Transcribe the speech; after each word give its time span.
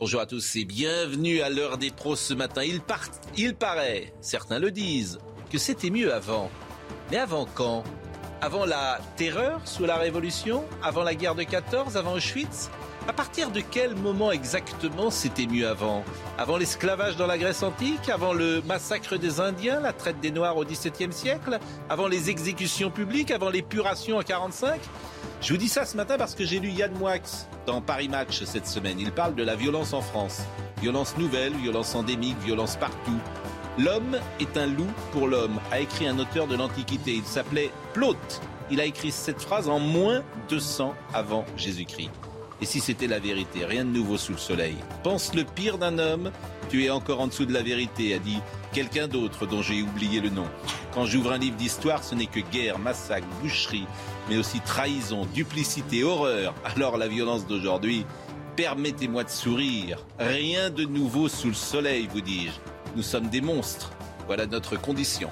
Bonjour 0.00 0.22
à 0.22 0.24
tous 0.24 0.56
et 0.56 0.64
bienvenue 0.64 1.42
à 1.42 1.50
l'heure 1.50 1.76
des 1.76 1.90
pros 1.90 2.16
ce 2.16 2.32
matin. 2.32 2.62
Il, 2.62 2.80
part, 2.80 3.04
paraît, 3.58 4.14
certains 4.22 4.58
le 4.58 4.70
disent, 4.70 5.18
que 5.52 5.58
c'était 5.58 5.90
mieux 5.90 6.14
avant. 6.14 6.50
Mais 7.10 7.18
avant 7.18 7.46
quand? 7.54 7.84
Avant 8.40 8.64
la 8.64 8.98
terreur 9.18 9.60
sous 9.66 9.84
la 9.84 9.96
Révolution? 9.96 10.64
Avant 10.82 11.02
la 11.02 11.14
guerre 11.14 11.34
de 11.34 11.42
14 11.42 11.98
Avant 11.98 12.14
Auschwitz? 12.14 12.70
À 13.08 13.12
partir 13.12 13.50
de 13.50 13.60
quel 13.60 13.94
moment 13.96 14.30
exactement 14.30 15.10
c'était 15.10 15.46
mieux 15.46 15.68
avant? 15.68 16.04
Avant 16.38 16.56
l'esclavage 16.56 17.16
dans 17.16 17.26
la 17.26 17.38
Grèce 17.38 17.62
antique? 17.62 18.08
Avant 18.08 18.32
le 18.32 18.62
massacre 18.62 19.16
des 19.16 19.40
Indiens, 19.40 19.80
la 19.80 19.92
traite 19.92 20.20
des 20.20 20.30
Noirs 20.30 20.56
au 20.56 20.64
XVIIe 20.64 21.12
siècle? 21.12 21.58
Avant 21.88 22.06
les 22.06 22.30
exécutions 22.30 22.90
publiques? 22.90 23.30
Avant 23.30 23.50
l'épuration 23.50 24.18
en 24.18 24.22
45 24.22 24.80
Je 25.40 25.52
vous 25.52 25.58
dis 25.58 25.68
ça 25.68 25.84
ce 25.84 25.96
matin 25.96 26.18
parce 26.18 26.34
que 26.34 26.44
j'ai 26.44 26.60
lu 26.60 26.68
Yann 26.68 26.92
Moix 26.98 27.16
dans 27.66 27.80
Paris 27.80 28.08
Match 28.08 28.44
cette 28.44 28.66
semaine. 28.66 29.00
Il 29.00 29.12
parle 29.12 29.34
de 29.34 29.42
la 29.42 29.56
violence 29.56 29.92
en 29.92 30.02
France. 30.02 30.42
Violence 30.80 31.16
nouvelle, 31.16 31.54
violence 31.54 31.94
endémique, 31.94 32.38
violence 32.44 32.76
partout. 32.76 33.18
L'homme 33.78 34.18
est 34.40 34.56
un 34.56 34.66
loup 34.66 34.90
pour 35.12 35.26
l'homme, 35.26 35.58
a 35.70 35.80
écrit 35.80 36.06
un 36.06 36.18
auteur 36.18 36.46
de 36.46 36.56
l'Antiquité. 36.56 37.14
Il 37.14 37.24
s'appelait 37.24 37.70
Plaute. 37.94 38.40
Il 38.70 38.80
a 38.80 38.84
écrit 38.84 39.10
cette 39.10 39.40
phrase 39.40 39.68
en 39.68 39.78
moins 39.78 40.22
200 40.48 40.94
avant 41.12 41.44
Jésus-Christ. 41.56 42.10
Et 42.62 42.66
si 42.66 42.80
c'était 42.80 43.06
la 43.06 43.18
vérité, 43.18 43.64
rien 43.64 43.84
de 43.84 43.90
nouveau 43.90 44.18
sous 44.18 44.32
le 44.32 44.38
soleil. 44.38 44.76
Pense 45.02 45.34
le 45.34 45.44
pire 45.44 45.78
d'un 45.78 45.98
homme, 45.98 46.30
tu 46.68 46.84
es 46.84 46.90
encore 46.90 47.20
en 47.20 47.26
dessous 47.26 47.46
de 47.46 47.54
la 47.54 47.62
vérité, 47.62 48.14
a 48.14 48.18
dit 48.18 48.38
quelqu'un 48.72 49.08
d'autre 49.08 49.46
dont 49.46 49.62
j'ai 49.62 49.82
oublié 49.82 50.20
le 50.20 50.28
nom. 50.28 50.46
Quand 50.92 51.06
j'ouvre 51.06 51.32
un 51.32 51.38
livre 51.38 51.56
d'histoire, 51.56 52.04
ce 52.04 52.14
n'est 52.14 52.26
que 52.26 52.40
guerre, 52.40 52.78
massacre, 52.78 53.26
boucherie, 53.42 53.86
mais 54.28 54.36
aussi 54.36 54.60
trahison, 54.60 55.26
duplicité, 55.34 56.04
horreur. 56.04 56.54
Alors 56.64 56.98
la 56.98 57.08
violence 57.08 57.46
d'aujourd'hui, 57.46 58.04
permettez-moi 58.56 59.24
de 59.24 59.30
sourire. 59.30 60.04
Rien 60.18 60.68
de 60.68 60.84
nouveau 60.84 61.28
sous 61.28 61.48
le 61.48 61.54
soleil, 61.54 62.08
vous 62.12 62.20
dis-je. 62.20 62.52
Nous 62.94 63.02
sommes 63.02 63.28
des 63.28 63.40
monstres. 63.40 63.90
Voilà 64.26 64.46
notre 64.46 64.78
condition. 64.78 65.30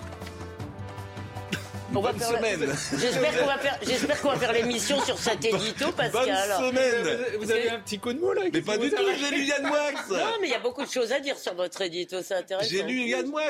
On 1.95 2.01
va 2.01 2.13
Bonne 2.13 2.21
faire 2.21 2.33
la- 2.33 2.39
semaine. 2.39 2.77
J'espère 3.01 3.39
qu'on 3.41 3.47
va 3.47 3.59
faire, 3.59 3.79
j'espère 3.83 4.21
qu'on 4.21 4.29
va 4.29 4.37
faire 4.37 4.53
l'émission 4.53 5.01
sur 5.05 5.19
cet 5.19 5.43
édito, 5.45 5.87
Bonne 5.87 5.95
Pascal. 5.95 6.51
semaine 6.69 7.19
Vous 7.41 7.51
avez 7.51 7.71
un 7.71 7.81
petit 7.81 7.99
coup 7.99 8.13
de 8.13 8.19
mot 8.21 8.33
là 8.35 8.43
Mais 8.53 8.61
pas 8.61 8.77
du 8.77 8.91
tout, 8.91 8.97
j'ai 9.19 9.35
lu 9.35 9.45
Yann 9.45 9.67
Moix 9.67 9.91
Non, 10.11 10.19
mais 10.41 10.49
il 10.49 10.51
y 10.51 10.55
a 10.55 10.59
beaucoup 10.61 10.85
de 10.85 10.91
choses 10.91 11.13
à 11.13 11.21
dire 11.21 11.39
sur 11.39 11.55
votre 11.55 11.81
édito, 11.81 12.19
c'est 12.23 12.35
intéressant. 12.35 12.69
J'ai 12.71 12.83
lu 12.83 13.01
Yann 13.09 13.27
oui, 13.33 13.43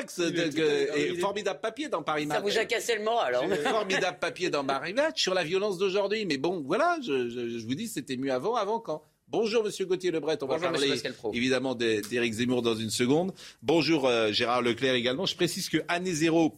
et 0.95 1.15
formidable 1.19 1.59
papier 1.59 1.89
dans 1.89 2.01
Paris 2.01 2.23
Ça 2.29 2.39
Match. 2.39 2.43
vous 2.53 2.57
a 2.57 2.65
cassé 2.65 2.95
le 2.95 3.03
moral, 3.03 3.35
alors. 3.35 3.45
Formidable 3.71 4.17
papier 4.19 4.49
dans 4.49 4.63
Paris 4.63 4.93
Match 4.93 5.21
sur 5.21 5.33
la 5.33 5.43
violence 5.43 5.77
d'aujourd'hui. 5.77 6.25
Mais 6.25 6.37
bon, 6.37 6.63
voilà, 6.65 6.97
je, 7.05 7.29
je- 7.29 7.59
je 7.59 7.65
vous 7.65 7.75
dis, 7.75 7.87
c'était 7.87 8.15
mieux 8.17 8.31
avant, 8.31 8.55
avant 8.55 8.79
quand 8.79 9.03
Bonjour 9.27 9.63
Monsieur 9.63 9.85
Gauthier 9.85 10.09
Lebret, 10.11 10.39
on 10.41 10.47
va 10.47 10.55
Bonjour, 10.57 10.71
Monsieur 10.71 11.03
parler 11.11 11.37
évidemment 11.37 11.75
d'E- 11.75 12.01
d'Éric 12.09 12.33
Zemmour 12.33 12.63
dans 12.63 12.73
une 12.73 12.89
seconde. 12.89 13.31
Bonjour 13.61 14.07
euh, 14.07 14.31
Gérard 14.31 14.63
Leclerc 14.63 14.95
également. 14.95 15.27
Je 15.27 15.35
précise 15.35 15.69
que 15.69 15.77
année 15.87 16.13
zéro, 16.13 16.57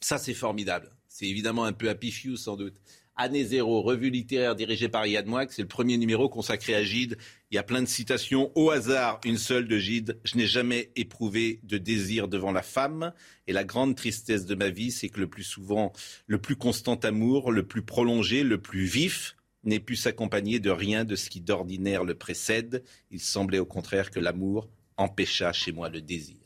ça 0.00 0.18
c'est 0.18 0.32
formidable. 0.34 0.90
C'est 1.14 1.26
évidemment 1.26 1.64
un 1.64 1.72
peu 1.72 1.88
happy 1.88 2.10
few 2.10 2.36
sans 2.36 2.56
doute. 2.56 2.74
Année 3.14 3.44
zéro, 3.44 3.82
revue 3.82 4.10
littéraire 4.10 4.56
dirigée 4.56 4.88
par 4.88 5.06
Yann 5.06 5.24
Moix, 5.26 5.46
c'est 5.48 5.62
le 5.62 5.68
premier 5.68 5.96
numéro 5.96 6.28
consacré 6.28 6.74
à 6.74 6.82
Gide. 6.82 7.18
Il 7.52 7.54
y 7.54 7.58
a 7.58 7.62
plein 7.62 7.82
de 7.82 7.86
citations. 7.86 8.50
Au 8.56 8.70
hasard, 8.70 9.20
une 9.24 9.36
seule 9.36 9.68
de 9.68 9.78
Gide. 9.78 10.18
Je 10.24 10.36
n'ai 10.36 10.48
jamais 10.48 10.90
éprouvé 10.96 11.60
de 11.62 11.78
désir 11.78 12.26
devant 12.26 12.50
la 12.50 12.62
femme. 12.62 13.12
Et 13.46 13.52
la 13.52 13.62
grande 13.62 13.94
tristesse 13.94 14.44
de 14.44 14.56
ma 14.56 14.70
vie, 14.70 14.90
c'est 14.90 15.08
que 15.08 15.20
le 15.20 15.28
plus 15.28 15.44
souvent, 15.44 15.92
le 16.26 16.38
plus 16.38 16.56
constant 16.56 16.96
amour, 16.96 17.52
le 17.52 17.64
plus 17.64 17.82
prolongé, 17.82 18.42
le 18.42 18.60
plus 18.60 18.84
vif, 18.84 19.36
n'ait 19.62 19.78
pu 19.78 19.94
s'accompagner 19.94 20.58
de 20.58 20.70
rien 20.70 21.04
de 21.04 21.14
ce 21.14 21.30
qui 21.30 21.40
d'ordinaire 21.40 22.02
le 22.02 22.16
précède. 22.16 22.82
Il 23.12 23.20
semblait 23.20 23.60
au 23.60 23.66
contraire 23.66 24.10
que 24.10 24.18
l'amour 24.18 24.68
empêcha 24.96 25.52
chez 25.52 25.70
moi 25.70 25.88
le 25.90 26.00
désir. 26.00 26.40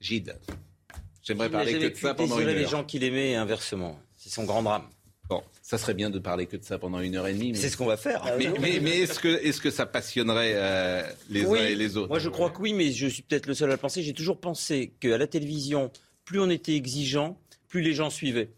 Gide. 0.00 0.36
J'aimerais 1.22 1.50
parler 1.50 1.74
que 1.74 1.86
de 1.88 1.94
ça 1.96 2.14
pendant 2.14 2.34
une 2.38 2.44
désirer 2.46 2.58
les 2.58 2.64
heure. 2.64 2.70
gens 2.70 2.84
qu'il 2.84 3.04
aimait 3.04 3.30
et 3.30 3.36
inversement. 3.36 3.98
C'est 4.16 4.30
son 4.30 4.44
grand 4.44 4.62
drame. 4.62 4.84
Bon, 5.28 5.42
ça 5.62 5.78
serait 5.78 5.94
bien 5.94 6.10
de 6.10 6.18
parler 6.18 6.46
que 6.46 6.56
de 6.56 6.64
ça 6.64 6.78
pendant 6.78 7.00
une 7.00 7.14
heure 7.16 7.26
et 7.28 7.32
demie. 7.32 7.52
Mais, 7.52 7.58
C'est 7.58 7.68
ce 7.70 7.76
qu'on 7.76 7.86
va 7.86 7.96
faire. 7.96 8.24
mais, 8.38 8.50
mais- 8.60 8.80
mais 8.80 8.98
est-ce 9.00 9.18
que, 9.20 9.28
est-ce 9.28 9.60
que 9.60 9.70
ça 9.70 9.86
passionnerait 9.86 10.52
euh, 10.56 11.02
les 11.30 11.46
Oui. 11.46 11.58
uns 11.60 11.66
et 11.66 11.74
les 11.76 11.96
autres? 11.96 12.08
Moi, 12.08 12.18
je 12.18 12.28
crois 12.28 12.50
que 12.50 12.60
oui, 12.60 12.72
mais 12.74 12.90
je 12.90 13.06
suis 13.06 13.22
peut-être 13.22 13.46
le 13.46 13.54
seul 13.54 13.70
à 13.70 13.74
le 13.74 13.78
penser. 13.78 14.02
J'ai 14.02 14.12
toujours 14.14 14.38
pensé 14.40 14.92
qu'à 15.00 15.16
la 15.16 15.26
télévision, 15.26 15.90
plus 16.24 16.40
on 16.40 16.50
était 16.50 16.74
exigeant, 16.74 17.38
plus 17.68 17.80
les 17.82 17.94
gens 17.94 18.10
suivaient. 18.10 18.50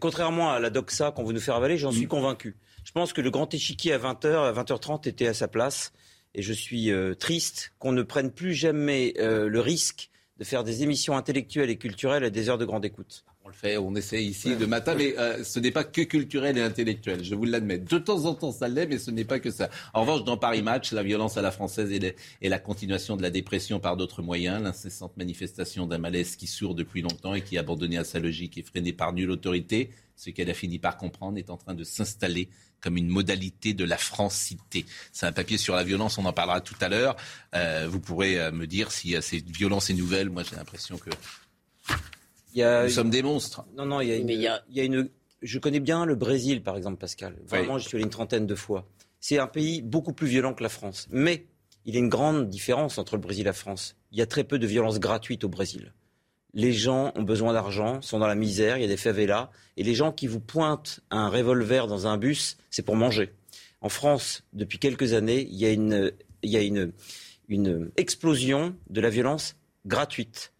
Contrairement 0.00 0.50
à 0.52 0.60
la 0.60 0.70
doxa 0.70 1.10
qu'on 1.12 1.24
veut 1.24 1.32
nous 1.32 1.40
faire 1.40 1.56
avaler, 1.56 1.76
j'en 1.76 1.90
Mm. 1.92 1.96
suis 1.96 2.06
convaincu. 2.06 2.56
Je 2.84 2.92
pense 2.92 3.12
que 3.12 3.20
le 3.20 3.30
grand 3.30 3.52
échiquier 3.52 3.92
à 3.94 3.98
20h, 3.98 4.44
à 4.44 4.52
20h30 4.52 5.06
était 5.08 5.26
à 5.26 5.34
sa 5.34 5.48
place. 5.48 5.92
Et 6.34 6.42
je 6.42 6.52
suis 6.52 6.90
euh, 6.92 7.14
triste 7.14 7.72
qu'on 7.78 7.92
ne 7.92 8.02
prenne 8.02 8.30
plus 8.30 8.54
jamais 8.54 9.14
euh, 9.18 9.48
le 9.48 9.60
risque 9.60 10.10
de 10.38 10.44
faire 10.44 10.64
des 10.64 10.82
émissions 10.82 11.16
intellectuelles 11.16 11.70
et 11.70 11.76
culturelles 11.76 12.24
à 12.24 12.30
des 12.30 12.48
heures 12.48 12.58
de 12.58 12.64
grande 12.64 12.84
écoute. 12.84 13.24
On 13.44 13.48
le 13.48 13.54
fait, 13.54 13.76
on 13.78 13.94
essaie 13.94 14.24
ici 14.24 14.56
le 14.56 14.66
matin, 14.66 14.94
mais 14.98 15.14
euh, 15.18 15.44
ce 15.44 15.60
n'est 15.60 15.70
pas 15.70 15.84
que 15.84 16.02
culturel 16.02 16.58
et 16.58 16.60
intellectuel, 16.62 17.22
je 17.22 17.34
vous 17.36 17.44
l'admets. 17.44 17.78
De 17.78 17.96
temps 17.98 18.24
en 18.26 18.34
temps, 18.34 18.50
ça 18.50 18.66
l'est, 18.66 18.86
mais 18.86 18.98
ce 18.98 19.12
n'est 19.12 19.24
pas 19.24 19.38
que 19.38 19.52
ça. 19.52 19.70
En 19.94 20.00
revanche, 20.00 20.24
dans 20.24 20.36
Paris 20.36 20.62
Match, 20.62 20.90
la 20.92 21.04
violence 21.04 21.36
à 21.36 21.42
la 21.42 21.52
française 21.52 21.92
et, 21.92 22.00
les- 22.00 22.16
et 22.42 22.48
la 22.48 22.58
continuation 22.58 23.16
de 23.16 23.22
la 23.22 23.30
dépression 23.30 23.78
par 23.78 23.96
d'autres 23.96 24.20
moyens, 24.20 24.60
l'incessante 24.62 25.16
manifestation 25.16 25.86
d'un 25.86 25.98
malaise 25.98 26.34
qui 26.34 26.48
sourd 26.48 26.74
depuis 26.74 27.02
longtemps 27.02 27.34
et 27.34 27.40
qui, 27.42 27.56
abandonné 27.56 27.98
à 27.98 28.04
sa 28.04 28.18
logique 28.18 28.58
et 28.58 28.62
freiné 28.62 28.92
par 28.92 29.12
nulle 29.12 29.30
autorité, 29.30 29.90
ce 30.16 30.30
qu'elle 30.30 30.50
a 30.50 30.54
fini 30.54 30.78
par 30.78 30.96
comprendre, 30.96 31.38
est 31.38 31.50
en 31.50 31.56
train 31.56 31.74
de 31.74 31.84
s'installer 31.84 32.48
comme 32.80 32.96
une 32.96 33.08
modalité 33.08 33.74
de 33.74 33.84
la 33.84 33.96
francité. 33.98 34.84
C'est 35.12 35.26
un 35.26 35.32
papier 35.32 35.58
sur 35.58 35.74
la 35.76 35.84
violence, 35.84 36.18
on 36.18 36.24
en 36.24 36.32
parlera 36.32 36.60
tout 36.60 36.74
à 36.80 36.88
l'heure. 36.88 37.16
Euh, 37.54 37.86
vous 37.90 38.00
pourrez 38.00 38.38
euh, 38.40 38.50
me 38.52 38.66
dire 38.66 38.92
si 38.92 39.14
cette 39.20 39.48
violence 39.50 39.90
est 39.90 39.94
nouvelle. 39.94 40.30
Moi, 40.30 40.42
j'ai 40.42 40.56
l'impression 40.56 40.96
que 40.98 41.10
Il 42.54 42.58
y 42.60 42.62
a, 42.62 42.84
nous 42.84 42.90
sommes 42.90 43.10
des 43.10 43.22
monstres. 43.22 43.64
Non, 43.76 43.86
non, 43.86 44.00
il 44.00 44.08
y 44.08 44.12
a, 44.12 44.16
une, 44.16 44.26
Mais 44.26 44.34
il 44.34 44.40
y 44.40 44.46
a- 44.46 44.62
il 44.70 44.76
y 44.76 44.80
a 44.80 44.84
une. 44.84 45.08
Je 45.42 45.58
connais 45.58 45.80
bien 45.80 46.06
le 46.06 46.14
Brésil, 46.14 46.62
par 46.62 46.76
exemple, 46.76 46.96
Pascal. 46.98 47.36
Vraiment, 47.46 47.78
j'y 47.78 47.86
suis 47.88 47.96
allé 47.96 48.04
une 48.04 48.10
trentaine 48.10 48.46
de 48.46 48.54
fois. 48.54 48.88
C'est 49.20 49.38
un 49.38 49.46
pays 49.46 49.82
beaucoup 49.82 50.12
plus 50.12 50.26
violent 50.26 50.54
que 50.54 50.62
la 50.62 50.68
France. 50.68 51.06
Mais 51.10 51.46
il 51.84 51.94
y 51.94 51.96
a 51.96 52.00
une 52.00 52.08
grande 52.08 52.48
différence 52.48 52.98
entre 52.98 53.16
le 53.16 53.20
Brésil 53.22 53.42
et 53.42 53.44
la 53.44 53.52
France. 53.52 53.96
Il 54.12 54.18
y 54.18 54.22
a 54.22 54.26
très 54.26 54.44
peu 54.44 54.58
de 54.58 54.66
violence 54.66 54.98
gratuite 54.98 55.44
au 55.44 55.48
Brésil. 55.48 55.92
Les 56.56 56.72
gens 56.72 57.12
ont 57.14 57.22
besoin 57.22 57.52
d'argent, 57.52 58.00
sont 58.00 58.18
dans 58.18 58.26
la 58.26 58.34
misère, 58.34 58.78
il 58.78 58.80
y 58.80 58.84
a 58.84 58.88
des 58.88 58.96
favelas. 58.96 59.50
Et 59.76 59.84
les 59.84 59.94
gens 59.94 60.10
qui 60.10 60.26
vous 60.26 60.40
pointent 60.40 61.00
un 61.10 61.28
revolver 61.28 61.86
dans 61.86 62.06
un 62.06 62.16
bus, 62.16 62.56
c'est 62.70 62.82
pour 62.82 62.96
manger. 62.96 63.34
En 63.82 63.90
France, 63.90 64.42
depuis 64.54 64.78
quelques 64.78 65.12
années, 65.12 65.46
il 65.50 65.56
y 65.56 65.66
a 65.66 65.70
une, 65.70 66.12
il 66.42 66.50
y 66.50 66.56
a 66.56 66.62
une, 66.62 66.92
une 67.48 67.90
explosion 67.98 68.74
de 68.88 69.00
la 69.00 69.10
violence 69.10 69.54
gratuite 69.84 70.52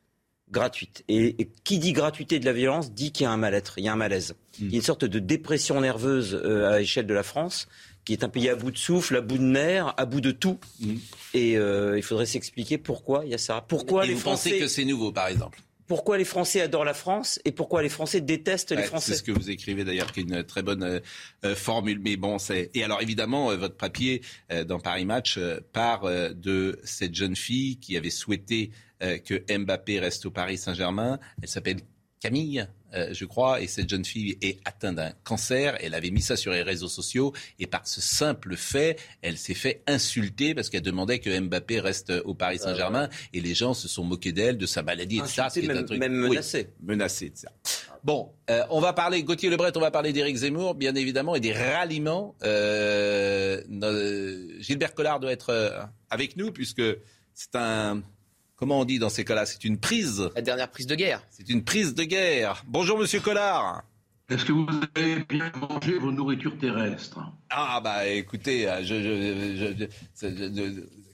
gratuite. 0.51 1.03
Et, 1.09 1.43
et 1.43 1.51
qui 1.65 1.79
dit 1.79 1.93
gratuité 1.93 2.39
de 2.39 2.45
la 2.45 2.53
violence 2.53 2.93
dit 2.93 3.11
qu'il 3.11 3.25
y 3.25 3.27
a 3.27 3.33
un 3.33 3.37
mal-être, 3.37 3.79
il 3.79 3.85
y 3.85 3.89
a 3.89 3.93
un 3.93 3.97
malaise. 3.97 4.37
Il 4.61 4.71
y 4.71 4.75
a 4.75 4.77
une 4.77 4.83
sorte 4.83 5.05
de 5.05 5.19
dépression 5.19 5.81
nerveuse 5.81 6.41
euh, 6.41 6.71
à 6.71 6.79
l'échelle 6.79 7.07
de 7.07 7.15
la 7.15 7.25
France, 7.25 7.67
qui 8.05 8.13
est 8.13 8.23
un 8.23 8.29
pays 8.29 8.49
à 8.49 8.55
bout 8.55 8.71
de 8.71 8.79
souffle, 8.79 9.17
à 9.17 9.21
bout 9.21 9.39
de 9.39 9.43
nerfs, 9.43 9.93
à 9.97 10.07
bout 10.07 10.21
de 10.21 10.31
tout. 10.31 10.59
Et 11.35 11.59
euh, 11.59 11.97
il 11.97 12.03
faudrait 12.03 12.27
s'expliquer 12.27 12.79
pourquoi 12.79 13.25
il 13.25 13.33
y 13.33 13.35
a 13.35 13.39
ça. 13.39 13.65
Pourquoi 13.67 14.05
Et 14.05 14.09
les 14.09 14.15
vous 14.15 14.21
Français, 14.21 14.51
pensez 14.51 14.61
que 14.63 14.69
c'est 14.69 14.85
nouveau, 14.85 15.11
par 15.11 15.27
exemple? 15.27 15.61
Pourquoi 15.87 16.19
les 16.19 16.25
Français 16.25 16.61
adorent 16.61 16.85
la 16.85 16.95
France 16.95 17.41
et 17.45 17.53
pourquoi 17.53 17.83
les 17.83 17.89
Français 17.89 18.21
détestent 18.21 18.73
les 18.73 18.79
Ouais, 18.79 18.83
Français. 18.85 19.13
C'est 19.13 19.19
ce 19.19 19.23
que 19.23 19.33
vous 19.33 19.51
écrivez 19.51 19.85
d'ailleurs, 19.85 20.13
qui 20.13 20.21
est 20.21 20.23
une 20.25 20.45
très 20.45 20.63
bonne 20.63 20.83
euh, 20.83 21.01
euh, 21.45 21.55
formule. 21.55 22.01
Mais 22.01 22.17
bon, 22.17 22.39
c'est 22.39 22.71
et 22.75 22.83
alors 22.85 23.03
évidemment, 23.03 23.51
euh, 23.51 23.57
votre 23.57 23.77
papier 23.77 24.23
euh, 24.51 24.65
dans 24.65 24.81
Paris 24.81 25.05
Match 25.05 25.39
part 25.73 26.05
de 26.35 26.79
cette 26.85 27.15
jeune 27.15 27.37
fille 27.37 27.79
qui 27.79 27.97
avait 27.97 28.11
souhaité 28.11 28.71
que 29.01 29.59
Mbappé 29.59 30.01
reste 30.01 30.27
au 30.27 30.31
Paris 30.31 30.57
Saint-Germain. 30.57 31.19
Elle 31.43 31.49
s'appelle 31.49 31.81
Camille, 32.21 32.67
euh, 32.97 33.09
je 33.13 33.25
crois, 33.25 33.61
et 33.61 33.67
cette 33.67 33.89
jeune 33.89 34.05
fille 34.05 34.39
est 34.43 34.59
atteinte 34.65 34.97
d'un 34.97 35.13
cancer. 35.25 35.77
Elle 35.81 35.95
avait 35.95 36.11
mis 36.11 36.23
ça 36.23 36.37
sur 36.37 36.53
les 36.53 36.63
réseaux 36.63 36.89
sociaux 36.89 37.33
et 37.59 37.67
par 37.67 37.87
ce 37.87 38.01
simple 38.01 38.57
fait, 38.57 38.99
elle 39.23 39.37
s'est 39.39 39.55
fait 39.55 39.83
insulter 39.87 40.55
parce 40.55 40.71
qu'elle 40.71 40.83
demandait 40.83 41.19
que 41.19 41.39
Mbappé 41.39 41.81
reste 41.81 42.13
au 42.25 42.35
Paris 42.35 42.59
Saint-Germain 42.59 43.09
et 43.33 43.41
les 43.41 43.55
gens 43.55 43.75
se 43.75 43.87
sont 43.89 44.03
moqués 44.05 44.33
d'elle, 44.33 44.57
de 44.59 44.67
sa 44.67 44.83
maladie 44.83 45.19
et 45.19 45.23
de 45.23 45.27
ça. 45.27 45.49
Est 45.55 45.65
un 45.71 45.75
même- 45.75 45.85
truc- 45.85 45.99
même 45.99 46.23
Oui, 46.25 46.31
menacé. 46.31 46.71
menacé 46.83 47.31
de 47.31 47.37
ça. 47.37 47.51
Bon, 48.05 48.31
euh, 48.51 48.63
on 48.71 48.81
va 48.81 48.93
parler, 48.93 49.23
Gauthier 49.25 49.51
Lebret, 49.51 49.73
on 49.77 49.81
va 49.81 49.91
parler 49.91 50.13
d'Éric 50.13 50.37
Zemmour, 50.37 50.75
bien 50.77 50.95
évidemment, 50.95 51.35
et 51.35 51.41
des 51.41 51.53
ralliements. 51.53 52.37
Euh, 52.45 53.63
Gilbert 54.61 54.95
Collard 54.95 55.21
doit 55.21 55.33
être 55.33 55.89
avec 56.11 56.37
nous, 56.37 56.53
puisque 56.53 56.83
c'est 57.35 57.55
un. 57.55 58.03
Comment 58.57 58.81
on 58.81 58.85
dit 58.87 58.99
dans 58.99 59.11
ces 59.11 59.25
cas-là? 59.25 59.45
C'est 59.45 59.65
une 59.65 59.77
prise. 59.77 60.31
La 60.35 60.41
dernière 60.41 60.71
prise 60.71 60.87
de 60.87 60.95
guerre. 60.95 61.23
C'est 61.29 61.51
une 61.51 61.63
prise 61.63 61.95
de 61.95 62.05
guerre. 62.05 62.65
Bonjour, 62.67 62.99
monsieur 62.99 63.21
Collard. 63.21 63.83
Est-ce 64.31 64.47
que 64.47 64.53
vous 64.53 64.67
avez 64.95 65.25
bien 65.29 65.53
mangé 65.61 65.99
vos 65.99 66.11
nourritures 66.11 66.57
terrestres? 66.57 67.21
Ah, 67.51 67.81
bah 67.85 68.07
écoutez, 68.09 68.67
je, 68.83 69.87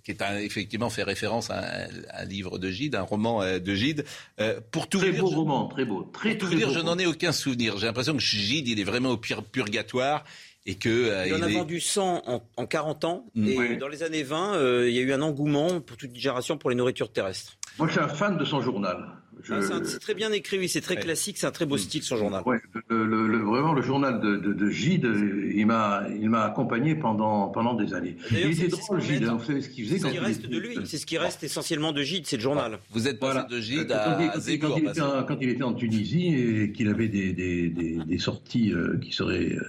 qui 0.05 0.11
est 0.13 0.23
effectivement 0.41 0.89
fait 0.89 1.03
référence 1.03 1.51
à 1.51 1.89
un, 2.15 2.25
livre 2.25 2.59
de 2.59 2.71
Gide, 2.71 2.95
un 2.95 3.03
roman 3.03 3.43
euh, 3.43 3.59
de 3.59 3.75
Gide. 3.75 4.05
Euh, 4.41 4.61
pour 4.71 4.89
tout 4.89 4.99
très 4.99 5.13
beau 5.13 5.27
roman, 5.27 5.67
très 5.67 5.85
beau. 5.85 6.05
Très, 6.13 6.37
pour 6.37 6.49
tout 6.49 6.57
dire, 6.57 6.71
je 6.71 6.81
n'en 6.81 6.97
ai 6.99 7.07
aucun 7.07 7.33
souvenir. 7.33 7.77
J'ai 7.77 7.87
l'impression 7.87 8.15
que 8.15 8.23
Gide, 8.23 8.69
il 8.69 8.81
est 8.81 8.85
vraiment 8.85 9.11
au 9.11 9.17
purgatoire. 9.17 10.25
Et 10.65 10.77
que, 10.77 10.89
euh, 10.89 11.27
il 11.27 11.35
en 11.35 11.43
a 11.43 11.49
vendu 11.49 11.81
100 11.81 12.23
en, 12.27 12.43
en 12.57 12.67
40 12.67 13.05
ans. 13.05 13.27
Mm. 13.35 13.49
Et 13.49 13.77
dans 13.77 13.89
les 13.89 14.03
années 14.03 14.23
20, 14.23 14.87
il 14.87 14.93
y 14.93 14.99
a 14.99 15.03
eu 15.03 15.13
un 15.13 15.23
engouement 15.23 15.81
pour 15.81 15.97
toute 15.97 16.11
une 16.11 16.21
génération 16.21 16.57
pour 16.57 16.71
les 16.71 16.77
nourritures 16.77 17.13
terrestres. 17.13 17.57
Moi, 17.79 17.89
je 17.89 17.93
suis 17.93 18.01
un 18.01 18.09
fan 18.09 18.37
de 18.37 18.45
son 18.45 18.61
journal. 18.61 19.09
Ah, 19.51 19.61
c'est 19.85 19.99
très 19.99 20.15
bien 20.15 20.31
écrit, 20.33 20.59
oui, 20.59 20.69
c'est 20.69 20.81
très 20.81 20.97
classique, 20.97 21.39
c'est 21.39 21.47
un 21.47 21.53
très 21.53 21.67
beau 21.67 21.77
style 21.77 22.03
son 22.03 22.17
journal. 22.17 22.43
Ouais, 22.47 22.61
le, 22.89 23.39
vraiment 23.39 23.73
le 23.73 23.83
journal 23.83 24.21
de, 24.21 24.37
de, 24.37 24.71
Gide, 24.71 25.09
il 25.55 25.67
m'a, 25.67 26.05
il 26.21 26.31
m'a 26.31 26.45
accompagné 26.45 26.95
pendant, 26.95 27.49
pendant 27.49 27.75
des 27.75 27.95
années. 27.95 28.17
Il 28.31 28.53
était 28.53 28.69
drôle 28.69 29.01
Gide, 29.01 29.25
hein, 29.25 29.37
vous 29.39 29.45
savez 29.45 29.63
ce 29.63 29.69
qu'il 29.69 29.87
faisait 29.87 29.99
C'est 29.99 30.09
ce 30.09 30.13
qui 30.13 30.19
reste 30.19 30.47
de 30.47 30.59
lui, 30.59 30.79
c'est 30.85 30.99
ce 30.99 31.07
qui 31.07 31.19
reste 31.19 31.43
essentiellement 31.43 31.93
de 31.93 32.03
Gide, 32.03 32.27
c'est 32.27 32.37
le 32.37 32.43
journal. 32.43 32.79
Vous 32.91 33.09
êtes 33.09 33.19
passé 33.19 33.41
de 33.51 33.61
Gide 33.61 33.91
à, 33.91 34.17
quand, 34.61 34.77
il, 34.77 34.89
était 34.89 35.01
en, 35.01 35.25
quand 35.25 35.37
il 35.41 35.49
était 35.49 35.65
en 35.65 35.75
Tunisie 35.75 36.35
et 36.35 36.73
qu'il 36.73 36.89
avait 36.89 37.09
des, 37.09 37.33
des, 37.33 37.69
des, 37.69 38.19
sorties 38.19 38.73
euh, 38.73 38.99
qui 38.99 39.13
seraient 39.13 39.57
euh, 39.57 39.61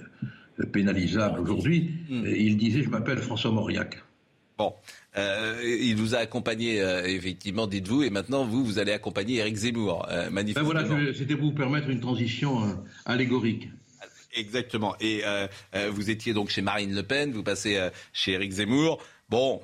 pénalisables 0.72 1.40
aujourd'hui, 1.40 1.90
hmm. 2.08 2.26
il 2.26 2.56
disait 2.56 2.82
je 2.82 2.90
m'appelle 2.90 3.18
François 3.18 3.50
Mauriac. 3.50 4.02
Bon, 4.56 4.72
euh, 5.16 5.60
il 5.64 5.96
vous 5.96 6.14
a 6.14 6.18
accompagné, 6.18 6.80
euh, 6.80 7.04
effectivement, 7.04 7.66
dites-vous, 7.66 8.04
et 8.04 8.10
maintenant, 8.10 8.44
vous, 8.44 8.64
vous 8.64 8.78
allez 8.78 8.92
accompagner 8.92 9.38
Eric 9.38 9.56
Zemmour, 9.56 10.06
euh, 10.10 10.30
manifestement. 10.30 10.72
Ben 10.72 10.84
voilà, 10.84 11.12
c'était 11.12 11.34
pour 11.34 11.50
vous 11.50 11.56
permettre 11.56 11.90
une 11.90 12.00
transition 12.00 12.78
allégorique. 13.04 13.68
Exactement. 14.36 14.96
Et 15.00 15.22
vous 15.90 16.10
étiez 16.10 16.34
donc 16.34 16.50
chez 16.50 16.62
Marine 16.62 16.94
Le 16.94 17.02
Pen, 17.02 17.30
vous 17.32 17.44
passez 17.44 17.78
chez 18.12 18.32
Eric 18.32 18.52
Zemmour. 18.52 19.00
Bon, 19.28 19.60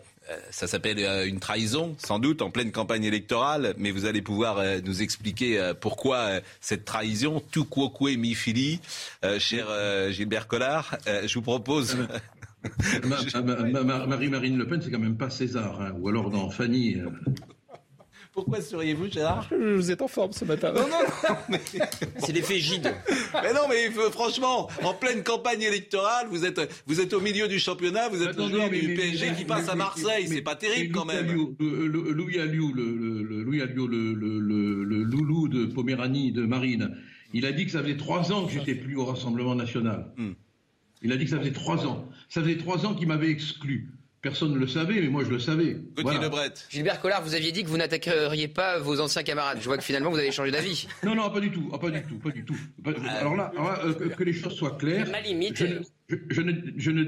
ça 0.50 0.66
s'appelle 0.66 0.98
une 1.26 1.40
trahison, 1.40 1.96
sans 1.98 2.18
doute, 2.18 2.42
en 2.42 2.50
pleine 2.50 2.72
campagne 2.72 3.04
électorale, 3.04 3.74
mais 3.78 3.90
vous 3.90 4.04
allez 4.04 4.22
pouvoir 4.22 4.62
nous 4.84 5.02
expliquer 5.02 5.72
pourquoi 5.80 6.40
cette 6.60 6.84
trahison, 6.84 7.42
tout 7.50 7.64
quoque 7.64 8.00
mi 8.00 8.34
fili, 8.34 8.80
cher 9.38 9.66
Gilbert 10.10 10.46
Collard. 10.48 10.96
je 11.06 11.34
vous 11.34 11.42
propose 11.42 11.96
Marie-Marine 14.06 14.58
Le 14.58 14.66
Pen, 14.66 14.80
c'est 14.82 14.90
quand 14.90 14.98
même 14.98 15.16
pas 15.16 15.30
César, 15.30 15.80
hein, 15.80 15.92
ou 15.98 16.08
alors 16.08 16.30
dans 16.30 16.50
Fanny. 16.50 16.96
Euh. 18.30 18.32
Pourquoi 18.32 18.60
seriez-vous, 18.60 19.10
Gérard 19.10 19.48
Vous 19.50 19.90
êtes 19.90 20.02
en 20.02 20.08
forme 20.08 20.32
ce 20.32 20.44
matin. 20.44 20.72
Non, 20.72 20.82
non, 20.88 20.98
non. 21.50 21.58
C'est 22.18 22.32
l'effet 22.32 22.58
gide. 22.58 22.94
Mais 23.42 23.52
non, 23.52 23.62
mais 23.68 23.90
franchement, 24.10 24.68
en 24.82 24.94
pleine 24.94 25.22
campagne 25.22 25.62
électorale, 25.62 26.28
vous 26.30 26.44
êtes, 26.44 26.60
vous 26.86 27.00
êtes 27.00 27.12
au 27.12 27.20
milieu 27.20 27.48
du 27.48 27.58
championnat, 27.58 28.08
vous 28.08 28.22
êtes 28.22 28.36
le 28.36 28.48
joueur 28.48 28.70
du 28.70 28.94
PSG 28.94 29.34
qui 29.36 29.44
passe 29.44 29.68
à 29.68 29.74
Marseille. 29.74 30.26
C'est 30.28 30.42
pas 30.42 30.56
terrible 30.56 30.94
quand 30.94 31.04
même. 31.04 31.26
Louis 31.58 32.38
Alliou, 32.38 32.72
le, 32.72 33.42
Louis 33.42 33.62
Alliou, 33.62 33.86
le, 33.86 34.14
le, 34.14 35.02
loulou 35.02 35.48
de 35.48 35.66
Poméranie, 35.66 36.32
de 36.32 36.44
Marine, 36.44 36.96
il 37.32 37.46
a 37.46 37.52
dit 37.52 37.64
que 37.64 37.70
ça 37.70 37.82
faisait 37.82 37.96
trois 37.96 38.32
ans 38.32 38.46
que 38.46 38.52
j'étais 38.52 38.74
plus 38.74 38.96
au 38.96 39.04
Rassemblement 39.04 39.54
national. 39.54 40.12
Hmm. 40.16 40.32
Il 41.02 41.12
a 41.12 41.16
dit 41.16 41.24
que 41.24 41.30
ça 41.30 41.38
faisait 41.38 41.52
trois 41.52 41.86
ans. 41.86 42.08
Ça 42.28 42.42
faisait 42.42 42.58
trois 42.58 42.86
ans 42.86 42.94
qu'il 42.94 43.08
m'avait 43.08 43.30
exclu. 43.30 43.90
Personne 44.22 44.52
ne 44.52 44.58
le 44.58 44.66
savait, 44.66 45.00
mais 45.00 45.08
moi 45.08 45.24
je 45.24 45.30
le 45.30 45.38
savais. 45.38 45.78
Voilà. 46.02 46.30
Gilbert 46.68 47.00
Collard, 47.00 47.22
vous 47.22 47.34
aviez 47.34 47.52
dit 47.52 47.64
que 47.64 47.68
vous 47.68 47.78
n'attaqueriez 47.78 48.48
pas 48.48 48.78
vos 48.78 49.00
anciens 49.00 49.22
camarades. 49.22 49.58
Je 49.60 49.64
vois 49.64 49.78
que 49.78 49.82
finalement 49.82 50.10
vous 50.10 50.18
avez 50.18 50.30
changé 50.30 50.50
d'avis. 50.50 50.86
Non, 51.02 51.14
non, 51.14 51.30
pas 51.30 51.40
du 51.40 51.50
tout. 51.50 51.70
Ah, 51.72 51.78
pas 51.78 51.90
du 51.90 52.02
tout, 52.02 52.18
pas 52.18 52.30
du 52.30 52.44
tout. 52.44 52.56
Alors 53.18 53.34
là, 53.34 53.50
euh, 53.84 54.10
que 54.10 54.24
les 54.24 54.34
choses 54.34 54.54
soient 54.54 54.76
claires. 54.76 55.08
Ma 55.10 55.20
limite. 55.20 55.64
Je, 56.28 56.40
ne, 56.42 56.52
je 56.76 56.90
ne, 56.90 57.04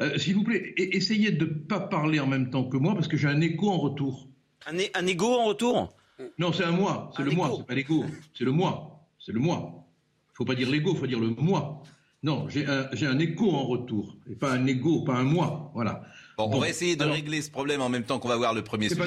euh, 0.00 0.18
s'il 0.18 0.34
vous 0.34 0.42
plaît, 0.42 0.74
essayez 0.76 1.30
de 1.30 1.44
ne 1.44 1.50
pas 1.50 1.78
parler 1.80 2.18
en 2.18 2.26
même 2.26 2.50
temps 2.50 2.64
que 2.64 2.76
moi 2.76 2.94
parce 2.94 3.06
que 3.06 3.16
j'ai 3.16 3.28
un 3.28 3.40
écho 3.40 3.68
en 3.68 3.78
retour. 3.78 4.28
Un, 4.66 4.76
un 4.94 5.06
écho 5.06 5.38
en 5.38 5.44
retour? 5.44 5.94
Non, 6.38 6.52
c'est 6.52 6.64
un 6.64 6.72
moi. 6.72 7.12
C'est 7.16 7.22
le 7.22 7.30
moi. 7.30 7.52
C'est 7.56 7.66
pas 7.66 7.74
l'écho. 7.74 8.04
C'est 8.36 8.44
le 8.44 8.52
moi. 8.52 9.06
C'est 9.24 9.32
le 9.32 9.40
moi. 9.40 9.86
Il 10.32 10.36
faut 10.38 10.44
pas 10.44 10.56
dire 10.56 10.68
l'ego, 10.68 10.92
il 10.94 10.98
faut 10.98 11.06
dire 11.06 11.20
le 11.20 11.28
moi. 11.28 11.82
Non, 12.24 12.48
j'ai 12.48 12.66
un, 12.66 13.18
écho 13.18 13.50
en 13.50 13.66
retour, 13.66 14.16
et 14.30 14.34
pas 14.34 14.50
un 14.52 14.66
égo, 14.66 15.02
pas 15.02 15.14
un 15.14 15.24
moi. 15.24 15.70
Voilà. 15.74 16.02
Bon, 16.36 16.50
on 16.52 16.58
va 16.58 16.68
essayer 16.68 16.96
de 16.96 17.04
régler 17.04 17.42
ce 17.42 17.50
problème 17.50 17.80
en 17.80 17.88
même 17.88 18.02
temps 18.02 18.18
qu'on 18.18 18.28
va 18.28 18.36
voir 18.36 18.54
le 18.54 18.62
premier 18.62 18.88
sujet. 18.88 19.02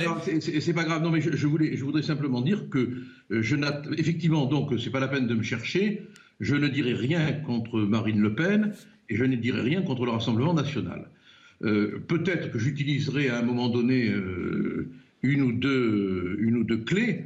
C'est 0.62 0.74
pas 0.74 0.84
grave. 0.84 1.04
Non, 1.04 1.10
mais 1.10 1.22
je, 1.22 1.48
voulais, 1.48 1.76
je 1.76 1.84
voudrais 1.84 2.02
simplement 2.02 2.42
dire 2.42 2.70
que 2.70 3.04
euh, 3.32 3.42
je 3.42 3.56
effectivement, 3.98 4.46
donc, 4.46 4.74
c'est 4.80 4.90
pas 4.90 5.00
la 5.00 5.08
peine 5.08 5.28
de 5.28 5.36
me 5.36 5.44
chercher. 5.44 6.08
Je 6.40 6.56
ne 6.56 6.68
dirai 6.68 6.94
rien 6.94 7.34
contre 7.34 7.80
Marine 7.80 8.22
Le 8.22 8.34
Pen 8.34 8.74
et 9.10 9.16
je 9.16 9.26
ne 9.26 9.36
dirai 9.36 9.62
rien 9.62 9.82
contre 9.82 10.06
le 10.06 10.12
Rassemblement 10.12 10.54
national. 10.54 11.10
Euh, 11.64 12.00
peut-être 12.08 12.52
que 12.52 12.60
j'utiliserai 12.60 13.30
à 13.30 13.40
un 13.40 13.42
moment 13.42 13.68
donné 13.68 14.10
euh, 14.10 14.90
une 15.24 15.42
ou 15.42 15.52
deux, 15.52 16.38
une 16.40 16.58
ou 16.58 16.64
deux 16.64 16.78
clés 16.78 17.26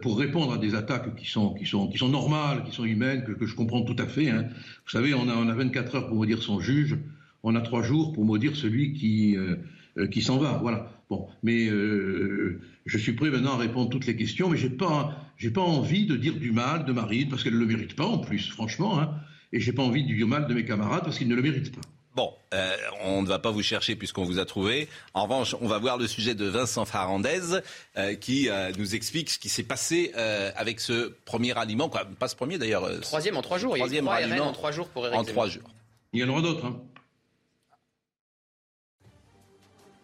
pour 0.00 0.18
répondre 0.18 0.54
à 0.54 0.56
des 0.56 0.74
attaques 0.74 1.14
qui 1.14 1.28
sont, 1.28 1.52
qui 1.52 1.66
sont, 1.66 1.88
qui 1.88 1.98
sont 1.98 2.08
normales, 2.08 2.64
qui 2.64 2.74
sont 2.74 2.86
humaines, 2.86 3.22
que, 3.24 3.32
que 3.32 3.44
je 3.44 3.54
comprends 3.54 3.82
tout 3.82 3.94
à 3.98 4.06
fait. 4.06 4.30
Hein. 4.30 4.46
Vous 4.86 4.90
savez, 4.90 5.12
on 5.12 5.28
a, 5.28 5.34
on 5.34 5.46
a 5.46 5.54
24 5.54 5.94
heures 5.94 6.08
pour 6.08 6.16
maudire 6.16 6.42
son 6.42 6.58
juge, 6.58 6.96
on 7.42 7.54
a 7.54 7.60
trois 7.60 7.82
jours 7.82 8.12
pour 8.12 8.24
maudire 8.24 8.56
celui 8.56 8.92
qui, 8.92 9.36
euh, 9.36 9.56
euh, 9.96 10.06
qui 10.06 10.22
s'en 10.22 10.38
va. 10.38 10.58
Voilà. 10.62 10.90
Bon, 11.10 11.26
mais 11.42 11.68
je 11.68 12.98
suis 12.98 13.12
prêt 13.12 13.30
maintenant 13.30 13.54
à 13.54 13.56
répondre 13.56 13.88
à 13.88 13.90
toutes 13.90 14.06
les 14.06 14.14
questions, 14.14 14.50
mais 14.50 14.58
j'ai 14.58 14.68
pas, 14.68 15.16
j'ai 15.38 15.50
pas 15.50 15.62
envie 15.62 16.04
de 16.04 16.16
dire 16.16 16.34
du 16.34 16.52
mal 16.52 16.84
de 16.84 16.92
Marine 16.92 17.30
parce 17.30 17.42
qu'elle 17.42 17.54
ne 17.54 17.60
le 17.60 17.66
mérite 17.66 17.96
pas 17.96 18.04
en 18.04 18.18
plus, 18.18 18.50
franchement. 18.50 19.00
Hein, 19.00 19.14
et 19.52 19.60
j'ai 19.60 19.72
pas 19.72 19.82
envie 19.82 20.02
de 20.02 20.08
dire 20.08 20.16
du 20.16 20.24
mal 20.26 20.46
de 20.46 20.52
mes 20.52 20.66
camarades 20.66 21.04
parce 21.04 21.16
qu'ils 21.16 21.28
ne 21.28 21.34
le 21.34 21.40
méritent 21.40 21.74
pas. 21.74 21.80
Bon, 22.18 22.32
euh, 22.52 22.76
on 23.04 23.22
ne 23.22 23.28
va 23.28 23.38
pas 23.38 23.52
vous 23.52 23.62
chercher 23.62 23.94
puisqu'on 23.94 24.24
vous 24.24 24.40
a 24.40 24.44
trouvé. 24.44 24.88
En 25.14 25.22
revanche, 25.22 25.54
on 25.60 25.68
va 25.68 25.78
voir 25.78 25.98
le 25.98 26.08
sujet 26.08 26.34
de 26.34 26.46
Vincent 26.46 26.84
Farandez 26.84 27.60
euh, 27.96 28.14
qui 28.16 28.48
euh, 28.48 28.72
nous 28.76 28.96
explique 28.96 29.30
ce 29.30 29.38
qui 29.38 29.48
s'est 29.48 29.62
passé 29.62 30.12
avec 30.56 30.80
ce 30.80 31.12
premier 31.24 31.56
aliment. 31.56 31.88
Quoi, 31.88 32.04
pas 32.18 32.26
ce 32.26 32.34
premier 32.34 32.58
d'ailleurs. 32.58 33.00
Troisième 33.02 33.36
en 33.36 33.42
trois 33.42 33.58
jours. 33.58 33.76
Troisième 33.76 34.04
il 34.04 34.08
y 34.08 34.10
a 34.10 34.14
aliment 34.14 34.48
en 34.48 34.52
trois 34.52 34.72
jours 34.72 34.88
pour 34.88 35.06
Eric 35.06 35.16
En 35.16 35.24
trois 35.24 35.46
jours. 35.46 35.70
Il 36.12 36.20
y 36.20 36.24
en 36.24 36.28
aura 36.28 36.42
d'autres. 36.42 36.66
Hein. 36.66 36.80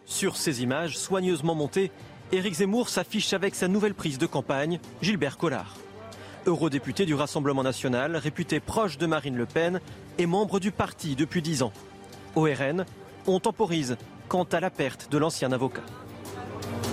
Sur 0.06 0.36
ces 0.36 0.62
images 0.62 0.98
soigneusement 0.98 1.54
montées, 1.54 1.90
Éric 2.32 2.54
Zemmour 2.54 2.88
s'affiche 2.88 3.32
avec 3.32 3.54
sa 3.54 3.68
nouvelle 3.68 3.94
prise 3.94 4.18
de 4.18 4.26
campagne, 4.26 4.80
Gilbert 5.00 5.38
Collard. 5.38 5.76
Eurodéputé 6.46 7.06
du 7.06 7.14
Rassemblement 7.14 7.62
national, 7.62 8.16
réputé 8.16 8.60
proche 8.60 8.98
de 8.98 9.06
Marine 9.06 9.36
Le 9.36 9.46
Pen 9.46 9.80
et 10.18 10.26
membre 10.26 10.60
du 10.60 10.70
parti 10.70 11.16
depuis 11.16 11.40
dix 11.40 11.62
ans 11.62 11.72
au 12.34 12.42
RN, 12.42 12.84
on 13.26 13.40
temporise 13.40 13.96
quant 14.28 14.44
à 14.44 14.60
la 14.60 14.70
perte 14.70 15.10
de 15.10 15.18
l'ancien 15.18 15.52
avocat. 15.52 15.82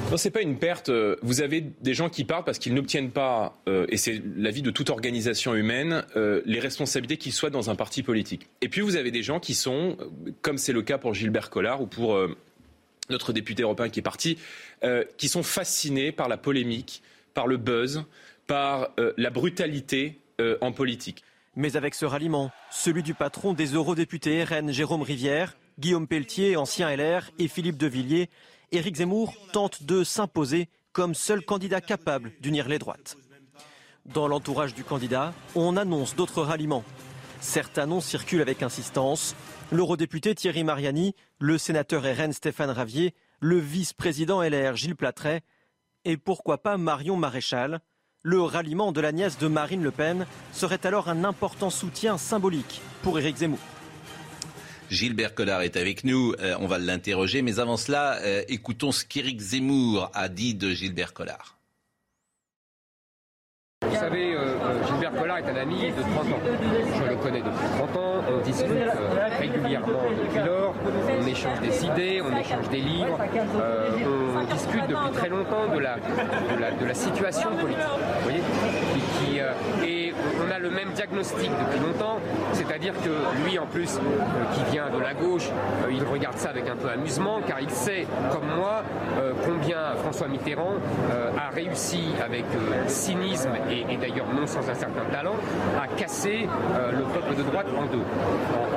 Non, 0.10 0.18
c'est 0.18 0.30
pas 0.30 0.42
une 0.42 0.58
perte. 0.58 0.90
Euh, 0.90 1.16
vous 1.22 1.42
avez 1.42 1.62
des 1.62 1.94
gens 1.94 2.10
qui 2.10 2.26
partent 2.26 2.46
parce 2.46 2.60
qu'ils 2.60 2.74
n'obtiennent 2.74 3.12
pas, 3.12 3.62
euh, 3.70 3.86
et 3.88 3.96
c'est 3.96 4.22
l'avis 4.36 4.62
de 4.62 4.70
toute 4.70 4.90
organisation 4.90 5.56
humaine, 5.56 6.04
euh, 6.18 6.42
les 6.46 6.60
responsabilités 6.60 7.16
qu'ils 7.16 7.32
soient 7.32 7.50
dans 7.50 7.70
un 7.70 7.76
parti 7.76 8.04
politique. 8.04 8.50
Et 8.62 8.68
puis 8.68 8.82
vous 8.82 8.98
avez 8.98 9.12
des 9.12 9.24
gens 9.24 9.40
qui 9.40 9.54
sont, 9.54 9.98
comme 10.42 10.58
c'est 10.58 10.74
le 10.74 10.82
cas 10.82 10.98
pour 10.98 11.14
Gilbert 11.14 11.50
Collard 11.50 11.82
ou 11.82 11.88
pour 11.88 12.20
notre 13.12 13.34
député 13.34 13.64
européen 13.64 13.90
qui 13.90 14.00
est 14.00 14.04
parti, 14.04 14.38
qui 15.18 15.30
sont 15.30 15.44
fascinés 15.44 16.12
par 16.12 16.28
la 16.28 16.38
polémique, 16.38 17.04
par 17.34 17.48
le 17.48 17.58
buzz, 17.58 18.04
par 18.48 18.90
la 19.18 19.30
brutalité 19.30 20.20
en 20.62 20.72
politique. 20.72 21.24
Mais 21.56 21.76
avec 21.76 21.96
ce 21.96 22.06
ralliement, 22.06 22.50
celui 22.72 23.04
du 23.04 23.14
patron 23.14 23.54
des 23.54 23.74
eurodéputés 23.74 24.44
RN 24.44 24.72
Jérôme 24.72 25.02
Rivière, 25.02 25.58
Guillaume 25.80 26.08
Pelletier, 26.08 26.56
ancien 26.56 26.96
LR, 26.96 27.30
et 27.40 27.48
Philippe 27.48 27.78
de 27.78 27.88
Villiers, 27.88 28.30
Éric 28.72 28.96
Zemmour 28.96 29.36
tente 29.52 29.84
de 29.84 30.04
s'imposer 30.04 30.70
comme 30.94 31.14
seul 31.14 31.44
candidat 31.44 31.82
capable 31.82 32.32
d'unir 32.40 32.68
les 32.70 32.80
droites. 32.80 33.18
Dans 34.06 34.28
l'entourage 34.28 34.74
du 34.74 34.84
candidat, 34.84 35.34
on 35.56 35.78
annonce 35.78 36.16
d'autres 36.16 36.42
ralliements. 36.42 36.84
Certains 37.40 37.86
noms 37.86 38.02
circulent 38.02 38.42
avec 38.42 38.64
insistance. 38.64 39.36
L'eurodéputé 39.74 40.36
Thierry 40.36 40.66
Mariani, 40.66 41.16
le 41.40 41.58
sénateur 41.58 42.04
RN 42.04 42.34
Stéphane 42.34 42.72
Ravier, 42.72 43.14
le 43.40 43.58
vice-président 43.58 44.42
LR 44.44 44.76
Gilles 44.76 44.98
Platret, 44.98 45.44
et 46.04 46.18
pourquoi 46.18 46.62
pas 46.62 46.76
Marion 46.76 47.16
Maréchal, 47.16 47.80
le 48.22 48.42
ralliement 48.42 48.92
de 48.92 49.00
la 49.00 49.14
nièce 49.14 49.38
de 49.38 49.48
Marine 49.48 49.82
Le 49.82 49.92
Pen 49.92 50.26
serait 50.52 50.86
alors 50.86 51.08
un 51.08 51.24
important 51.24 51.70
soutien 51.70 52.18
symbolique 52.18 52.82
pour 53.02 53.18
Éric 53.18 53.38
Zemmour. 53.38 53.60
Gilbert 54.90 55.34
Collard 55.34 55.62
est 55.62 55.78
avec 55.78 56.04
nous, 56.04 56.34
euh, 56.42 56.58
on 56.60 56.68
va 56.68 56.78
l'interroger, 56.78 57.42
mais 57.42 57.60
avant 57.60 57.78
cela, 57.78 58.18
euh, 58.24 58.44
écoutons 58.50 58.92
ce 58.92 59.06
qu'Éric 59.06 59.40
Zemmour 59.40 60.12
a 60.14 60.28
dit 60.28 60.54
de 60.54 60.72
Gilbert 60.72 61.14
Collard. 61.14 61.58
Vous 63.88 63.96
savez, 63.96 64.36
euh, 64.36 64.86
Gilbert 64.86 65.12
Collard 65.14 65.28
un 65.48 65.56
ami 65.56 65.92
de 65.92 66.02
30 66.02 66.34
ans. 66.34 66.40
Je 66.96 67.10
le 67.10 67.16
connais 67.16 67.40
depuis 67.40 67.68
30 67.78 67.98
ans, 67.98 68.24
on 68.32 68.42
discute 68.42 68.72
euh, 68.72 69.30
régulièrement 69.40 70.04
depuis 70.24 70.46
lors, 70.46 70.74
on 71.20 71.26
échange 71.26 71.60
des 71.62 71.86
idées, 71.86 72.22
on 72.22 72.38
échange 72.38 72.70
des 72.70 72.80
livres, 72.80 73.18
euh, 73.60 73.90
on 74.36 74.54
discute 74.54 74.88
depuis 74.88 75.12
très 75.14 75.30
longtemps 75.30 75.68
de 75.74 75.80
la, 75.80 75.96
de 76.72 76.94
situation 76.94 77.50
politique. 77.60 77.82
Et 79.86 80.14
on 80.46 80.52
a 80.52 80.60
le 80.60 80.70
même 80.70 80.92
diagnostic 80.94 81.50
depuis 81.50 81.80
longtemps, 81.80 82.20
c'est-à-dire 82.54 82.94
que 83.04 83.46
lui 83.46 83.58
en 83.60 83.66
plus, 83.66 84.00
qui 84.54 84.72
vient 84.72 84.90
de 84.90 85.00
la 85.00 85.14
gauche, 85.14 85.50
il 85.90 86.04
regarde 86.04 86.38
ça 86.38 86.50
avec 86.50 86.68
un 86.68 86.76
peu 86.76 86.90
amusement, 86.90 87.40
car 87.48 87.60
il 87.60 87.70
sait, 87.70 88.06
comme 88.32 88.48
moi, 88.56 88.84
combien 89.46 89.96
François 90.02 90.28
Mitterrand 90.28 90.76
a 91.38 91.50
réussi 91.54 92.04
avec 92.24 92.46
cynisme 92.88 93.52
et, 93.70 93.98
d'ailleurs 93.98 94.28
non 94.34 94.48
sans 94.48 94.68
un 94.70 94.74
certain 94.74 95.04
talent, 95.12 95.36
à 95.82 95.88
casser 95.88 96.48
euh, 96.76 96.92
le 96.92 97.04
peuple 97.04 97.36
de 97.36 97.44
droite 97.44 97.68
en 97.78 97.86
deux, 97.86 98.04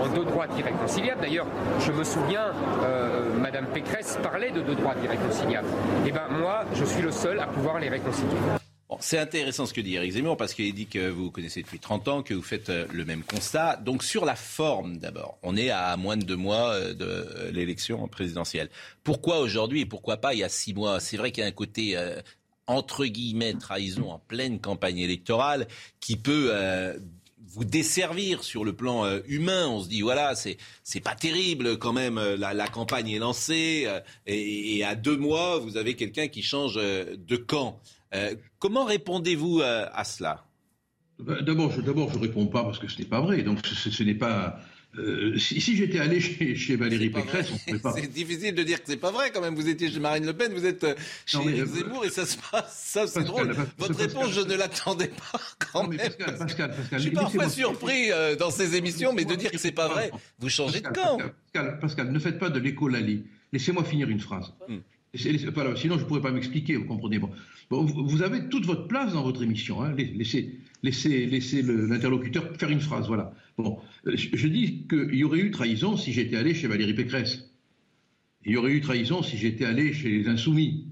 en, 0.00 0.08
deux 0.14 0.24
droites 0.24 0.50
irréconciliables. 0.58 1.20
D'ailleurs, 1.20 1.46
je 1.80 1.92
me 1.92 2.04
souviens, 2.04 2.52
euh, 2.84 3.30
Madame 3.40 3.66
Pécresse 3.66 4.18
parlait 4.22 4.50
de 4.50 4.60
deux 4.60 4.74
droites 4.74 4.98
irréconciliables. 5.04 5.68
Et 6.04 6.08
eh 6.08 6.12
ben 6.12 6.28
moi, 6.30 6.64
je 6.74 6.84
suis 6.84 7.02
le 7.02 7.10
seul 7.10 7.38
à 7.40 7.46
pouvoir 7.46 7.78
les 7.78 7.88
réconcilier. 7.88 8.36
C'est 9.00 9.18
intéressant 9.18 9.66
ce 9.66 9.72
que 9.72 9.80
dit 9.80 9.94
Eric 9.94 10.12
Zemmour 10.12 10.36
parce 10.36 10.54
qu'il 10.54 10.72
dit 10.74 10.86
que 10.86 11.08
vous 11.08 11.30
connaissez 11.30 11.62
depuis 11.62 11.78
30 11.78 12.08
ans, 12.08 12.22
que 12.22 12.34
vous 12.34 12.42
faites 12.42 12.68
euh, 12.68 12.86
le 12.92 13.04
même 13.04 13.22
constat. 13.22 13.76
Donc 13.76 14.04
sur 14.04 14.24
la 14.24 14.36
forme 14.36 14.98
d'abord, 14.98 15.38
on 15.42 15.56
est 15.56 15.70
à 15.70 15.96
moins 15.96 16.16
de 16.16 16.24
deux 16.24 16.36
mois 16.36 16.78
de 16.92 17.50
l'élection 17.52 18.06
présidentielle. 18.08 18.68
Pourquoi 19.02 19.40
aujourd'hui 19.40 19.80
et 19.80 19.86
pourquoi 19.86 20.18
pas 20.18 20.34
il 20.34 20.40
y 20.40 20.44
a 20.44 20.48
six 20.48 20.74
mois? 20.74 21.00
C'est 21.00 21.16
vrai 21.16 21.32
qu'il 21.32 21.42
y 21.42 21.44
a 21.44 21.48
un 21.48 21.52
côté 21.52 21.96
entre 22.66 23.04
guillemets 23.06 23.54
trahison 23.54 24.10
en 24.10 24.18
pleine 24.18 24.60
campagne 24.60 24.98
électorale 24.98 25.68
qui 26.00 26.16
peut 26.16 26.48
euh, 26.50 26.96
vous 27.38 27.64
desservir 27.64 28.42
sur 28.42 28.64
le 28.64 28.72
plan 28.72 29.04
euh, 29.04 29.20
humain. 29.26 29.68
On 29.68 29.80
se 29.80 29.88
dit 29.88 30.00
voilà, 30.00 30.34
c'est 30.34 30.56
c'est 30.82 31.00
pas 31.00 31.14
terrible 31.14 31.78
quand 31.78 31.92
même. 31.92 32.18
Euh, 32.18 32.36
la, 32.36 32.68
campagne 32.68 33.10
est 33.10 33.18
lancée 33.18 33.86
et, 34.26 34.84
à 34.84 34.94
deux 34.94 35.16
mois, 35.16 35.58
vous 35.58 35.76
avez 35.76 35.94
quelqu'un 35.94 36.28
qui 36.28 36.42
change 36.42 36.76
de 36.76 37.36
camp. 37.36 37.80
Comment 38.58 38.84
répondez-vous 38.84 39.60
à 39.62 40.04
cela? 40.04 40.44
D'abord, 41.18 41.70
je 41.70 41.80
d'abord 41.80 42.12
je 42.12 42.18
réponds 42.18 42.46
pas 42.46 42.64
parce 42.64 42.78
que 42.78 42.88
ce 42.88 42.98
n'est 42.98 43.08
pas 43.08 43.20
vrai. 43.20 43.42
Donc 43.42 43.64
ce, 43.66 43.90
ce 43.90 44.02
n'est 44.02 44.14
pas 44.14 44.60
euh, 44.98 45.36
si, 45.38 45.60
j'étais 45.76 45.98
allé 45.98 46.20
chez, 46.20 46.76
Valérie 46.76 47.10
Pécresse, 47.10 47.50
on 47.68 47.72
ne 47.72 47.78
pas. 47.78 47.92
C'est 47.92 48.12
difficile 48.12 48.54
de 48.54 48.62
dire 48.62 48.78
que 48.78 48.84
c'est 48.86 48.96
pas 48.96 49.10
vrai 49.10 49.30
quand 49.32 49.40
même. 49.40 49.54
Vous 49.54 49.68
étiez 49.68 49.90
chez 49.90 49.98
Marine 49.98 50.24
Le 50.24 50.32
Pen, 50.32 50.52
vous 50.52 50.64
êtes 50.64 50.84
euh, 50.84 50.94
chez 51.26 51.38
euh, 51.38 51.66
Zemmour 51.66 52.04
et 52.04 52.10
ça 52.10 52.24
se 52.24 52.36
passe. 52.50 52.90
Ça, 52.92 53.06
c'est 53.06 53.24
drôle. 53.24 53.54
Votre 53.78 53.98
réponse, 53.98 54.30
je 54.30 54.40
ne 54.42 54.54
l'attendais 54.54 55.08
pas 55.08 55.40
quand 55.72 55.88
même. 55.88 55.98
Pascal, 55.98 56.36
Pascal, 56.38 56.76
Pascal, 56.76 56.98
je 56.98 56.98
suis 56.98 57.10
parfois 57.10 57.48
surpris 57.48 58.10
dans 58.38 58.50
ces 58.50 58.76
émissions, 58.76 59.12
mais 59.12 59.24
de 59.24 59.34
dire 59.34 59.50
que 59.50 59.58
c'est 59.58 59.72
pas 59.72 59.88
vrai, 59.88 60.10
vous 60.38 60.48
changez 60.48 60.80
de 60.80 60.88
camp. 60.88 61.18
Pascal, 61.80 62.12
ne 62.12 62.18
faites 62.18 62.38
pas 62.38 62.50
de 62.50 62.60
l'écho 62.60 62.88
Lali. 62.88 63.24
Laissez-moi 63.52 63.84
finir 63.84 64.08
une 64.08 64.20
phrase. 64.20 64.52
Hmm. 64.68 64.78
Sinon, 65.16 65.96
je 65.96 66.02
ne 66.02 66.04
pourrais 66.04 66.20
pas 66.20 66.32
m'expliquer, 66.32 66.76
vous 66.76 66.86
comprenez. 66.86 67.18
Bon. 67.18 67.30
vous 67.70 68.22
avez 68.22 68.48
toute 68.48 68.66
votre 68.66 68.86
place 68.88 69.12
dans 69.12 69.22
votre 69.22 69.42
émission. 69.42 69.82
Hein. 69.82 69.94
Laissez, 69.96 70.60
l'interlocuteur 70.82 72.44
faire 72.56 72.70
une 72.70 72.80
phrase. 72.80 73.06
Voilà. 73.06 73.32
Bon, 73.56 73.78
euh, 74.06 74.16
je 74.16 74.48
dis 74.48 74.86
qu'il 74.88 75.14
y 75.14 75.24
aurait 75.24 75.38
eu 75.38 75.50
trahison 75.50 75.96
si 75.96 76.12
j'étais 76.12 76.36
allé 76.36 76.54
chez 76.54 76.66
Valérie 76.66 76.94
Pécresse. 76.94 77.50
Il 78.44 78.52
y 78.52 78.56
aurait 78.56 78.72
eu 78.72 78.80
trahison 78.80 79.22
si 79.22 79.36
j'étais 79.36 79.64
allé 79.64 79.92
chez 79.92 80.10
les 80.10 80.28
Insoumis. 80.28 80.88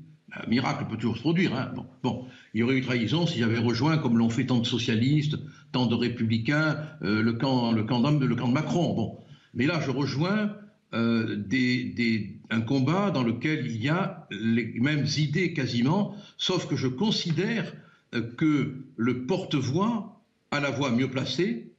Miracle 0.48 0.86
peut 0.88 0.96
toujours 0.96 1.16
se 1.16 1.20
produire. 1.20 1.54
Hein. 1.54 1.72
Bon, 2.02 2.24
il 2.54 2.60
y 2.60 2.62
aurait 2.62 2.76
eu 2.76 2.82
trahison 2.82 3.26
si 3.26 3.38
j'avais 3.38 3.58
rejoint, 3.58 3.98
comme 3.98 4.16
l'ont 4.16 4.30
fait 4.30 4.46
tant 4.46 4.58
de 4.58 4.66
socialistes, 4.66 5.36
tant 5.72 5.86
de 5.86 5.94
républicains, 5.94 6.78
euh, 7.02 7.22
le 7.22 7.34
camp 7.34 7.72
de 7.72 8.52
Macron. 8.52 8.94
Bon, 8.94 9.18
mais 9.52 9.66
là, 9.66 9.80
je 9.84 9.90
rejoins 9.90 10.54
euh, 10.94 11.36
des, 11.36 12.40
un 12.52 12.61
combat 12.61 13.11
dans 13.11 13.23
lequel 13.23 13.66
il 13.66 13.82
y 13.82 13.88
a 13.88 14.26
les 14.30 14.78
mêmes 14.78 15.06
idées 15.16 15.54
quasiment, 15.54 16.14
sauf 16.37 16.68
que 16.68 16.76
je 16.76 16.87
considère 16.87 17.73
euh, 18.14 18.23
que 18.37 18.75
le 18.97 19.26
porte-voix 19.26 20.21
a 20.50 20.61
la 20.61 20.71
voix 20.71 20.90
mieux 20.90 21.09
placée, 21.09 21.73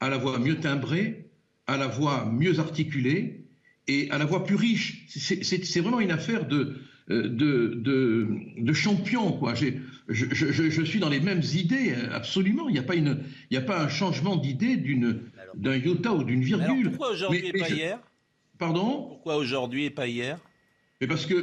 a 0.00 0.08
la 0.08 0.18
voix 0.18 0.38
mieux 0.38 0.60
timbrée, 0.60 1.30
a 1.66 1.76
la 1.76 1.88
voix 1.88 2.26
mieux 2.26 2.60
articulée 2.60 3.44
et 3.88 4.08
à 4.10 4.18
la 4.18 4.24
voix 4.24 4.44
plus 4.44 4.54
riche. 4.54 5.06
C'est 5.08 5.80
vraiment 5.80 6.00
une 6.00 6.12
affaire 6.12 6.46
de, 6.46 6.76
euh, 7.10 7.28
de, 7.28 7.74
de, 7.74 8.28
de 8.58 8.72
champion. 8.72 9.32
Quoi. 9.32 9.54
Je, 9.54 9.66
je, 10.08 10.70
je, 10.70 10.82
suis 10.84 11.00
dans 11.00 11.08
les 11.08 11.20
mêmes 11.20 11.42
idées, 11.54 11.92
absolument. 12.12 12.68
Il 12.68 12.72
n'y 12.72 12.78
a, 12.78 12.84
pas 12.84 12.94
une, 12.94 13.18
il 13.50 13.56
a 13.56 13.62
pas 13.62 13.82
un 13.82 13.88
changement 13.88 14.36
d'idée 14.36 14.76
d'un 15.56 15.76
iota 15.76 16.12
ou 16.14 16.22
d'une 16.22 16.42
virgule. 16.42 16.90
pourquoi 16.90 17.10
aujourd'hui 17.10 17.46
et 17.46 17.58
pas 17.58 17.68
hier? 17.68 17.98
Pardon 18.58 19.06
Pourquoi 19.08 19.36
aujourd'hui 19.36 19.84
et 19.84 19.90
pas 19.90 20.06
hier? 20.06 20.38
Mais 21.00 21.08
parce 21.08 21.26
que 21.26 21.34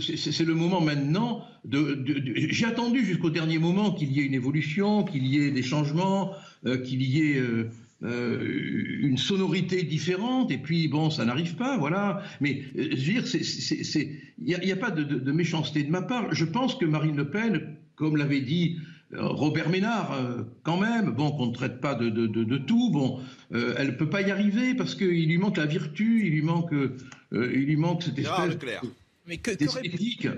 c'est 0.00 0.44
le 0.44 0.54
moment 0.54 0.80
maintenant 0.80 1.44
de. 1.64 2.04
J'ai 2.34 2.66
attendu 2.66 3.04
jusqu'au 3.04 3.30
dernier 3.30 3.58
moment 3.58 3.92
qu'il 3.92 4.12
y 4.12 4.20
ait 4.20 4.24
une 4.24 4.34
évolution, 4.34 5.04
qu'il 5.04 5.26
y 5.26 5.42
ait 5.42 5.50
des 5.50 5.62
changements, 5.62 6.32
euh, 6.66 6.78
qu'il 6.78 7.02
y 7.02 7.20
ait 7.20 7.38
euh, 7.38 7.68
euh, 8.04 9.00
une 9.02 9.18
sonorité 9.18 9.82
différente. 9.82 10.50
Et 10.52 10.58
puis 10.58 10.86
bon, 10.86 11.10
ça 11.10 11.24
n'arrive 11.24 11.56
pas, 11.56 11.76
voilà. 11.76 12.22
Mais 12.40 12.62
je 12.76 13.12
veux 13.12 13.20
dire, 13.20 13.24
il 14.38 14.64
n'y 14.64 14.70
a, 14.72 14.74
a, 14.74 14.78
pas 14.78 14.92
de, 14.92 15.02
de, 15.02 15.32
méchanceté 15.32 15.82
de 15.82 15.90
ma 15.90 16.02
part. 16.02 16.32
Je 16.32 16.44
pense 16.44 16.76
que 16.76 16.86
Marine 16.86 17.16
Le 17.16 17.28
Pen, 17.28 17.76
comme 17.96 18.16
l'avait 18.16 18.40
dit 18.40 18.78
Robert 19.14 19.68
Ménard, 19.68 20.12
euh, 20.12 20.42
quand 20.62 20.78
même, 20.78 21.10
bon, 21.10 21.32
qu'on 21.32 21.46
ne 21.46 21.52
traite 21.52 21.80
pas 21.80 21.94
de, 21.94 22.08
de, 22.08 22.58
tout, 22.58 22.90
bon, 22.90 23.20
euh, 23.52 23.74
elle 23.76 23.88
ne 23.88 23.92
peut 23.92 24.08
pas 24.08 24.22
y 24.22 24.30
arriver 24.30 24.74
parce 24.74 24.94
qu'il 24.94 25.26
lui 25.26 25.38
manque 25.38 25.58
la 25.58 25.66
vertu, 25.66 26.26
il 26.26 26.32
lui 26.32 26.42
manque, 26.42 26.72
il 27.32 27.38
lui 27.38 27.76
manque 27.76 28.02
cette 28.02 28.18
espèce 28.18 28.56
Mais 29.26 29.36
que, 29.36 29.50
que 29.52 30.30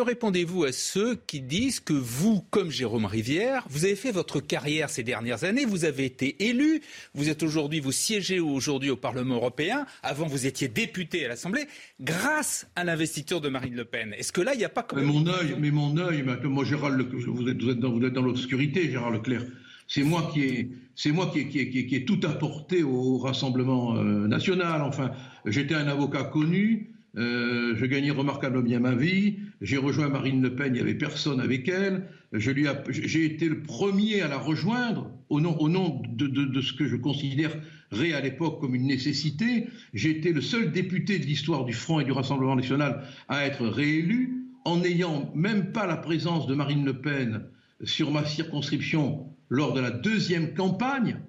répondez-vous 0.00 0.64
à 0.64 0.72
ceux 0.72 1.16
qui 1.26 1.40
disent 1.40 1.80
que 1.80 1.92
vous, 1.92 2.42
comme 2.50 2.70
Jérôme 2.70 3.04
Rivière, 3.04 3.66
vous 3.68 3.84
avez 3.84 3.96
fait 3.96 4.12
votre 4.12 4.40
carrière 4.40 4.90
ces 4.90 5.02
dernières 5.02 5.44
années, 5.44 5.64
vous 5.64 5.84
avez 5.84 6.04
été 6.04 6.46
élu, 6.48 6.80
vous 7.14 7.28
êtes 7.28 7.42
aujourd'hui, 7.42 7.80
vous 7.80 7.92
siégez 7.92 8.40
aujourd'hui 8.40 8.90
au 8.90 8.96
Parlement 8.96 9.34
européen, 9.34 9.86
avant 10.02 10.26
vous 10.26 10.46
étiez 10.46 10.68
député 10.68 11.24
à 11.24 11.28
l'Assemblée, 11.28 11.66
grâce 12.00 12.66
à 12.76 12.84
l'investiture 12.84 13.40
de 13.40 13.48
Marine 13.48 13.74
Le 13.74 13.84
Pen. 13.84 14.14
Est-ce 14.16 14.32
que 14.32 14.40
là, 14.40 14.54
il 14.54 14.58
n'y 14.58 14.64
a 14.64 14.68
pas... 14.68 14.86
Mais 14.96 15.02
mon 15.02 15.26
œil, 15.26 15.56
mais 15.58 15.70
mon 15.70 15.96
œil, 15.96 16.24
moi 16.44 16.64
Gérald, 16.64 17.00
vous 17.10 17.48
êtes, 17.48 17.62
vous 17.62 17.70
êtes 17.70 17.78
dans, 17.78 17.98
dans 17.98 18.22
l'obscurité, 18.22 18.90
Gérard 18.90 19.10
Leclerc. 19.10 19.44
C'est 19.88 20.04
moi 20.04 20.30
qui 20.32 20.42
ai, 20.42 20.70
c'est 20.94 21.12
moi 21.12 21.30
qui 21.32 21.48
qui, 21.48 21.86
qui, 21.86 22.04
tout 22.06 22.20
apporté 22.24 22.82
au 22.82 23.18
Rassemblement 23.18 23.96
euh, 23.96 24.26
national. 24.26 24.80
Enfin, 24.80 25.10
j'étais 25.44 25.74
un 25.74 25.86
avocat 25.86 26.24
connu. 26.24 26.88
Euh, 27.18 27.74
je 27.76 27.84
gagnais 27.84 28.10
remarquablement 28.10 28.62
bien 28.62 28.80
ma 28.80 28.94
vie. 28.94 29.36
J'ai 29.62 29.76
rejoint 29.76 30.08
Marine 30.08 30.42
Le 30.42 30.56
Pen, 30.56 30.68
il 30.68 30.72
n'y 30.72 30.80
avait 30.80 30.94
personne 30.94 31.40
avec 31.40 31.68
elle. 31.68 32.08
j'ai 32.32 33.24
été 33.24 33.48
le 33.48 33.62
premier 33.62 34.20
à 34.20 34.26
la 34.26 34.36
rejoindre 34.36 35.12
au 35.28 35.40
nom, 35.40 36.02
de, 36.08 36.60
ce 36.60 36.72
que 36.72 36.88
je 36.88 36.96
considérerais 36.96 38.12
à 38.12 38.20
l'époque 38.20 38.60
comme 38.60 38.74
une 38.74 38.88
nécessité. 38.88 39.68
J'ai 39.94 40.10
été 40.10 40.32
le 40.32 40.40
seul 40.40 40.72
député 40.72 41.20
de 41.20 41.26
l'histoire 41.26 41.64
du 41.64 41.74
Front 41.74 42.00
et 42.00 42.04
du 42.04 42.10
Rassemblement 42.10 42.56
national 42.56 43.04
à 43.28 43.46
être 43.46 43.64
réélu 43.64 44.48
en 44.64 44.78
n'ayant 44.78 45.30
même 45.36 45.70
pas 45.70 45.86
la 45.86 45.96
présence 45.96 46.48
de 46.48 46.56
Marine 46.56 46.84
Le 46.84 47.00
Pen 47.00 47.44
sur 47.84 48.10
ma 48.10 48.24
circonscription 48.24 49.28
lors 49.48 49.74
de 49.74 49.80
la 49.80 49.92
deuxième 49.92 50.54
campagne. 50.54 51.20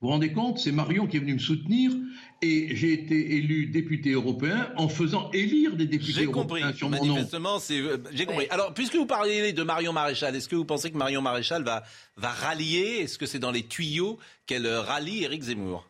Vous 0.00 0.08
vous 0.08 0.12
rendez 0.12 0.32
compte 0.32 0.58
C'est 0.58 0.72
Marion 0.72 1.08
qui 1.08 1.16
est 1.16 1.20
venu 1.20 1.34
me 1.34 1.38
soutenir 1.38 1.90
et 2.42 2.76
j'ai 2.76 2.92
été 2.92 3.36
élu 3.36 3.66
député 3.66 4.12
européen 4.12 4.70
en 4.76 4.88
faisant 4.88 5.30
élire 5.32 5.74
des 5.76 5.86
députés 5.86 6.24
européens 6.24 6.72
sur 6.72 6.90
mon 6.90 7.04
Manifestement, 7.04 7.58
c'est 7.58 7.80
euh, 7.80 7.96
j'ai 8.12 8.26
compris. 8.26 8.46
Alors, 8.50 8.74
puisque 8.74 8.94
vous 8.94 9.06
parlez 9.06 9.52
de 9.52 9.62
Marion 9.62 9.92
Maréchal, 9.92 10.36
est-ce 10.36 10.48
que 10.48 10.56
vous 10.56 10.64
pensez 10.64 10.90
que 10.90 10.98
Marion 10.98 11.22
Maréchal 11.22 11.62
va 11.62 11.82
va 12.16 12.30
rallier? 12.30 13.00
Est-ce 13.00 13.18
que 13.18 13.26
c'est 13.26 13.38
dans 13.38 13.52
les 13.52 13.62
tuyaux 13.62 14.18
qu'elle 14.46 14.66
rallie 14.66 15.24
Éric 15.24 15.42
Zemmour? 15.42 15.86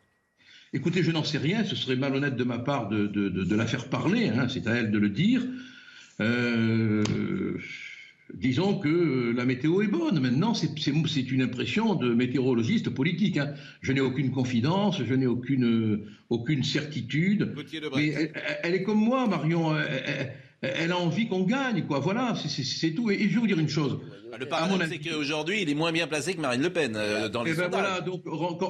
Écoutez, 0.73 1.03
je 1.03 1.11
n'en 1.11 1.25
sais 1.25 1.39
rien. 1.39 1.65
Ce 1.65 1.75
serait 1.75 1.97
malhonnête 1.97 2.37
de 2.37 2.45
ma 2.45 2.59
part 2.59 2.89
de, 2.89 3.07
de, 3.07 3.29
de, 3.29 3.57
la 3.57 3.67
faire 3.67 3.89
parler. 3.89 4.29
Hein, 4.29 4.47
c'est 4.49 4.67
à 4.67 4.75
elle 4.75 4.91
de 4.91 4.99
le 4.99 5.09
dire. 5.09 5.43
Euh, 6.21 7.03
disons 8.35 8.79
que 8.79 8.89
euh, 8.89 9.33
la 9.33 9.45
météo 9.45 9.83
est 9.83 9.87
bonne. 9.89 10.21
Maintenant, 10.21 10.55
c'est 10.55 11.31
une 11.31 11.43
impression 11.43 11.95
de 11.95 12.15
météorologiste 12.15 12.91
politique. 12.91 13.37
Hein. 13.39 13.55
Je 13.81 13.93
n'ai 13.93 14.01
aucune 14.01 14.31
confidence, 14.31 15.03
je 15.03 15.15
n'ai 15.15 15.27
aucune, 15.27 15.65
euh, 15.65 16.07
aucune 16.31 16.65
certitude. 16.65 17.55
Mais 17.95 18.33
elle, 18.63 18.75
est 18.75 18.83
comme 18.83 19.01
moi, 19.01 19.27
Marion. 19.27 19.75
Elle, 20.63 20.93
a 20.93 20.99
envie 20.99 21.29
qu'on 21.29 21.43
gagne, 21.43 21.85
quoi. 21.87 21.99
Voilà, 21.99 22.35
c'est 22.37 22.91
tout. 22.93 23.11
Et, 23.11 23.29
je 23.29 23.35
vais 23.35 23.41
vous 23.41 23.47
dire 23.47 23.59
une 23.59 23.69
chose. 23.69 23.99
Ah, 24.33 24.39
le 24.39 24.47
paradoxe, 24.47 24.89
c'est 24.91 24.99
qu'aujourd'hui, 24.99 25.63
il 25.63 25.71
est 25.71 25.75
moins 25.75 25.93
bien 25.93 26.07
placé 26.07 26.35
que 26.35 26.41
Marine 26.41 26.63
Le 26.63 26.71
Pen 26.71 26.95
euh, 26.97 27.29
dans 27.29 27.43
les 27.43 27.53
eh 27.53 27.57
ben 27.57 27.69
voilà, 27.69 28.01
donc, 28.01 28.23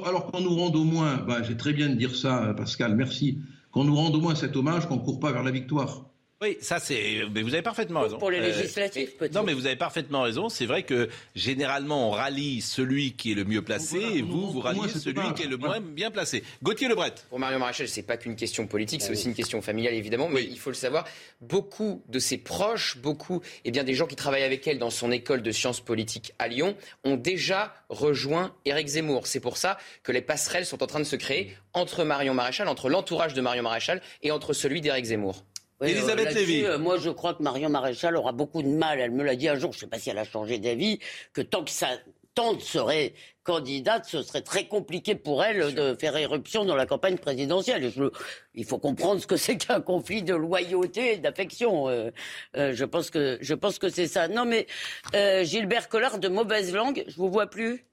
alors 0.05 0.27
qu'on 0.27 0.41
nous 0.41 0.55
rende 0.55 0.75
au 0.75 0.83
moins, 0.83 1.17
bah, 1.27 1.41
c'est 1.45 1.57
très 1.57 1.73
bien 1.73 1.89
de 1.89 1.95
dire 1.95 2.15
ça, 2.15 2.53
Pascal, 2.55 2.95
merci, 2.95 3.39
qu'on 3.71 3.83
nous 3.83 3.95
rende 3.95 4.15
au 4.15 4.21
moins 4.21 4.35
cet 4.35 4.55
hommage 4.55 4.87
qu'on 4.87 4.97
ne 4.97 5.01
court 5.01 5.19
pas 5.19 5.31
vers 5.31 5.43
la 5.43 5.51
victoire. 5.51 6.06
Oui, 6.39 6.55
ça 6.61 6.79
c'est. 6.79 7.23
Mais 7.33 7.41
vous 7.41 7.53
avez 7.55 7.63
parfaitement 7.63 8.01
raison. 8.01 8.19
Pour 8.19 8.29
les 8.29 8.37
Euh, 8.37 8.47
législatives, 8.55 9.09
peut-être. 9.15 9.33
Non, 9.33 9.41
mais 9.41 9.53
vous 9.53 9.65
avez 9.65 9.75
parfaitement 9.75 10.21
raison. 10.21 10.49
C'est 10.49 10.67
vrai 10.67 10.83
que 10.83 11.09
généralement 11.35 12.09
on 12.09 12.11
rallie 12.11 12.61
celui 12.61 13.13
qui 13.13 13.31
est 13.31 13.35
le 13.35 13.43
mieux 13.43 13.63
placé 13.63 13.97
Voilà, 13.99 14.15
et 14.15 14.21
vous, 14.21 14.51
vous 14.51 14.59
ralliez 14.59 14.81
c'est 14.87 14.99
celui 14.99 15.15
pas- 15.15 15.33
qui 15.33 15.43
est 15.43 15.47
le 15.47 15.57
moins 15.57 15.79
bien 15.79 16.11
placé. 16.11 16.43
Gauthier 16.61 16.89
Lebret. 16.89 17.13
Pour 17.29 17.39
Marion 17.39 17.57
Maréchal, 17.57 17.87
c'est 17.87 18.03
pas 18.03 18.17
qu'une 18.17 18.35
question 18.35 18.67
politique, 18.67 18.99
Ah 19.01 19.05
c'est 19.07 19.11
aussi 19.13 19.25
une 19.27 19.33
question 19.33 19.63
familiale 19.63 19.95
évidemment, 19.95 20.29
mais 20.29 20.43
il 20.43 20.59
faut 20.59 20.69
le 20.69 20.75
savoir. 20.75 21.05
Beaucoup 21.41 22.03
de 22.07 22.19
ses 22.19 22.37
proches, 22.37 22.97
beaucoup, 22.97 23.41
eh 23.65 23.71
bien 23.71 23.83
des 23.83 23.95
gens 23.95 24.05
qui 24.05 24.15
travaillent 24.15 24.43
avec 24.43 24.67
elle 24.67 24.77
dans 24.77 24.91
son 24.91 25.11
école 25.11 25.41
de 25.41 25.51
sciences 25.51 25.81
politiques 25.81 26.33
à 26.37 26.47
Lyon, 26.47 26.75
ont 27.03 27.15
déjà 27.15 27.73
rejoint 27.89 28.53
Éric 28.65 28.87
Zemmour. 28.89 29.25
C'est 29.25 29.39
pour 29.39 29.57
ça 29.57 29.79
que 30.03 30.11
les 30.11 30.21
passerelles 30.21 30.67
sont 30.67 30.83
en 30.83 30.87
train 30.87 30.99
de 30.99 31.03
se 31.05 31.15
créer 31.15 31.55
entre 31.73 32.03
Marion 32.03 32.35
Maréchal, 32.35 32.67
entre 32.67 32.89
l'entourage 32.89 33.33
de 33.33 33.41
Marion 33.41 33.63
Maréchal 33.63 34.01
et 34.21 34.29
entre 34.29 34.53
celui 34.53 34.81
d'Éric 34.81 35.05
Zemmour. 35.05 35.43
Oui, 35.79 35.91
Elisabeth 35.91 36.25
là-dessus, 36.25 36.45
Lévy. 36.45 36.65
euh, 36.65 36.79
moi, 36.79 36.97
je 36.97 37.09
crois 37.09 37.33
que 37.35 37.43
Marion 37.43 37.69
Maréchal 37.69 38.15
aura 38.17 38.31
beaucoup 38.31 38.63
de 38.63 38.67
mal. 38.67 38.99
Elle 38.99 39.11
me 39.11 39.23
l'a 39.23 39.35
dit 39.35 39.47
un 39.47 39.55
jour, 39.59 39.71
je 39.73 39.77
ne 39.77 39.81
sais 39.81 39.87
pas 39.87 39.99
si 39.99 40.09
elle 40.09 40.17
a 40.17 40.23
changé 40.23 40.57
d'avis, 40.57 40.99
que 41.33 41.41
tant 41.41 41.63
que 41.63 41.69
sa 41.71 41.87
tante 42.33 42.61
serait 42.61 43.13
candidate, 43.43 44.05
ce 44.05 44.21
serait 44.21 44.41
très 44.41 44.67
compliqué 44.67 45.15
pour 45.15 45.43
elle 45.43 45.73
de 45.73 45.95
faire 45.99 46.15
éruption 46.17 46.65
dans 46.65 46.75
la 46.75 46.85
campagne 46.85 47.17
présidentielle. 47.17 47.89
Je- 47.95 48.11
il 48.53 48.65
faut 48.65 48.77
comprendre 48.77 49.19
ce 49.21 49.25
que 49.27 49.37
c'est 49.37 49.57
qu'un 49.57 49.81
conflit 49.81 50.21
de 50.21 50.35
loyauté 50.35 51.13
et 51.13 51.17
d'affection. 51.17 51.87
Euh, 51.89 52.11
euh, 52.57 52.73
je 52.75 52.85
pense 52.85 53.09
que, 53.09 53.37
je 53.41 53.53
pense 53.55 53.79
que 53.79 53.89
c'est 53.89 54.07
ça. 54.07 54.27
Non, 54.27 54.45
mais 54.45 54.67
euh, 55.15 55.43
Gilbert 55.43 55.89
Collard, 55.89 56.19
de 56.19 56.27
mauvaise 56.27 56.73
langue, 56.73 57.03
je 57.07 57.15
vous 57.15 57.29
vois 57.29 57.47
plus. 57.47 57.85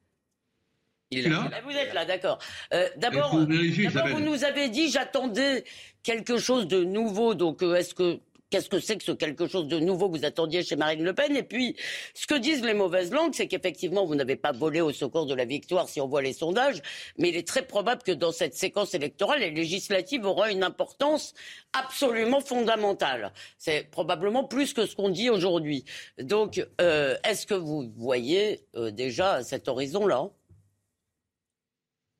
Il 1.10 1.18
est 1.18 1.22
Tu 1.22 1.28
es 1.28 1.30
là. 1.30 1.48
là 1.50 1.60
Vous 1.64 1.70
êtes 1.70 1.94
là, 1.94 2.04
d'accord. 2.04 2.38
Euh, 2.72 2.88
D'abord, 2.96 3.36
vous 3.36 4.20
nous 4.20 4.44
avez 4.44 4.68
dit 4.68 4.90
j'attendais 4.90 5.64
quelque 6.02 6.38
chose 6.38 6.66
de 6.66 6.82
nouveau. 6.84 7.34
Donc, 7.34 7.62
euh, 7.62 7.74
est-ce 7.74 7.94
que 7.94 8.20
qu'est-ce 8.50 8.68
que 8.68 8.78
c'est 8.78 8.96
que 8.96 9.02
ce 9.02 9.10
quelque 9.10 9.48
chose 9.48 9.66
de 9.66 9.80
nouveau 9.80 10.08
que 10.08 10.16
vous 10.18 10.24
attendiez 10.24 10.62
chez 10.62 10.76
Marine 10.76 11.02
Le 11.02 11.12
Pen? 11.12 11.34
Et 11.36 11.42
puis, 11.42 11.74
ce 12.14 12.26
que 12.26 12.36
disent 12.36 12.62
les 12.62 12.74
mauvaises 12.74 13.10
langues, 13.10 13.32
c'est 13.34 13.48
qu'effectivement, 13.48 14.06
vous 14.06 14.14
n'avez 14.14 14.36
pas 14.36 14.52
volé 14.52 14.80
au 14.80 14.92
secours 14.92 15.26
de 15.26 15.34
la 15.34 15.44
victoire 15.44 15.88
si 15.88 16.00
on 16.00 16.06
voit 16.06 16.22
les 16.22 16.32
sondages, 16.32 16.80
mais 17.18 17.30
il 17.30 17.36
est 17.36 17.48
très 17.48 17.66
probable 17.66 18.02
que 18.02 18.12
dans 18.12 18.30
cette 18.30 18.54
séquence 18.54 18.94
électorale, 18.94 19.40
les 19.40 19.50
législatives 19.50 20.24
auront 20.24 20.46
une 20.46 20.62
importance 20.62 21.34
absolument 21.72 22.40
fondamentale. 22.40 23.32
C'est 23.58 23.90
probablement 23.90 24.44
plus 24.44 24.72
que 24.72 24.86
ce 24.86 24.94
qu'on 24.94 25.08
dit 25.08 25.30
aujourd'hui. 25.30 25.84
Donc, 26.18 26.64
euh, 26.80 27.16
est-ce 27.24 27.48
que 27.48 27.54
vous 27.54 27.90
voyez 27.96 28.60
euh, 28.76 28.92
déjà 28.92 29.42
cet 29.42 29.66
horizon-là? 29.66 30.30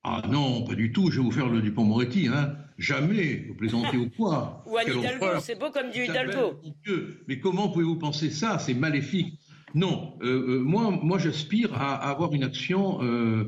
Ah 0.07 0.21
non, 0.29 0.61
pas 0.61 0.75
du 0.75 0.91
tout. 0.91 1.09
Je 1.09 1.17
vais 1.17 1.23
vous 1.23 1.31
faire 1.31 1.49
le 1.49 1.61
Dupont-Moretti. 1.61 2.27
Hein. 2.27 2.53
Jamais. 2.77 3.45
Vous 3.47 3.55
plaisantez 3.55 3.97
ou 3.97 4.07
quoi 4.15 4.63
Ou 4.67 4.77
Anne 4.77 4.99
Hidalgo, 4.99 5.25
c'est 5.41 5.59
beau 5.59 5.71
comme 5.71 5.89
du 5.89 6.03
Isabelle, 6.03 6.29
Hidalgo. 6.29 6.59
Dieu, 6.85 7.17
mais 7.27 7.39
comment 7.39 7.69
pouvez-vous 7.69 7.95
penser 7.95 8.29
ça? 8.29 8.59
C'est 8.59 8.75
maléfique. 8.75 9.39
Non, 9.73 10.13
euh, 10.21 10.57
euh, 10.57 10.59
moi, 10.59 10.91
moi 10.91 11.17
j'aspire 11.17 11.73
à, 11.73 11.95
à 11.95 12.11
avoir 12.11 12.33
une 12.33 12.43
action 12.43 12.99
euh, 13.01 13.45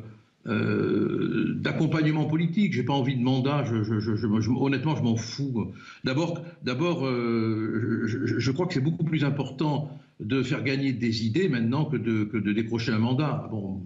euh, 0.48 1.54
d'accompagnement 1.60 2.26
politique. 2.26 2.74
J'ai 2.74 2.84
pas 2.84 2.94
envie 2.94 3.16
de 3.16 3.22
mandat. 3.24 3.64
Je, 3.64 4.50
honnêtement, 4.60 4.96
je 4.96 5.04
m'en 5.04 5.16
fous. 5.16 5.72
D'abord, 6.06 6.42
d'abord, 6.64 7.06
je 7.06 8.52
crois 8.52 8.66
que 8.66 8.74
c'est 8.74 8.82
beaucoup 8.82 9.04
plus 9.04 9.24
important 9.24 9.92
de 10.20 10.42
faire 10.42 10.64
gagner 10.64 10.92
des 10.92 11.24
idées 11.24 11.50
maintenant 11.50 11.86
que 11.86 11.98
de, 11.98 12.24
que 12.24 12.38
de 12.38 12.52
décrocher 12.52 12.94
un 12.94 13.00
mandat. 13.00 13.48
Bon. 13.52 13.86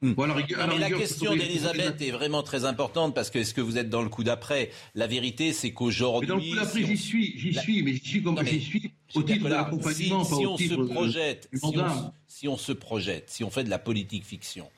Bon, 0.00 0.22
à 0.22 0.26
la 0.28 0.34
rigueur- 0.34 0.60
à 0.60 0.66
Non, 0.68 0.74
mais 0.74 0.78
la 0.88 0.90
question 0.96 1.34
d'Elisabeth 1.34 2.00
est 2.00 2.12
vraiment 2.12 2.44
très 2.44 2.64
importante 2.64 3.16
parce 3.16 3.30
que 3.30 3.38
est-ce 3.40 3.52
que 3.52 3.60
vous 3.60 3.78
êtes 3.78 3.90
dans 3.90 4.02
le 4.02 4.08
coup 4.08 4.22
d'après? 4.22 4.70
La 4.94 5.08
vérité, 5.08 5.52
c'est 5.52 5.68
Mais 5.68 5.74
qu'aujourd'hui. 5.74 6.28
dans 6.28 6.36
le 6.36 6.42
coup 6.42 6.54
d'après, 6.54 6.78
si 6.80 6.84
on- 6.84 6.86
j'y 6.86 6.96
suis, 6.96 7.38
j'y 7.38 7.50
La- 7.50 7.62
suis, 7.62 7.82
mais 7.82 7.92
j'y 7.94 8.04
suis 8.08 8.22
comme 8.22 8.46
j'y 8.46 8.60
suis 8.60 8.92
au 9.16 9.22
titre 9.24 9.44
de 9.44 9.48
l'accompagnement, 9.48 10.22
si, 10.24 10.30
pas 10.30 10.36
si 10.36 10.46
on 10.46 10.56
se 10.56 10.74
projette, 10.92 11.48
si 11.52 11.60
on, 11.64 11.72
mandat. 11.72 12.12
si 12.28 12.46
on 12.48 12.56
se 12.56 12.70
projette, 12.72 13.28
si 13.30 13.42
on 13.42 13.50
fait 13.50 13.64
de 13.64 13.70
la 13.70 13.80
politique 13.80 14.24
fiction, 14.24 14.70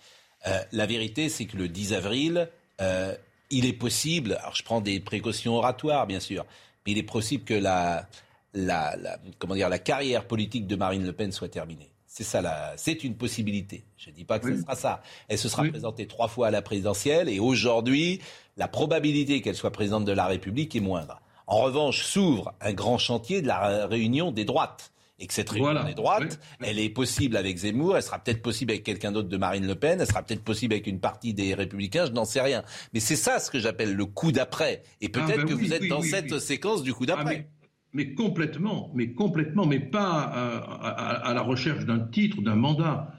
euh, 0.46 0.58
la 0.72 0.86
vérité 0.86 1.28
c'est 1.28 1.44
que 1.44 1.58
le 1.58 1.68
10 1.68 1.92
avril, 1.92 2.48
euh, 2.80 3.14
il 3.50 3.66
est 3.66 3.74
possible, 3.74 4.38
alors 4.40 4.54
je 4.54 4.62
prends 4.62 4.80
des 4.80 5.00
précautions 5.00 5.54
oratoires 5.56 6.06
bien 6.06 6.20
sûr, 6.20 6.46
mais 6.86 6.92
il 6.92 6.98
est 6.98 7.02
possible 7.02 7.44
que 7.44 7.52
la, 7.52 8.08
la, 8.54 8.96
la- 8.96 9.18
comment 9.38 9.54
dire, 9.54 9.68
la 9.68 9.78
carrière 9.78 10.24
politique 10.26 10.66
de 10.66 10.76
Marine 10.76 11.04
Le 11.04 11.12
Pen 11.12 11.30
soit 11.30 11.48
terminée. 11.50 11.90
C'est 12.12 12.24
ça, 12.24 12.42
la- 12.42 12.72
c'est 12.76 13.04
une 13.04 13.14
possibilité. 13.14 13.84
Je 13.96 14.10
ne 14.10 14.14
dis 14.16 14.24
pas 14.24 14.40
que 14.40 14.48
Oui. 14.48 14.56
ce 14.56 14.62
sera 14.62 14.74
ça. 14.74 15.00
Elle 15.28 15.38
se 15.38 15.48
sera 15.48 15.62
Oui. 15.62 15.70
présentée 15.70 16.08
trois 16.08 16.26
fois 16.26 16.48
à 16.48 16.50
la 16.50 16.60
présidentielle 16.60 17.28
et 17.28 17.38
aujourd'hui, 17.38 18.20
la 18.56 18.66
probabilité 18.66 19.40
qu'elle 19.42 19.54
soit 19.54 19.70
présidente 19.70 20.04
de 20.06 20.10
la 20.12 20.26
République 20.26 20.74
est 20.74 20.80
moindre. 20.80 21.20
En 21.46 21.58
revanche, 21.60 22.02
s'ouvre 22.04 22.52
un 22.60 22.72
grand 22.72 22.98
chantier 22.98 23.42
de 23.42 23.46
la 23.46 23.86
réunion 23.86 24.32
des 24.32 24.44
droites. 24.44 24.90
Et 25.20 25.26
que 25.28 25.34
cette 25.34 25.50
réunion 25.50 25.70
Voilà. 25.70 25.84
des 25.84 25.94
droites, 25.94 26.40
Oui. 26.60 26.66
elle 26.66 26.78
est 26.80 26.88
possible 26.88 27.36
avec 27.36 27.58
Zemmour, 27.58 27.96
elle 27.96 28.02
sera 28.02 28.18
peut-être 28.18 28.40
possible 28.42 28.72
avec 28.72 28.82
quelqu'un 28.84 29.12
d'autre 29.12 29.28
de 29.28 29.36
Marine 29.36 29.66
Le 29.66 29.74
Pen, 29.76 30.00
elle 30.00 30.06
sera 30.06 30.22
peut-être 30.24 30.42
possible 30.42 30.72
avec 30.74 30.86
une 30.88 30.98
partie 30.98 31.32
des 31.34 31.52
Républicains, 31.54 32.06
je 32.06 32.12
n'en 32.12 32.24
sais 32.24 32.40
rien. 32.40 32.64
Mais 32.94 33.00
c'est 33.00 33.16
ça 33.16 33.38
ce 33.38 33.50
que 33.52 33.60
j'appelle 33.60 33.92
le 33.94 34.06
coup 34.06 34.32
d'après. 34.32 34.82
Et 35.02 35.10
peut-être 35.10 35.36
ben 35.42 35.46
que 35.46 35.52
vous 35.52 35.72
êtes 35.74 35.86
dans 35.88 36.00
cette 36.02 36.38
séquence 36.40 36.82
du 36.82 36.92
coup 36.94 37.04
Ah, 37.04 37.06
d'après. 37.16 37.36
mais, 37.36 37.46
mais 37.92 38.14
complètement, 38.14 38.90
mais 38.94 39.12
complètement, 39.12 39.66
mais 39.66 39.80
pas 39.80 40.32
euh, 40.36 40.60
à, 40.60 40.88
à- 40.90 41.28
à 41.30 41.34
la 41.34 41.42
recherche 41.42 41.84
d'un 41.84 41.98
titre, 42.00 42.40
d'un 42.42 42.54
mandat. 42.56 43.14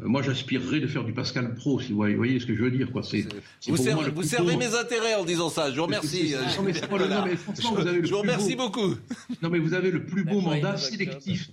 Euh, 0.00 0.06
moi, 0.06 0.22
j'aspirerais 0.22 0.80
de 0.80 0.86
faire 0.86 1.04
du 1.04 1.12
Pascal 1.12 1.54
Pro, 1.54 1.80
si 1.80 1.90
vous 1.90 1.96
voyez, 1.96 2.14
voyez 2.14 2.38
ce 2.38 2.46
que 2.46 2.54
je 2.54 2.62
veux 2.62 2.70
dire. 2.70 2.92
Quoi. 2.92 3.02
C'est, 3.02 3.26
c'est 3.60 3.70
Vous, 3.70 3.76
pour 3.76 3.84
servez, 3.84 3.94
moi 3.94 4.04
le 4.04 4.10
vous 4.12 4.20
plus 4.20 4.28
servez 4.28 4.56
mes 4.56 4.74
intérêts 4.74 5.14
en 5.14 5.24
disant 5.24 5.48
ça. 5.48 5.70
Je 5.70 5.76
vous 5.76 5.84
remercie. 5.86 6.28
c'est- 6.28 6.56
non, 6.58 6.62
mais 6.64 6.72
c'est 6.74 6.86
pas 6.88 6.98
le- 6.98 7.08
non, 7.08 7.24
mais 7.24 7.36
franchement, 7.36 7.72
vous 7.74 7.86
avez 7.86 8.00
le 8.00 8.06
je 8.06 8.12
vous 8.12 8.20
remercie 8.20 8.56
beau. 8.56 8.68
beaucoup. 8.70 8.94
Non, 9.42 9.50
mais 9.50 9.58
vous 9.58 9.74
avez 9.74 9.90
le 9.90 10.04
plus 10.04 10.24
beau 10.24 10.40
mandat 10.40 10.76
sélectif. 10.76 11.50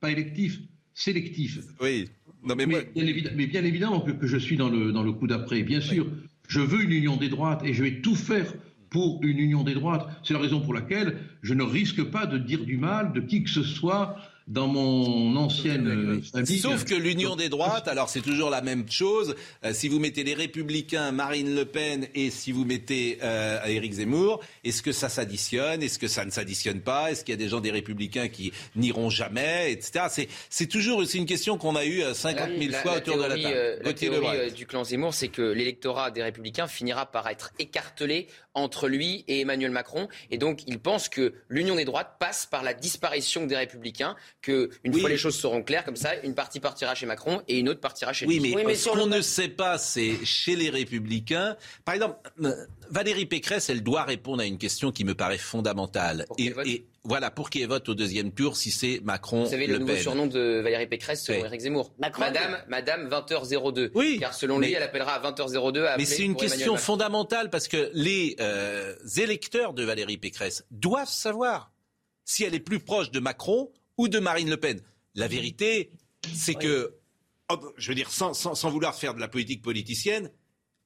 Pas 0.00 0.10
électif, 0.10 0.60
sélectif. 0.94 1.58
Oui. 1.80 2.08
Non 2.42 2.54
mais, 2.56 2.64
Mais, 2.66 2.72
moi- 2.72 2.82
bien, 2.94 3.06
évidemment, 3.06 3.36
mais 3.36 3.46
bien 3.46 3.64
évidemment 3.64 4.00
que, 4.00 4.12
que 4.12 4.26
je 4.26 4.38
suis 4.38 4.56
dans 4.56 4.70
le, 4.70 4.92
dans 4.92 5.02
le 5.02 5.12
coup 5.12 5.26
d'après. 5.26 5.62
Bien 5.62 5.80
sûr, 5.82 6.06
je 6.48 6.60
veux 6.60 6.82
une 6.82 6.92
union 6.92 7.16
des 7.18 7.28
droites 7.28 7.62
et 7.64 7.74
je 7.74 7.82
vais 7.82 8.00
tout 8.00 8.14
faire 8.14 8.54
pour 8.90 9.20
une 9.22 9.38
union 9.38 9.62
des 9.62 9.74
droites. 9.74 10.06
C'est 10.22 10.34
la 10.34 10.40
raison 10.40 10.60
pour 10.60 10.74
laquelle 10.74 11.18
je 11.42 11.54
ne 11.54 11.62
risque 11.62 12.02
pas 12.04 12.26
de 12.26 12.38
dire 12.38 12.64
du 12.64 12.76
mal 12.76 13.12
de 13.12 13.20
qui 13.20 13.44
que 13.44 13.50
ce 13.50 13.62
soit 13.62 14.16
dans 14.50 14.66
mon 14.66 15.36
ancienne 15.36 15.86
euh, 15.88 16.20
famille. 16.22 16.58
Sauf 16.58 16.84
que 16.84 16.94
l'union 16.94 17.36
des 17.36 17.48
droites, 17.48 17.86
alors 17.86 18.08
c'est 18.08 18.20
toujours 18.20 18.50
la 18.50 18.60
même 18.62 18.90
chose. 18.90 19.36
Euh, 19.64 19.72
si 19.72 19.88
vous 19.88 20.00
mettez 20.00 20.24
les 20.24 20.34
Républicains, 20.34 21.12
Marine 21.12 21.54
Le 21.54 21.64
Pen, 21.64 22.08
et 22.16 22.30
si 22.30 22.50
vous 22.50 22.64
mettez 22.64 23.18
euh, 23.22 23.64
Éric 23.64 23.92
Zemmour, 23.94 24.40
est-ce 24.64 24.82
que 24.82 24.90
ça 24.90 25.08
s'additionne? 25.08 25.82
Est-ce 25.84 26.00
que 26.00 26.08
ça 26.08 26.24
ne 26.24 26.30
s'additionne 26.30 26.80
pas? 26.80 27.12
Est-ce 27.12 27.24
qu'il 27.24 27.32
y 27.32 27.38
a 27.38 27.38
des 27.38 27.48
gens 27.48 27.60
des 27.60 27.70
Républicains 27.70 28.28
qui 28.28 28.52
n'iront 28.74 29.08
jamais, 29.08 29.72
etc. 29.72 30.26
C'est 30.50 30.66
toujours 30.66 31.06
c'est 31.06 31.18
une 31.18 31.26
question 31.26 31.56
qu'on 31.56 31.76
a 31.76 31.84
eue 31.84 32.02
euh, 32.02 32.12
50 32.12 32.48
000 32.58 32.70
La- 32.72 32.78
fois 32.82 32.92
la 32.92 32.98
autour 32.98 33.16
de 33.18 33.22
la 33.22 33.28
table. 33.28 33.40
euh, 33.54 33.76
la 33.82 33.92
théorie, 33.92 34.26
euh, 34.36 34.50
du 34.50 34.66
clan 34.66 34.82
Zemmour, 34.82 35.14
c'est 35.14 35.28
que 35.28 35.42
l'électorat 35.42 36.10
des 36.10 36.24
Républicains 36.24 36.66
finira 36.66 37.06
par 37.06 37.28
être 37.28 37.52
écartelé 37.60 38.26
entre 38.54 38.88
lui 38.88 39.24
et 39.28 39.40
Emmanuel 39.42 39.70
Macron. 39.70 40.08
Et 40.32 40.36
donc, 40.38 40.62
il 40.66 40.80
pense 40.80 41.08
que 41.08 41.34
l'union 41.48 41.76
des 41.76 41.84
droites 41.84 42.16
passe 42.18 42.46
par 42.46 42.64
la 42.64 42.74
disparition 42.74 43.46
des 43.46 43.56
Républicains, 43.56 44.16
que 44.42 44.70
une 44.84 44.94
Oui. 44.94 45.00
fois 45.00 45.10
les 45.10 45.18
choses 45.18 45.36
seront 45.36 45.62
claires, 45.62 45.84
comme 45.84 45.96
ça, 45.96 46.14
une 46.22 46.34
partie 46.34 46.60
partira 46.60 46.94
chez 46.94 47.06
Macron 47.06 47.42
et 47.48 47.58
une 47.58 47.68
autre 47.68 47.80
partira 47.80 48.12
chez 48.12 48.26
Oui, 48.26 48.38
lui. 48.38 48.50
mais, 48.50 48.56
Oui, 48.56 48.62
mais 48.66 48.74
ce 48.74 48.88
le 48.90 48.94
qu'on 49.00 49.06
ne 49.06 49.20
sait 49.20 49.48
pas, 49.48 49.78
c'est 49.78 50.24
chez 50.24 50.56
les 50.56 50.70
Républicains. 50.70 51.56
Par 51.84 51.94
exemple, 51.94 52.16
euh, 52.42 52.54
Valérie 52.90 53.26
Pécresse, 53.26 53.68
elle 53.70 53.82
doit 53.82 54.04
répondre 54.04 54.42
à 54.42 54.46
une 54.46 54.58
question 54.58 54.92
qui 54.92 55.04
me 55.04 55.14
paraît 55.14 55.38
fondamentale. 55.38 56.24
Pour 56.28 56.36
Et, 56.38 56.86
voilà, 57.04 57.30
pour 57.30 57.48
qu'il 57.48 57.66
vote 57.66 57.88
au 57.88 57.94
deuxième 57.94 58.30
tour, 58.32 58.56
si 58.56 58.70
c'est 58.70 59.00
Macron, 59.02 59.44
Vous 59.44 59.50
savez 59.50 59.66
Le 59.66 59.74
le 59.74 59.78
nouveau 59.80 59.92
Pen. 59.94 60.02
surnom 60.02 60.26
de 60.26 60.60
Valérie 60.62 60.86
Pécresse 60.86 61.24
selon 61.24 61.40
Oui. 61.40 61.46
Éric 61.46 61.60
Zemmour 61.62 61.92
Macron. 61.98 62.20
Madame, 62.20 62.58
Madame 62.68 63.08
20h02. 63.08 63.90
Oui, 63.94 64.18
Car 64.20 64.34
selon 64.34 64.58
lui, 64.58 64.72
elle 64.72 64.82
appellera 64.82 65.14
à 65.14 65.30
20h02 65.30 65.84
à 65.86 65.96
Mais 65.96 66.04
c'est 66.04 66.22
une 66.24 66.36
question 66.36 66.76
fondamentale 66.76 67.48
parce 67.50 67.68
que 67.68 67.90
les 67.94 68.36
euh, 68.40 68.94
électeurs 69.16 69.72
de 69.72 69.82
Valérie 69.84 70.18
Pécresse 70.18 70.64
doivent 70.70 71.08
savoir 71.08 71.72
si 72.26 72.44
elle 72.44 72.54
est 72.54 72.60
plus 72.60 72.80
proche 72.80 73.10
de 73.10 73.18
Macron 73.20 73.70
ou 73.98 74.08
de 74.08 74.18
Marine 74.18 74.48
Le 74.50 74.56
Pen. 74.56 74.80
La 75.14 75.28
vérité, 75.28 75.90
c'est 76.34 76.54
que, 76.54 76.94
oh, 77.50 77.58
je 77.76 77.88
veux 77.88 77.94
dire, 77.94 78.10
sans, 78.10 78.34
sans- 78.34 78.54
sans 78.54 78.70
vouloir 78.70 78.94
faire 78.94 79.14
de 79.14 79.20
la 79.20 79.28
politique 79.28 79.62
politicienne, 79.62 80.30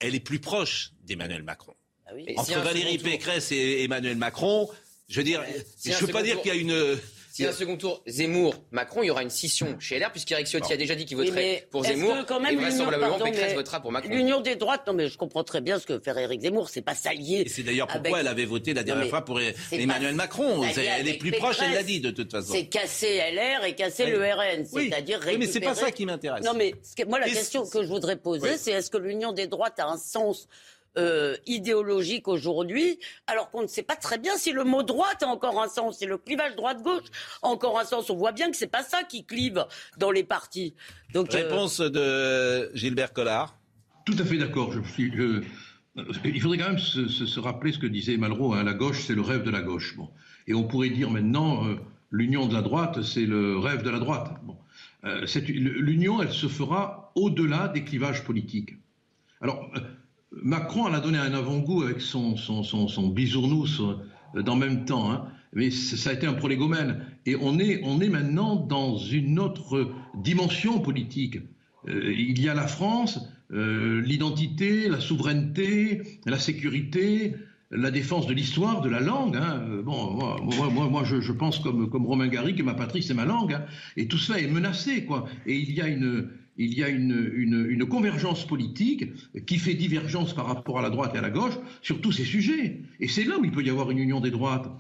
elle 0.01 0.15
est 0.15 0.21
plus 0.21 0.39
proche 0.41 0.93
d'Emmanuel 1.03 1.43
Macron. 1.43 1.75
Ah 2.07 2.11
oui. 2.15 2.25
Et 2.27 2.33
si 2.35 2.39
Entre 2.55 2.61
Valérie 2.65 2.99
Pécresse 2.99 3.53
et 3.53 3.83
Emmanuel 3.85 4.17
Macron, 4.17 4.69
je 5.09 5.19
veux 5.19 5.25
dire, 5.25 5.43
Si 5.77 5.93
je 5.93 6.01
ne 6.01 6.07
veux 6.07 6.13
pas 6.13 6.23
dire 6.23 6.41
qu'il 6.43 6.53
y 6.55 6.57
a 6.57 6.61
une... 6.61 6.99
Si 7.37 7.45
un 7.45 7.51
second 7.51 7.77
tour 7.77 8.01
Zemmour-Macron, 8.07 9.03
il 9.03 9.07
y 9.07 9.11
aura 9.11 9.25
une 9.25 9.29
scission 9.31 9.75
chez 9.81 9.99
LR, 9.99 10.13
puisqu'Éric 10.13 10.47
Ciotti 10.47 10.73
a 10.73 10.77
déjà 10.77 10.95
dit 10.95 11.05
qu'il 11.05 11.17
voterait 11.17 11.35
mais 11.35 11.67
pour 11.69 11.85
est-ce 11.85 11.95
Zemmour. 11.95 12.15
que 12.19 12.23
quand 12.23 12.39
même 12.39 12.53
et 12.53 12.55
l'union- 12.55 12.69
vraisemblablement, 12.69 13.09
pardon, 13.19 13.25
Pécresse 13.25 13.55
votera 13.55 13.81
pour 13.81 13.91
Macron. 13.91 14.09
L'union 14.15 14.41
des 14.41 14.55
droites, 14.55 14.87
non 14.87 14.93
mais 14.93 15.09
je 15.09 15.19
comprends 15.19 15.43
très 15.43 15.61
bien 15.61 15.81
ce 15.81 15.87
que 15.87 15.99
fait 15.99 16.13
Éric 16.17 16.43
Zemmour, 16.43 16.69
c'est 16.71 16.81
pas 16.83 16.95
s'allier. 16.95 17.41
Et 17.45 17.49
c'est 17.49 17.65
d'ailleurs 17.65 17.89
pourquoi 17.89 18.09
avec- 18.19 18.21
elle 18.21 18.29
avait 18.29 18.45
voté 18.45 18.73
la 18.73 18.85
dernière 18.85 19.09
fois 19.09 19.25
pour 19.25 19.41
c'est 19.41 19.81
Emmanuel 19.81 20.15
Macron. 20.15 20.63
Elle 20.77 21.09
est 21.09 21.15
plus 21.19 21.33
proche, 21.33 21.57
elle 21.61 21.73
l'a 21.75 21.83
dit 21.83 21.99
de 21.99 22.11
toute 22.13 22.31
façon. 22.31 22.53
C'est 22.53 22.67
casser 22.67 23.17
LR 23.33 23.65
et 23.65 23.75
casser 23.75 24.05
Oui. 24.05 24.11
le 24.13 24.19
RN, 24.33 24.65
c'est-à-dire 24.65 25.21
Oui, 25.27 25.37
mais 25.37 25.47
c'est 25.49 25.59
pas 25.59 25.75
ça 25.75 25.91
qui 25.91 26.07
m'intéresse. 26.07 26.45
Non 26.45 26.55
mais 26.55 26.73
moi 27.09 27.19
la 27.19 27.27
Et 27.27 27.33
question 27.33 27.67
que 27.67 27.83
je 27.83 27.89
voudrais 27.89 28.15
poser, 28.17 28.57
c'est 28.59 28.71
est-ce 28.71 28.91
que 28.93 28.99
l'union 28.99 29.33
des 29.33 29.49
droites 29.49 29.81
a 29.81 29.89
un 29.89 29.97
sens 29.99 30.47
euh, 30.97 31.37
idéologique 31.47 32.29
aujourd'hui, 32.29 32.99
alors 33.27 33.51
qu'on 33.51 33.63
ne 33.63 33.67
sait 33.67 33.83
pas 33.83 33.97
très 33.97 34.19
bien 34.19 34.37
si 34.37 34.53
le 34.53 34.65
mot 34.65 34.83
droite 34.83 35.23
a 35.23 35.27
encore 35.27 35.63
un 35.63 35.69
sens, 35.69 35.99
si 35.99 36.07
le 36.07 36.19
clivage 36.19 36.57
droite-gauche 36.57 37.05
a 37.43 37.49
encore 37.49 37.79
un 37.79 37.85
sens. 37.85 38.11
On 38.11 38.17
voit 38.17 38.33
bien 38.33 38.51
que 38.51 38.57
c'est 38.57 38.67
pas 38.67 38.83
ça 38.83 39.03
qui 39.03 39.25
clive 39.25 39.67
dans 39.99 40.11
les 40.11 40.25
partis. 40.25 40.75
Donc, 41.13 41.33
Réponse 41.33 41.81
de 41.81 42.71
Gilbert 42.75 43.13
Collard. 43.13 43.57
Tout 44.07 44.17
à 44.19 44.25
fait 44.25 44.37
d'accord. 44.37 44.73
Je, 44.73 44.81
il 46.25 46.41
faudrait 46.41 46.59
quand 46.59 46.69
même 46.69 46.79
se, 46.79 47.41
rappeler 47.41 47.73
ce 47.73 47.79
que 47.79 47.87
disait 47.87 48.17
Malraux. 48.17 48.53
Hein, 48.55 48.65
la 48.65 48.75
gauche, 48.75 49.05
c'est 49.07 49.15
le 49.15 49.23
rêve 49.23 49.43
de 49.43 49.51
la 49.51 49.63
gauche. 49.63 49.97
Bon. 49.97 50.11
Et 50.47 50.55
on 50.55 50.65
pourrait 50.65 50.91
dire 50.91 51.11
maintenant, 51.11 51.65
l'union 52.11 52.47
de 52.47 52.55
la 52.55 52.63
droite, 52.63 53.03
c'est 53.03 53.27
le 53.27 53.59
rêve 53.59 53.83
de 53.83 53.91
la 53.91 53.99
droite. 53.99 54.31
Bon. 54.45 54.57
Euh, 55.05 55.27
l'union, 55.47 56.23
elle 56.23 56.33
se 56.33 56.47
fera 56.47 57.13
au-delà 57.15 57.69
des 57.69 57.85
clivages 57.85 58.25
politiques. 58.25 58.75
Alors, 59.41 59.71
euh, 59.77 59.81
Macron 60.43 60.87
a 60.87 61.01
donné 61.01 61.19
un 61.19 61.33
avant-goût 61.33 61.83
avec 61.83 62.01
son, 62.01 62.37
son, 62.37 63.09
bisounours 63.09 63.81
euh, 63.81 64.43
dans 64.43 64.57
même 64.57 64.85
temps, 64.85 65.11
hein, 65.11 65.27
mais 65.53 65.71
ça 65.71 66.11
a 66.11 66.13
été 66.13 66.27
un 66.27 66.35
prolégomène. 66.35 67.05
Et 67.27 67.37
on 67.37 67.59
est, 67.59 68.09
maintenant 68.09 68.57
dans 68.57 68.97
une 68.97 69.39
autre 69.39 69.91
dimension 70.15 70.81
politique. 70.81 71.39
il 71.87 72.41
y 72.41 72.49
a 72.49 72.55
la 72.55 72.67
France, 72.67 73.29
l'identité, 73.51 74.89
la 74.89 75.01
souveraineté, 75.01 76.03
la 76.27 76.39
sécurité, 76.39 77.37
la 77.75 77.91
défense 77.91 78.27
de 78.27 78.35
l'histoire, 78.35 78.81
de 78.81 78.89
la 78.89 79.01
langue. 79.01 79.37
Hein. 79.37 79.63
Euh, 79.69 79.83
bon, 79.83 80.13
moi, 80.13 80.89
moi, 80.89 81.05
je, 81.05 81.33
pense 81.33 81.59
comme, 81.59 81.91
comme 81.91 82.07
Romain 82.07 82.29
Gary 82.29 82.55
que 82.55 82.63
ma 82.63 82.75
patrie, 82.75 83.03
c'est 83.03 83.15
ma 83.15 83.25
langue. 83.25 83.55
Hein. 83.55 83.65
Et 83.97 84.07
tout 84.07 84.19
cela 84.19 84.39
est 84.39 84.47
menacé, 84.47 85.05
quoi. 85.05 85.27
Et 85.47 85.57
il 85.57 85.73
y 85.73 85.81
a 85.81 85.89
une, 85.89 86.29
il 86.57 86.75
y 86.75 86.85
a 86.85 86.89
une, 86.89 87.33
une, 87.35 87.85
convergence 87.87 88.47
politique 88.47 89.07
qui 89.47 89.59
fait 89.59 89.75
divergence 89.75 90.35
par 90.35 90.47
rapport 90.47 90.79
à 90.79 90.83
la 90.83 90.91
droite 90.91 91.13
et 91.15 91.19
à 91.19 91.21
la 91.21 91.31
gauche 91.31 91.55
sur 91.83 92.01
tous 92.01 92.13
ces 92.13 92.25
sujets. 92.25 92.83
Et 93.01 93.09
c'est 93.09 93.25
là 93.25 93.39
où 93.39 93.45
il 93.45 93.51
peut 93.51 93.63
y 93.63 93.71
avoir 93.71 93.91
une 93.91 93.99
union 93.99 94.21
des 94.21 94.31
droites. 94.31 94.71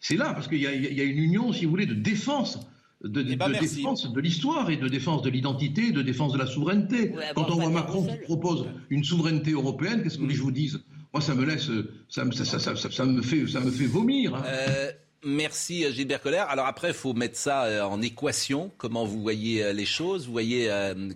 C'est 0.00 0.16
là, 0.16 0.34
parce 0.34 0.48
qu'il 0.48 0.58
y, 0.58 0.62
y, 0.62 1.00
a 1.00 1.04
une 1.04 1.18
union, 1.18 1.52
si 1.52 1.64
vous 1.64 1.70
voulez, 1.70 1.86
de 1.86 1.94
défense. 1.94 2.58
De, 3.04 3.22
de, 3.22 3.32
eh 3.32 3.36
ben, 3.36 3.50
défense 3.50 4.12
de 4.12 4.20
l'histoire 4.20 4.70
et 4.70 4.76
de 4.76 4.86
défense 4.86 5.22
de 5.22 5.30
l'identité, 5.30 5.90
de 5.90 6.02
défense 6.02 6.32
de 6.32 6.38
la 6.38 6.46
souveraineté. 6.46 7.12
Quand 7.34 7.50
on 7.50 7.56
voit 7.56 7.70
Macron 7.70 8.06
qui 8.06 8.16
propose 8.24 8.66
une 8.90 9.02
souveraineté 9.02 9.52
européenne, 9.52 10.02
qu'est-ce 10.02 10.18
que 10.18 10.28
je 10.28 10.42
vous 10.42 10.52
dise? 10.52 10.80
Moi, 11.12 11.20
ça 11.20 11.34
me 11.34 11.44
laisse, 11.44 11.68
ça, 12.08 12.24
me, 12.24 12.30
ça, 12.32 13.04
me 13.04 13.22
fait, 13.22 13.46
ça 13.46 13.60
me 13.60 13.70
fait 13.70 13.86
vomir. 13.86 14.34
Hein. 14.36 14.42
Euh, 14.46 14.90
merci 15.24 15.84
euh, 15.84 15.90
Gilbert 15.90 16.20
Collère. 16.20 16.48
Alors 16.48 16.66
après, 16.66 16.88
il 16.88 16.94
faut 16.94 17.14
mettre 17.14 17.36
ça 17.36 17.64
euh, 17.64 17.82
en 17.82 18.00
équation. 18.02 18.70
Comment 18.78 19.04
vous 19.04 19.20
voyez 19.20 19.72
les 19.72 19.84
choses? 19.84 20.26
Vous 20.26 20.32
voyez 20.32 20.70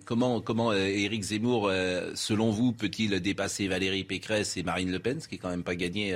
comment, 0.05 0.41
comment 0.41 0.73
Éric 0.73 1.23
Zemmour, 1.23 1.71
selon 2.15 2.51
vous, 2.51 2.73
peut-il 2.73 3.19
dépasser 3.19 3.67
Valérie 3.67 4.03
Pécresse 4.03 4.57
et 4.57 4.63
Marine 4.63 4.91
Le 4.91 4.99
Pen, 4.99 5.19
ce 5.19 5.27
qui 5.27 5.35
est 5.35 5.37
quand 5.37 5.49
même 5.49 5.63
pas 5.63 5.75
gagné 5.75 6.15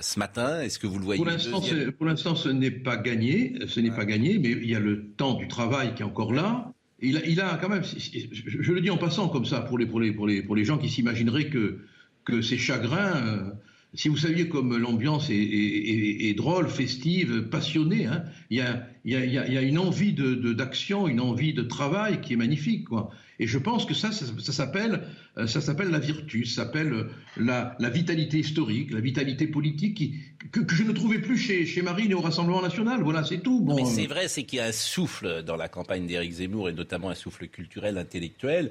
ce 0.00 0.18
matin? 0.18 0.60
Est-ce 0.60 0.78
que 0.78 0.86
vous 0.86 0.98
le 0.98 1.04
voyez 1.04 1.18
Pour 1.18 2.06
l'instant, 2.06 2.34
ce 2.34 2.48
n'est 2.48 2.70
pas 2.70 2.96
gagné. 2.96 3.54
Ce 3.66 3.80
n'est 3.80 3.90
pas 3.90 4.04
gagné, 4.04 4.38
mais 4.38 4.50
il 4.50 4.68
y 4.68 4.74
a 4.74 4.80
le 4.80 5.06
temps 5.16 5.34
du 5.34 5.48
travail 5.48 5.94
qui 5.94 6.02
est 6.02 6.06
encore 6.06 6.32
là. 6.32 6.72
Il 7.00 7.16
a, 7.18 7.26
il 7.26 7.40
a 7.40 7.58
quand 7.60 7.68
même, 7.68 7.84
je, 7.84 8.72
le 8.72 8.80
dis 8.80 8.90
en 8.90 8.96
passant 8.96 9.28
comme 9.28 9.44
ça 9.44 9.60
pour 9.60 9.78
les, 9.78 9.86
pour 9.86 10.00
les, 10.00 10.12
pour 10.12 10.26
les, 10.26 10.42
pour 10.42 10.56
les 10.56 10.64
gens 10.64 10.78
qui 10.78 10.88
s'imagineraient 10.88 11.48
que 11.48 11.80
que 12.24 12.42
ces 12.42 12.58
chagrins, 12.58 13.16
euh, 13.16 13.50
si 13.94 14.08
vous 14.08 14.16
saviez 14.16 14.48
comme 14.48 14.76
l'ambiance 14.76 15.28
est, 15.30 16.36
drôle, 16.36 16.68
festive, 16.68 17.48
passionnée, 17.48 18.06
hein, 18.06 18.24
il, 18.50 18.56
y 19.04 19.16
a, 19.16 19.62
une 19.62 19.78
envie 19.78 20.12
d'action, 20.12 21.06
une 21.06 21.20
envie 21.20 21.54
de 21.54 21.62
travail 21.62 22.20
qui 22.20 22.32
est 22.32 22.36
magnifique. 22.36 22.84
Quoi. 22.86 23.10
Et 23.38 23.46
je 23.46 23.58
pense 23.58 23.84
que 23.84 23.94
ça, 23.94 24.10
ça, 24.10 24.52
s'appelle, 24.52 25.02
euh, 25.38 25.46
ça 25.46 25.60
s'appelle 25.60 25.90
la 25.90 25.98
vertu, 26.00 26.44
ça 26.44 26.64
s'appelle 26.64 26.92
euh, 26.92 27.08
la, 27.36 27.90
vitalité 27.90 28.38
historique, 28.38 28.92
la 28.92 29.00
vitalité 29.00 29.46
politique 29.46 30.12
que, 30.50 30.62
je 30.74 30.82
ne 30.82 30.92
trouvais 30.92 31.20
plus 31.20 31.38
chez, 31.38 31.66
chez 31.66 31.82
Marine 31.82 32.10
et 32.10 32.14
au 32.14 32.20
Rassemblement 32.20 32.62
national. 32.62 33.02
Voilà, 33.02 33.24
c'est 33.24 33.38
tout. 33.38 33.60
Bon, 33.60 33.76
mais 33.76 33.84
c'est 33.84 34.06
vrai, 34.06 34.26
c'est 34.26 34.42
qu'il 34.42 34.58
y 34.58 34.62
a 34.62 34.66
un 34.66 34.72
souffle 34.72 35.42
dans 35.42 35.56
la 35.56 35.68
campagne 35.68 36.06
d'Éric 36.06 36.32
Zemmour 36.32 36.68
et 36.68 36.72
notamment 36.72 37.10
un 37.10 37.14
souffle 37.14 37.46
culturel, 37.46 37.98
intellectuel. 37.98 38.70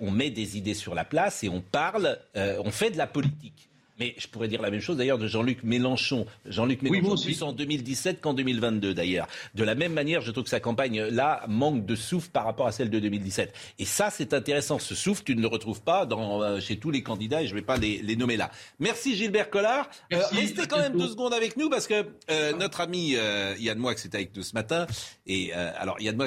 on 0.00 0.10
met 0.10 0.30
des 0.30 0.56
idées 0.56 0.74
sur 0.74 0.94
la 0.94 1.04
place 1.04 1.44
et 1.44 1.48
on 1.48 1.60
parle, 1.60 2.18
on 2.34 2.70
fait 2.70 2.90
de 2.90 2.98
la 2.98 3.06
politique. 3.06 3.71
Mais 4.02 4.16
je 4.18 4.26
pourrais 4.26 4.48
dire 4.48 4.60
la 4.60 4.70
même 4.70 4.80
chose 4.80 4.96
d'ailleurs 4.96 5.18
de 5.18 5.28
Jean-Luc 5.28 5.62
Mélenchon. 5.62 6.26
Jean-Luc 6.44 6.82
Mélenchon, 6.82 7.22
plus 7.22 7.44
en 7.44 7.52
2017 7.52 8.20
qu'en 8.20 8.34
2022 8.34 8.94
d'ailleurs. 8.94 9.28
De 9.54 9.62
la 9.62 9.76
même 9.76 9.92
manière, 9.92 10.22
je 10.22 10.32
trouve 10.32 10.42
que 10.42 10.50
sa 10.50 10.58
campagne 10.58 11.02
là 11.02 11.44
manque 11.46 11.86
de 11.86 11.94
souffle 11.94 12.30
par 12.30 12.44
rapport 12.44 12.66
à 12.66 12.72
celle 12.72 12.90
de 12.90 12.98
2017. 12.98 13.54
Et 13.78 13.84
ça, 13.84 14.10
c'est 14.10 14.34
intéressant. 14.34 14.80
Ce 14.80 14.96
souffle, 14.96 15.22
tu 15.22 15.36
ne 15.36 15.40
le 15.40 15.46
retrouves 15.46 15.82
pas 15.82 16.04
dans, 16.04 16.42
euh, 16.42 16.58
chez 16.58 16.80
tous 16.80 16.90
les 16.90 17.04
candidats 17.04 17.42
et 17.42 17.46
je 17.46 17.54
ne 17.54 17.60
vais 17.60 17.64
pas 17.64 17.76
les, 17.76 18.16
nommer 18.16 18.36
là. 18.36 18.50
Merci 18.80 19.14
Gilbert 19.14 19.50
Collard. 19.50 19.88
Euh, 20.12 20.20
restez 20.32 20.66
quand 20.66 20.78
même 20.78 20.98
deux 20.98 21.08
secondes 21.08 21.32
avec 21.32 21.56
nous 21.56 21.70
parce 21.70 21.86
que 21.86 22.04
euh, 22.28 22.56
notre 22.56 22.80
ami 22.80 23.16
Yann 23.60 23.78
Moix 23.78 23.92
est 23.92 24.14
avec 24.16 24.34
nous 24.34 24.42
ce 24.42 24.54
matin. 24.54 24.88
Et 25.28 25.52
alors 25.52 26.00
Yann 26.00 26.16
Moix, 26.16 26.26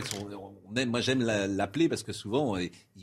on, 0.69 0.75
aime, 0.77 0.91
moi 0.91 1.01
j'aime 1.01 1.21
l'appeler 1.21 1.89
parce 1.89 2.03
que 2.03 2.13
souvent 2.13 2.55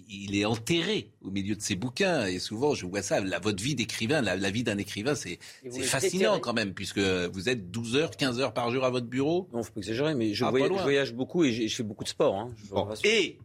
il 0.09 0.35
est 0.35 0.47
enterré 0.47 1.11
au 1.21 1.31
milieu 1.31 1.55
de 1.57 1.61
ses 1.61 1.77
bouquins 1.77 2.25
et 2.25 2.39
souvent 2.39 2.75
je 2.75 2.87
vois 2.87 3.03
ça. 3.03 3.21
La, 3.21 3.39
votre 3.39 3.63
vie 3.63 3.75
d'écrivain, 3.75 4.23
la, 4.23 4.37
la 4.37 4.51
vie 4.51 4.62
d'un 4.63 4.79
écrivain, 4.79 5.15
c'est 5.15 5.39
fascinant 5.83 6.39
quand 6.41 6.53
même, 6.53 6.75
puisque 6.75 6.99
vous 6.99 7.49
êtes 7.49 7.71
12 7.71 7.97
heures, 7.97 8.11
15 8.11 8.41
heures 8.41 8.55
par 8.55 8.71
jour 8.71 8.85
à 8.85 8.91
votre 8.91 9.07
bureau. 9.07 9.49
Non, 9.53 9.63
faut 9.63 9.73
pas 9.73 9.81
exagérer, 9.81 10.15
mais 10.15 10.35
je, 10.35 10.45
ah, 10.45 10.51
voyage, 10.51 11.15
beaucoup 11.15 11.45
et 11.45 11.53
je 11.53 11.75
fais 11.75 11.83
beaucoup 11.83 12.05
de 12.05 12.09
sport. 12.09 12.37
Hein, 12.37 12.51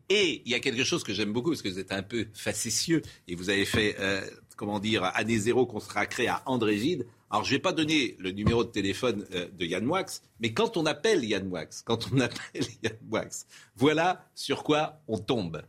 et 0.10 0.42
il 0.46 0.52
y 0.52 0.56
a 0.56 0.60
quelque 0.60 0.84
chose 0.84 1.04
que 1.04 1.14
j'aime 1.14 1.34
beaucoup, 1.34 1.52
parce 1.52 1.62
que 1.62 1.70
vous 1.70 1.80
êtes 1.80 1.92
un 1.92 2.04
peu 2.04 2.28
facétieux, 2.34 3.02
et 3.28 3.36
vous 3.36 3.50
avez 3.50 3.66
fait, 3.66 3.96
euh, 4.00 4.22
comment 4.56 4.80
dire, 4.80 5.04
année 5.04 5.38
zéro 5.38 5.66
consacré 5.66 6.28
à 6.28 6.42
André 6.46 6.78
Gide. 6.78 7.06
Alors, 7.30 7.44
je 7.44 7.52
ne 7.52 7.58
vais 7.58 7.62
pas 7.62 7.74
donner 7.74 8.16
le 8.20 8.32
numéro 8.32 8.64
de 8.64 8.70
téléphone 8.70 9.26
euh, 9.34 9.48
de 9.58 9.66
Yann 9.66 9.86
Wax, 9.86 10.22
mais 10.40 10.54
quand 10.54 10.78
on 10.78 10.86
appelle 10.86 11.26
Yann 11.26 11.48
Wax, 11.48 11.82
quand 11.82 12.10
on 12.14 12.20
appelle 12.22 12.66
Yann 12.84 12.98
Wax, 13.12 13.46
voilà 13.76 14.30
sur 14.34 14.64
quoi 14.64 15.02
on 15.08 15.18
tombe. 15.18 15.62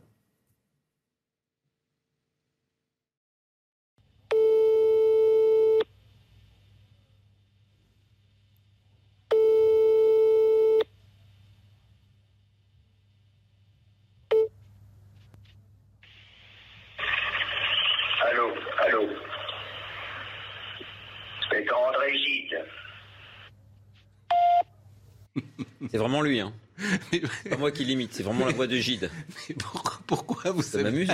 C'est 25.88 25.88
vraiment 25.99 26.21
lui, 26.21 26.39
hein. 26.39 26.53
pas 27.49 27.57
moi 27.57 27.71
qui 27.71 27.83
limite, 27.83 28.13
c'est 28.13 28.23
vraiment 28.23 28.45
la 28.45 28.53
voix 28.53 28.67
de 28.67 28.77
Gide. 28.77 29.09
pourquoi, 30.07 30.51
vous 30.51 30.61
Ça 30.61 30.81
m'amuse. 30.81 31.09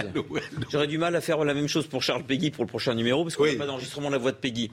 J'aurais 0.69 0.87
du 0.87 0.97
mal 0.97 1.15
à 1.15 1.21
faire 1.21 1.43
la 1.43 1.53
même 1.53 1.67
chose 1.67 1.87
pour 1.87 2.03
Charles 2.03 2.23
Peggy 2.23 2.51
pour 2.51 2.63
le 2.63 2.69
prochain 2.69 2.93
numéro, 2.93 3.23
parce 3.23 3.35
qu'on 3.35 3.45
n'a 3.45 3.55
pas 3.55 3.65
d'enregistrement 3.65 4.09
de 4.09 4.13
la 4.13 4.19
voix 4.19 4.31
de 4.31 4.37
Peggy. 4.37 4.71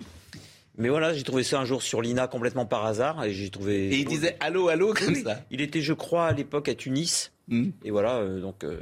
Mais 0.79 0.89
voilà, 0.89 1.13
j'ai 1.13 1.23
trouvé 1.23 1.43
ça 1.43 1.61
un 1.61 1.65
jour 1.65 1.83
sur 1.83 2.01
l'INA 2.01 2.29
complètement 2.29 2.65
par 2.65 2.87
hasard 2.87 3.25
et 3.25 3.33
j'ai 3.33 3.51
trouvé. 3.51 3.89
Et 3.89 3.99
il 3.99 4.07
disait 4.07 4.37
allô, 4.41 4.69
allô 4.69 4.95
comme 4.95 5.15
ça. 5.15 5.45
Il 5.51 5.61
était, 5.61 5.83
je 5.83 5.93
crois, 5.93 6.27
à 6.27 6.33
l'époque 6.33 6.69
à 6.69 6.75
Tunis. 6.75 7.31
Hmm. 7.49 7.71
Et 7.85 7.91
voilà, 7.91 8.17
euh, 8.19 8.41
donc 8.41 8.65
euh, 8.65 8.81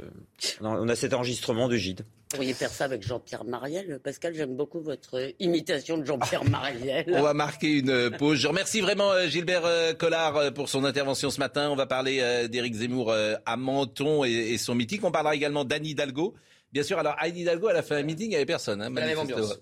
on 0.61 0.87
a 0.87 0.95
cet 0.95 1.13
enregistrement 1.13 1.67
de 1.67 1.75
Gide. 1.75 2.05
Vous 2.31 2.37
pourriez 2.37 2.53
faire 2.53 2.69
ça 2.69 2.85
avec 2.85 3.03
Jean-Pierre 3.03 3.43
Mariel. 3.43 3.99
Pascal, 4.03 4.33
j'aime 4.33 4.55
beaucoup 4.55 4.79
votre 4.79 5.33
imitation 5.39 5.97
de 5.97 6.05
Jean-Pierre 6.05 6.45
Mariel. 6.45 7.05
On 7.13 7.21
va 7.21 7.33
marquer 7.33 7.79
une 7.79 8.09
pause. 8.17 8.37
Je 8.37 8.47
remercie 8.47 8.79
vraiment 8.81 9.11
euh, 9.11 9.27
Gilbert 9.27 9.97
Collard 9.97 10.53
pour 10.53 10.69
son 10.69 10.85
intervention 10.85 11.29
ce 11.29 11.39
matin. 11.39 11.69
On 11.69 11.75
va 11.75 11.87
parler 11.87 12.47
d'Éric 12.47 12.75
Zemmour 12.75 13.13
à 13.45 13.57
Menton 13.57 14.23
et 14.23 14.57
son 14.57 14.75
mythique. 14.75 15.03
On 15.03 15.11
parlera 15.11 15.35
également 15.35 15.65
d'Annie 15.65 15.89
Hidalgo. 15.89 16.35
Bien 16.71 16.83
sûr, 16.83 16.97
alors 16.97 17.15
Anne 17.19 17.35
Hidalgo, 17.35 17.67
elle 17.69 17.75
a 17.75 17.81
fait 17.81 17.95
un 17.95 18.03
meeting, 18.03 18.27
il 18.27 18.29
n'y 18.29 18.35
avait 18.37 18.45
personne. 18.45 18.81
Hein, 18.81 18.89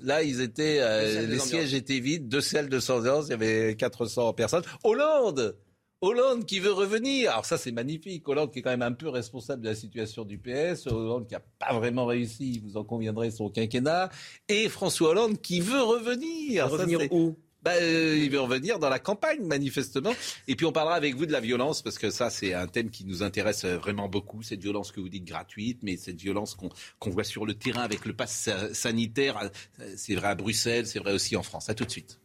Là, 0.02 0.22
ils 0.22 0.42
étaient, 0.42 0.78
euh, 0.80 1.26
les 1.26 1.40
sièges 1.40 1.74
étaient 1.74 2.00
vides, 2.00 2.28
deux 2.28 2.42
salles 2.42 2.70
de 2.70 2.80
100 2.80 3.26
il 3.26 3.30
y 3.30 3.34
avait 3.34 3.76
400 3.76 4.34
personnes. 4.34 4.62
Hollande 4.84 5.58
Hollande 6.02 6.46
qui 6.46 6.60
veut 6.60 6.72
revenir. 6.72 7.32
Alors 7.32 7.46
ça, 7.46 7.58
c'est 7.58 7.72
magnifique. 7.72 8.28
Hollande 8.28 8.52
qui 8.52 8.60
est 8.60 8.62
quand 8.62 8.70
même 8.70 8.82
un 8.82 8.94
peu 8.94 9.10
responsable 9.10 9.62
de 9.62 9.70
la 9.70 9.76
situation 9.76 10.24
du 10.24 10.38
PS. 10.38 10.88
Hollande 10.88 11.28
qui 11.28 11.34
n'a 11.34 11.42
pas 11.60 11.74
vraiment 11.74 12.06
réussi, 12.06 12.62
vous 12.64 12.78
en 12.78 12.84
conviendrez, 12.84 13.32
son 13.32 13.50
quinquennat. 13.50 14.10
Et 14.48 14.70
François 14.70 15.10
Hollande 15.10 15.42
qui 15.42 15.60
veut 15.60 15.82
revenir. 15.82 16.70
Revenir 16.70 17.12
où? 17.12 17.36
Bah, 17.62 17.72
euh, 17.74 18.18
il 18.18 18.30
veut 18.30 18.40
revenir 18.40 18.80
dans 18.80 18.88
la 18.88 19.00
campagne, 19.00 19.44
manifestement. 19.44 20.14
Et 20.48 20.56
puis 20.56 20.66
on 20.66 20.72
parlera 20.72 20.96
avec 20.96 21.16
vous 21.16 21.26
de 21.26 21.34
la 21.34 21.42
violence, 21.42 21.82
parce 21.82 21.98
que 21.98 22.10
ça, 22.10 22.30
c'est 22.30 22.54
un 22.54 22.68
thème 22.68 22.90
qui 22.90 23.04
nous 23.04 23.22
intéresse 23.22 23.66
euh, 23.66 23.78
vraiment 23.78 24.08
beaucoup. 24.08 24.42
Cette 24.44 24.62
violence 24.62 24.94
que 24.94 25.02
vous 25.02 25.10
dites 25.10 25.26
gratuite, 25.26 25.80
mais 25.84 25.98
cette 25.98 26.22
violence 26.22 26.56
qu'on 26.56 27.10
voit 27.10 27.26
sur 27.26 27.46
le 27.46 27.54
terrain 27.54 27.82
avec 27.82 28.06
le 28.06 28.14
pass 28.14 28.50
sanitaire. 28.72 29.52
Euh, 29.82 29.94
c'est 29.98 30.16
vrai 30.16 30.30
à 30.30 30.36
Bruxelles, 30.36 30.88
c'est 30.88 31.00
vrai 31.00 31.12
aussi 31.12 31.36
en 31.36 31.44
France. 31.44 31.70
À 31.70 31.74
tout 31.74 31.84
de 31.84 31.92
suite. 31.92 32.20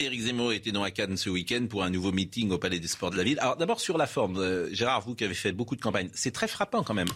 Éric 0.00 0.20
Zemmour 0.20 0.52
était 0.52 0.70
dans 0.70 0.82
à 0.82 0.90
Cannes 0.90 1.16
ce 1.16 1.28
week-end 1.28 1.66
pour 1.68 1.82
un 1.82 1.90
nouveau 1.90 2.12
meeting 2.12 2.50
au 2.50 2.58
Palais 2.58 2.78
des 2.78 2.86
Sports 2.88 3.10
de 3.10 3.16
la 3.16 3.24
ville. 3.24 3.38
Alors 3.40 3.56
d'abord 3.56 3.80
sur 3.80 3.98
la 3.98 4.06
forme, 4.06 4.68
Gérard, 4.72 5.00
vous 5.02 5.14
qui 5.14 5.24
avez 5.24 5.34
fait 5.34 5.52
beaucoup 5.52 5.74
de 5.74 5.80
campagnes, 5.80 6.08
c'est 6.14 6.30
très 6.30 6.46
frappant 6.46 6.82
quand 6.82 6.94
même. 6.94 7.08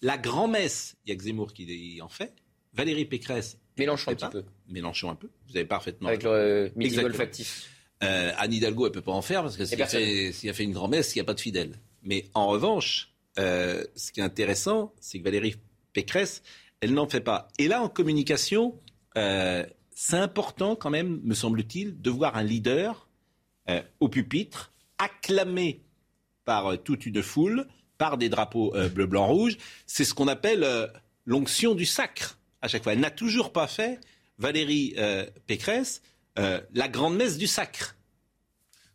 la 0.00 0.16
grand-messe, 0.16 0.96
il 1.04 1.10
y 1.10 1.12
a 1.12 1.16
que 1.16 1.22
Zemmour 1.22 1.52
qui 1.52 2.00
en 2.00 2.08
fait. 2.08 2.32
Valérie 2.72 3.04
Pécresse. 3.04 3.58
Mélenchon 3.78 4.12
un 4.12 4.14
petit 4.14 4.28
peu. 4.30 4.44
Mélenchon 4.68 5.10
un 5.10 5.14
peu. 5.14 5.28
Vous 5.48 5.56
avez 5.56 5.66
parfaitement. 5.66 6.08
Avec 6.08 6.22
le 6.22 6.30
euh, 6.30 6.68
meeting 6.76 7.04
olfactif. 7.04 7.68
Euh, 8.02 8.32
Anne 8.38 8.52
Hidalgo, 8.52 8.86
elle 8.86 8.92
peut 8.92 9.02
pas 9.02 9.12
en 9.12 9.22
faire 9.22 9.42
parce 9.42 9.56
que 9.56 9.64
s'il 9.64 9.82
a, 9.82 9.86
fait, 9.86 10.32
a 10.48 10.52
fait 10.52 10.64
une 10.64 10.72
grand-messe, 10.72 11.14
il 11.14 11.18
n'y 11.18 11.22
a 11.22 11.24
pas 11.24 11.34
de 11.34 11.40
fidèles. 11.40 11.78
Mais 12.02 12.26
en 12.34 12.46
revanche, 12.46 13.12
euh, 13.38 13.84
ce 13.94 14.12
qui 14.12 14.20
est 14.20 14.22
intéressant, 14.22 14.94
c'est 15.00 15.18
que 15.18 15.24
Valérie 15.24 15.56
Pécresse, 15.92 16.42
elle 16.80 16.94
n'en 16.94 17.08
fait 17.08 17.20
pas. 17.20 17.48
Et 17.58 17.68
là, 17.68 17.82
en 17.82 17.88
communication, 17.88 18.78
euh, 19.18 19.64
c'est 20.02 20.16
important 20.16 20.76
quand 20.76 20.88
même, 20.88 21.20
me 21.24 21.34
semble-t-il, 21.34 22.00
de 22.00 22.08
voir 22.08 22.34
un 22.38 22.42
leader 22.42 23.06
euh, 23.68 23.82
au 24.00 24.08
pupitre, 24.08 24.72
acclamé 24.96 25.82
par 26.46 26.72
euh, 26.72 26.76
toute 26.76 27.04
une 27.04 27.22
foule, 27.22 27.66
par 27.98 28.16
des 28.16 28.30
drapeaux 28.30 28.74
bleu, 28.94 29.04
blanc, 29.04 29.26
rouge. 29.26 29.58
C'est 29.84 30.06
ce 30.06 30.14
qu'on 30.14 30.26
appelle 30.26 30.66
l'onction 31.26 31.74
du 31.74 31.84
sacre 31.84 32.38
à 32.62 32.68
chaque 32.68 32.82
fois. 32.82 32.94
Elle 32.94 33.00
n'a 33.00 33.10
toujours 33.10 33.52
pas 33.52 33.66
fait, 33.66 34.00
Valérie 34.38 34.96
Pécresse, 35.46 36.00
la 36.36 36.88
grande 36.88 37.16
messe 37.16 37.36
du 37.36 37.46
sacre. 37.46 37.96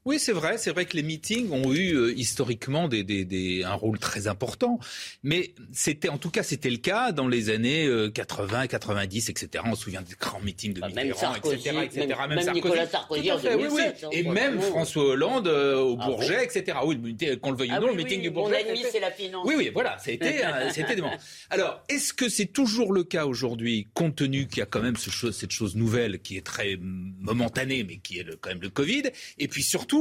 Oui, 0.06 0.20
c'est 0.20 0.34
vrai. 0.34 0.60
C'est 0.60 0.70
vrai 0.70 0.86
que 0.86 0.96
les 0.96 1.02
meetings 1.02 1.52
ont 1.52 1.74
eu 1.74 1.96
euh, 1.96 2.14
historiquement 2.16 2.88
des, 2.88 3.04
des, 3.04 3.26
des, 3.26 3.64
un 3.64 3.74
rôle 3.74 3.98
très 3.98 4.28
important. 4.28 4.80
Mais 5.24 5.56
c'était, 5.74 6.10
en 6.10 6.20
tout 6.20 6.30
cas, 6.30 6.44
c'était 6.44 6.70
le 6.70 6.78
cas 6.78 7.12
dans 7.12 7.28
les 7.28 7.50
années 7.50 7.90
80, 8.14 8.68
90, 8.68 9.30
etc. 9.30 9.64
On 9.66 9.74
se 9.74 9.82
souvient 9.82 10.04
des 10.04 10.14
grands 10.20 10.40
meetings 10.42 10.74
de 10.74 10.82
bah, 10.82 10.90
Mitterrand, 10.90 11.34
etc., 11.34 11.72
etc. 11.86 12.08
Même, 12.30 12.36
même, 12.36 12.54
Nicolas 12.54 12.86
Sarkozy 12.86 13.32
en 13.32 13.40
2007, 13.40 13.58
oui, 13.60 13.68
oui. 13.74 13.82
Hein, 14.04 14.10
Et 14.12 14.22
même 14.22 14.62
François 14.62 15.06
Hollande 15.06 15.48
euh, 15.48 15.80
au 15.80 15.98
ah 16.00 16.06
Bourget, 16.06 16.44
etc. 16.44 16.78
Oui, 16.86 17.18
qu'on 17.42 17.50
le 17.50 17.58
veuille 17.58 17.72
ou 17.72 17.76
ah 17.76 17.80
non, 17.80 17.88
le 17.88 17.96
meeting 17.96 18.22
du 18.22 18.30
Bourget. 18.30 18.64
Mon 18.64 18.70
ennemi, 18.70 18.86
c'est 18.92 19.00
la 19.00 19.10
finance. 19.10 19.44
Oui, 19.48 19.56
oui, 19.58 19.72
voilà. 19.74 19.98
C'était, 19.98 20.46
euh, 20.46 20.70
c'était 20.72 20.96
dément. 20.96 21.14
Alors, 21.50 21.82
est-ce 21.90 22.14
que 22.14 22.30
c'est 22.30 22.46
toujours 22.46 22.94
le 22.94 23.04
cas 23.04 23.26
aujourd'hui, 23.26 23.88
compte 23.96 24.18
tenu 24.18 24.48
qu'il 24.48 24.60
y 24.60 24.62
a 24.62 24.68
quand 24.68 24.82
même 24.82 24.98
ce 24.98 25.10
chose, 25.10 25.36
cette 25.36 25.52
chose 25.52 25.76
nouvelle 25.76 26.20
qui 26.20 26.38
est 26.38 26.46
très 26.46 26.78
momentanée, 26.80 27.84
mais 27.84 27.98
qui 27.98 28.20
est 28.20 28.24
le, 28.24 28.36
quand 28.36 28.50
même 28.50 28.62
le 28.62 28.70
Covid, 28.70 29.04
et 29.40 29.48
puis 29.48 29.64
surtout 29.64 29.95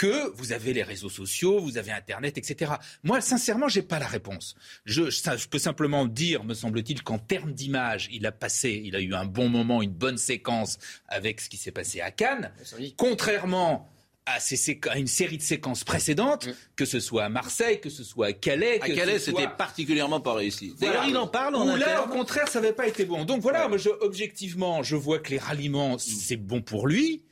que 0.00 0.34
vous 0.34 0.52
avez 0.52 0.72
les 0.72 0.82
réseaux 0.82 1.10
sociaux, 1.10 1.60
vous 1.60 1.76
avez 1.76 1.92
Internet, 1.92 2.38
etc. 2.38 2.72
Moi, 3.02 3.20
sincèrement, 3.20 3.68
j'ai 3.68 3.82
pas 3.82 3.98
la 3.98 4.06
réponse. 4.06 4.54
Je, 4.86 5.10
je 5.10 5.48
peux 5.48 5.58
simplement 5.58 6.06
dire, 6.06 6.42
me 6.42 6.54
semble-t-il, 6.54 7.02
qu'en 7.02 7.18
termes 7.18 7.52
d'image, 7.52 8.08
il 8.10 8.24
a 8.24 8.32
passé, 8.32 8.80
il 8.82 8.96
a 8.96 9.00
eu 9.00 9.12
un 9.12 9.26
bon 9.26 9.50
moment, 9.50 9.82
une 9.82 9.92
bonne 9.92 10.16
séquence 10.16 10.78
avec 11.06 11.42
ce 11.42 11.50
qui 11.50 11.58
s'est 11.58 11.70
passé 11.70 12.00
à 12.00 12.10
Cannes. 12.10 12.50
Contrairement 12.96 13.92
à, 14.24 14.40
ces 14.40 14.80
à, 14.88 14.96
une 14.96 15.06
série 15.06 15.36
de 15.36 15.42
séquences 15.42 15.84
précédentes, 15.84 16.46
mm. 16.46 16.54
que 16.76 16.86
ce 16.86 16.98
soit 16.98 17.24
à 17.24 17.28
Marseille, 17.28 17.78
que 17.80 17.90
ce 17.90 18.02
soit 18.02 18.28
à 18.28 18.32
Calais. 18.32 18.80
À 18.80 18.88
Calais, 18.88 19.18
c'était 19.18 19.48
particulièrement 19.48 20.22
pas 20.22 20.32
réussi. 20.32 20.74
D'ailleurs, 20.80 21.04
il 21.06 21.16
en 21.18 21.26
parle. 21.26 21.56
Ou 21.56 21.76
là, 21.76 22.04
au 22.04 22.08
contraire, 22.08 22.48
ça 22.48 22.62
n'avait 22.62 22.72
pas 22.72 22.86
été 22.86 23.04
bon. 23.04 23.26
Donc 23.26 23.42
voilà, 23.42 23.68
moi, 23.68 23.76
je, 23.76 23.90
objectivement, 24.00 24.82
je 24.82 24.96
vois 24.96 25.18
que 25.18 25.30
les 25.30 25.38
ralliements, 25.38 25.98
c'est 25.98 26.36
bon 26.36 26.62
pour 26.62 26.86
lui 26.86 27.22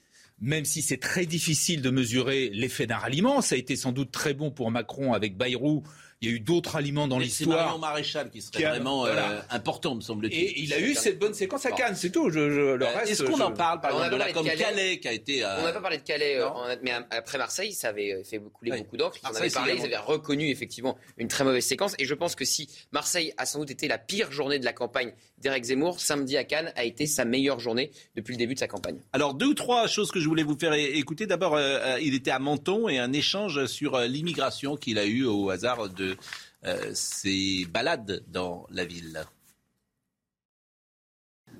même 0.40 0.64
si 0.64 0.83
c'est 0.83 0.98
très 0.98 1.27
difficile 1.27 1.83
de 1.83 1.90
mesurer 1.90 2.51
l'effet 2.53 2.87
d'un 2.87 2.96
ralliement. 2.96 3.40
Ça 3.40 3.55
a 3.55 3.59
été 3.59 3.77
sans 3.77 3.92
doute 3.92 4.12
très 4.12 4.35
bon 4.35 4.51
pour 4.51 4.70
Macron 4.70 5.12
avec 5.12 5.37
Bayrou 5.37 5.83
il 6.20 6.28
y 6.28 6.33
a 6.33 6.35
eu 6.35 6.40
d'autres 6.40 6.74
aliments 6.74 7.07
dans 7.07 7.18
l'histoire. 7.18 7.59
C'est 7.59 7.64
Marion 7.64 7.78
Maréchal 7.78 8.31
qui 8.31 8.42
serait 8.42 8.64
vraiment 8.64 9.07
euh, 9.07 9.40
important, 9.50 9.94
me 9.94 10.00
semble-t-il. 10.00 10.42
Et 10.42 10.61
il 10.61 10.72
a 10.72 10.81
eu 10.81 10.94
cette 10.94 11.18
bonne 11.18 11.35
séquence 11.35 11.64
à 11.64 11.70
Cannes, 11.70 11.94
c'est 11.94 12.11
tout. 12.11 12.28
Je, 12.31 12.40
le 12.40 12.83
euh, 12.83 13.04
Est-ce 13.07 13.22
qu'on 13.22 13.40
en 13.40 13.52
parle, 13.52 13.81
par 13.81 13.92
exemple, 13.92 14.11
de 14.11 14.16
la, 14.16 14.33
comme 14.33 14.46
Calais. 14.46 14.98
qui 14.98 15.07
a 15.07 15.12
été. 15.12 15.44
Euh, 15.44 15.61
on 15.61 15.62
n'a 15.62 15.72
pas 15.72 15.81
parlé 15.81 15.98
de 15.98 16.02
Calais, 16.02 16.40
mais 16.83 16.90
après 17.11 17.38
Marseille, 17.38 17.72
ça 17.72 17.90
avait 17.90 18.24
fait 18.24 18.40
couler 18.52 18.78
beaucoup 18.78 18.96
d'encre. 18.96 19.16
Ils 19.22 19.28
en 19.28 19.35
avaient 19.35 19.50
parlé, 19.50 19.74
ils 19.76 19.85
avaient 19.85 19.96
reconnu 19.96 20.50
effectivement 20.50 20.96
une 21.18 21.28
très 21.28 21.44
mauvaise 21.44 21.64
séquence. 21.64 21.94
Et 21.98 22.04
je 22.04 22.14
pense 22.14 22.35
que 22.35 22.44
si 22.44 22.68
Marseille 22.90 23.33
a 23.37 23.46
sans 23.46 23.61
doute 23.61 23.70
été 23.70 23.87
la 23.87 23.98
pire 23.98 24.33
journée 24.33 24.59
de 24.59 24.64
la 24.64 24.72
campagne 24.72 25.12
d'Éric 25.38 25.64
Zemmour, 25.64 26.00
samedi 26.00 26.37
à 26.37 26.42
Cannes 26.42 26.72
a 26.74 26.83
été 26.83 27.07
sa 27.07 27.24
meilleure 27.24 27.61
journée 27.61 27.92
depuis 28.16 28.33
le 28.33 28.38
début 28.38 28.54
de 28.54 28.59
sa 28.59 28.66
campagne. 28.66 28.98
Alors, 29.12 29.35
deux 29.35 29.46
ou 29.46 29.54
trois 29.54 29.87
choses 29.87 30.11
que 30.11 30.18
je 30.18 30.28
voulais 30.28 30.42
vous 30.42 30.59
faire 30.59 30.72
écouter. 30.72 31.26
D'abord, 31.26 31.61
il 32.00 32.14
était 32.14 32.33
à 32.33 32.40
Menton 32.40 32.88
et 32.88 32.98
un 32.98 33.12
échange 33.12 33.66
sur 33.66 34.00
l'immigration 34.00 34.76
qu'il 34.76 34.98
a 34.98 35.04
eu 35.04 35.24
au 35.24 35.50
hasard 35.50 35.88
de 35.88 36.08
euh, 36.66 36.94
balades 37.71 38.23
dans 38.29 38.66
la 38.71 38.85
ville. 38.85 39.25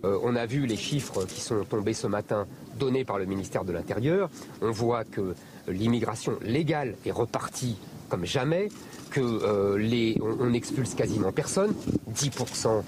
Euh, 0.05 0.19
on 0.23 0.37
a 0.37 0.47
vu 0.47 0.67
les 0.67 0.77
chiffres 0.77 1.25
qui 1.25 1.41
sont 1.41 1.65
tombés 1.65 1.95
ce 1.95 2.07
matin 2.07 2.47
donnés 2.79 3.05
par 3.05 3.19
le 3.19 3.27
ministère 3.27 3.65
de 3.65 3.73
l'Intérieur. 3.73 4.31
On 4.63 4.71
voit 4.71 5.05
que 5.05 5.35
l'immigration 5.67 6.39
légale 6.43 6.97
est 7.05 7.11
repartie 7.11 7.77
comme 8.09 8.25
jamais, 8.25 8.69
que 9.11 9.21
euh, 9.21 9.77
les, 9.77 10.19
on, 10.21 10.53
expulse 10.53 10.95
quasiment 10.95 11.33
personne, 11.33 11.75
10% 12.13 12.83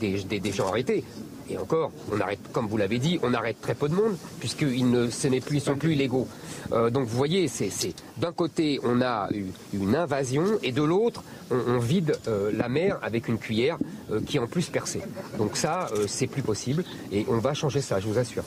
des, 0.00 0.40
des, 0.40 0.52
gens 0.52 0.68
arrêtés. 0.68 1.04
Et 1.48 1.58
encore, 1.58 1.92
on 2.12 2.20
arrête, 2.20 2.40
comme 2.52 2.66
vous 2.66 2.76
l'avez 2.76 2.98
dit, 2.98 3.18
on 3.22 3.34
arrête 3.34 3.60
très 3.60 3.74
peu 3.74 3.88
de 3.88 3.94
monde, 3.94 4.16
puisqu'ils 4.40 4.90
ne, 4.90 5.08
ce 5.10 5.28
n'est 5.28 5.40
plus, 5.40 5.58
ils 5.58 5.60
sont 5.60 5.76
plus 5.76 5.92
illégaux. 5.92 6.26
Euh, 6.72 6.90
donc 6.90 7.06
vous 7.06 7.16
voyez, 7.16 7.48
c'est, 7.48 7.70
d'un 8.16 8.32
côté, 8.32 8.80
on 8.82 9.00
a 9.00 9.28
eu 9.32 9.46
une 9.72 9.94
invasion, 9.94 10.44
et 10.62 10.72
de 10.72 10.82
l'autre, 10.82 11.22
on, 11.50 11.78
vide 11.78 12.18
euh, 12.26 12.50
la 12.52 12.68
mer 12.68 12.98
avec 13.02 13.28
une 13.28 13.38
cuillère 13.38 13.78
euh, 14.10 14.20
qui 14.20 14.38
est 14.38 14.40
en 14.40 14.48
plus 14.48 14.68
percée. 14.68 15.02
Donc 15.38 15.56
ça, 15.56 15.88
c'est 16.06 16.26
plus 16.26 16.42
possible, 16.42 16.84
et 17.12 17.24
on 17.28 17.38
va 17.38 17.54
changer 17.54 17.80
ça, 17.80 18.00
je 18.00 18.08
vous 18.08 18.18
assure. 18.18 18.42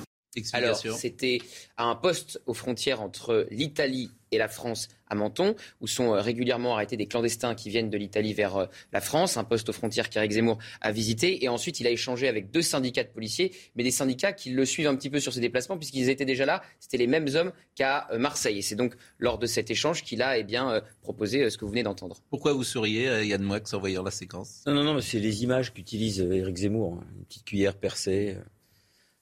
Alors, 0.54 0.78
c'était 0.78 1.40
à 1.78 1.86
un 1.86 1.96
poste 1.96 2.42
aux 2.46 2.54
frontières 2.54 3.02
entre 3.02 3.48
l'Italie 3.50 4.12
et 4.32 4.38
la 4.38 4.48
France 4.48 4.88
à 5.08 5.16
Menton, 5.16 5.56
où 5.82 5.88
sont 5.88 6.14
euh, 6.14 6.22
régulièrement 6.22 6.76
arrêtés 6.76 6.98
des 6.98 7.08
clandestins 7.08 7.56
qui 7.56 7.70
viennent 7.70 7.90
de 7.90 7.98
l'Italie 7.98 8.34
vers 8.34 8.58
euh, 8.58 8.66
la 8.94 9.02
France, 9.02 9.38
un 9.38 9.44
poste 9.44 9.70
aux 9.70 9.74
frontières 9.74 10.08
qu'Éric 10.08 10.34
Zemmour 10.34 10.60
a 10.82 10.92
visité. 10.92 11.44
Et 11.44 11.50
ensuite, 11.50 11.80
il 11.80 11.88
a 11.88 11.90
échangé 11.90 12.28
avec 12.28 12.52
deux 12.52 12.62
syndicats 12.62 13.04
de 13.04 13.10
policiers, 13.10 13.52
mais 13.76 13.84
des 13.84 13.90
syndicats 13.90 14.32
qui 14.32 14.52
le 14.52 14.66
suivent 14.66 14.86
un 14.86 14.96
petit 14.96 15.10
peu 15.10 15.20
sur 15.20 15.34
ses 15.34 15.40
déplacements, 15.40 15.78
puisqu'ils 15.78 16.10
étaient 16.10 16.26
déjà 16.26 16.46
là. 16.46 16.62
C'était 16.80 16.98
les 16.98 17.08
mêmes 17.08 17.28
hommes 17.34 17.52
qu'à 17.74 18.08
euh, 18.12 18.20
Marseille. 18.20 18.60
Et 18.60 18.62
c'est 18.62 18.76
donc 18.76 18.94
lors 19.18 19.40
de 19.40 19.48
cet 19.48 19.72
échange 19.72 20.04
qu'il 20.04 20.22
a 20.22 20.38
eh 20.38 20.44
bien, 20.44 20.82
proposé 21.02 21.50
ce 21.50 21.58
que 21.58 21.66
vous 21.66 21.72
venez 21.72 21.84
d'entendre. 21.84 22.18
Pourquoi 22.30 22.54
vous 22.54 22.64
souriez, 22.64 23.26
Yann 23.26 23.42
Moix, 23.42 23.62
en 23.74 23.80
voyant 23.80 24.04
la 24.04 24.12
séquence? 24.12 24.62
Non, 24.68 24.76
non, 24.76 24.84
non, 24.84 25.02
c'est 25.02 25.20
les 25.20 25.44
images 25.44 25.74
qu'utilise 25.74 26.20
Éric 26.20 26.58
Zemmour. 26.58 27.00
Hein. 27.02 27.08
Une 27.18 27.26
petite 27.26 27.46
cuillère 27.46 27.76
percée 27.76 28.38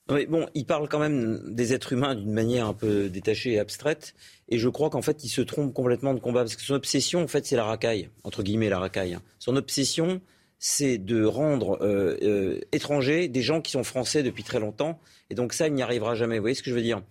bon, 0.08 0.46
il 0.54 0.64
parle 0.64 0.88
quand 0.88 0.98
même 0.98 1.40
des 1.46 1.74
êtres 1.74 1.92
humains 1.92 2.14
d'une 2.14 2.32
manière 2.32 2.66
un 2.66 2.74
peu 2.74 3.08
détachée 3.08 3.52
et 3.52 3.58
abstraite. 3.58 4.14
Et 4.48 4.58
je 4.58 4.68
crois 4.68 4.90
qu'en 4.90 5.02
fait, 5.02 5.24
il 5.24 5.28
se 5.28 5.42
trompe 5.42 5.74
complètement 5.74 6.14
de 6.14 6.20
combat. 6.20 6.40
Parce 6.40 6.56
que 6.56 6.62
son 6.62 6.74
obsession, 6.74 7.22
en 7.22 7.28
fait, 7.28 7.46
c'est 7.46 7.56
la 7.56 7.64
racaille. 7.64 8.08
Entre 8.24 8.42
guillemets, 8.42 8.70
la 8.70 8.78
racaille. 8.78 9.14
Hein. 9.14 9.22
Son 9.38 9.56
obsession, 9.56 10.20
c'est 10.58 10.98
de 10.98 11.24
rendre 11.24 11.78
euh, 11.82 12.16
euh, 12.22 12.60
étrangers 12.72 13.28
des 13.28 13.42
gens 13.42 13.60
qui 13.60 13.72
sont 13.72 13.84
français 13.84 14.22
depuis 14.22 14.42
très 14.42 14.60
longtemps. 14.60 14.98
Et 15.30 15.34
donc 15.34 15.52
ça, 15.52 15.68
il 15.68 15.74
n'y 15.74 15.82
arrivera 15.82 16.14
jamais. 16.14 16.36
Vous 16.38 16.42
voyez 16.42 16.54
ce 16.54 16.62
que 16.62 16.70
je 16.70 16.74
veux 16.74 16.82
dire? 16.82 17.02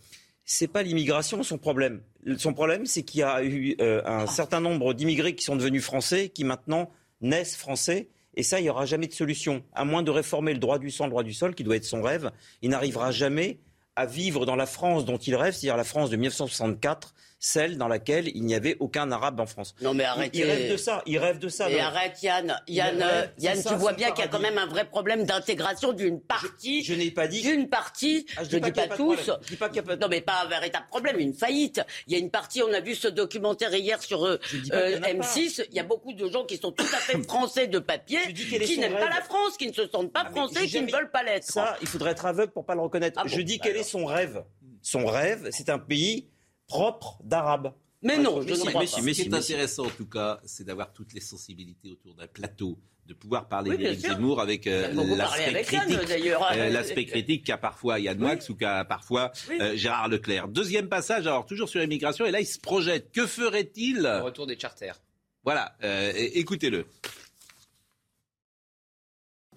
C'est 0.44 0.68
pas 0.68 0.82
l'immigration 0.82 1.44
son 1.44 1.58
problème. 1.58 2.02
Son 2.38 2.54
problème, 2.54 2.86
c'est 2.86 3.04
qu'il 3.04 3.20
y 3.20 3.24
a 3.24 3.44
eu 3.44 3.76
euh, 3.80 4.02
un 4.06 4.28
certain 4.28 4.62
nombre 4.62 4.94
d'immigrés 4.94 5.36
qui 5.36 5.44
sont 5.44 5.56
devenus 5.56 5.84
français, 5.84 6.30
qui 6.30 6.44
maintenant 6.44 6.90
naissent 7.22 7.56
français 7.56 8.08
et 8.38 8.44
ça, 8.44 8.60
il 8.60 8.64
n'y 8.64 8.70
aura 8.70 8.86
jamais 8.86 9.08
de 9.08 9.14
solution. 9.14 9.64
À 9.74 9.84
moins 9.84 10.04
de 10.04 10.12
réformer 10.12 10.54
le 10.54 10.60
droit 10.60 10.78
du 10.78 10.92
sang, 10.92 11.06
le 11.06 11.10
droit 11.10 11.24
du 11.24 11.34
sol, 11.34 11.56
qui 11.56 11.64
doit 11.64 11.76
être 11.76 11.86
son 11.86 12.04
rêve, 12.04 12.32
il 12.62 12.70
n'arrivera 12.70 13.12
jamais 13.12 13.60
à 13.96 14.06
vivre 14.06 14.46
dans 14.46 14.56
la 14.56 14.68
France 14.68 15.06
dont 15.06 15.18
il 15.18 15.36
rêve, 15.36 15.56
c'est-à-dire 15.56 15.76
la 15.76 15.84
France 15.84 16.12
de 16.12 16.18
1964, 16.18 17.16
celle 17.40 17.78
dans 17.78 17.88
laquelle 17.88 18.30
il 18.36 18.44
n'y 18.44 18.56
avait 18.56 18.78
aucun 18.80 19.12
arabe 19.12 19.40
en 19.40 19.46
France. 19.46 19.76
Non 19.82 19.94
mais 19.94 20.04
arrêtez. 20.04 20.40
Il 20.40 20.46
rêve 20.46 20.72
de 20.72 20.78
ça, 20.78 21.04
il 21.06 21.18
rêve 21.18 21.40
de 21.40 21.50
ça. 21.50 21.70
Et 21.70 21.80
arrête 21.80 22.22
Yann, 22.24 22.60
Yann, 22.68 23.04
Yann, 23.38 23.64
tu 23.64 23.76
vois 23.76 23.94
bien 23.94 24.12
qu'il 24.12 24.24
y 24.24 24.28
a 24.28 24.30
quand 24.30 24.40
même 24.40 24.58
un 24.58 24.66
vrai 24.66 24.86
problème 24.86 25.26
d'intégration 25.26 25.94
d'une 25.94 26.20
partie. 26.20 26.84
Je, 26.84 26.94
n'ai 26.94 27.12
pas 27.12 27.28
dit. 27.28 27.42
D'une 27.42 27.70
partie. 27.70 28.26
Ah, 28.38 28.44
je 28.44 28.58
ne 28.58 28.64
dis 28.64 28.72
pas, 28.72 28.88
tous. 28.88 29.32
Je 29.42 29.50
dis 29.50 29.56
pas 29.56 29.68
qu'il 29.70 29.78
y 29.78 29.80
a 29.80 29.84
pas 29.84 29.96
Non 29.96 30.08
mais 30.08 30.22
pas 30.22 30.44
un 30.44 30.48
véritable 30.48 30.88
problème, 30.90 31.20
une 31.20 31.34
faillite. 31.34 31.82
Il 32.08 32.14
y 32.14 32.16
a 32.16 32.20
une 32.20 32.32
partie. 32.32 32.62
On 32.64 32.74
a 32.74 32.80
vu 32.80 32.96
ce 32.96 33.08
documentaire 33.08 33.74
hier 33.74 34.02
sur 34.02 34.26
euh, 34.26 34.40
euh, 34.72 35.00
M6. 35.00 35.66
Il 35.70 35.76
y 35.76 35.80
a 35.80 35.84
beaucoup 35.84 36.14
de 36.14 36.28
gens 36.30 36.46
qui 36.46 36.58
sont 36.58 36.72
tout 36.72 36.86
à 36.86 36.98
fait 36.98 37.22
français 37.28 37.68
de 37.68 37.80
papier, 37.80 38.20
qui 38.34 38.80
n'aiment 38.80 38.94
pas 38.94 39.10
la 39.10 39.22
France, 39.22 39.58
qui 39.58 39.68
ne 39.68 39.74
se 39.74 39.88
sentent 39.88 40.12
pas 40.12 40.24
ah, 40.26 40.32
français, 40.32 40.66
qui 40.66 40.82
ne 40.82 40.92
veulent 40.92 41.12
pas 41.12 41.24
l'être. 41.24 41.46
Ça, 41.46 41.78
il 41.82 41.88
faudrait 41.88 42.12
être 42.12 42.26
aveugle 42.26 42.52
pour 42.52 42.66
pas 42.66 42.76
le 42.76 42.82
reconnaître. 42.82 43.20
Ah 43.24 43.28
je 43.28 43.42
dis 43.42 43.60
quel 43.60 43.78
est 43.78 43.84
son 43.84 44.06
rêve. 44.06 44.44
Son 44.82 45.06
rêve, 45.06 45.50
c'est 45.52 45.70
un 45.70 45.80
pays 45.80 46.30
propre 46.68 47.20
d'Arabes. 47.24 47.74
Mais 48.04 48.18
non, 48.18 48.42
je 48.42 48.54
ne 48.54 48.56
crois 48.56 48.72
pas. 48.72 48.86
Ce 48.88 49.00
qui 49.00 49.22
est 49.22 49.34
intéressant, 49.34 49.88
en 49.88 49.90
tout 49.90 50.06
cas, 50.06 50.40
c'est 50.46 50.64
d'avoir 50.64 50.94
toutes 50.94 51.14
les 51.14 51.22
sensibilités 51.22 51.90
autour 51.92 52.14
d'un 52.14 52.28
plateau, 52.28 52.78
de 53.08 53.14
pouvoir 53.14 53.48
parler 53.48 53.72
oui, 53.72 53.78
d'Éric 53.78 54.00
Zemmour 54.02 54.40
avec 54.40 54.68
euh, 54.68 54.94
l'aspect 55.16 55.64
critique, 55.64 55.98
euh, 56.22 56.70
l'aspect 56.70 57.06
critique 57.06 57.46
qu'a 57.46 57.58
parfois 57.58 58.00
Yann 58.00 58.20
Moix 58.20 58.36
ou 58.50 58.54
qu'a 58.54 58.86
parfois 58.86 59.32
euh, 59.50 59.76
Gérard 59.76 60.10
Leclerc. 60.10 60.48
Deuxième 60.50 60.90
passage, 60.90 61.26
alors 61.26 61.46
toujours 61.46 61.70
sur 61.70 61.80
l'immigration, 61.80 62.26
et 62.26 62.32
là 62.32 62.40
il 62.40 62.46
se 62.46 62.60
projette. 62.60 63.12
Que 63.12 63.26
ferait-il? 63.26 64.06
Au 64.22 64.26
retour 64.26 64.46
des 64.46 64.60
charters. 64.60 65.02
Voilà, 65.44 65.76
écoutez-le. 66.14 66.86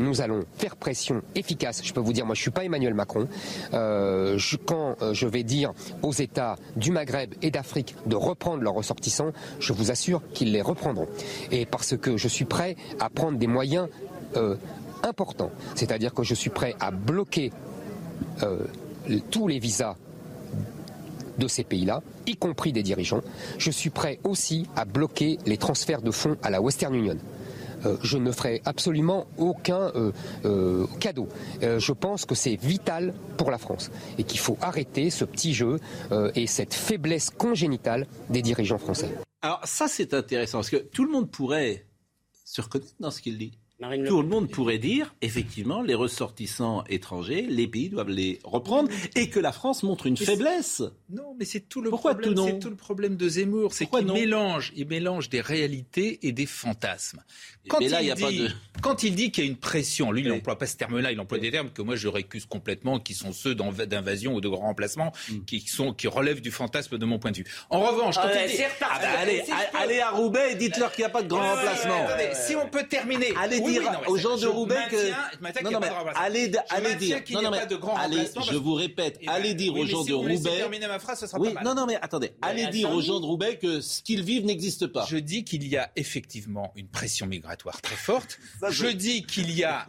Nous 0.01 0.21
allons 0.21 0.45
faire 0.57 0.77
pression 0.77 1.23
efficace. 1.35 1.83
Je 1.85 1.93
peux 1.93 2.01
vous 2.01 2.13
dire, 2.13 2.27
moi 2.27 2.35
je 2.35 2.41
ne 2.41 2.43
suis 2.43 2.51
pas 2.51 2.65
Emmanuel 2.65 2.95
Macron. 2.95 3.29
Euh, 3.75 4.39
quand 4.67 4.97
euh, 5.03 5.15
je 5.15 5.27
vais 5.27 5.43
dire 5.43 5.73
aux 6.03 6.13
États 6.13 6.57
du 6.77 6.91
Maghreb 6.91 7.35
et 7.43 7.51
d'Afrique 7.51 7.95
de 8.07 8.17
reprendre 8.17 8.63
leurs 8.63 8.75
ressortissants, 8.75 9.33
je 9.61 9.73
vous 9.73 9.91
assure 9.91 10.23
qu'ils 10.33 10.53
les 10.53 10.63
reprendront. 10.63 11.07
Et 11.53 11.67
parce 11.67 11.97
que 11.97 12.17
je 12.17 12.29
suis 12.29 12.47
prêt 12.47 12.77
à 12.99 13.11
prendre 13.11 13.39
des 13.39 13.47
moyens 13.47 13.89
euh, 14.37 14.57
importants. 15.03 15.51
C'est-à-dire 15.75 16.15
que 16.15 16.23
je 16.23 16.35
suis 16.35 16.51
prêt 16.51 16.75
à 16.81 16.91
bloquer 16.91 17.53
tous 19.31 19.49
les 19.49 19.59
visas 19.59 19.97
de 21.39 21.49
ces 21.49 21.65
pays-là, 21.65 22.03
y 22.27 22.37
compris 22.37 22.73
des 22.73 22.83
dirigeants. 22.83 23.23
Je 23.59 23.71
suis 23.71 23.91
prêt 23.91 24.19
aussi 24.25 24.67
à 24.77 24.85
bloquer 24.85 25.39
les 25.47 25.57
transferts 25.57 26.03
de 26.03 26.11
fonds 26.11 26.37
à 26.43 26.51
la 26.51 26.61
Western 26.61 26.95
Union. 26.95 27.17
Euh, 27.87 27.97
je 28.03 28.19
ne 28.19 28.33
ferai 28.33 28.63
absolument 28.65 29.27
aucun 29.39 29.93
euh, 29.95 30.13
euh, 30.45 30.87
cadeau. 30.99 31.29
je 31.61 31.93
pense 31.93 32.25
que 32.25 32.35
c'est 32.35 32.57
vital 32.57 33.15
pour 33.37 33.51
la 33.51 33.59
France 33.59 33.91
et 34.19 34.25
qu'il 34.25 34.41
faut 34.41 34.57
arrêter 34.61 35.11
ce 35.11 35.25
petit 35.25 35.55
jeu 35.55 35.79
et 36.35 36.47
cette 36.47 36.75
faiblesse 36.75 37.31
congénitale 37.31 38.07
des 38.29 38.43
dirigeants 38.43 38.79
français. 38.79 39.11
Alors 39.43 39.61
ça 39.65 39.89
c'est 39.89 40.15
intéressant 40.15 40.59
parce 40.59 40.71
que 40.71 40.77
tout 40.77 41.05
le 41.05 41.11
monde 41.11 41.31
pourrait 41.31 41.87
se 42.45 42.61
reconnaître 42.61 42.95
dans 43.01 43.11
ce 43.11 43.21
qu'il 43.21 43.39
dit. 43.39 43.59
Tout 44.07 44.21
le 44.21 44.29
monde 44.29 44.51
pourrait 44.51 44.79
dire, 44.79 45.15
effectivement, 45.23 45.81
les 45.81 45.95
ressortissants 45.95 46.85
étrangers, 46.89 47.47
les 47.49 47.67
pays 47.67 47.89
doivent 47.89 48.11
les 48.11 48.39
reprendre 48.45 48.91
et 49.17 49.31
que 49.31 49.41
la 49.41 49.53
France 49.53 49.83
montre 49.83 50.07
une 50.07 50.19
faiblesse. 50.19 50.83
Non, 51.09 51.35
mais 51.39 51.47
c'est 51.47 51.61
tout 51.61 51.81
le 51.81 51.91
problème. 51.91 52.35
C'est 52.37 52.59
tout 52.59 52.69
le 52.69 52.77
problème 52.77 53.17
de 53.17 53.29
Zemmour, 53.29 53.73
c'est 53.73 53.87
qu'il 53.87 54.13
mélange, 54.13 54.73
il 54.77 54.87
mélange 54.87 55.31
des 55.31 55.41
réalités 55.41 56.19
et 56.27 56.33
des 56.33 56.45
fantasmes. 56.47 57.23
Quand, 57.69 57.79
il, 57.81 58.15
dit, 58.15 58.49
quand 58.83 59.03
il 59.03 59.15
dit 59.15 59.31
qu'il 59.31 59.45
y 59.45 59.47
a 59.47 59.51
une 59.51 59.57
pression, 59.57 60.13
lui, 60.13 60.23
il 60.23 60.29
n'emploie 60.29 60.59
pas 60.59 60.67
ce 60.67 60.77
terme-là, 60.77 61.13
il 61.13 61.21
emploie 61.21 61.39
des 61.39 61.51
termes 61.51 61.71
que 61.71 61.83
moi 61.83 61.97
je 61.97 62.09
récuse 62.09 62.47
complètement, 62.47 62.99
qui 62.99 63.15
sont 63.15 63.33
ceux 63.33 63.55
d'invasion 63.55 64.35
ou 64.35 64.41
de 64.41 64.49
grand 64.49 64.67
remplacement, 64.67 65.13
mm. 65.29 65.45
qui, 65.47 65.61
sont, 65.61 65.95
qui 65.95 66.07
relèvent 66.07 66.41
du 66.41 66.51
fantasme 66.51 66.99
de 66.99 67.05
mon 67.05 67.19
point 67.19 67.31
de 67.31 67.39
vue. 67.39 67.45
En 67.71 67.81
revanche, 67.81 68.17
quand 68.17 68.29
il 68.29 68.51
dit, 68.51 68.63
ah 68.81 68.99
bah, 69.01 69.09
allez, 69.19 69.43
allez, 69.75 70.01
à 70.01 70.11
Roubaix 70.11 70.53
et 70.53 70.55
dites-leur 70.55 70.93
qu'il 70.93 71.03
n'y 71.03 71.07
a 71.07 71.11
pas 71.11 71.23
de 71.23 71.29
grand 71.29 71.55
remplacement. 71.55 72.07
si 72.35 72.57
on 72.57 72.69
peut 72.69 72.85
terminer. 72.85 73.33
Allez 73.39 73.61
dire 73.71 74.03
aux 74.07 74.17
gens 74.17 74.37
de 74.37 74.47
Roubaix 74.47 74.89
que. 74.91 75.63
Non, 75.63 75.71
non, 75.71 75.81
mais 75.81 75.89
allez, 76.15 76.53
allez 76.71 76.95
dire. 76.97 77.23
Non, 77.31 77.43
non, 77.43 77.51
mais 77.51 77.59
allez, 77.97 78.27
je 78.51 78.57
vous 78.57 78.75
répète, 78.75 79.19
eh 79.21 79.27
ben, 79.27 79.33
allez 79.33 79.55
dire 79.55 79.75
aux 79.75 79.87
gens 79.87 80.05
de 80.05 80.13
Roubaix. 80.13 80.79
ma 80.89 80.99
phrase, 80.99 81.21
ce 81.21 81.27
sera 81.27 81.39
pas 81.39 81.53
mal. 81.53 81.65
Non, 81.65 81.75
non, 81.75 81.87
mais 81.87 81.97
attendez, 82.01 82.33
allez 82.43 82.67
dire 82.69 82.91
aux 82.91 83.01
gens 83.01 83.21
de 83.21 83.27
Roubaix 83.27 83.59
que 83.59 83.81
ce 83.81 84.03
qu'ils 84.03 84.23
vivent 84.23 84.45
n'existe 84.45 84.87
pas. 84.87 85.07
Je 85.09 85.17
dis 85.17 85.45
qu'il 85.45 85.67
y 85.67 85.77
a 85.77 85.91
effectivement 85.97 86.73
une 86.77 86.89
pression 86.89 87.27
migratoire 87.27 87.81
très 87.81 87.97
forte. 87.97 88.39
Je 88.71 88.87
dis 88.87 89.25
qu'il 89.25 89.51
y 89.51 89.65
a. 89.65 89.87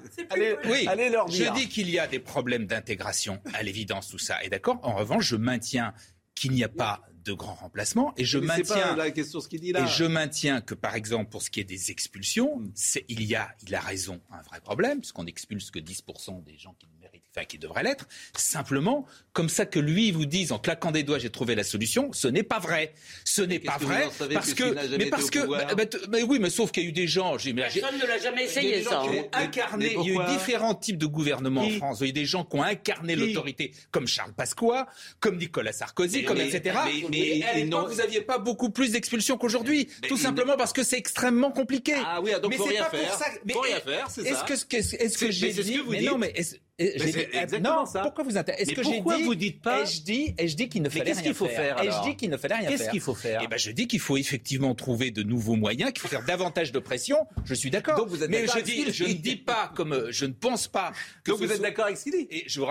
Oui, 0.66 0.88
je 1.30 1.54
dis 1.54 1.70
qu'il 1.70 1.90
y 1.90 2.00
a 2.00 2.08
des 2.08 2.20
problèmes 2.20 2.66
d'intégration, 2.66 3.40
à 3.54 3.64
l'évidence, 3.64 4.10
tout 4.10 4.18
ça. 4.18 4.44
Et 4.44 4.50
d'accord. 4.50 4.80
En 4.84 4.96
revanche, 4.96 5.26
je 5.26 5.36
maintiens 5.36 5.94
qu'il 6.36 6.52
n'y 6.52 6.64
a 6.64 6.70
pas 6.70 7.02
de 7.24 7.34
grands 7.34 7.56
remplacements. 7.56 8.14
Et 8.18 8.26
je 8.26 8.40
maintiens, 8.40 8.96
la 8.96 9.12
question, 9.12 9.40
ce 9.40 9.48
dit 9.48 9.72
là. 9.72 9.84
Et 9.84 9.88
je 9.88 10.06
maintiens 10.06 10.62
que, 10.62 10.74
par 10.74 10.96
exemple, 10.96 11.30
pour 11.30 11.42
ce 11.42 11.50
qui 11.50 11.60
est 11.60 11.66
des 11.66 11.92
expulsions, 11.92 12.62
c'est, 12.76 13.06
il 13.08 13.24
y 13.24 13.36
a, 13.36 13.54
il 13.64 13.76
a 13.76 13.80
raison, 13.80 14.22
un 14.32 14.42
vrai 14.42 14.60
problème, 14.62 15.00
puisqu'on 15.00 15.26
expulse 15.26 15.72
que 15.72 15.80
10% 15.80 16.44
des 16.44 16.58
gens 16.58 16.76
qui 16.80 16.88
enfin 17.36 17.46
qui 17.46 17.58
devrait 17.58 17.84
l'être, 17.84 18.08
simplement 18.36 19.06
comme 19.34 19.50
ça 19.50 19.66
que 19.66 19.80
lui 19.80 20.12
vous 20.12 20.26
dise 20.26 20.52
en 20.52 20.60
claquant 20.60 20.92
des 20.92 21.04
doigts 21.04 21.20
j'ai 21.20 21.30
trouvé 21.30 21.56
la 21.56 21.64
solution, 21.64 22.12
ce 22.12 22.28
n'est 22.28 22.44
pas 22.44 22.60
vrai. 22.60 22.94
Ce 23.24 23.42
n'est 23.42 23.60
pas 23.60 23.78
vrai 23.78 24.10
parce 24.34 24.54
que, 24.54 24.98
mais 24.98 25.06
parce 25.06 25.30
que 25.30 25.40
mais, 26.10 26.24
oui, 26.24 26.40
mais 26.40 26.50
sauf 26.50 26.72
qu'il 26.72 26.84
y 26.84 26.86
a 26.86 26.90
eu 26.90 26.94
des 26.94 27.08
gens, 27.08 27.38
personne 27.38 27.98
ne 27.98 28.06
l'a 28.06 28.18
jamais 28.18 28.46
essayé 28.46 28.84
ça. 28.84 29.04
Qui 29.04 29.20
ont 29.20 29.30
incarné, 29.34 29.96
il 29.98 30.14
y 30.14 30.18
a 30.18 30.24
eu 30.24 30.28
différents 30.28 30.76
types 30.76 30.98
de 30.98 31.06
gouvernements 31.06 31.62
en 31.62 31.70
France. 31.72 32.00
Il 32.02 32.04
y 32.04 32.08
a 32.08 32.10
eu 32.10 32.14
des 32.14 32.26
gens 32.26 32.44
qui 32.44 32.58
ont 32.58 32.64
incarné 32.64 33.16
l'autorité, 33.16 33.72
comme 33.92 34.08
Charles 34.08 34.34
Pasqua, 34.34 34.88
comme 35.20 35.38
Nicolas 35.38 35.74
Sarkozy, 35.74 36.24
comme 36.24 36.38
etc. 36.38 36.78
Mais, 37.10 37.44
à 37.44 37.56
l'époque, 37.56 37.90
vous 37.90 37.98
n'aviez 37.98 38.22
pas 38.22 38.38
beaucoup 38.38 38.70
plus 38.70 38.92
d'expulsions 38.92 39.38
qu'aujourd'hui, 39.38 39.88
tout 40.08 40.18
simplement 40.18 40.58
parce 40.58 40.74
que 40.74 40.84
c'est 40.84 40.98
extrêmement 40.98 41.52
compliqué. 41.52 41.94
Ah 42.06 42.20
oui, 42.22 42.32
donc 42.42 42.52
mais 42.52 42.58
faut 42.58 42.66
rien 42.66 42.86
faire. 42.86 43.20
Faut 43.52 43.60
rien 43.62 43.80
faire, 43.80 44.10
c'est 44.10 44.24
ça. 44.24 44.46
Est-ce 44.46 44.66
que 44.66 44.76
est-ce 44.76 45.18
que 45.18 45.32
j'ai 45.32 45.54
dit 45.54 45.80
Mais 45.88 46.02
non, 46.02 46.18
mais 46.18 46.34
non, 47.62 47.86
ça. 47.86 48.02
Pourquoi 48.02 48.24
vous 48.24 48.38
Est-ce 48.38 48.74
que 48.74 48.84
j'ai 48.84 49.02
dit 49.02 49.24
vous 49.24 49.36
dites 49.36 49.62
pas 49.62 49.82
Et 49.82 49.86
je 49.86 50.02
dis, 50.02 50.36
et 50.38 50.48
je 50.48 50.56
dis 50.56 50.70
qu'il 50.70 50.82
ne 50.82 50.90
fallait 50.90 51.14
rien 51.14 51.34
faut 51.34 51.48
faire. 51.48 51.82
et 51.82 51.92
je 51.92 52.04
dis 52.04 52.16
qu'il 52.16 52.30
ne 52.30 52.38
fallait 52.38 52.56
rien 52.56 52.70
faire. 52.70 52.78
Qu'est-ce 52.78 52.90
qu'il 52.90 53.02
faut 53.02 53.16
faire? 53.16 53.42
Eh 53.44 53.48
ben, 53.48 53.58
je 53.58 53.72
dis 53.72 53.88
qu'il 53.88 54.00
faut 54.00 54.18
effectivement 54.18 54.74
trouver 54.76 55.12
de 55.12 55.24
nouveaux 55.24 55.56
moyens, 55.56 55.92
qu'il 55.92 56.02
faut 56.02 56.08
faire 56.08 56.26
davantage 56.26 56.72
de 56.72 56.80
pression. 56.80 57.18
Je 57.46 57.54
suis 57.54 57.70
d'accord. 57.70 58.08
Mais 58.30 58.48
je 58.48 58.60
dis, 58.60 58.92
je 58.92 59.06
ne 59.06 59.14
dis 59.14 59.36
pas 59.36 59.72
comme 59.76 60.08
je 60.10 60.26
ne 60.26 60.34
pense 60.34 60.68
pas. 60.68 60.92
Que 61.24 61.32
Donc 61.32 61.40
vous 61.42 61.52
êtes 61.52 61.62
d'accord 61.62 61.86
avec 61.86 61.98
ce 61.98 62.04
qu'il 62.04 62.14
dit 62.14 62.28
Et 62.30 62.44
je 62.48 62.62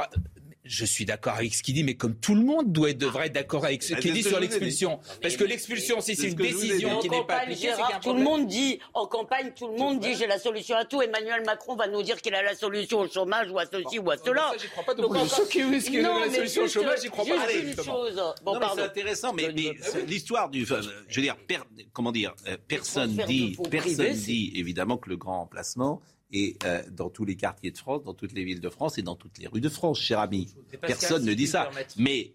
je 0.71 0.85
suis 0.85 1.05
d'accord 1.05 1.35
avec 1.35 1.53
ce 1.53 1.65
qu'il 1.65 1.75
dit, 1.75 1.83
mais 1.83 1.95
comme 1.95 2.15
tout 2.15 2.37
le 2.37 2.43
monde 2.43 2.73
doit 2.73 2.91
être, 2.91 2.99
devrait 2.99 3.27
être 3.27 3.33
d'accord 3.33 3.65
avec 3.65 3.83
ce 3.83 3.95
qu'il 3.95 4.13
dit 4.13 4.23
sur 4.23 4.39
l'expulsion. 4.39 5.01
Parce 5.21 5.37
que 5.37 5.43
l'expulsion, 5.43 6.01
si 6.01 6.15
c'est 6.15 6.29
une 6.29 6.35
décision 6.35 7.01
qui 7.01 7.11
n'est 7.11 7.27
pas 7.27 7.39
appliquée, 7.39 7.73
c'est 7.75 8.01
Tout 8.01 8.15
le 8.15 8.23
monde 8.23 8.47
dit, 8.47 8.79
en 8.95 9.07
campagne, 9.07 9.53
tout 9.57 9.67
le 9.67 9.77
monde 9.77 9.99
dit 9.99 10.15
j'ai 10.15 10.29
la 10.29 10.39
solution 10.39 10.77
à 10.77 10.85
tout. 10.85 11.03
Emmanuel 11.03 11.43
Macron 11.45 11.75
va 11.75 11.89
nous 11.89 12.03
dire 12.03 12.23
qu'il 12.23 12.35
a 12.37 12.43
la 12.43 12.55
solution 12.55 13.01
au 13.01 13.09
chômage 13.09 13.51
ou 13.51 13.59
à 13.59 13.65
ceci 13.67 13.99
ou 13.99 14.11
à 14.13 14.17
cela. 14.17 14.53
J'y 14.61 14.69
crois 14.69 14.85
pas 14.85 14.95
donc, 14.95 15.17
ceux 15.29 15.47
qui 15.47 15.65
disent 15.65 15.91
qu'il 15.91 16.07
a 16.07 16.21
la 16.21 16.33
solution 16.33 16.63
au 16.63 16.69
chômage, 16.69 17.01
j'y 17.03 17.11
crois 17.11 17.25
pas. 17.25 17.53
Une 17.53 17.75
chose. 17.75 18.23
Bon, 18.45 18.61
non, 18.61 18.69
c'est 18.77 18.83
intéressant, 18.83 19.33
mais, 19.33 19.53
l'histoire 20.07 20.51
du, 20.51 20.65
je 20.65 21.17
veux 21.17 21.23
dire, 21.23 21.37
comment 21.93 22.13
dire, 22.13 22.35
euh, 22.47 22.57
personne 22.69 23.21
dit, 23.27 23.57
personne 23.71 24.13
dit 24.13 24.53
évidemment 24.55 24.99
que 24.99 25.09
le 25.09 25.17
grand 25.17 25.43
emplacement 25.43 26.01
et 26.33 26.57
euh, 26.65 26.83
dans 26.91 27.11
tous 27.11 27.25
les 27.25 27.37
quartiers 27.37 27.71
de 27.71 27.79
France, 27.79 28.05
dans 28.05 28.15
toutes 28.15 28.33
les 28.33 28.45
villes 28.45 28.61
de 28.61 28.69
France 28.69 28.99
et 28.99 29.03
dans 29.03 29.17
toutes 29.17 29.39
les 29.39 29.49
rues 29.49 29.61
de 29.61 29.69
France, 29.69 30.01
cher 30.01 30.21
ami. 30.21 30.55
Personne 30.81 31.25
ne 31.25 31.35
dit 31.35 31.47
ça. 31.47 31.71
Mais 31.97 32.35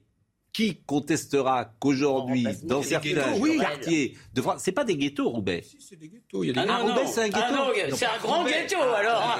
qui 0.55 0.77
contestera 0.85 1.65
qu'aujourd'hui, 1.81 2.47
dans 2.63 2.81
certains 2.81 3.57
quartiers 3.59 4.17
de 4.33 4.41
France, 4.41 4.61
c'est 4.63 4.71
pas 4.71 4.85
des 4.85 4.95
ghettos, 4.95 5.27
Roubaix. 5.27 5.61
Si, 5.61 5.81
c'est 5.81 5.97
des 5.97 6.07
ghettos. 6.07 6.45
Il 6.45 6.47
y 6.47 6.49
a 6.51 6.63
des... 6.63 6.69
Ah, 6.69 6.77
Roubaix, 6.77 7.07
c'est 7.07 7.23
un 7.23 7.27
ghetto. 7.27 7.37
Ah 7.41 7.71
c'est 7.93 8.05
un 8.05 8.17
grand 8.19 8.45
ghetto, 8.47 8.79
alors. 8.79 9.37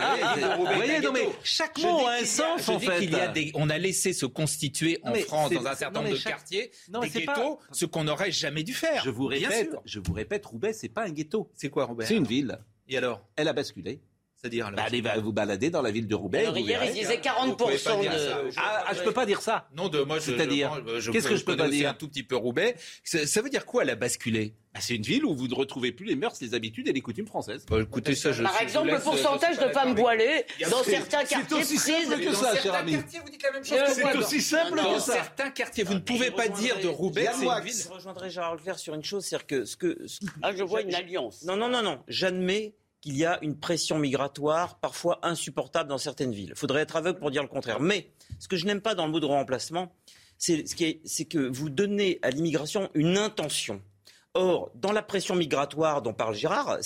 Vous 0.57 0.65
voyez, 0.75 0.99
non, 0.99 1.13
mais 1.13 1.29
chaque 1.41 1.77
mot 1.77 2.05
a 2.05 2.15
un 2.15 2.25
sens, 2.25 2.67
en 2.67 2.79
fait. 2.79 3.05
Y 3.05 3.15
a 3.15 3.29
des, 3.29 3.51
on 3.53 3.69
a 3.69 3.77
laissé 3.77 4.11
se 4.11 4.25
constituer 4.25 4.99
en 5.03 5.13
France, 5.15 5.51
dans 5.51 5.65
un 5.65 5.75
certain 5.75 6.01
nombre 6.01 6.17
de 6.17 6.21
quartiers, 6.21 6.71
des 6.89 7.09
ghettos, 7.09 7.59
ce 7.71 7.85
qu'on 7.85 8.03
n'aurait 8.03 8.33
jamais 8.33 8.63
dû 8.63 8.73
faire. 8.73 9.01
Je 9.05 9.09
vous 9.09 9.27
répète, 9.27 9.73
je 9.85 10.01
vous 10.01 10.13
répète, 10.13 10.45
Roubaix, 10.45 10.73
c'est 10.73 10.89
pas 10.89 11.05
un 11.05 11.11
ghetto. 11.11 11.49
C'est 11.55 11.69
quoi, 11.69 11.85
Roubaix? 11.85 12.05
C'est 12.05 12.17
une 12.17 12.27
ville. 12.27 12.59
Et 12.89 12.97
alors? 12.97 13.21
Elle 13.37 13.47
a 13.47 13.53
basculé. 13.53 14.01
C'est-à-dire 14.45 14.71
bah, 14.71 14.83
Allez 14.85 15.01
vous 15.21 15.33
balader 15.33 15.71
dans 15.71 15.81
la 15.81 15.89
ville 15.89 16.07
de 16.07 16.13
Roubaix. 16.13 16.41
Alors, 16.41 16.57
hier, 16.57 16.79
ils 16.85 16.93
disaient 16.93 17.17
40% 17.17 17.57
de. 17.57 18.51
Ah, 18.57 18.91
je 18.93 19.01
peux 19.01 19.11
pas 19.11 19.25
dire 19.25 19.41
ça. 19.41 19.67
Non, 19.75 19.89
de 19.89 20.01
moi, 20.01 20.19
c'est-à-dire. 20.19 20.83
Qu'est-ce 21.11 21.27
que 21.27 21.35
je 21.35 21.43
peux 21.43 21.57
pas 21.57 21.67
dire 21.67 21.89
Un 21.89 21.93
tout 21.93 22.07
petit 22.07 22.23
peu 22.23 22.35
Roubaix. 22.35 22.75
Ça, 23.03 23.41
veut 23.41 23.49
dire 23.49 23.65
quoi, 23.65 23.83
elle 23.83 23.89
a 23.89 23.95
basculé? 23.95 24.53
Bah, 24.73 24.81
c'est 24.83 24.95
une 24.95 25.03
ville 25.03 25.23
où 25.23 25.33
vous 25.33 25.47
ne 25.47 25.55
retrouvez 25.55 25.93
plus 25.93 26.05
les 26.05 26.15
mœurs, 26.15 26.35
les 26.41 26.53
habitudes 26.53 26.87
et 26.89 26.93
les 26.93 27.01
coutumes 27.01 27.27
françaises. 27.27 27.65
Bah, 27.69 27.77
écoutez, 27.81 28.13
ça, 28.13 28.33
je 28.33 28.43
Par 28.43 28.61
exemple, 28.61 28.89
le 28.91 28.99
pourcentage 28.99 29.57
de 29.57 29.69
femmes 29.69 29.95
voilées 29.95 30.45
dans 30.69 30.83
certains 30.83 31.23
quartiers. 31.23 31.63
C'est 31.63 31.75
aussi 31.75 31.77
simple 31.77 32.19
que 32.19 32.33
ça, 32.33 32.55
cher 32.57 32.75
ami. 32.75 32.97
C'est 33.63 34.17
aussi 34.17 34.41
simple 34.41 34.73
que 34.73 34.77
ça. 34.77 34.83
Dans 34.83 34.99
certains 34.99 35.49
quartiers, 35.49 35.83
vous 35.83 35.93
ne 35.95 35.99
pouvez 35.99 36.29
pas 36.29 36.49
dire 36.49 36.79
de 36.81 36.87
Roubaix, 36.87 37.29
c'est 37.33 37.45
une 37.45 37.63
ville. 37.63 37.73
Je 37.73 37.89
rejoindrai 37.89 38.29
Gérard 38.29 38.55
Leclerc 38.55 38.77
sur 38.77 38.93
une 38.93 39.03
chose, 39.03 39.25
c'est 39.25 39.43
que 39.45 39.65
ce 39.65 39.75
que. 39.75 39.97
Ah, 40.43 40.55
je 40.55 40.63
vois 40.63 40.81
une 40.81 40.93
alliance. 40.93 41.43
Non, 41.43 41.55
non, 41.55 41.69
non, 41.69 41.81
non. 41.81 41.99
J'admets 42.07 42.75
qu'il 43.05 43.15
y 43.17 43.23
a 43.23 43.37
une 43.43 43.55
pression 43.55 43.99
migratoire 43.99 44.79
parfois 44.79 45.19
insupportable 45.21 45.87
dans 45.87 45.99
certaines 45.99 46.31
villes. 46.31 46.49
Il 46.53 46.57
faudrait 46.57 46.81
être 46.81 46.95
aveugle 46.95 47.19
pour 47.19 47.29
dire 47.29 47.43
le 47.43 47.47
contraire. 47.47 47.79
Mais 47.79 48.09
ce 48.39 48.47
que 48.47 48.57
je 48.57 48.65
n'aime 48.65 48.81
pas 48.81 48.95
dans 48.95 49.05
le 49.05 49.11
mot 49.11 49.19
de 49.19 49.27
remplacement, 49.27 49.93
c'est 50.39 50.63
que 51.29 51.47
vous 51.47 51.69
donnez 51.69 52.17
à 52.23 52.31
l'immigration 52.31 52.89
une 52.95 53.19
intention. 53.19 53.79
Or, 54.33 54.71
dans 54.73 54.91
la 54.91 55.03
pression 55.03 55.35
migratoire 55.35 56.01
dont 56.01 56.13
parle 56.13 56.33
Gérard, 56.33 56.79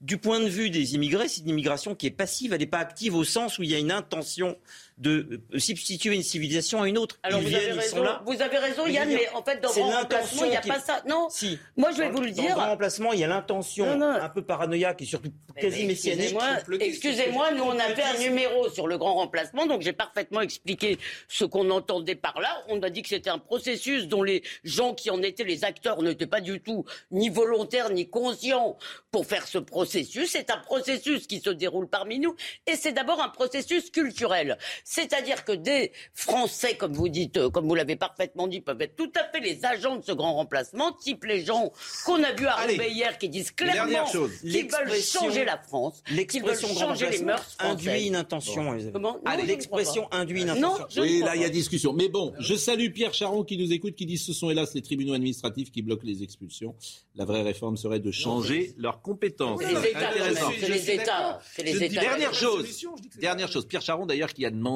du 0.00 0.18
point 0.18 0.38
de 0.38 0.48
vue 0.48 0.70
des 0.70 0.94
immigrés, 0.94 1.26
c'est 1.26 1.40
une 1.40 1.48
immigration 1.48 1.96
qui 1.96 2.06
est 2.06 2.12
passive, 2.12 2.52
elle 2.52 2.60
n'est 2.60 2.66
pas 2.66 2.78
active 2.78 3.16
au 3.16 3.24
sens 3.24 3.58
où 3.58 3.64
il 3.64 3.70
y 3.70 3.74
a 3.74 3.78
une 3.78 3.90
intention 3.90 4.56
de 4.98 5.42
euh, 5.52 5.58
substituer 5.58 6.14
une 6.14 6.22
civilisation 6.22 6.80
à 6.80 6.88
une 6.88 6.96
autre. 6.96 7.18
Alors 7.22 7.40
vous, 7.40 7.54
avez 7.54 7.72
raison, 7.72 8.04
vous 8.24 8.40
avez 8.40 8.56
raison, 8.56 8.86
Yann, 8.86 9.08
mais 9.08 9.28
en 9.34 9.42
fait, 9.42 9.60
dans 9.60 9.68
le 9.68 9.82
remplacement, 9.82 10.44
il 10.44 10.50
n'y 10.50 10.56
a 10.56 10.60
pas 10.62 10.80
ça. 10.80 11.02
Non, 11.06 11.28
si. 11.30 11.58
moi 11.76 11.90
je 11.92 11.98
vais 11.98 12.08
vous 12.08 12.22
le 12.22 12.30
dire. 12.30 12.56
Dans 12.56 12.64
le 12.64 12.70
remplacement, 12.70 13.12
il 13.12 13.20
y 13.20 13.24
a 13.24 13.26
l'intention 13.26 14.00
un 14.00 14.28
peu 14.30 14.42
paranoïaque 14.42 15.02
et 15.02 15.04
surtout 15.04 15.30
quasi 15.60 15.84
messianique. 15.84 16.36
Excusez-moi, 16.80 17.52
nous 17.52 17.64
on 17.64 17.78
a 17.78 17.94
fait 17.94 18.02
un 18.02 18.18
numéro 18.18 18.70
sur 18.70 18.86
le 18.86 18.96
grand 18.96 19.14
remplacement, 19.14 19.66
donc 19.66 19.82
j'ai 19.82 19.92
parfaitement 19.92 20.40
expliqué 20.40 20.98
ce 21.28 21.44
qu'on 21.44 21.70
entendait 21.70 22.14
par 22.14 22.40
là. 22.40 22.64
On 22.68 22.82
a 22.82 22.88
dit 22.88 23.02
que 23.02 23.08
c'était 23.08 23.30
un 23.30 23.38
processus 23.38 24.08
dont 24.08 24.22
les 24.22 24.42
gens 24.64 24.94
qui 24.94 25.10
en 25.10 25.20
étaient 25.22 25.44
les 25.44 25.64
acteurs 25.64 26.02
n'étaient 26.02 26.26
pas 26.26 26.40
du 26.40 26.60
tout 26.60 26.84
ni 27.10 27.28
volontaires 27.28 27.90
ni 27.90 28.08
conscients 28.08 28.78
pour 29.10 29.26
faire 29.26 29.46
ce 29.46 29.58
processus. 29.58 30.30
C'est 30.30 30.50
un 30.50 30.58
processus 30.58 31.26
qui 31.26 31.40
se 31.40 31.50
déroule 31.50 31.88
parmi 31.88 32.18
nous 32.18 32.34
et 32.66 32.76
c'est 32.76 32.92
d'abord 32.92 33.20
un 33.20 33.28
processus 33.28 33.90
culturel 33.90 34.56
C'est-à-dire 34.96 35.44
que 35.44 35.50
des 35.50 35.90
Français, 36.14 36.76
comme 36.76 36.92
vous 36.92 37.08
dites, 37.08 37.38
euh, 37.38 37.50
comme 37.50 37.66
vous 37.66 37.74
l'avez 37.74 37.96
parfaitement 37.96 38.46
dit, 38.46 38.60
peuvent 38.60 38.80
être 38.80 38.94
tout 38.94 39.10
à 39.16 39.24
fait 39.24 39.40
les 39.40 39.64
agents 39.64 39.96
de 39.96 40.04
ce 40.04 40.12
grand 40.12 40.34
remplacement, 40.34 40.92
type 40.92 41.24
les 41.24 41.44
gens 41.44 41.72
qu'on 42.04 42.22
a 42.22 42.32
vu 42.32 42.46
arriver 42.46 42.92
hier 42.92 43.18
qui 43.18 43.28
disent 43.28 43.50
clairement 43.50 44.04
qu'ils 44.04 44.68
veulent 44.70 45.00
changer 45.02 45.44
la 45.44 45.58
France, 45.58 46.04
qu'ils 46.28 46.44
veulent 46.44 46.56
changer 46.56 47.10
les 47.10 47.22
mœurs 47.22 47.42
françaises. 47.58 47.88
induit 47.88 48.06
une 48.06 48.14
intention. 48.14 48.70
Allez, 48.70 48.84
Non, 48.92 49.20
ne 49.24 49.42
l'expression 49.44 50.06
induit 50.12 50.42
une 50.42 50.54
Non, 50.54 50.74
intention. 50.76 50.86
je 50.88 51.00
ne 51.00 51.04
Oui, 51.04 51.18
là, 51.18 51.34
il 51.34 51.42
y 51.42 51.44
a 51.44 51.48
discussion. 51.48 51.92
Mais 51.92 52.08
bon, 52.08 52.32
je 52.38 52.54
salue 52.54 52.92
Pierre 52.92 53.12
Charon 53.12 53.42
qui 53.42 53.58
nous 53.58 53.72
écoute, 53.72 53.96
qui 53.96 54.06
dit 54.06 54.18
ce 54.18 54.32
sont 54.32 54.50
hélas 54.50 54.72
les 54.74 54.82
tribunaux 54.82 55.14
administratifs 55.14 55.72
qui 55.72 55.82
bloquent 55.82 56.06
les 56.06 56.22
expulsions. 56.22 56.76
La 57.16 57.24
vraie 57.24 57.42
réforme 57.42 57.76
serait 57.76 57.98
de 57.98 58.12
changer 58.12 58.72
leurs 58.78 59.02
compétences. 59.02 59.60
C'est 59.60 59.72
les 59.72 59.88
États. 59.90 60.12
C'est 60.60 60.68
les 60.68 60.90
États. 60.92 61.40
C'est 61.56 61.62
les 61.64 61.72
Je 61.72 61.78
dis 61.78 61.84
États. 61.86 62.00
dernière 62.02 62.34
chose, 62.34 62.86
dernière 63.18 63.50
chose. 63.50 63.66
Pierre 63.66 63.82
Charon 63.82 64.06
d'ailleurs 64.06 64.32
qui 64.32 64.44
a 64.46 64.50
demandé, 64.50 64.75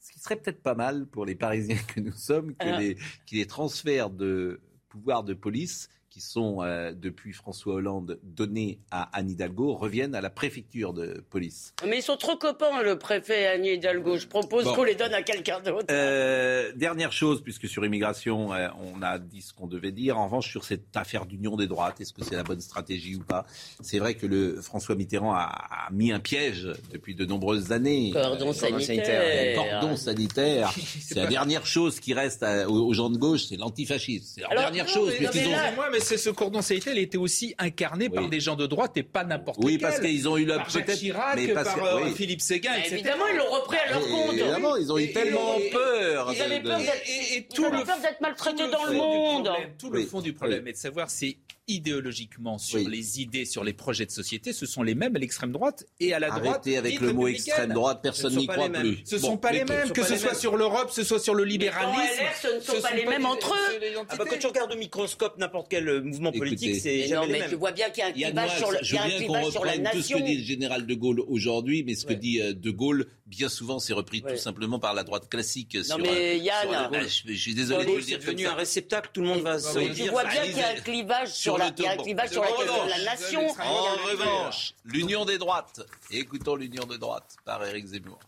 ce 0.00 0.12
qui 0.12 0.18
serait 0.18 0.36
peut-être 0.36 0.62
pas 0.62 0.74
mal 0.74 1.06
pour 1.06 1.24
les 1.24 1.34
Parisiens 1.34 1.76
que 1.94 2.00
nous 2.00 2.12
sommes, 2.12 2.54
que 2.54 2.66
Ah. 2.66 2.78
les, 2.78 2.94
que 2.96 3.32
les 3.32 3.46
transferts 3.46 4.10
de 4.10 4.60
pouvoir 4.88 5.24
de 5.24 5.34
police 5.34 5.88
qui 6.12 6.20
sont 6.20 6.58
euh, 6.62 6.92
depuis 6.94 7.32
François 7.32 7.74
Hollande 7.76 8.18
donnés 8.22 8.78
à 8.90 9.08
Anne 9.16 9.30
Hidalgo 9.30 9.72
reviennent 9.74 10.14
à 10.14 10.20
la 10.20 10.28
préfecture 10.28 10.92
de 10.92 11.24
police. 11.30 11.72
Mais 11.88 11.98
ils 12.00 12.02
sont 12.02 12.18
trop 12.18 12.36
copains, 12.36 12.82
le 12.82 12.98
préfet 12.98 13.42
et 13.42 13.46
Annie 13.46 13.70
Hidalgo. 13.74 14.18
Je 14.18 14.26
propose 14.26 14.64
Bon. 14.64 14.74
qu'on 14.74 14.82
les 14.84 14.94
donne 14.94 15.14
à 15.14 15.22
quelqu'un 15.22 15.60
d'autre. 15.60 15.86
Euh, 15.90 16.70
dernière 16.76 17.12
chose, 17.12 17.42
puisque 17.42 17.66
sur 17.66 17.82
immigration, 17.86 18.52
euh, 18.52 18.68
on 18.94 19.00
a 19.00 19.18
dit 19.18 19.40
ce 19.40 19.54
qu'on 19.54 19.66
devait 19.66 19.90
dire. 19.92 20.18
En 20.18 20.26
revanche, 20.26 20.50
sur 20.50 20.64
cette 20.64 20.94
affaire 20.94 21.24
d'union 21.24 21.56
des 21.56 21.66
droites, 21.66 21.98
est-ce 22.02 22.12
que 22.12 22.22
c'est 22.22 22.36
la 22.36 22.42
bonne 22.42 22.60
stratégie 22.60 23.16
ou 23.16 23.20
pas? 23.24 23.46
C'est 23.80 23.98
vrai 23.98 24.14
que 24.14 24.26
le 24.26 24.60
François 24.60 24.94
Mitterrand 24.94 25.32
a, 25.32 25.44
a 25.86 25.90
mis 25.92 26.12
un 26.12 26.20
piège 26.20 26.68
depuis 26.92 27.14
de 27.14 27.24
nombreuses 27.24 27.72
années. 27.72 28.10
Cordon 28.12 28.50
Euh, 28.50 28.52
sanitaire. 28.52 29.54
Cordon 29.80 29.96
sanitaire. 29.96 30.72
C'est 30.76 31.14
la 31.14 31.26
dernière 31.26 31.64
chose 31.64 32.00
qui 32.00 32.12
reste 32.12 32.42
à- 32.42 32.68
aux, 32.68 32.86
aux 32.86 32.92
gens 32.92 33.08
de 33.08 33.16
gauche, 33.16 33.44
c'est 33.48 33.56
l'antifascisme. 33.56 34.26
C'est 34.34 34.40
la 34.42 34.48
Alors, 34.48 34.64
dernière 34.64 34.84
non, 34.86 34.92
chose. 34.92 35.08
mais- 35.12 35.16
puisqu'ils 35.16 35.44
non, 35.44 35.48
mais 35.50 35.54
ont- 35.54 35.58
là- 35.58 35.72
Moi, 35.72 35.88
mais 35.90 36.00
c'est 36.02 36.16
ce 36.18 36.30
cordon 36.30 36.62
sanitaire, 36.62 36.92
il 36.94 37.00
était 37.02 37.16
aussi 37.18 37.54
incarné 37.58 38.08
par 38.08 38.24
Oui. 38.24 38.30
des 38.30 38.40
gens 38.40 38.56
de 38.56 38.66
droite 38.66 38.92
et 38.96 39.02
pas 39.02 39.24
n'importe 39.24 39.58
Oui, 39.62 39.72
lesquels. 39.74 39.88
parce 39.88 40.00
qu'ils 40.00 40.28
ont 40.28 40.36
eu 40.36 40.44
la 40.44 40.58
peut-être- 40.60 40.94
Chirac, 40.98 41.36
mais 41.36 41.48
parce 41.48 41.74
que- 41.74 41.80
par 41.80 41.96
euh, 41.96 42.00
oui. 42.04 42.14
Philippe 42.14 42.40
Séguin, 42.40 42.74
etc. 42.74 42.94
évidemment, 42.96 43.24
ils 43.32 43.36
l'ont 43.38 43.50
repris 43.50 43.76
à 43.78 43.90
leur 43.92 44.00
compte. 44.06 44.32
Évidemment, 44.34 44.76
ils 44.76 44.92
ont 44.92 44.98
eu 44.98 45.04
Et- 45.04 45.12
tellement 45.12 45.56
et- 45.58 45.70
peur. 45.70 46.32
Ils 46.34 46.42
avaient 46.42 46.60
peur 46.60 46.78
d'être 46.78 48.20
maltraités 48.20 48.68
dans 48.70 48.84
le 48.84 48.92
monde. 48.92 49.50
tout 49.78 49.90
le 49.90 50.00
Oui. 50.00 50.06
fond 50.06 50.20
du 50.20 50.32
problème 50.32 50.62
Oui. 50.64 50.70
est 50.70 50.72
de 50.74 50.78
savoir 50.78 51.10
si 51.10 51.38
idéologiquement 51.68 52.58
sur 52.58 52.78
Oui. 52.78 52.86
les 52.90 53.20
idées, 53.20 53.44
sur 53.44 53.64
les 53.64 53.72
projets 53.72 54.06
de 54.06 54.10
société, 54.10 54.52
ce 54.52 54.66
sont 54.66 54.82
les 54.82 54.94
mêmes 54.94 55.14
à 55.16 55.18
l'extrême 55.18 55.52
droite 55.52 55.84
et 56.00 56.12
à 56.12 56.18
la 56.18 56.28
droite. 56.28 56.46
Arrêtez 56.46 56.76
avec 56.76 56.92
dite 56.92 57.00
le 57.00 57.12
mot 57.12 57.28
extrême 57.28 57.72
droite, 57.72 58.00
personne 58.02 58.36
n'y 58.36 58.46
croit 58.46 58.68
plus. 58.68 59.02
Ce 59.04 59.16
ne 59.16 59.20
sont 59.20 59.36
pas 59.36 59.52
les 59.52 59.64
mêmes, 59.64 59.90
que 59.90 60.02
ce 60.02 60.16
soit 60.16 60.34
sur 60.34 60.56
l'Europe, 60.56 60.88
que 60.88 60.94
ce 60.94 61.04
soit 61.04 61.20
sur 61.20 61.34
le 61.34 61.44
libéralisme. 61.44 62.02
ce 62.42 62.56
ne 62.56 62.60
sont 62.60 62.82
pas 62.82 62.94
les 62.94 63.06
mêmes 63.06 63.26
entre 63.26 63.54
eux. 63.54 63.78
Ah 64.08 64.16
bah, 64.16 64.24
quand 64.28 64.38
tu 64.38 64.46
regardes 64.46 64.72
au 64.72 64.76
microscope 64.76 65.38
n'importe 65.38 65.68
quel 65.70 65.88
euh, 65.88 66.02
mouvement 66.02 66.32
politique, 66.32 66.76
c'est 66.76 67.06
jamais 67.06 67.26
les 67.26 67.40
mêmes. 67.40 67.50
tu 67.50 67.56
vois 67.56 67.72
bien 67.72 67.90
qu'il 67.90 68.00
y 68.00 68.04
a 68.04 68.08
un 68.08 68.12
clivage 68.12 68.56
sur, 68.58 68.70
le, 68.70 68.78
il 68.80 68.84
je 68.84 68.96
veux 68.96 69.06
bien 69.08 69.26
qu'on 69.26 69.32
la 69.34 69.40
reprenne 69.42 69.82
tout 69.84 69.90
ce 69.92 69.96
nation. 69.96 70.18
que 70.18 70.24
dit 70.24 70.36
le 70.36 70.44
général 70.44 70.86
de 70.86 70.94
Gaulle 70.94 71.20
aujourd'hui, 71.20 71.84
mais 71.84 71.94
ce 71.94 72.06
que 72.06 72.12
dit 72.12 72.40
euh, 72.40 72.52
de 72.52 72.70
Gaulle, 72.70 73.06
bien 73.32 73.48
souvent, 73.48 73.78
c'est 73.78 73.94
repris 73.94 74.22
Ouais. 74.22 74.34
tout 74.34 74.40
simplement 74.40 74.78
par 74.78 74.92
la 74.92 75.04
droite 75.04 75.28
classique. 75.30 75.78
sur, 75.82 75.98
mais 75.98 76.08
euh, 76.08 76.34
Yann- 76.36 76.62
sur, 76.62 76.72
euh, 76.72 77.00
je, 77.08 77.32
je 77.32 77.40
suis 77.40 77.54
désolé 77.54 77.84
de 77.86 77.90
vous 77.90 77.96
le 77.96 78.02
c'est 78.02 78.06
dire 78.08 78.18
comme 78.18 78.26
devenu 78.34 78.46
un 78.46 78.54
réceptacle, 78.54 79.10
tout 79.12 79.22
le 79.22 79.26
monde 79.28 79.40
va 79.40 79.58
se 79.58 79.78
dire. 79.78 80.04
tu 80.04 80.10
vois 80.10 80.24
bien 80.24 80.42
qu'il 80.42 80.58
y 80.58 80.62
a 80.62 80.68
un 80.68 80.74
clivage 80.74 81.32
sur 81.32 81.56
la, 81.56 81.70
question 81.70 81.96
de 82.04 82.90
la 82.90 83.04
nation. 83.04 83.46
En 83.58 83.96
revanche, 84.10 84.74
l'union 84.84 85.24
des 85.24 85.38
droites. 85.38 85.80
Écoutons 86.10 86.56
l'union 86.56 86.84
des 86.84 86.98
droites 86.98 87.36
par 87.46 87.64
Éric 87.64 87.86
Zemmour. 87.86 88.18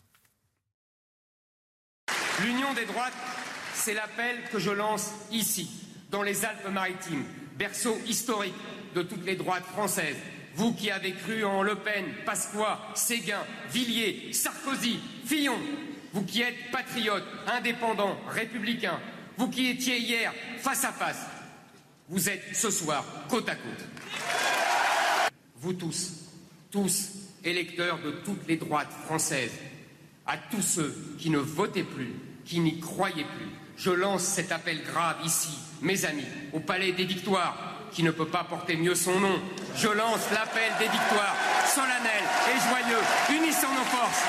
L'union 2.43 2.73
des 2.73 2.85
droites, 2.85 3.13
c'est 3.75 3.93
l'appel 3.93 4.37
que 4.51 4.57
je 4.59 4.71
lance 4.71 5.11
ici, 5.31 5.69
dans 6.09 6.23
les 6.23 6.43
Alpes-Maritimes, 6.45 7.25
berceau 7.57 7.95
historique 8.07 8.53
de 8.95 9.03
toutes 9.03 9.23
les 9.25 9.35
droites 9.35 9.63
françaises. 9.65 10.17
Vous 10.55 10.73
qui 10.73 10.89
avez 10.89 11.11
cru 11.11 11.43
en 11.43 11.61
Le 11.61 11.75
Pen, 11.75 12.05
Pasqua, 12.25 12.79
Séguin, 12.95 13.43
Villiers, 13.69 14.31
Sarkozy, 14.31 14.99
Fillon, 15.25 15.59
vous 16.13 16.23
qui 16.23 16.41
êtes 16.41 16.71
patriotes, 16.71 17.25
indépendants, 17.45 18.17
républicains, 18.29 18.99
vous 19.37 19.49
qui 19.49 19.67
étiez 19.67 19.99
hier 19.99 20.33
face 20.59 20.85
à 20.85 20.93
face, 20.93 21.25
vous 22.07 22.29
êtes 22.29 22.55
ce 22.55 22.69
soir 22.69 23.03
côte 23.27 23.49
à 23.49 23.55
côte. 23.55 25.31
Vous 25.57 25.73
tous, 25.73 26.13
tous 26.71 27.09
électeurs 27.43 27.99
de 27.99 28.11
toutes 28.11 28.47
les 28.47 28.55
droites 28.55 28.91
françaises, 29.05 29.53
à 30.25 30.37
tous 30.37 30.61
ceux 30.61 30.95
qui 31.19 31.31
ne 31.31 31.37
votaient 31.37 31.83
plus, 31.83 32.13
qui 32.45 32.61
n'y 32.61 32.79
croyaient 32.79 33.25
plus, 33.25 33.49
je 33.75 33.91
lance 33.91 34.23
cet 34.23 34.53
appel 34.53 34.81
grave 34.83 35.17
ici, 35.25 35.57
mes 35.81 36.05
amis, 36.05 36.23
au 36.53 36.61
Palais 36.61 36.93
des 36.93 37.03
Victoires, 37.03 37.64
qui 37.95 38.03
ne 38.03 38.11
peut 38.11 38.27
pas 38.27 38.43
porter 38.43 38.75
mieux 38.75 38.93
son 38.93 39.19
nom. 39.19 39.39
Je 39.77 39.87
lance 39.87 40.29
l'appel 40.33 40.71
des 40.79 40.85
victoires, 40.85 41.35
solennel 41.65 42.23
et 42.49 42.59
joyeux, 42.69 43.41
unissons 43.41 43.73
nos 43.73 43.85
forces. 43.85 44.21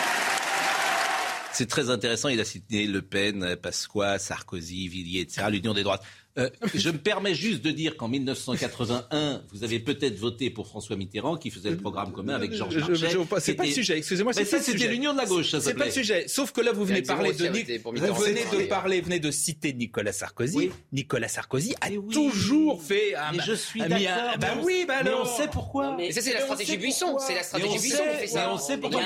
C'est 1.52 1.68
très 1.68 1.90
intéressant. 1.90 2.28
Il 2.28 2.38
a 2.38 2.44
cité 2.44 2.86
Le 2.86 3.02
Pen, 3.02 3.56
Pasqua, 3.56 4.18
Sarkozy, 4.18 4.88
Villiers, 4.88 5.22
etc. 5.22 5.48
L'union 5.50 5.74
des 5.74 5.82
droites. 5.82 6.02
Euh, 6.38 6.50
je 6.74 6.90
me 6.90 6.98
permets 6.98 7.34
juste 7.34 7.62
de 7.64 7.70
dire 7.70 7.96
qu'en 7.96 8.08
1981, 8.08 9.42
vous 9.52 9.64
avez 9.64 9.78
peut-être 9.80 10.18
voté 10.18 10.50
pour 10.50 10.66
François 10.66 10.96
Mitterrand, 10.96 11.36
qui 11.36 11.50
faisait 11.50 11.70
le 11.70 11.76
programme 11.76 12.12
commun 12.12 12.34
avec 12.34 12.52
Georges 12.52 12.74
Je- 12.74 12.80
Marchais. 12.80 12.94
je- 12.96 13.18
je- 13.18 13.40
C'est 13.40 13.54
pas 13.54 13.64
le 13.64 13.70
sujet, 13.70 13.98
excusez-moi, 13.98 14.32
Mais 14.36 14.44
ça, 14.44 14.60
c'était 14.60 14.88
l'union 14.88 15.12
de 15.12 15.18
la 15.18 15.24
gauche, 15.26 15.50
ça 15.50 15.60
C'est 15.60 15.74
pas 15.74 15.86
le 15.86 15.90
sujet. 15.90 16.28
Sauf 16.28 16.52
que 16.52 16.60
là, 16.60 16.72
vous 16.72 16.84
venez 16.84 17.02
parler 17.02 17.32
de 17.32 17.46
vous 17.46 18.14
venez 18.22 18.44
de 18.44 18.66
parler, 18.68 19.00
venez 19.00 19.18
de 19.20 19.30
citer 19.30 19.72
Nicolas 19.72 20.12
Sarkozy. 20.12 20.56
Oui. 20.56 20.70
Nicolas 20.92 21.28
Sarkozy 21.28 21.74
a 21.80 21.88
oui. 21.90 22.12
toujours 22.12 22.82
fait 22.82 23.14
un. 23.14 23.32
Mais 23.32 23.38
je 23.46 23.52
suis 23.54 23.80
a 23.82 23.88
mis 23.88 24.06
un- 24.06 24.16
d'accord, 24.16 24.38
Bah 24.38 24.46
mais 24.56 24.60
on- 24.60 24.64
oui, 24.64 24.84
bah 24.86 24.94
mais 25.04 25.10
on 25.14 25.24
sait 25.24 25.48
pourquoi. 25.48 25.86
Non, 25.92 25.96
mais- 25.96 26.12
ça, 26.12 26.20
c'est 26.20 26.32
la 26.34 26.40
stratégie 26.42 26.76
Buisson. 26.76 27.16
C'est 27.18 27.34
la 27.34 27.42
stratégie 27.42 27.70
on 27.76 27.80
Buisson 27.80 27.96
qui 27.96 28.14
fait 28.16 28.20
mais 28.22 28.26
ça. 28.26 28.52
on 28.52 28.58
sait 28.58 28.72
Il 28.74 28.78
y 28.78 28.80
pourquoi. 28.80 29.00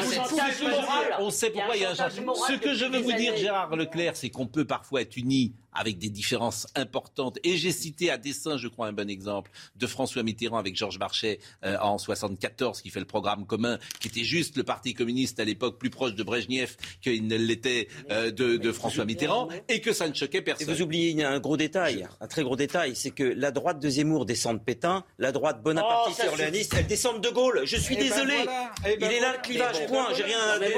On 1.20 1.31
sait 1.31 1.47
Il 1.53 1.57
y 1.57 1.61
a 1.61 1.62
pourquoi 1.62 1.74
un 1.74 1.76
il 1.76 1.83
y 1.83 1.85
a 1.85 1.91
un 1.91 1.95
Ce 1.95 2.59
que 2.59 2.74
je 2.74 2.85
veux 2.87 2.99
vous 3.01 3.12
dire. 3.12 3.37
Gérard 3.37 3.74
Leclerc, 3.76 4.16
c'est 4.16 4.31
qu'on 4.31 4.47
peut 4.47 4.64
parfois 4.64 5.03
être 5.03 5.16
unis 5.16 5.55
avec 5.73 5.99
des 5.99 6.09
différences 6.09 6.66
importantes. 6.75 7.39
Et 7.45 7.57
j'ai 7.57 7.73
cité 7.73 8.11
à 8.11 8.18
dessein, 8.18 8.57
je 8.57 8.68
crois, 8.68 8.87
un 8.89 8.93
bon 8.93 9.09
exemple 9.09 9.51
de 9.77 9.87
François 9.87 10.23
Mitterrand 10.23 10.59
avec 10.59 10.77
Georges 10.77 10.99
Marchais 10.99 11.39
euh, 11.64 11.77
en 11.81 11.99
74, 11.99 12.81
qui 12.81 12.91
fait 12.91 13.01
le 13.01 13.07
programme 13.07 13.47
commun, 13.47 13.79
qui 14.01 14.09
était 14.09 14.25
juste 14.25 14.57
le 14.57 14.62
Parti 14.64 14.95
communiste 14.95 15.41
à 15.41 15.45
l'époque 15.45 15.79
plus 15.79 15.91
proche 15.91 16.14
de 16.14 16.23
Brejnev 16.23 16.77
qu'il 17.03 17.27
ne 17.27 17.37
l'était 17.37 17.89
euh, 18.11 18.31
de, 18.31 18.57
de 18.57 18.73
François 18.73 19.05
Mitterrand, 19.05 19.49
et 19.68 19.81
que 19.81 19.93
ça 19.93 20.09
ne 20.09 20.14
choquait 20.14 20.39
Et 20.39 20.43
personne. 20.43 20.68
vous 20.75 20.83
oubliez 20.83 21.25
un 21.25 21.39
gros 21.41 21.57
détail, 21.57 22.07
un 22.21 22.27
très 22.27 22.43
gros 22.43 22.57
détail, 22.57 22.97
c'est 22.97 23.11
que 23.11 23.25
la 23.25 23.51
droite 23.51 23.79
de 23.81 23.89
Zemmour 23.89 24.27
descend 24.27 24.59
de 24.59 24.62
Pétain, 24.64 25.05
la 25.18 25.33
droite 25.33 25.62
bonapartiste 25.62 26.21
Oh, 26.23 26.27
et 26.27 26.29
orléaniste, 26.29 26.75
elle 26.77 26.87
descend 26.87 27.21
de 27.21 27.29
De 27.29 27.35
Gaulle. 27.35 27.62
Je 27.64 27.77
suis 27.77 27.95
Eh 27.99 28.03
ben 28.03 28.09
désolé. 28.09 28.35
voilà, 28.45 28.73
eh 28.89 28.97
ben 28.97 29.11
Il 29.11 29.16
est 29.16 29.21
là 29.21 29.33
le 29.37 29.43
clivage, 29.43 29.87
point. 29.87 30.03
voilà. 30.05 30.14
J'ai 30.16 30.23
rien 30.25 30.39
à 30.41 30.59
dire. 30.59 30.68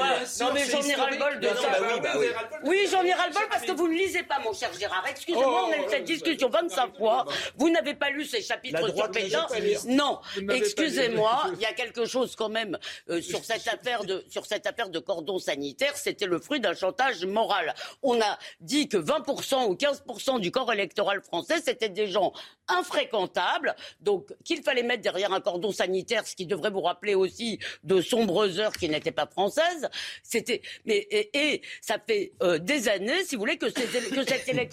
Non, 0.41 0.51
mais 0.53 0.65
j'en 0.69 0.83
ai 0.83 0.95
ras-le-bol 0.95 1.41
de 1.41 1.47
ça. 1.49 1.55
bah 1.81 1.99
bah. 2.03 2.59
Oui, 2.65 2.77
j'en 2.91 3.03
ai 3.03 3.13
ras-le-bol 3.13 3.43
parce 3.51 3.63
que 3.65 3.73
vous 3.73 3.89
ne 3.89 3.95
lisez 3.97 4.23
pas, 4.25 4.39
mon 4.41 4.53
cher 4.53 4.71
Gérard. 4.83 5.05
Excusez-moi, 5.09 5.69
on 5.69 5.73
a 5.73 5.77
eu 5.77 5.89
cette 5.89 6.05
discussion 6.05 6.49
25 6.49 6.97
fois. 6.97 7.25
Vous 7.57 7.71
n'avez 7.71 7.95
pas 7.95 8.11
lu 8.11 8.25
ces 8.25 8.43
chapitres 8.43 8.95
sur 8.95 9.11
Pétain. 9.11 9.47
Non, 9.87 10.19
excusez-moi, 10.51 11.45
il 11.55 11.61
y 11.61 11.67
a 11.67 11.73
quelque 11.73 12.05
chose 12.05 12.35
quand 12.35 12.49
même 12.49 12.79
euh, 13.09 13.21
sur 13.21 13.45
cette 13.45 13.69
affaire 13.69 14.05
de 14.05 14.25
sur 14.29 14.45
cette 14.45 14.67
affaire 14.67 14.89
de 14.89 14.99
cordon 14.99 15.39
sanitaire. 15.39 15.97
C'était 15.97 16.27
le 16.27 16.41
fruit 16.41 16.59
d'un 16.59 16.75
chantage 16.75 17.25
moral. 17.25 17.75
On 18.03 18.21
a 18.21 18.39
dit 18.61 18.89
que 18.89 18.97
20% 18.97 19.69
ou 19.69 19.75
15% 19.75 20.41
du 20.41 20.51
corps 20.51 20.73
électoral 20.73 21.23
français 21.23 21.61
c'était 21.65 21.89
des 21.89 22.09
gens 22.09 22.33
infréquentables, 22.69 23.77
donc 24.01 24.35
qu'il 24.45 24.63
fallait 24.63 24.83
mettre 24.83 25.03
derrière 25.03 25.33
un 25.33 25.41
cordon 25.41 25.73
sanitaire, 25.73 26.27
ce 26.27 26.35
qui 26.35 26.47
devrait 26.47 26.71
vous 26.71 26.81
rappeler 26.81 27.15
aussi 27.15 27.59
de 27.85 28.01
sombres 28.01 28.59
heures 28.59 28.73
qui 28.73 28.89
n'étaient 28.89 29.13
pas 29.13 29.27
françaises. 29.27 29.89
C'était, 30.23 30.63
mais 30.87 30.97
et, 31.11 31.31
et 31.35 31.63
ça 31.81 31.99
fait 32.05 32.33
euh, 32.43 32.59
des 32.59 32.89
années, 32.89 33.25
si 33.25 33.37
vous 33.37 33.41
voulez, 33.41 33.59
que, 33.59 33.67
que 33.67 34.25
cet 34.25 34.49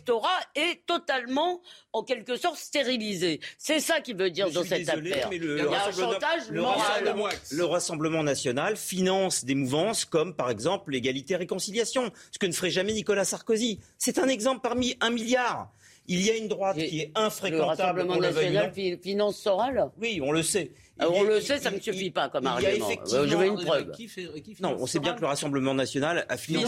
est 0.56 0.86
totalement, 0.86 1.62
en 1.94 2.04
quelque 2.04 2.36
sorte, 2.38 2.58
stérilisé. 2.58 3.40
C'est 3.58 3.80
ça 3.80 4.02
qui 4.02 4.14
veut 4.14 4.30
dire 4.32 4.48
Je 4.50 4.54
dans 4.54 4.64
cette 4.64 4.86
désolé, 4.86 5.12
affaire. 5.14 5.30
mais 5.30 5.38
le- 5.38 5.58
Il 5.58 5.60
y 5.60 5.62
le 5.64 5.70
a 5.70 5.76
un 5.76 5.86
Rassemblement- 5.86 6.12
chantage 6.14 6.50
le 6.50 6.62
moral. 6.62 6.78
Rassemblement- 6.80 7.28
Le 7.52 7.66
Rassemblement 7.66 8.24
national 8.24 8.78
finance 8.78 9.46
des 9.46 9.56
mouvances 9.56 10.06
comme, 10.06 10.36
par 10.36 10.50
exemple, 10.50 10.92
l'égalité 10.92 11.34
et 11.34 11.38
réconciliation, 11.38 12.12
ce 12.32 12.40
que 12.40 12.46
ne 12.46 12.52
ferait 12.54 12.72
jamais 12.72 12.94
Nicolas 12.94 13.26
Sarkozy. 13.26 13.80
C'est 13.98 14.20
un 14.20 14.28
exemple 14.28 14.62
parmi 14.62 14.96
un 15.02 15.10
milliard. 15.10 15.72
Il 16.12 16.22
y 16.26 16.30
a 16.32 16.36
une 16.36 16.48
droite 16.48 16.76
Et 16.78 16.88
qui 16.88 17.00
est 17.02 17.12
Le 17.16 17.22
infréquentable. 17.22 17.70
Rassemblement 18.02 18.16
le 18.16 18.28
non. 18.28 18.34
national 18.34 18.74
fi- 18.74 18.98
finance 19.02 19.38
Soral 19.38 19.92
Oui, 20.02 20.20
on 20.24 20.32
le 20.32 20.42
sait. 20.44 20.72
Il 20.98 21.04
Alors, 21.04 21.14
y 21.14 21.18
a- 21.18 21.22
on 21.22 21.24
le 21.24 21.40
sait, 21.40 21.60
ça 21.60 21.70
ne 21.72 21.80
suffit 21.80 22.06
il- 22.08 22.12
pas 22.12 22.28
comme 22.30 22.44
il 22.44 22.48
y 22.48 22.50
a 22.50 22.52
argument. 22.70 22.90
effectivement- 22.90 23.20
Euh, 23.22 23.28
je 23.28 23.36
veux 23.38 23.46
une 23.46 23.56
preuve. 23.64 23.92
Qui 23.92 24.08
fait- 24.08 24.42
qui 24.42 24.58
Non, 24.60 24.76
on 24.80 24.86
sait 24.88 25.00
bien 25.00 25.14
que 25.14 25.22
le 25.22 25.28
Rassemblement 25.28 25.74
national 25.76 26.26
a 26.28 26.36
financé 26.36 26.68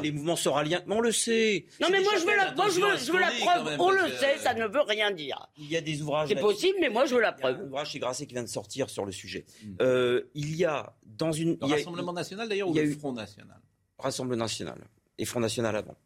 les 0.00 0.12
mouvements 0.12 0.36
soraliens. 0.36 0.80
Mais 0.86 0.94
on 0.94 1.00
le 1.00 1.12
sait. 1.12 1.66
Non, 1.80 1.88
mais 1.90 2.00
moi, 2.02 2.12
je 2.18 2.24
veux 2.24 2.36
la, 2.36 2.54
moi, 2.54 2.66
je 2.68 2.80
veux, 2.80 2.96
je 2.96 3.12
veux 3.12 3.18
la 3.20 3.30
preuve. 3.30 3.64
même, 3.70 3.80
on 3.80 3.90
le 3.90 4.08
sait, 4.12 4.38
ça 4.38 4.54
ne 4.54 4.64
veut 4.66 4.80
rien 4.86 5.10
dire. 5.10 5.48
Il 5.58 5.70
y 5.70 5.76
a 5.76 5.80
des 5.80 6.00
ouvrages. 6.00 6.28
C'est 6.28 6.36
possible, 6.36 6.78
mais 6.80 6.88
moi, 6.88 7.04
je 7.04 7.14
veux 7.16 7.20
la 7.20 7.34
Il 7.36 7.42
y 7.42 7.44
a 7.44 7.48
un 7.50 7.54
preuve. 7.54 7.66
ouvrage 7.66 7.90
chez 7.90 7.98
Grasset 7.98 8.26
qui 8.26 8.34
vient 8.34 8.42
de 8.44 8.48
sortir 8.48 8.88
sur 8.88 9.04
le 9.04 9.12
sujet. 9.12 9.44
Euh, 9.80 10.22
il 10.34 10.54
y 10.56 10.64
a 10.64 10.94
dans 11.04 11.32
une. 11.32 11.50
Le 11.50 11.58
il 11.62 11.68
y 11.68 11.72
a- 11.72 11.76
Rassemblement 11.76 12.12
national 12.12 12.48
d'ailleurs 12.48 12.68
ou 12.68 12.72
il 12.72 12.76
y 12.76 12.80
a 12.80 12.84
le 12.84 12.92
Front 12.94 13.12
national? 13.12 13.58
Rassemblement 13.98 14.44
national 14.44 14.78
et 15.18 15.24
Front 15.24 15.40
national 15.40 15.76
avant. 15.76 15.96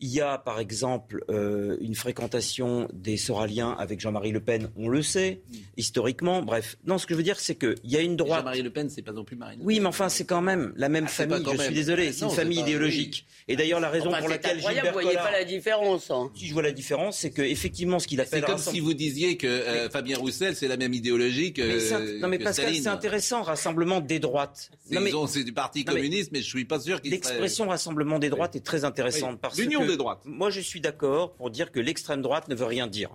Il 0.00 0.08
y 0.12 0.20
a, 0.20 0.38
par 0.38 0.58
exemple, 0.60 1.24
euh, 1.30 1.76
une 1.80 1.94
fréquentation 1.94 2.88
des 2.92 3.16
Soraliens 3.16 3.70
avec 3.78 4.00
Jean-Marie 4.00 4.32
Le 4.32 4.40
Pen, 4.40 4.68
on 4.76 4.88
le 4.88 5.02
sait, 5.02 5.40
historiquement. 5.76 6.42
Bref, 6.42 6.76
non, 6.84 6.98
ce 6.98 7.06
que 7.06 7.14
je 7.14 7.16
veux 7.18 7.22
dire, 7.22 7.38
c'est 7.38 7.54
qu'il 7.54 7.74
y 7.84 7.96
a 7.96 8.00
une 8.00 8.16
droite. 8.16 8.40
Jean-Marie 8.40 8.62
Le 8.62 8.70
Pen, 8.70 8.90
c'est 8.90 9.02
pas 9.02 9.12
non 9.12 9.24
plus 9.24 9.36
Marine. 9.36 9.60
Le 9.60 9.64
Oui, 9.64 9.74
Pen. 9.74 9.82
mais 9.84 9.88
enfin, 9.88 10.08
c'est 10.08 10.24
quand 10.24 10.42
même 10.42 10.72
la 10.76 10.88
même 10.88 11.04
Ah, 11.06 11.10
c'est 11.10 11.28
famille. 11.28 11.46
Je 11.56 11.62
suis 11.62 11.74
désolé, 11.74 12.12
c'est 12.12 12.22
Non, 12.22 12.28
une 12.30 12.34
c'est 12.34 12.42
famille 12.42 12.58
pas- 12.60 12.68
idéologique. 12.68 13.26
Et 13.48 13.56
d'ailleurs, 13.56 13.80
la 13.80 13.88
raison 13.90 14.08
Enfin, 14.08 14.18
pour 14.18 14.26
c'est 14.28 14.34
laquelle 14.34 14.56
incroyable, 14.58 14.86
Gilbert 14.86 14.92
vous 14.92 15.00
voyez 15.00 15.16
Collard- 15.16 15.30
pas 15.32 15.38
la 15.38 15.44
différence. 15.44 16.10
hein. 16.10 16.30
Si 16.34 16.46
je 16.48 16.52
vois 16.52 16.62
la 16.62 16.72
différence, 16.72 17.18
c'est 17.18 17.30
que 17.30 17.42
effectivement, 17.42 17.98
ce 17.98 18.06
qu'il 18.08 18.18
C'est 18.18 18.22
appelle 18.26 18.42
comme 18.44 18.54
Rassemblement- 18.56 18.72
si 18.74 18.80
vous 18.80 18.94
disiez 18.94 19.36
que 19.36 19.46
euh, 19.46 19.88
Fabien 19.90 20.18
Roussel, 20.18 20.56
c'est 20.56 20.68
la 20.68 20.76
même 20.76 20.92
idéologie 20.92 21.52
que. 21.52 21.62
Mais 21.62 21.80
c'est- 21.80 22.18
non 22.18 22.28
mais 22.28 22.38
que 22.38 22.44
Pascal, 22.44 22.74
c'est 22.74 22.88
intéressant, 22.88 23.42
rassemblement 23.42 24.00
des 24.00 24.18
droites. 24.18 24.70
C'est- 24.88 24.94
Non, 24.94 25.00
mais 25.00 25.12
C'est 25.28 25.44
du 25.44 25.52
Parti 25.52 25.84
Non, 25.86 25.92
communiste, 25.94 26.30
mais 26.32 26.40
je 26.42 26.46
suis 26.48 26.64
pas 26.64 26.78
sûr 26.80 27.00
qu'il 27.00 27.10
L'expression 27.12 27.68
rassemblement 27.68 28.18
des 28.18 28.28
droites 28.28 28.56
est 28.56 28.60
très 28.64 28.84
intéressante 28.84 29.40
parce 29.40 29.56
L'union 29.58 29.83
que 29.86 29.92
des 29.92 29.96
droites. 29.96 30.22
Moi, 30.24 30.50
je 30.50 30.60
suis 30.60 30.80
d'accord 30.80 31.34
pour 31.34 31.50
dire 31.50 31.72
que 31.72 31.80
l'extrême 31.80 32.22
droite 32.22 32.48
ne 32.48 32.54
veut 32.54 32.66
rien 32.66 32.86
dire. 32.86 33.10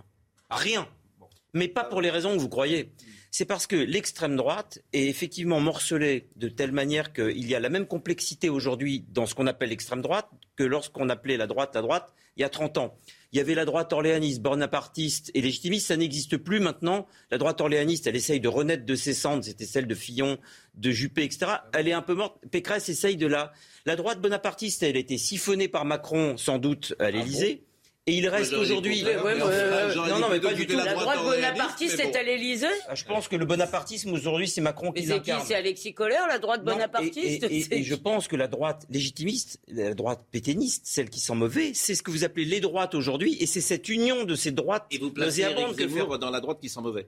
Rien. 0.49 0.88
Mais 1.53 1.67
pas 1.67 1.84
pour 1.84 2.01
les 2.01 2.09
raisons 2.09 2.36
que 2.36 2.39
vous 2.39 2.49
croyez. 2.49 2.91
C'est 3.32 3.45
parce 3.45 3.67
que 3.67 3.76
l'extrême 3.76 4.36
droite 4.36 4.80
est 4.93 5.07
effectivement 5.07 5.59
morcelée 5.59 6.30
de 6.36 6.47
telle 6.47 6.72
manière 6.72 7.13
qu'il 7.13 7.47
y 7.47 7.53
a 7.53 7.59
la 7.59 7.70
même 7.70 7.86
complexité 7.86 8.49
aujourd'hui 8.49 9.05
dans 9.09 9.26
ce 9.26 9.36
qu'on 9.36 9.47
appelle 9.47 9.70
l'extrême 9.70 10.01
droite 10.01 10.30
que 10.55 10.63
lorsqu'on 10.63 11.09
appelait 11.09 11.38
la 11.38 11.45
droite 11.45 11.76
la 11.76 11.82
droite 11.82 12.13
il 12.39 12.41
y 12.41 12.45
a 12.45 12.49
30 12.49 12.78
ans. 12.78 12.97
Il 13.34 13.38
y 13.38 13.41
avait 13.41 13.53
la 13.53 13.65
droite 13.65 13.91
orléaniste, 13.91 14.41
bonapartiste 14.41 15.30
et 15.34 15.41
légitimiste, 15.41 15.88
ça 15.88 15.97
n'existe 15.97 16.38
plus 16.38 16.61
maintenant. 16.61 17.05
La 17.32 17.38
droite 17.38 17.59
orléaniste, 17.59 18.07
elle 18.07 18.15
essaye 18.15 18.39
de 18.39 18.47
renaître 18.47 18.86
de 18.86 18.95
ses 18.95 19.13
cendres, 19.13 19.43
c'était 19.43 19.65
celle 19.65 19.88
de 19.88 19.93
Fillon, 19.93 20.39
de 20.76 20.89
Juppé, 20.89 21.24
etc. 21.24 21.51
Elle 21.74 21.89
est 21.89 21.93
un 21.93 22.01
peu 22.01 22.15
morte. 22.15 22.38
Pécresse 22.49 22.88
essaye 22.88 23.17
de 23.17 23.28
la... 23.28 23.51
La 23.89 23.95
droite 23.95 24.21
bonapartiste, 24.21 24.83
elle 24.83 24.97
a 24.97 24.99
été 24.99 25.17
siphonnée 25.17 25.67
par 25.67 25.83
Macron, 25.83 26.37
sans 26.37 26.59
doute, 26.59 26.93
à 26.99 27.09
l'Élysée. 27.09 27.63
Et 28.05 28.13
il 28.13 28.27
reste 28.27 28.53
aujourd'hui. 28.53 29.03
Ouais, 29.03 29.15
ouais, 29.17 29.23
ouais, 29.23 29.95
non, 29.95 30.19
non, 30.19 30.27
mais 30.29 30.39
pas 30.39 30.53
du 30.53 30.67
tout. 30.67 30.77
la 30.77 30.85
La 30.85 30.93
droite 30.93 31.23
bonapartiste 31.23 31.97
bon. 31.97 32.03
est 32.11 32.15
à 32.15 32.21
l'Élysée 32.21 32.67
Ah, 32.87 32.93
Je 32.93 33.03
pense 33.03 33.27
que 33.27 33.35
le 33.35 33.45
bonapartisme 33.45 34.13
aujourd'hui, 34.13 34.47
c'est 34.47 34.61
Macron 34.61 34.91
Mais 34.93 35.01
qui 35.01 35.07
c'est 35.07 35.13
qui? 35.21 35.29
l'incarne. 35.31 35.43
C'est 35.47 35.55
Alexis 35.55 35.95
Collère, 35.95 36.27
la 36.27 36.37
droite 36.37 36.63
Non, 36.63 36.73
bonapartiste? 36.73 37.17
et, 37.17 37.33
et- 37.47 37.57
et- 37.57 37.63
C'est 37.63 37.77
et 37.79 37.83
je 37.83 37.95
pense 37.95 38.27
que 38.27 38.35
la 38.35 38.47
droite 38.47 38.85
légitimiste, 38.91 39.59
la 39.67 39.95
droite 39.95 40.21
pétainiste, 40.31 40.83
celle 40.85 41.09
qui 41.09 41.19
sent 41.19 41.33
mauvais, 41.33 41.71
c'est 41.73 41.95
ce 41.95 42.03
que 42.03 42.11
vous 42.11 42.23
appelez 42.23 42.45
les 42.45 42.59
droites 42.59 42.93
aujourd'hui, 42.93 43.37
et 43.39 43.47
c'est 43.47 43.59
cette 43.61 43.89
union 43.89 44.23
de 44.23 44.35
ces 44.35 44.51
droites 44.51 44.85
Et 44.91 44.99
vous 44.99 45.09
placez 45.09 45.41
Éric 45.41 45.75
que 45.75 45.83
vous... 45.85 46.17
dans 46.17 46.29
la 46.29 46.41
droite 46.41 46.59
qui 46.61 46.69
sent 46.69 46.81
mauvais. 46.81 47.07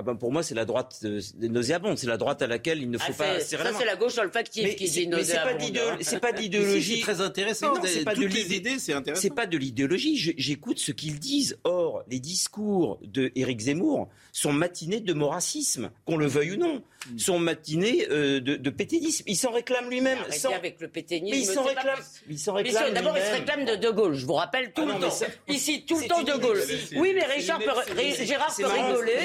Ah 0.00 0.02
ben 0.02 0.14
pour 0.14 0.32
moi, 0.32 0.42
c'est 0.42 0.54
la 0.54 0.64
droite 0.64 0.98
euh, 1.04 1.20
nauséabonde, 1.40 1.98
c'est 1.98 2.06
la 2.06 2.16
droite 2.16 2.40
à 2.40 2.46
laquelle 2.46 2.80
il 2.80 2.88
ne 2.90 2.96
Ah, 2.98 3.04
faut 3.04 3.12
pas 3.12 3.38
ça, 3.38 3.58
c'est 3.78 3.84
la 3.84 3.96
gauche 3.96 4.16
olfactive 4.16 4.64
Mais 4.64 4.74
qui 4.74 4.88
dit 4.88 5.06
mais 5.08 5.22
c'est 5.24 5.34
pas 5.34 5.52
nauséabonde, 5.52 5.76
hein. 5.92 5.98
c'est 6.00 6.20
pas 6.20 6.30
Si, 6.36 6.42
d'idéologie. 6.42 6.96
C'est 6.96 7.02
très 7.02 7.20
intéressant. 7.20 7.74
Mais 7.82 7.86
c'est 7.88 8.04
pas 8.04 8.14
de 8.14 8.22
Toutes 8.22 8.32
les 8.32 8.42
l'idée. 8.44 8.56
idées, 8.56 8.78
c'est 8.78 8.94
intéressant. 8.94 9.20
C'est 9.20 9.34
pas 9.34 9.44
de 9.46 9.58
l'idéologie. 9.58 10.16
J'écoute 10.38 10.78
ce 10.78 10.92
qu'ils 10.92 11.18
disent. 11.18 11.58
Or, 11.64 12.02
les 12.08 12.18
discours 12.18 12.98
de 13.02 13.30
Éric 13.36 13.60
Zemmour 13.60 14.08
sont 14.32 14.54
matinés 14.54 15.00
de 15.00 15.12
moracisme, 15.12 15.90
qu'on 16.06 16.16
le 16.16 16.26
veuille 16.26 16.52
ou 16.52 16.56
non, 16.56 16.82
Hmm. 17.10 17.18
sont 17.18 17.38
matinés 17.38 18.06
euh, 18.10 18.40
de, 18.40 18.56
de 18.56 18.68
pétainisme. 18.70 19.24
Il 19.26 19.34
s'en 19.34 19.52
réclame 19.52 19.88
lui-même. 19.88 20.18
Sans- 20.28 20.52
avec 20.52 20.78
le 20.82 20.88
pétainisme. 20.88 21.34
Mais 21.34 21.40
il 21.40 21.46
s'en 21.46 21.62
pas 21.62 21.70
réclame. 21.70 21.98
Il 22.28 22.38
s'en 22.38 22.52
réclame. 22.52 22.92
d'abord, 22.92 23.16
il 23.16 23.24
se 23.24 23.30
réclame 23.32 23.64
de 23.64 23.76
De 23.76 23.88
Gaulle, 23.90 24.12
je 24.12 24.26
vous 24.26 24.34
rappelle 24.34 24.74
tout 24.74 24.82
Ah 24.84 24.86
non, 24.86 24.98
le 24.98 25.06
mais 25.06 25.08
temps. 25.08 25.32
Ici, 25.48 25.86
tout 25.86 25.98
le 25.98 26.06
temps 26.06 26.22
De 26.22 26.34
Gaulle. 26.34 26.60
Oui, 26.96 27.12
mais 27.14 27.24
Richard 27.24 27.58
Gérard 27.62 28.54
peut 28.54 28.66
rigoler. 28.66 29.16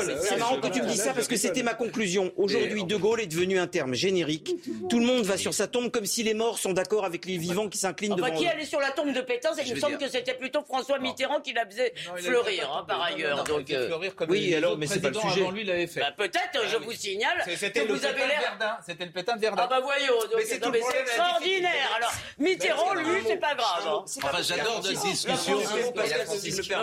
C'est 0.00 0.32
Ouais, 0.32 0.36
marrant 0.38 0.60
que 0.60 0.68
tu 0.68 0.82
me 0.82 0.86
dises 0.88 1.02
ça 1.02 1.12
parce 1.14 1.28
que 1.28 1.36
c'était 1.36 1.62
ma 1.62 1.74
conclusion. 1.74 2.32
Aujourd'hui, 2.36 2.84
De 2.84 2.96
Gaulle 2.96 3.20
est 3.20 3.26
devenu 3.26 3.58
un 3.58 3.66
terme 3.66 3.94
générique. 3.94 4.54
Tout 4.88 4.98
le 4.98 5.06
monde 5.06 5.24
va 5.24 5.36
sur 5.36 5.54
sa 5.54 5.66
tombe 5.66 5.90
comme 5.90 6.06
si 6.06 6.22
les 6.22 6.34
morts 6.34 6.58
sont 6.58 6.72
d'accord 6.72 7.04
avec 7.04 7.24
les 7.26 7.36
vivants 7.36 7.68
qui 7.68 7.78
s'inclinent 7.78 8.14
devant 8.14 8.30
qui 8.32 8.46
allait 8.46 8.64
sur 8.64 8.80
la 8.80 8.90
tombe 8.90 9.12
de 9.12 9.20
Pétain 9.20 9.50
Il 9.58 9.66
Je 9.66 9.74
me 9.74 9.80
semble 9.80 9.98
que 9.98 10.08
c'était 10.08 10.34
plutôt 10.34 10.62
François 10.62 10.98
Mitterrand 10.98 11.40
qui 11.40 11.52
la 11.52 11.66
faisait 11.66 11.92
fleurir, 12.16 12.70
hein, 12.74 12.84
par 12.86 13.02
ailleurs. 13.02 13.44
Donc, 13.44 13.70
euh, 13.70 13.86
fleurir 13.86 14.14
comme 14.14 14.30
oui, 14.30 14.54
alors, 14.54 14.76
mais 14.78 14.86
c'est 14.86 15.00
pas 15.00 15.08
le 15.10 15.14
sujet. 15.14 15.50
lui 15.52 15.64
l'avaient 15.64 15.86
fait. 15.86 16.00
bah, 16.00 16.12
peut-être, 16.16 16.66
je 16.70 16.76
vous 16.76 16.92
signale 16.92 17.42
que 17.44 17.56
C'était 17.56 17.84
le 17.84 17.94
vous 17.94 18.04
avez 18.04 18.14
pétain 18.14 18.24
de 18.26 18.28
l'air. 18.30 18.40
Verdun. 18.58 18.76
C'était 18.86 19.04
le 19.04 19.10
pétain 19.12 19.36
de 19.36 19.40
Verdun. 19.40 19.62
Ah 19.64 19.66
bah 19.68 19.80
voyons, 19.82 20.14
c'est 20.44 20.54
extraordinaire. 20.56 21.90
Alors, 21.96 22.12
Mitterrand, 22.38 22.94
lui, 22.94 23.22
c'est 23.26 23.36
pas 23.36 23.54
grave. 23.54 23.86
hein. 23.86 24.04
Enfin, 24.22 24.42
j'adore 24.42 24.80
vivant- 24.82 25.02
discussion. 25.02 25.58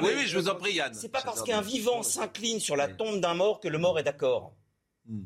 Oui. 0.01 0.09
Oui, 0.15 0.27
je 0.27 0.37
vous 0.37 0.49
en 0.49 0.55
prie, 0.55 0.73
Yann. 0.73 0.93
C'est 0.93 1.11
pas 1.11 1.21
parce 1.21 1.43
qu'un 1.43 1.61
vivant 1.61 2.03
s'incline 2.03 2.59
sur 2.59 2.75
la 2.75 2.87
tombe 2.99 3.19
d'un 3.19 3.33
mort 3.33 3.59
que 3.59 3.67
le 3.67 3.77
mort 3.79 3.97
est 3.99 4.03
d'accord. 4.03 4.53
Hmm. 5.07 5.23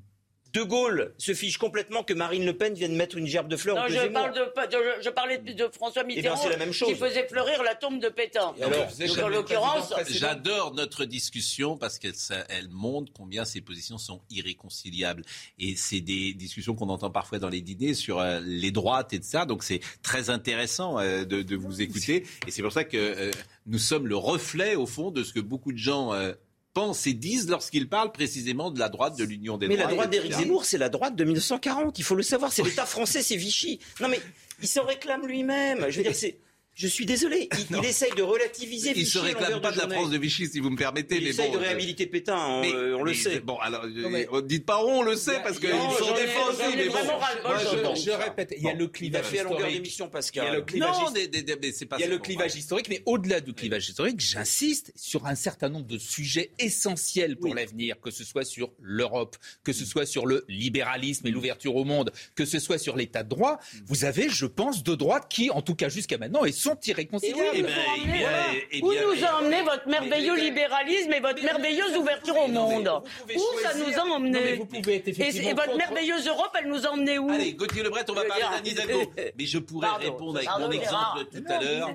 De 0.53 0.61
Gaulle 0.61 1.15
se 1.17 1.33
fiche 1.33 1.57
complètement 1.57 2.03
que 2.03 2.13
Marine 2.13 2.45
Le 2.45 2.55
Pen 2.55 2.75
vienne 2.75 2.95
mettre 2.95 3.17
une 3.17 3.25
gerbe 3.25 3.47
de 3.47 3.57
fleurs 3.57 3.75
Non, 3.75 3.85
au 3.85 3.87
je, 3.87 3.93
Zemmour. 3.93 4.13
parle 4.13 4.35
de, 4.35 4.43
pas- 4.53 4.67
de- 4.67 5.01
je 5.01 5.09
parlais 5.09 5.39
de 5.39 5.67
François 5.73 6.03
Mitterrand 6.03 6.47
la 6.47 6.57
même 6.57 6.71
chose. 6.71 6.89
qui 6.89 6.93
faisait 6.95 7.27
fleurir 7.27 7.63
la 7.63 7.73
tombe 7.73 7.99
de 7.99 8.07
Pétain. 8.09 8.53
Et 8.59 8.63
alors 8.63 8.85
Donc, 8.85 9.17
en 9.23 9.29
l'occurrence. 9.29 9.91
J'adore 10.11 10.75
notre 10.75 11.05
discussion 11.05 11.75
parce 11.75 11.97
qu'elle 11.97 12.13
elle 12.49 12.69
montre 12.69 13.11
combien 13.13 13.45
ces 13.45 13.61
positions 13.61 13.97
sont 13.97 14.21
irréconciliables. 14.29 15.23
Et 15.57 15.75
c'est 15.75 16.01
des 16.01 16.35
discussions 16.35 16.75
qu'on 16.75 16.89
entend 16.89 17.09
parfois 17.09 17.39
dans 17.39 17.49
les 17.49 17.61
dîners 17.61 17.95
sur 17.95 18.19
euh, 18.19 18.39
les 18.45 18.69
droites 18.69 19.11
et 19.13 19.17
de 19.17 19.23
ça. 19.25 19.45
Donc 19.47 19.63
c'est 19.63 19.79
très 20.03 20.29
intéressant 20.29 20.99
euh, 20.99 21.25
de, 21.25 21.41
de 21.41 21.55
vous 21.55 21.81
écouter. 21.81 22.27
Et 22.47 22.51
c'est 22.51 22.61
pour 22.61 22.71
ça 22.73 22.83
que 22.83 22.97
euh, 22.97 23.31
nous 23.65 23.79
sommes 23.79 24.05
le 24.07 24.17
reflet, 24.17 24.75
au 24.75 24.85
fond, 24.85 25.09
de 25.09 25.23
ce 25.23 25.33
que 25.33 25.39
beaucoup 25.39 25.71
de 25.71 25.79
gens 25.79 26.13
euh, 26.13 26.33
pensent 26.73 27.07
et 27.07 27.13
disent 27.13 27.47
lorsqu'ils 27.49 27.87
parlent 27.87 28.11
précisément 28.11 28.71
de 28.71 28.79
la 28.79 28.89
droite 28.89 29.17
de 29.17 29.23
l'Union 29.23 29.57
des 29.57 29.67
Mais 29.67 29.75
droits. 29.75 29.87
la 29.87 29.93
droite 29.93 30.09
d'Éric. 30.09 30.33
Zemmour, 30.33 30.65
c'est 30.65 30.77
la 30.77 30.89
droite 30.89 31.15
de 31.15 31.23
1940. 31.23 31.99
Il 31.99 32.03
faut 32.03 32.15
le 32.15 32.23
savoir. 32.23 32.51
C'est 32.51 32.63
l'État 32.65 32.85
français, 32.85 33.21
c'est 33.21 33.35
Vichy. 33.35 33.79
Non, 34.01 34.07
mais 34.09 34.19
il 34.61 34.67
s'en 34.67 34.83
réclame 34.85 35.25
lui-même. 35.27 35.85
Je 35.89 35.97
veux 35.97 36.03
dire, 36.03 36.15
c'est. 36.15 36.37
Je 36.75 36.87
suis 36.87 37.05
désolé. 37.05 37.49
Il, 37.69 37.77
il 37.77 37.85
essaye 37.85 38.11
de 38.15 38.23
relativiser 38.23 38.89
Il 38.91 38.95
Vichy 38.95 39.11
se 39.11 39.19
réclame 39.19 39.61
pas 39.61 39.71
de 39.71 39.77
la. 39.77 39.87
France 39.89 40.09
de 40.09 40.17
Vichy, 40.17 40.47
si 40.47 40.59
vous 40.59 40.69
me 40.71 40.75
permettez. 40.77 41.17
Il 41.17 41.23
mais 41.23 41.29
essaye 41.29 41.47
bon, 41.49 41.53
de 41.53 41.57
euh, 41.59 41.61
réhabiliter 41.61 42.07
Pétain, 42.07 42.37
on, 42.37 42.61
mais- 42.61 42.73
euh, 42.73 42.97
on 42.97 43.03
le 43.03 43.11
mais- 43.11 43.17
sait. 43.17 43.39
Bon, 43.41 43.57
alors, 43.59 43.85
Non, 43.87 44.09
mais- 44.09 44.27
dites 44.43 44.65
pas 44.65 44.83
on, 44.83 45.03
le 45.03 45.15
sait, 45.15 45.39
parce 45.43 45.59
qu'ils 45.59 45.69
aussi. 45.71 46.03
ai 46.09 46.75
mais 46.75 46.87
bon. 46.89 46.95
Moi, 47.43 47.57
je 47.95 48.11
répète, 48.11 48.53
il 48.57 48.63
y 48.63 48.69
a 48.69 48.73
le 48.73 48.79
Il 48.83 48.85
a 48.85 48.89
clivage 48.89 49.25
fait 49.25 49.39
à 49.39 49.43
longueur 49.43 49.59
historique. 49.59 49.75
d'émission, 49.83 50.05
Il 50.05 50.07
y 50.07 50.11
Pascal. 50.11 50.47
a 50.47 50.53
le 50.55 50.61
clivage 50.63 50.89
Non, 50.99 51.09
his- 51.09 51.13
des- 51.13 51.27
des- 51.27 51.41
des- 51.43 51.55
mais 51.61 51.71
c'est 51.71 51.85
pas 51.85 51.97
Il 51.97 52.01
y 52.01 52.03
a 52.03 52.07
ça 52.07 52.11
le 52.13 52.19
clivage 52.19 52.55
historique, 52.55 52.89
mais 52.89 53.03
au-delà 53.05 53.39
du 53.39 53.53
clivage 53.53 53.87
historique, 53.89 54.19
j'insiste 54.19 54.91
sur 54.95 55.25
un 55.27 55.35
certain 55.35 55.69
nombre 55.69 55.85
de 55.85 55.97
sujets 55.97 56.51
essentiels 56.59 57.37
pour 57.37 57.53
l'avenir, 57.53 57.99
que 58.01 58.09
ce 58.11 58.23
soit 58.23 58.45
sur 58.45 58.71
l'Europe, 58.81 59.37
que 59.63 59.73
ce 59.73 59.85
soit 59.85 60.05
sur 60.05 60.25
le 60.25 60.43
libéralisme 60.47 61.27
et 61.27 61.31
l'ouverture 61.31 61.75
au 61.75 61.83
monde, 61.83 62.11
que 62.35 62.45
ce 62.45 62.59
soit 62.59 62.77
sur 62.77 62.95
l'état 62.95 63.23
de 63.23 63.29
droit. 63.29 63.59
Vous 63.85 64.05
avez, 64.05 64.29
je 64.29 64.45
pense, 64.45 64.83
deux 64.83 64.97
droites 64.97 65.27
qui, 65.29 65.49
en 65.51 65.61
tout 65.61 65.75
cas 65.75 65.89
jusqu'à 65.89 66.17
maintenant, 66.17 66.45
et 66.45 66.51
sont 66.63 66.73
Et 66.75 66.75
où 66.75 66.91
irréconciliables. 66.91 67.57
nous, 67.57 67.63
ben, 67.63 67.73
a 67.73 67.95
eh 67.97 68.05
bien, 68.05 68.29
eh 68.71 68.81
Où 68.83 68.89
bien, 68.91 69.01
nous 69.03 69.23
a 69.25 69.39
emmené 69.39 69.61
votre 69.61 69.87
merveilleux 69.87 70.35
libéralisme 70.35 71.13
et 71.13 71.19
votre 71.19 71.43
merveilleuse 71.43 71.95
ouverture 71.97 72.37
au 72.37 72.47
monde 72.47 72.89
Où 73.35 73.59
ça 73.61 73.73
nous 73.75 73.93
a 73.93 74.03
emmené 74.15 74.55
vous 74.55 74.65
pouvez 74.65 74.95
être 74.95 75.07
Et, 75.07 75.53
votre 75.53 75.77
merveilleuse 75.77 76.27
Europe, 76.27 76.55
elle 76.59 76.67
nous 76.69 76.85
a 76.85 76.89
emmené 76.89 77.17
où 77.17 77.29
Allez, 77.29 77.53
Gauthier 77.53 77.83
Lebret, 77.83 78.05
on 78.09 78.13
va 78.13 78.23
parler 78.25 78.43
d'Anne 78.43 78.67
Hidalgo. 78.67 79.11
Mais 79.37 79.45
je 79.45 79.57
pourrais 79.59 79.87
Pardon. 79.87 80.05
répondre 80.05 80.37
avec 80.37 80.47
Pardon, 80.47 80.65
mon 80.65 80.71
exemple 80.71 81.25
tout 81.31 81.43
à 81.47 81.61
l'heure. 81.61 81.89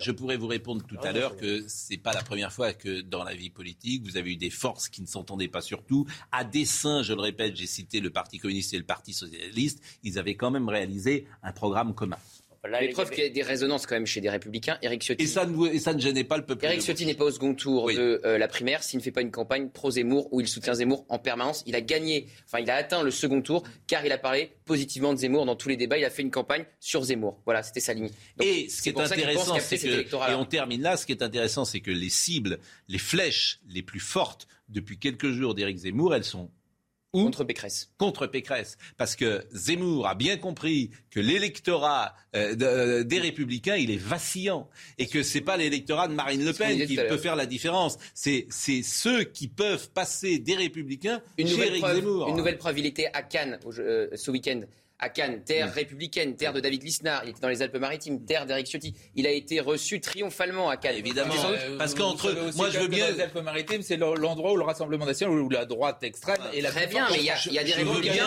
Je 0.00 0.12
pourrais 0.12 0.36
vous 0.36 0.46
répondre 0.46 0.84
tout 0.86 0.98
à 1.02 1.12
l'heure 1.12 1.36
que 1.36 1.64
c'est 1.68 1.96
pas 1.96 2.12
la 2.12 2.22
première 2.22 2.52
fois 2.52 2.72
que 2.72 3.00
dans 3.00 3.24
la 3.24 3.34
vie 3.34 3.50
politique, 3.50 4.02
vous 4.04 4.16
avez 4.16 4.32
eu 4.32 4.36
des 4.36 4.50
forces 4.50 4.88
qui 4.88 5.02
ne 5.02 5.06
s'entendaient 5.06 5.48
pas 5.48 5.60
surtout. 5.60 6.06
À 6.32 6.44
dessein, 6.44 7.02
je 7.02 7.12
le 7.12 7.20
répète, 7.20 7.56
j'ai 7.56 7.66
cité 7.66 8.00
le 8.00 8.10
Parti 8.10 8.38
communiste 8.38 8.74
et 8.74 8.78
le 8.78 8.84
Parti 8.84 9.12
socialiste, 9.12 9.82
ils 10.02 10.18
avaient 10.18 10.34
quand 10.36 10.50
même 10.50 10.68
réalisé 10.68 11.26
un 11.42 11.52
programme 11.52 11.94
commun. 11.94 12.18
Là, 12.68 12.78
preuves 12.92 13.10
qu'il 13.10 13.22
y 13.24 13.26
a 13.26 13.30
des 13.30 13.42
résonances 13.42 13.86
quand 13.86 13.94
même 13.94 14.06
chez 14.06 14.20
des 14.20 14.30
républicains. 14.30 14.78
Éric 14.82 15.02
Ciotti. 15.02 15.24
Et 15.24 15.26
ça 15.26 15.44
ne, 15.44 15.52
vous- 15.52 15.66
et 15.66 15.78
ça 15.78 15.92
ne 15.92 16.00
gênait 16.00 16.24
pas 16.24 16.36
le 16.38 16.46
peuple. 16.46 16.64
Éric 16.64 16.80
Ciotti 16.82 17.04
n'est 17.04 17.14
pas 17.14 17.24
au 17.26 17.30
second 17.30 17.54
tour 17.54 17.84
Oui. 17.84 17.94
de 17.96 18.20
euh, 18.24 18.38
la 18.38 18.48
primaire 18.48 18.82
s'il 18.82 18.98
ne 18.98 19.02
fait 19.04 19.10
pas 19.10 19.20
une 19.20 19.30
campagne 19.30 19.68
pro-Zemmour 19.68 20.28
où 20.32 20.40
il 20.40 20.48
soutient 20.48 20.74
Zemmour 20.74 21.04
en 21.08 21.18
permanence. 21.18 21.62
Il 21.66 21.74
a 21.74 21.80
gagné, 21.80 22.26
enfin 22.46 22.60
il 22.60 22.70
a 22.70 22.76
atteint 22.76 23.02
le 23.02 23.10
second 23.10 23.42
tour 23.42 23.64
car 23.86 24.04
il 24.06 24.12
a 24.12 24.18
parlé 24.18 24.52
positivement 24.64 25.12
de 25.12 25.18
Zemmour 25.18 25.44
dans 25.46 25.56
tous 25.56 25.68
les 25.68 25.76
débats. 25.76 25.98
Il 25.98 26.04
a 26.04 26.10
fait 26.10 26.22
une 26.22 26.30
campagne 26.30 26.64
sur 26.80 27.02
Zemmour. 27.04 27.40
Voilà, 27.44 27.62
c'était 27.62 27.80
sa 27.80 27.92
ligne. 27.92 28.08
Donc, 28.08 28.46
Et 28.46 28.68
ce 28.68 28.76
qui 28.82 28.82
c'est 28.84 28.90
est 28.90 29.00
intéressant, 29.00 29.58
c'est 29.60 29.78
que, 29.78 30.30
et 30.30 30.34
on 30.34 30.44
termine 30.46 30.80
là, 30.80 30.96
ce 30.96 31.04
qui 31.06 31.12
est 31.12 31.22
intéressant, 31.22 31.64
c'est 31.64 31.80
que 31.80 31.90
les 31.90 32.08
cibles, 32.08 32.58
les 32.88 32.98
flèches 32.98 33.60
les 33.68 33.82
plus 33.82 34.00
fortes 34.00 34.46
depuis 34.68 34.98
quelques 34.98 35.30
jours 35.32 35.54
d'Éric 35.54 35.76
Zemmour, 35.76 36.14
elles 36.14 36.24
sont 36.24 36.50
Contre 37.22 37.44
Pécresse. 37.44 37.90
contre 37.98 38.26
Pécresse. 38.26 38.76
Parce 38.96 39.14
que 39.16 39.44
Zemmour 39.52 40.06
a 40.08 40.14
bien 40.14 40.36
compris 40.36 40.90
que 41.10 41.20
l'électorat 41.20 42.14
euh, 42.34 42.54
de- 42.54 42.64
euh, 42.64 43.04
des 43.04 43.20
Républicains, 43.20 43.76
il 43.76 43.90
est 43.90 43.96
vacillant. 43.96 44.68
Et 44.98 45.06
que 45.06 45.22
c'est 45.22 45.40
pas 45.40 45.56
l'électorat 45.56 46.08
de 46.08 46.14
Marine 46.14 46.44
Le 46.44 46.52
Pen 46.52 46.86
qui 46.86 46.96
peut 46.96 47.16
faire 47.18 47.36
la 47.36 47.46
différence. 47.46 47.98
C'est, 48.14 48.46
ceux 48.82 49.24
qui 49.24 49.48
peuvent 49.48 49.90
passer 49.90 50.38
des 50.38 50.54
Républicains 50.56 51.22
Une 51.38 51.46
chez 51.46 51.54
nouvelle, 51.54 51.78
preuve, 51.78 51.96
Zemmour. 51.96 52.28
une 52.28 52.36
nouvelle 52.36 52.58
preuve, 52.58 52.78
il 52.80 52.86
était 52.86 53.06
à 53.12 53.22
Cannes 53.22 53.58
euh, 53.78 54.08
ce 54.14 54.30
week-end. 54.30 54.62
À 55.04 55.08
Cannes, 55.10 55.42
terre 55.44 55.72
républicaine, 55.72 56.34
terre 56.36 56.52
de 56.52 56.60
David 56.60 56.82
Lisnard. 56.82 57.22
Il 57.24 57.30
était 57.30 57.40
dans 57.40 57.48
les 57.48 57.60
Alpes-Maritimes, 57.62 58.24
terre 58.24 58.46
d'Eric 58.46 58.66
Ciotti. 58.66 58.94
Il 59.14 59.26
a 59.26 59.30
été 59.30 59.60
reçu 59.60 60.00
triomphalement 60.00 60.70
à 60.70 60.76
Cannes. 60.76 60.96
Évidemment, 60.96 61.34
Euh, 61.46 61.76
parce 61.76 61.94
qu'entre 61.94 62.32
moi 62.56 62.70
je 62.70 62.78
que 62.78 62.82
veux 62.82 62.88
bien 62.88 63.10
les 63.10 63.20
Alpes-Maritimes, 63.20 63.82
c'est 63.82 63.96
l'endroit 63.98 64.52
où 64.52 64.56
le 64.56 64.64
Rassemblement 64.64 65.04
national, 65.06 65.38
où 65.38 65.48
la 65.50 65.66
droite 65.66 66.02
extrême 66.02 66.38
est 66.54 66.60
la 66.62 66.70
Très 66.70 66.86
bien, 66.86 67.06
mais 67.10 67.18
il 67.18 67.24
y 67.24 67.30
a, 67.30 67.36
il 67.46 67.52
y 67.52 67.58
a 67.58 67.64
des 67.64 67.72
républicains, 67.74 68.26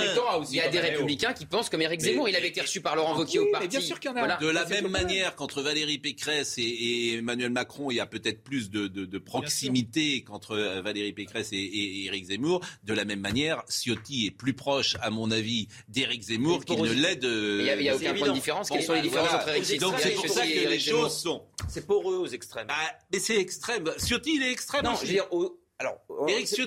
il 0.49 0.55
y 0.55 0.61
a 0.61 0.69
des 0.69 0.80
républicains 0.80 1.34
qui 1.34 1.45
pensent 1.45 1.69
comme 1.69 1.82
Éric 1.82 2.01
Mais- 2.01 2.09
Zemmour. 2.11 2.30
Il 2.30 2.36
avait 2.36 2.47
été 2.49 2.61
reçu 2.61 2.80
par 2.82 2.95
Laurent 2.95 3.17
Wauquiez 3.17 3.39
Oui, 3.39 3.45
au 3.45 3.47
mais 3.47 3.51
parti. 3.53 3.67
bien 3.69 3.82
sûr 3.82 3.99
qu'il 3.99 4.09
y 4.11 4.13
en 4.13 4.17
a. 4.17 4.19
Voilà. 4.19 4.38
De 4.38 4.47
la 4.47 4.65
même 4.65 4.88
manière 4.88 5.36
qu'entre 5.36 5.61
Valérie 5.61 5.97
Pécresse 5.97 6.57
et, 6.57 6.61
et 6.61 7.13
Emmanuel 7.15 7.49
Macron, 7.49 7.89
il 7.91 7.95
y 7.95 7.99
a 7.99 8.05
peut-être 8.05 8.43
plus 8.43 8.69
de, 8.69 8.88
de- 8.88 9.05
de 9.05 9.17
proximité 9.17 10.21
qu'entre 10.23 10.51
euh, 10.51 10.82
Valérie 10.82 11.13
Pécresse 11.13 11.49
et, 11.51 11.57
et 11.57 12.05
Éric 12.05 12.25
Zemmour. 12.25 12.61
De 12.84 12.93
la 12.93 13.05
même 13.05 13.19
manière, 13.19 13.63
Ciotti 13.67 14.28
est 14.28 14.32
plus 14.32 14.53
proche, 14.53 14.95
à 15.01 15.09
mon 15.09 15.32
avis, 15.32 15.67
d'Éric 15.89 16.21
Zemmour 16.23 16.63
qu'il 16.68 16.76
pour 16.76 16.86
ne 16.86 16.91
aussi- 16.91 16.99
l'est 16.99 17.15
de. 17.15 17.57
Il 17.59 17.63
n'y 17.63 17.70
a, 17.70 17.82
y 17.82 17.89
a 17.89 17.95
aucun 17.95 18.13
point 18.13 18.28
de 18.28 18.34
différence. 18.34 18.70
Bon, 18.70 18.76
Quelles 18.76 18.86
sont 18.86 18.93
les 18.93 19.01
différences 19.01 19.30
voilà. 19.30 19.43
entre 19.43 19.49
Éric 19.55 19.80
Donc 19.80 19.95
c'est 19.99 20.11
pour 20.11 20.28
ça 20.30 20.45
que 20.45 20.68
les 20.70 20.80
choses 20.80 21.18
sont. 21.18 21.43
C'est 21.70 21.88
poreux 21.88 22.18
aux 22.18 22.28
extrêmes. 22.28 22.68
Bah, 22.68 22.76
mais 23.11 23.20
c'est 23.20 23.38
extrême. 23.38 23.91
Ciotti, 23.97 24.36
il 24.36 24.43
est 24.43 24.51
extrême. 24.51 24.84
non, 24.84 24.93
aussi. 24.93 25.01
je 25.01 25.07
veux 25.07 25.13
dire, 25.13 25.28
au- 25.32 25.59
alors, 25.80 25.95
Éric 26.28 26.47
Ciotti, 26.47 26.65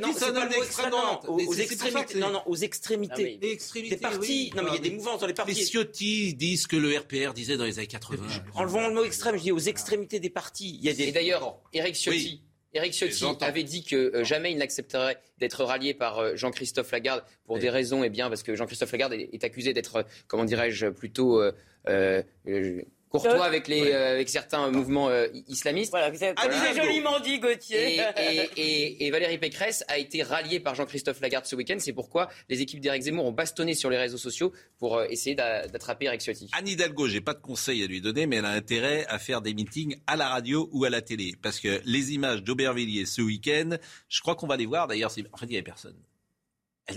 droite. 0.91 1.25
aux, 1.27 1.33
aux 1.41 1.45
pour 1.45 1.55
ça 1.55 1.63
extrémités. 1.63 2.19
Non, 2.21 2.31
non, 2.31 2.43
aux 2.47 2.57
extrémités. 2.57 3.39
Les 3.43 3.51
extrémités, 3.51 3.97
Des 3.97 4.01
partis. 4.01 4.53
Non, 4.55 4.63
mais 4.63 4.69
il 4.71 4.75
y 4.75 4.79
a 4.79 4.81
des 4.83 4.91
mouvances 4.91 5.21
dans 5.21 5.27
les 5.27 5.33
Les 5.33 5.37
partis. 5.37 5.67
Ciotti 5.67 6.35
disent 6.35 6.67
que 6.69 6.77
le 6.77 6.97
RPR 6.97 7.33
disait 7.35 7.57
dans 7.57 7.65
les 7.65 7.79
années 7.79 7.89
80. 7.89 8.25
Enlevons 8.55 8.87
le 8.87 8.95
mot 8.95 9.03
extrême, 9.05 9.37
je 9.37 9.43
dis 9.43 9.53
aux 9.53 9.59
extrémités 9.59 10.21
des 10.21 10.31
partis. 10.31 10.77
Il 10.81 10.85
y 10.85 10.91
a 10.91 10.93
des. 10.93 11.09
Et 11.09 11.13
d'ailleurs, 11.13 11.59
Éric 11.73 11.97
Ciotti. 11.97 12.43
Éric 12.73 12.93
Ciotti 12.93 13.25
avait 13.41 13.65
dit 13.65 13.83
que 13.83 14.15
euh, 14.15 14.25
jamais 14.25 14.53
il 14.53 14.59
n'accepterait 14.59 15.19
d'être 15.39 15.65
rallié 15.65 15.93
par 15.95 16.19
euh, 16.19 16.37
Jean-Christophe 16.37 16.93
Lagarde 16.93 17.25
pour 17.45 17.57
Oui. 17.57 17.61
des 17.61 17.71
raisons, 17.71 18.05
eh 18.05 18.11
bien, 18.11 18.29
parce 18.29 18.43
que 18.43 18.55
Jean-Christophe 18.55 18.93
Lagarde 18.93 19.15
est, 19.15 19.45
accusé 19.45 19.73
d'être, 19.73 19.97
euh, 19.97 20.03
comment 20.29 20.45
dirais-je, 20.45 20.87
plutôt 20.87 21.41
euh, 21.41 21.53
euh, 21.89 22.23
euh, 22.47 22.83
courtois 23.11 23.45
avec, 23.45 23.69
les, 23.69 23.91
euh, 23.93 24.13
avec 24.15 24.29
certains 24.31 24.71
mouvements 24.71 25.09
euh, 25.11 25.27
islamistes. 25.49 25.91
Voilà, 25.91 26.11
Voilà. 26.11 26.35
c'est 26.73 26.77
joliment 26.83 27.21
dit, 27.21 27.35
Et, 27.35 27.39
Gauthier. 27.41 27.97
et- 27.97 28.51
et- 28.57 29.07
et 29.07 29.11
Valérie 29.11 29.37
Pécresse 29.39 29.85
a 29.89 29.99
été 29.99 30.23
ralliée 30.23 30.61
par 30.61 30.75
Jean-Christophe 30.75 31.21
Lagarde 31.21 31.45
ce 31.45 31.57
week-end. 31.57 31.77
C'est 31.81 31.93
pourquoi 31.93 32.31
les 32.49 32.63
équipes 32.63 32.81
d'Éric 32.81 33.03
Zemmour 33.03 33.27
ont 33.27 33.33
bastonné 33.33 33.75
sur 33.75 33.91
les 33.91 33.99
réseaux 33.99 34.17
sociaux 34.17 34.53
pour 34.79 34.97
euh, 34.97 35.07
essayer 35.11 35.35
d'a- 35.35 35.67
d'attraper 35.67 36.07
Éric 36.07 36.21
Ciotti. 36.23 36.49
Anne 36.53 36.69
Hidalgo, 36.69 37.09
j'ai 37.09 37.21
pas 37.21 37.35
de 37.35 37.41
conseils 37.41 37.83
à 37.83 37.87
lui 37.87 38.01
donner, 38.01 38.27
mais 38.27 38.37
elle 38.37 38.47
a 38.47 38.51
intérêt 38.53 39.05
à 39.07 39.19
faire 39.19 39.43
des 39.43 39.53
meetings 39.55 39.97
à 40.07 40.17
la 40.17 40.29
radio 40.29 40.69
ou 40.73 40.85
à 40.85 40.91
la 40.91 41.03
télé. 41.03 41.35
Parce 41.43 41.61
que 41.61 41.81
les 41.85 42.13
images 42.15 42.43
d'Aubervilliers 42.43 43.07
ce 43.07 43.21
week-end, 43.23 43.77
je 44.09 44.21
crois 44.21 44.37
qu'on 44.37 44.47
va 44.47 44.57
les 44.57 44.67
voir. 44.67 44.87
D'ailleurs, 44.87 45.11
en 45.33 45.37
fait, 45.37 45.47
il 45.47 45.51
n'y 45.51 45.57
avait 45.57 45.63
personne. 45.63 45.97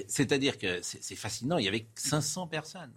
C'est-à-dire 0.07 0.57
que 0.57 0.81
c'est 0.81 1.03
c'est 1.03 1.15
fascinant, 1.15 1.57
il 1.57 1.65
y 1.65 1.67
avait 1.67 1.85
500 1.95 2.47
personnes. 2.47 2.91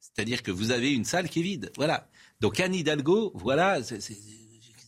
C'est-à-dire 0.00 0.42
que 0.42 0.50
vous 0.50 0.70
avez 0.70 0.92
une 0.92 1.04
salle 1.04 1.28
qui 1.28 1.40
est 1.40 1.42
vide. 1.42 1.70
Voilà. 1.76 2.08
Donc 2.44 2.60
Anne 2.60 2.74
Hidalgo, 2.74 3.32
voilà. 3.34 3.82
c'est- 3.82 4.00
c'est- 4.02 4.16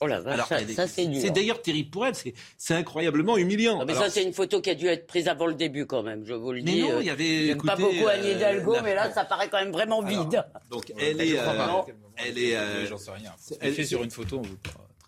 Oh 0.03 0.07
la 0.07 0.21
vache, 0.21 0.35
alors, 0.35 0.47
ça, 0.47 0.61
elle 0.61 0.71
est- 0.71 0.75
ça, 0.75 0.87
c'est 0.87 1.07
dur. 1.07 1.23
c'est 1.23 1.31
d'ailleurs 1.31 1.63
terrible 1.63 1.89
pour 1.89 2.05
elle. 2.05 2.15
C'est 2.15 2.35
c'est 2.59 2.75
incroyablement 2.75 3.39
humiliant. 3.39 3.79
Ah, 3.81 3.87
mais 3.87 3.93
Alors, 3.93 4.05
ça, 4.05 4.11
c'est 4.11 4.25
une 4.25 4.35
photo 4.35 4.61
qui 4.61 4.69
a 4.69 4.75
dû 4.75 4.87
être 4.89 5.07
prise 5.07 5.27
avant 5.27 5.47
le 5.47 5.55
début, 5.55 5.87
quand 5.87 6.03
même, 6.03 6.27
je 6.27 6.35
vous 6.35 6.53
le 6.53 6.61
Mais 6.63 6.71
dis. 6.73 6.83
non, 6.83 6.91
Euh, 6.91 7.01
il 7.01 7.07
y 7.07 7.11
avait, 7.11 7.47
J'aime 7.47 7.63
pas 7.63 7.77
beaucoup 7.77 8.07
Anne 8.07 8.21
euh, 8.23 8.33
Hidalgo, 8.37 8.75
la- 8.75 8.83
mais 8.83 8.95
là, 8.95 9.11
ça 9.11 9.25
paraît 9.25 9.49
quand 9.49 9.57
même 9.59 9.73
vraiment 9.73 10.03
vide. 10.03 10.45
donc 10.71 10.93
elle 10.99 11.19
est, 11.23 11.29
Je 11.29 11.37
crois 11.37 11.87
euh, 11.89 11.93
elle 12.19 12.37
est, 12.39 12.57
euh, 12.57 12.87
J'en 12.87 12.99
sais 12.99 13.11
rien. 13.13 13.33
elle- 13.63 13.75
Elle 13.79 13.87
sur 13.87 14.03
une 14.05 14.11
photo. 14.11 14.43
vous- 14.43 14.57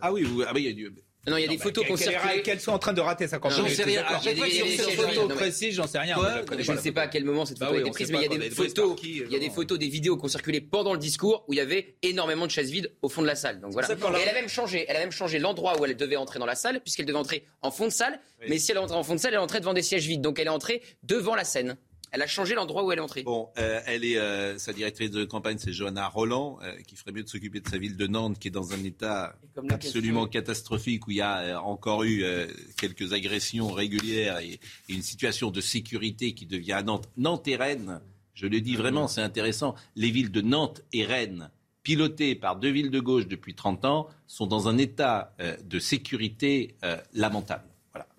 ah 0.01 0.11
oui, 0.11 0.22
vous- 0.22 0.40
ah 0.46 0.53
oui, 0.55 0.62
il 0.62 0.66
y 0.68 0.70
a 0.70 0.90
du- 0.90 0.94
Non, 1.29 1.37
il 1.37 1.41
y 1.41 1.45
a 1.45 1.47
Non, 1.47 1.53
des 1.53 1.59
bah, 1.59 1.62
photos 1.64 1.85
est- 1.85 2.43
Qu'elles 2.43 2.61
sont 2.61 2.72
en 2.72 2.79
train 2.79 2.93
de 2.93 3.01
rater 3.01 3.29
sa 3.29 3.39
campagne. 3.39 3.59
J'en 3.59 3.68
sais 3.68 3.83
rien. 3.85 4.03
d'accord. 4.03 4.16
À 4.16 4.20
chaque 4.20 4.37
fois 4.37 4.47
qu'il 4.47 4.57
y 4.57 4.61
a 4.61 4.64
des- 4.64 4.70
Sur 4.76 4.87
des- 4.87 4.93
une 4.93 4.99
des- 4.99 5.03
photo 5.14 5.29
des- 5.29 5.35
précise, 5.35 5.74
j'en 5.74 5.87
sais 5.87 5.99
rien. 5.99 6.16
Je 6.59 6.72
ne 6.72 6.79
sais 6.79 6.93
pas 6.93 7.03
à 7.03 7.09
quel 7.09 7.24
moment 7.24 7.45
cette 7.45 7.59
Bah 7.59 7.66
photo 7.66 7.79
a 7.79 7.81
été 7.83 7.91
prise, 7.91 8.11
mais 8.11 8.18
il 8.18 8.22
y 8.22 8.24
a 8.24 8.39
des 8.39 8.51
photos, 8.51 8.97
il 9.03 9.16
y 9.16 9.22
a 9.22 9.26
des 9.29 9.37
vraiment. 9.39 9.55
photos, 9.55 9.79
des 9.79 9.89
vidéos 9.89 10.16
qui 10.16 10.24
ont 10.24 10.29
circulé 10.29 10.61
pendant 10.61 10.93
le 10.93 10.99
discours 10.99 11.45
où 11.49 11.53
il 11.53 11.57
y 11.57 11.61
avait 11.61 11.97
énormément 12.03 12.47
de 12.47 12.51
chaises 12.51 12.70
vides 12.70 12.93
au 13.03 13.09
fond 13.09 13.22
de 13.22 13.26
la 13.26 13.35
salle. 13.35 13.61
Donc 13.61 13.72
voilà. 13.72 13.89
qu'on 13.89 14.14
Et 14.14 14.20
elle 14.22 14.29
a 14.29 14.33
même 14.35 14.49
changé, 14.49 14.85
elle 14.89 14.97
a 14.97 15.01
même 15.01 15.12
changé 15.12 15.39
l'endroit 15.39 15.79
où 15.81 15.85
elle 15.85 15.97
devait 15.97 16.16
entrer 16.16 16.39
dans 16.39 16.47
la 16.47 16.55
salle, 16.55 16.81
puisqu'elle 16.81 17.07
devait 17.07 17.18
entrer 17.18 17.45
en 17.62 17.70
fond 17.70 17.87
de 17.87 17.93
salle. 17.93 18.20
Mais 18.49 18.59
si 18.59 18.70
elle 18.70 18.79
entrait 18.79 18.97
en 18.97 19.03
fond 19.03 19.14
de 19.14 19.20
salle, 19.20 19.35
elle 19.35 19.41
entrait 19.41 19.61
devant 19.61 19.74
des 19.74 19.83
sièges 19.83 20.07
vides. 20.07 20.20
Donc 20.20 20.39
elle 20.39 20.47
est 20.47 20.51
entrée 20.51 20.83
devant 21.03 21.35
la 21.35 21.45
scène. 21.45 21.76
Elle 22.11 22.22
a 22.22 22.26
changé 22.26 22.54
l'endroit 22.54 22.84
où 22.84 22.92
elle 22.92 22.98
est 22.98 23.02
entrée. 23.02 23.22
Bon, 23.22 23.48
euh, 23.59 23.80
elle 23.86 24.04
est 24.04 24.18
euh, 24.18 24.56
sa 24.59 24.72
directrice 24.72 25.11
de 25.11 25.24
campagne, 25.24 25.59
c'est 25.59 25.72
Johanna 25.72 26.09
Roland, 26.09 26.59
euh, 26.62 26.76
qui 26.86 26.96
ferait 26.96 27.12
mieux 27.12 27.22
de 27.22 27.28
s'occuper 27.28 27.61
de 27.61 27.68
sa 27.68 27.78
ville 27.78 27.96
de 27.96 28.06
Nantes, 28.06 28.38
qui 28.38 28.48
est 28.48 28.52
dans 28.52 28.72
un 28.72 28.82
état 28.84 29.36
comme 29.54 29.70
absolument 29.70 30.24
question- 30.26 30.40
catastrophique 30.40 31.06
où 31.06 31.11
il 31.11 31.18
y 31.18 31.20
a 31.20 31.38
euh, 31.40 31.56
encore 31.59 32.04
eu 32.04 32.22
euh, 32.24 32.46
quelques 32.78 33.12
agressions 33.12 33.68
régulières 33.70 34.38
et, 34.38 34.52
et 34.88 34.92
une 34.92 35.02
situation 35.02 35.50
de 35.50 35.61
sécurité 35.61 36.32
qui 36.34 36.46
devient 36.46 36.72
à 36.72 36.82
Nantes. 36.82 37.09
Nantes 37.16 37.46
et 37.48 37.56
Rennes, 37.56 38.00
je 38.34 38.46
le 38.46 38.61
dis 38.61 38.76
vraiment, 38.76 39.09
c'est 39.09 39.20
intéressant. 39.22 39.74
Les 39.96 40.11
villes 40.11 40.30
de 40.30 40.40
Nantes 40.40 40.82
et 40.92 41.04
Rennes, 41.04 41.50
pilotées 41.82 42.34
par 42.34 42.56
deux 42.56 42.70
villes 42.70 42.90
de 42.90 43.00
gauche 43.00 43.26
depuis 43.26 43.54
30 43.54 43.84
ans, 43.84 44.09
sont 44.26 44.46
dans 44.46 44.68
un 44.68 44.78
état 44.78 45.34
euh, 45.40 45.56
de 45.64 45.78
sécurité 45.78 46.76
euh, 46.84 46.96
lamentable. 47.14 47.64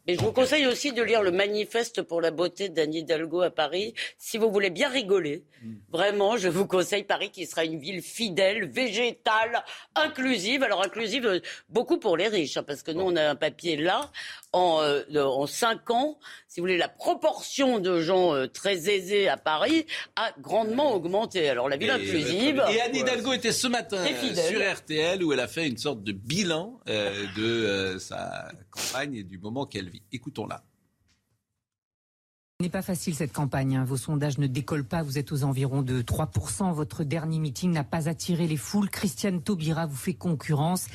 Et 0.10 0.16
je 0.16 0.22
vous 0.22 0.32
conseille 0.32 0.66
aussi 0.66 0.92
de 0.92 1.04
lire 1.04 1.22
le 1.22 1.30
manifeste 1.30 2.02
pour 2.02 2.20
la 2.20 2.32
beauté 2.32 2.70
d'Anne 2.70 2.96
Hidalgo 2.96 3.42
à 3.42 3.52
Paris. 3.52 3.94
Si 4.18 4.40
vous 4.40 4.50
voulez 4.50 4.72
bien 4.72 4.90
rigoler, 4.90 5.44
vraiment, 5.92 6.36
je 6.36 6.48
vous 6.48 6.66
conseille 6.66 7.04
Paris 7.04 7.30
qui 7.30 7.46
sera 7.46 7.64
une 7.64 7.78
ville 7.78 8.02
fidèle, 8.02 8.66
végétale, 8.66 9.64
inclusive. 9.94 10.64
Alors 10.64 10.84
inclusive, 10.84 11.28
euh, 11.28 11.40
beaucoup 11.70 12.00
pour 12.00 12.18
les 12.18 12.28
riches, 12.28 12.58
hein, 12.58 12.64
parce 12.64 12.82
que 12.82 12.90
nous, 12.90 13.04
on 13.04 13.16
a 13.16 13.30
un 13.30 13.36
papier 13.36 13.78
là. 13.78 14.10
En, 14.52 14.80
euh, 14.82 15.04
en 15.16 15.46
cinq 15.46 15.92
ans, 15.92 16.18
si 16.48 16.60
vous 16.60 16.64
voulez, 16.64 16.78
la 16.78 16.90
proportion 16.90 17.78
de 17.78 18.02
gens 18.02 18.34
euh, 18.34 18.48
très 18.48 18.90
aisés 18.90 19.28
à 19.30 19.38
Paris 19.38 19.86
a 20.16 20.32
grandement 20.42 20.94
augmenté. 20.96 21.48
Alors 21.48 21.70
la 21.70 21.78
ville 21.78 21.90
Et- 21.90 21.92
inclusive... 21.92 22.64
Et 22.72 22.82
Anne 22.82 22.96
Hidalgo 22.96 23.34
était 23.34 23.52
ce 23.52 23.68
matin 23.68 23.98
euh, 23.98 24.36
sur 24.50 24.60
RTL 24.74 25.24
où 25.24 25.34
elle 25.34 25.40
a 25.40 25.48
fait 25.48 25.68
une 25.68 25.78
sorte 25.78 26.04
de 26.04 26.12
bilan 26.14 26.80
euh, 26.90 27.26
de 27.38 27.44
euh, 27.46 28.00
sa 28.00 28.52
campagne 28.72 29.16
et 29.18 29.24
du 29.24 29.38
moment 29.38 29.68
qu'elle 29.68 29.90
vit. 29.90 30.02
Écoutons-la. 30.12 30.64
Ce 32.62 32.66
n'est 32.66 32.70
pas 32.70 32.82
facile 32.82 33.16
cette 33.16 33.32
campagne. 33.32 33.78
hein. 33.78 33.86
Vos 33.86 33.96
sondages 33.96 34.38
ne 34.38 34.46
décollent 34.46 34.84
pas. 34.84 35.02
Vous 35.02 35.18
êtes 35.18 35.32
aux 35.32 35.46
environs 35.46 35.82
de 35.82 36.02
3%. 36.02 36.74
Votre 36.74 37.06
dernier 37.06 37.40
meeting 37.40 37.72
n'a 37.72 37.86
pas 37.86 38.10
attiré 38.10 38.48
les 38.48 38.58
foules. 38.58 38.90
Christiane 38.90 39.42
Taubira 39.42 39.86
vous 39.86 39.96
fait 39.96 40.14
concurrence. 40.14 40.88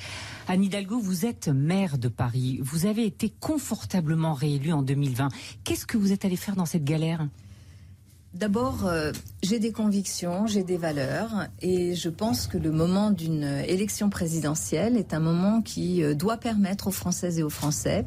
Anne 0.46 0.62
Hidalgo, 0.62 0.98
vous 0.98 1.24
êtes 1.24 1.48
maire 1.48 1.96
de 1.96 2.08
Paris. 2.08 2.58
Vous 2.62 2.84
avez 2.84 3.06
été 3.06 3.32
confortablement 3.40 4.34
réélue 4.34 4.74
en 4.74 4.82
2020. 4.82 5.28
Qu'est-ce 5.64 5.86
que 5.86 5.96
vous 5.96 6.12
êtes 6.12 6.26
allé 6.26 6.36
faire 6.36 6.54
dans 6.54 6.66
cette 6.66 6.84
galère? 6.84 7.26
D'abord, 8.34 8.84
euh, 8.84 9.12
j'ai 9.42 9.58
des 9.58 9.72
convictions, 9.72 10.46
j'ai 10.46 10.64
des 10.64 10.76
valeurs 10.76 11.46
et 11.62 11.94
je 11.94 12.10
pense 12.10 12.46
que 12.46 12.58
le 12.58 12.72
moment 12.72 13.10
d'une 13.10 13.62
élection 13.66 14.10
présidentielle 14.10 14.98
est 14.98 15.14
un 15.14 15.20
moment 15.20 15.62
qui 15.62 16.02
euh, 16.02 16.14
doit 16.14 16.36
permettre 16.36 16.88
aux 16.88 16.92
Françaises 16.92 17.38
et 17.38 17.42
aux 17.42 17.48
Français 17.48 18.04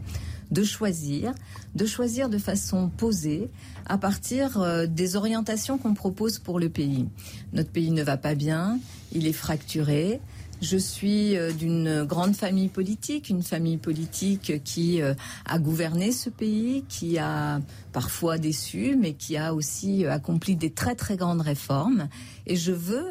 de 0.51 0.63
choisir, 0.63 1.33
de 1.75 1.85
choisir 1.85 2.29
de 2.29 2.37
façon 2.37 2.89
posée 2.89 3.49
à 3.85 3.97
partir 3.97 4.61
euh, 4.61 4.85
des 4.85 5.15
orientations 5.15 5.77
qu'on 5.77 5.93
propose 5.93 6.39
pour 6.39 6.59
le 6.59 6.69
pays. 6.69 7.07
Notre 7.53 7.71
pays 7.71 7.91
ne 7.91 8.03
va 8.03 8.17
pas 8.17 8.35
bien, 8.35 8.79
il 9.11 9.27
est 9.27 9.33
fracturé. 9.33 10.19
Je 10.61 10.77
suis 10.77 11.37
euh, 11.37 11.51
d'une 11.51 12.03
grande 12.03 12.35
famille 12.35 12.67
politique, 12.69 13.29
une 13.29 13.43
famille 13.43 13.77
politique 13.77 14.63
qui 14.63 15.01
euh, 15.01 15.13
a 15.45 15.59
gouverné 15.59 16.11
ce 16.11 16.31
pays, 16.31 16.83
qui 16.89 17.19
a 17.19 17.61
parfois 17.93 18.39
déçu, 18.39 18.95
mais 18.99 19.13
qui 19.13 19.37
a 19.37 19.53
aussi 19.53 20.03
euh, 20.05 20.11
accompli 20.11 20.55
des 20.55 20.71
très 20.71 20.95
très 20.95 21.15
grandes 21.15 21.41
réformes. 21.41 22.09
Et 22.47 22.55
je 22.55 22.71
veux 22.71 23.03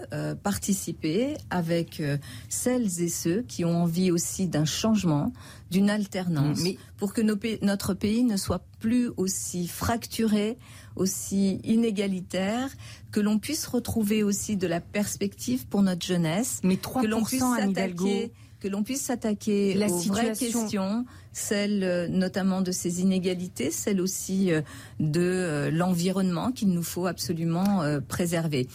participer 0.42 1.36
avec 1.50 2.02
celles 2.48 3.02
et 3.02 3.08
ceux 3.10 3.42
qui 3.42 3.66
ont 3.66 3.82
envie 3.82 4.10
aussi 4.10 4.48
d'un 4.48 4.64
changement, 4.64 5.32
d'une 5.70 5.90
alternance, 5.90 6.60
Mais- 6.62 6.78
pour 6.96 7.12
que 7.12 7.20
nos 7.20 7.36
notre 7.60 7.92
pays 7.92 8.24
ne 8.24 8.38
soit 8.38 8.62
plus 8.80 9.10
aussi 9.18 9.68
fracturé, 9.68 10.56
aussi 10.96 11.60
inégalitaire, 11.64 12.68
que 13.12 13.20
l'on 13.20 13.38
puisse 13.38 13.66
retrouver 13.66 14.22
aussi 14.22 14.56
de 14.56 14.66
la 14.66 14.80
perspective 14.80 15.66
pour 15.66 15.82
notre 15.82 16.04
jeunesse, 16.04 16.60
Mais 16.62 16.76
que 16.76 17.06
l'on 17.06 17.22
3% 17.22 17.26
puisse 17.26 17.40
s'attaquer 17.40 18.32
que 18.60 18.68
l'on 18.68 18.82
puisse 18.82 19.02
s'attaquer 19.02 19.74
La 19.74 19.86
aux 19.86 19.98
vraies 19.98 20.34
situation- 20.34 20.62
questions, 20.62 21.04
celles 21.32 21.84
euh, 21.84 22.08
notamment 22.08 22.62
de 22.62 22.72
ces 22.72 23.02
inégalités, 23.02 23.70
celles 23.70 24.00
aussi 24.00 24.50
euh, 24.50 24.62
de 24.98 25.20
euh, 25.20 25.70
l'environnement 25.70 26.50
qu'il 26.52 26.70
nous 26.70 26.82
faut 26.82 27.06
absolument 27.06 27.84
préserver. 28.08 28.66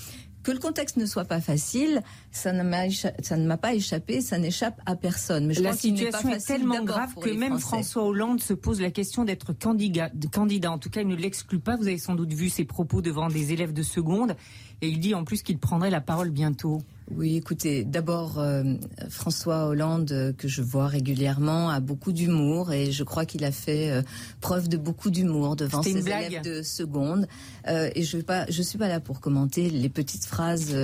Que 0.44 0.52
le 0.52 0.60
contexte 0.60 0.98
ne 0.98 1.06
soit 1.06 1.26
pas 1.26 1.40
facile, 1.40 2.02
ça 2.32 2.52
ne 2.52 2.64
m'a 2.64 2.88
écha- 2.88 3.14
ça 3.22 3.38
ne 3.38 3.46
m'a 3.46 3.58
pas 3.58 3.74
échappé, 3.76 4.22
ça 4.22 4.38
n'échappe 4.40 4.80
à 4.86 4.96
personne. 4.96 5.46
Mais 5.46 5.54
je 5.54 5.62
la 5.62 5.70
pas 5.72 5.76
situation 5.78 6.30
est 6.30 6.46
tellement 6.46 6.84
grave 6.84 7.14
que 7.16 7.30
même 7.30 7.60
Français. 7.60 7.68
François 7.68 8.04
Hollande 8.06 8.42
se 8.42 8.54
pose 8.54 8.82
la 8.82 8.90
question 8.92 9.24
d'être 9.24 9.54
candidat, 9.54 10.10
candidat. 10.32 10.72
En 10.72 10.78
tout 10.80 10.90
cas, 10.90 11.02
il 11.02 11.08
ne 11.08 11.16
l'exclut 11.16 11.60
pas. 11.60 11.76
Vous 11.76 11.88
avez 11.88 11.98
sans 12.00 12.16
doute 12.16 12.34
vu 12.34 12.50
ses 12.50 12.66
propos 12.66 13.02
devant 13.02 13.28
des 13.28 13.54
élèves 13.54 13.74
de 13.74 13.84
seconde. 13.84 14.36
Et 14.82 14.88
il 14.90 15.00
dit 15.00 15.14
en 15.14 15.24
plus 15.24 15.44
qu'il 15.44 15.60
prendrait 15.60 15.92
la 15.92 16.02
parole 16.02 16.32
bientôt. 16.32 16.82
Oui, 17.16 17.36
écoutez, 17.36 17.84
d'abord, 17.84 18.40
euh, 18.40 18.64
François 19.10 19.66
Hollande, 19.68 20.12
euh, 20.12 20.34
que 20.34 20.48
je 20.48 20.62
vois 20.62 20.88
régulièrement, 20.88 21.70
a 21.70 21.80
beaucoup 21.80 22.14
d'humour 22.14 22.72
et 22.72 22.92
je 22.92 23.04
crois 23.04 23.26
qu'il 23.26 23.44
a 23.44 23.52
fait 23.52 23.92
euh, 23.92 24.02
preuve 24.40 24.70
de 24.70 24.78
beaucoup 24.78 25.10
d'humour 25.10 25.56
devant 25.56 25.84
ses 25.84 25.98
élèves 25.98 26.42
de 26.42 26.62
seconde. 26.62 27.28
et 27.68 28.04
je 28.04 28.18
ne 28.18 28.24
je 28.50 28.62
suis 28.62 28.78
pas 28.78 28.88
là 28.88 29.00
pour 29.00 29.20
commenter 29.20 29.70
les 29.70 29.90
petites 29.90 30.26
phrases, 30.26 30.76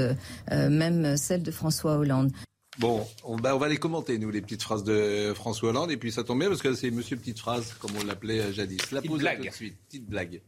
même 0.52 1.18
celles 1.18 1.44
de 1.44 1.52
François 1.52 1.98
Hollande. 1.98 2.32
Bon, 2.80 3.08
on, 3.24 3.38
bah, 3.38 3.56
on, 3.56 3.58
va 3.58 3.70
les 3.70 3.78
commenter, 3.78 4.20
nous, 4.20 4.30
les 4.30 4.42
petites 4.42 4.62
phrases 4.62 4.84
de 4.84 5.34
François 5.34 5.70
Hollande. 5.70 5.92
Et 5.92 5.98
puis 5.98 6.12
ça 6.12 6.24
tombe 6.24 6.40
bien 6.40 6.50
parce 6.50 6.62
que 6.62 6.74
c'est 6.76 6.92
Monsieur 6.92 7.18
Petite 7.18 7.40
Phrase, 7.40 7.74
comme 7.80 7.92
on 8.00 8.06
l'appelait 8.06 8.54
jadis. 8.54 8.92
La 8.92 9.02
pose 9.02 9.20
blague. 9.20 9.42
tout 9.42 9.50
de 9.50 9.54
suite. 9.54 9.78
Petite 9.88 10.06
blague. 10.06 10.42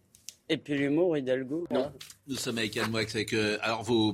Et 0.49 0.57
puis 0.57 0.77
l'humour, 0.77 1.17
Hidalgo? 1.17 1.65
Non. 1.71 1.91
Nous 2.27 2.35
sommes 2.35 2.57
avec 2.57 2.75
Anne 2.77 2.91
Moix 2.91 3.01
avec 3.01 3.33
alors 3.61 3.83
vos 3.83 4.13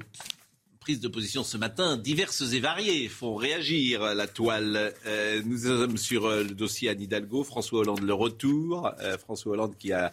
prises 0.86 1.00
de 1.00 1.08
position 1.08 1.44
ce 1.44 1.58
matin, 1.58 1.98
diverses 1.98 2.54
et 2.54 2.60
variées, 2.60 3.10
font 3.10 3.34
réagir 3.34 4.14
la 4.14 4.28
toile. 4.28 4.94
Euh, 5.08 5.42
nous 5.44 5.58
sommes 5.58 5.98
sur 5.98 6.28
euh, 6.28 6.44
le 6.44 6.52
dossier 6.52 6.90
Anne 6.90 7.02
Hidalgo, 7.02 7.44
François 7.44 7.80
Hollande 7.80 8.02
le 8.04 8.14
retour. 8.14 8.92
Euh, 9.00 9.18
François 9.18 9.54
Hollande 9.54 9.76
qui 9.80 9.92
a 9.94 10.12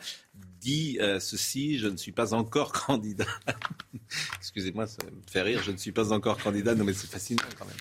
dit 0.62 0.98
ceci, 1.20 1.78
je 1.78 1.88
ne 1.88 1.98
suis 1.98 2.12
pas 2.12 2.32
encore 2.32 2.72
candidat. 2.86 3.26
Excusez-moi, 4.38 4.86
ça 4.86 5.04
me 5.04 5.10
fait 5.30 5.42
rire, 5.42 5.60
je 5.62 5.72
ne 5.72 5.76
suis 5.76 5.92
pas 5.92 6.10
encore 6.10 6.38
candidat. 6.38 6.74
Non 6.74 6.84
mais 6.84 6.94
c'est 6.94 7.10
fascinant 7.10 7.42
quand 7.58 7.66
même. 7.66 7.76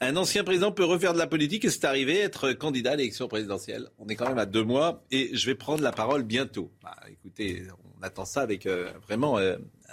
Un 0.00 0.16
ancien 0.16 0.42
président 0.42 0.72
peut 0.72 0.84
refaire 0.84 1.12
de 1.12 1.18
la 1.18 1.28
politique 1.28 1.64
et 1.64 1.70
c'est 1.70 1.84
arrivé, 1.84 2.18
être 2.18 2.54
candidat 2.54 2.92
à 2.92 2.96
l'élection 2.96 3.28
présidentielle. 3.28 3.88
On 4.00 4.08
est 4.08 4.16
quand 4.16 4.26
même 4.26 4.38
à 4.38 4.46
deux 4.46 4.64
mois 4.64 5.04
et 5.12 5.30
je 5.32 5.46
vais 5.46 5.54
prendre 5.54 5.84
la 5.84 5.92
parole 5.92 6.24
bientôt. 6.24 6.72
Bah, 6.82 6.96
écoutez, 7.08 7.62
on 8.00 8.02
attend 8.02 8.24
ça 8.24 8.40
avec 8.40 8.66
vraiment 9.06 9.38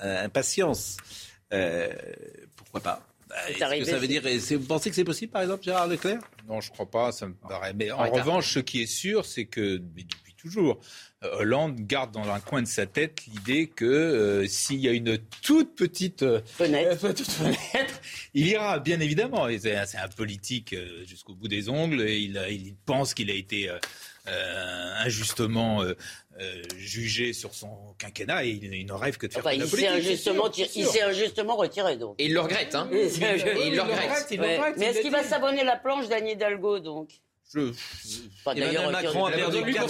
impatience. 0.02 0.98
Euh, 1.54 1.90
pourquoi 2.56 2.82
pas 2.82 3.08
bah, 3.30 3.36
Est-ce 3.50 3.80
que 3.80 3.86
ça 3.86 3.98
veut 3.98 4.08
dire, 4.08 4.24
vous 4.58 4.66
pensez 4.66 4.90
que 4.90 4.96
c'est 4.96 5.04
possible, 5.04 5.32
par 5.32 5.44
exemple, 5.44 5.64
Gérard 5.64 5.88
Leclerc? 5.88 6.20
Non, 6.48 6.62
je 6.62 6.70
ne 6.70 6.74
crois 6.74 6.90
pas. 6.90 7.12
Ça 7.12 7.28
me 7.28 7.34
paraît. 7.34 7.74
Mais 7.74 7.92
en 7.92 8.10
revanche, 8.10 8.54
ce 8.54 8.60
qui 8.60 8.82
est 8.82 8.88
sûr, 8.88 9.26
c'est 9.26 9.46
que 9.46 9.78
depuis 9.78 10.34
toujours, 10.36 10.80
euh, 11.24 11.38
Hollande 11.38 11.80
garde 11.80 12.12
dans 12.12 12.30
un 12.30 12.40
coin 12.40 12.62
de 12.62 12.68
sa 12.68 12.86
tête 12.86 13.22
l'idée 13.28 13.68
que 13.68 13.86
euh, 13.86 14.46
s'il 14.46 14.80
y 14.80 14.90
a 14.90 14.92
une 14.92 15.18
toute 15.42 15.76
petite 15.76 16.26
fenêtre. 16.46 17.06
il 18.34 18.48
ira, 18.48 18.80
bien 18.80 19.00
évidemment. 19.00 19.48
C'est 19.60 19.76
un 19.76 20.08
politique 20.10 20.76
jusqu'au 21.08 21.34
bout 21.34 21.48
des 21.48 21.70
ongles. 21.70 22.02
Et 22.02 22.20
il, 22.20 22.42
il 22.50 22.76
pense 22.86 23.14
qu'il 23.14 23.30
a 23.32 23.36
été 23.36 23.70
injustement 24.26 25.84
euh, 26.40 26.64
jugé 26.78 27.32
sur 27.32 27.54
son 27.54 27.94
quinquennat 28.00 28.46
et 28.46 28.50
il, 28.50 28.86
ne 28.86 28.94
rêve 28.94 29.18
que 29.18 29.28
de 29.28 29.34
faire 29.34 29.46
enfin, 29.46 29.56
de 29.56 29.62
la 29.62 29.68
politique. 29.68 29.92
Injustement, 29.92 30.50
il 30.52 30.86
s'est 30.86 31.02
injustement 31.02 31.56
retiré 31.56 31.96
donc. 31.98 32.16
Et 32.18 32.26
il 32.26 32.34
le 32.34 32.40
regrette, 32.40 32.74
hein. 32.74 32.90
il, 32.92 33.76
le 33.76 33.82
regrette. 33.82 34.78
Mais 34.78 34.86
est-ce 34.88 35.02
qu'il 35.02 35.12
va 35.12 35.24
s'abonner 35.24 35.64
la 35.64 35.76
planche 35.76 36.08
d'Anne 36.08 36.28
Hidalgo 36.28 36.80
donc? 36.80 37.10
Je... 37.54 37.72
Emmanuel 38.46 38.92
Macron 38.92 39.26
a 39.26 39.32
perdu 39.32 39.64
4 39.64 39.88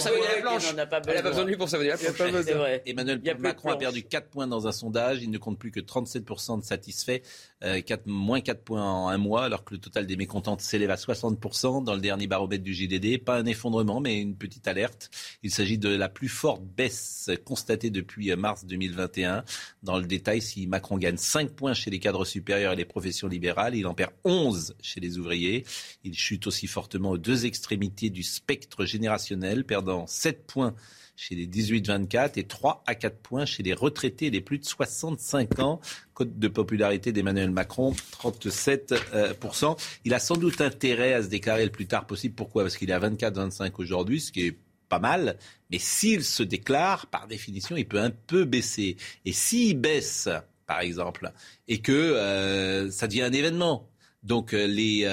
points. 2.16 2.78
Emmanuel 2.84 3.20
Macron 3.38 3.70
a 3.70 3.76
perdu 3.76 4.02
4 4.02 4.28
points 4.28 4.46
dans 4.46 4.66
un 4.66 4.72
sondage. 4.72 5.22
Il 5.22 5.30
ne 5.30 5.38
compte 5.38 5.58
plus 5.58 5.70
que 5.70 5.80
37% 5.80 6.60
de 6.60 6.64
satisfaits, 6.64 7.22
4, 7.64 8.00
euh, 8.06 8.10
moins 8.10 8.40
4 8.40 8.62
points 8.62 8.82
en 8.82 9.08
un 9.08 9.18
mois, 9.18 9.44
alors 9.44 9.64
que 9.64 9.74
le 9.74 9.80
total 9.80 10.06
des 10.06 10.16
mécontentes 10.16 10.60
s'élève 10.60 10.90
à 10.90 10.96
60% 10.96 11.82
dans 11.82 11.94
le 11.94 12.00
dernier 12.00 12.26
baromètre 12.26 12.62
du 12.62 12.74
JDD. 12.74 13.22
Pas 13.22 13.38
un 13.38 13.46
effondrement, 13.46 14.00
mais 14.00 14.20
une 14.20 14.36
petite 14.36 14.68
alerte. 14.68 15.10
Il 15.42 15.50
s'agit 15.50 15.78
de 15.78 15.88
la 15.88 16.08
plus 16.08 16.28
forte 16.28 16.62
baisse 16.62 17.30
constatée 17.44 17.90
depuis 17.90 18.30
euh, 18.30 18.36
mars 18.36 18.64
2021. 18.66 19.44
Dans 19.82 19.98
le 19.98 20.06
détail, 20.06 20.42
si 20.42 20.66
Macron 20.66 20.98
gagne 20.98 21.16
5 21.16 21.50
points 21.50 21.74
chez 21.74 21.90
les 21.90 21.98
cadres 21.98 22.24
supérieurs 22.24 22.74
et 22.74 22.76
les 22.76 22.84
professions 22.84 23.28
libérales, 23.28 23.74
il 23.74 23.86
en 23.86 23.94
perd 23.94 24.12
11 24.24 24.76
chez 24.82 25.00
les 25.00 25.18
ouvriers. 25.18 25.64
Il 26.04 26.14
chute 26.14 26.46
aussi 26.46 26.66
fortement 26.66 27.10
aux 27.10 27.18
deux 27.18 27.46
extrémité 27.46 28.10
du 28.10 28.22
spectre 28.22 28.84
générationnel, 28.84 29.64
perdant 29.64 30.06
7 30.06 30.46
points 30.46 30.74
chez 31.16 31.34
les 31.34 31.46
18-24 31.46 32.32
et 32.36 32.44
3 32.44 32.82
à 32.86 32.94
4 32.94 33.18
points 33.18 33.46
chez 33.46 33.62
les 33.62 33.72
retraités 33.72 34.30
les 34.30 34.40
plus 34.40 34.58
de 34.58 34.64
65 34.64 35.58
ans. 35.60 35.80
Code 36.12 36.38
de 36.38 36.48
popularité 36.48 37.12
d'Emmanuel 37.12 37.50
Macron, 37.50 37.92
37%. 37.92 38.94
Euh, 39.14 39.74
Il 40.04 40.14
a 40.14 40.18
sans 40.18 40.36
doute 40.36 40.60
intérêt 40.60 41.14
à 41.14 41.22
se 41.22 41.28
déclarer 41.28 41.64
le 41.64 41.70
plus 41.70 41.86
tard 41.86 42.06
possible. 42.06 42.34
Pourquoi? 42.34 42.62
Parce 42.62 42.76
qu'il 42.76 42.90
est 42.90 42.94
à 42.94 43.00
24-25 43.00 43.72
aujourd'hui, 43.78 44.20
ce 44.20 44.32
qui 44.32 44.46
est 44.46 44.58
pas 44.88 44.98
mal. 44.98 45.38
Mais 45.70 45.78
s'il 45.78 46.24
se 46.24 46.42
déclare, 46.42 47.06
par 47.06 47.26
définition, 47.26 47.76
il 47.76 47.86
peut 47.86 48.00
un 48.00 48.10
peu 48.10 48.44
baisser. 48.44 48.96
Et 49.24 49.32
s'il 49.32 49.78
baisse, 49.78 50.28
par 50.66 50.80
exemple, 50.80 51.32
et 51.68 51.80
que 51.80 51.92
euh, 51.92 52.90
ça 52.90 53.06
devient 53.06 53.22
un 53.22 53.32
événement, 53.32 53.88
donc 54.22 54.54
euh, 54.54 54.66
les 54.66 55.04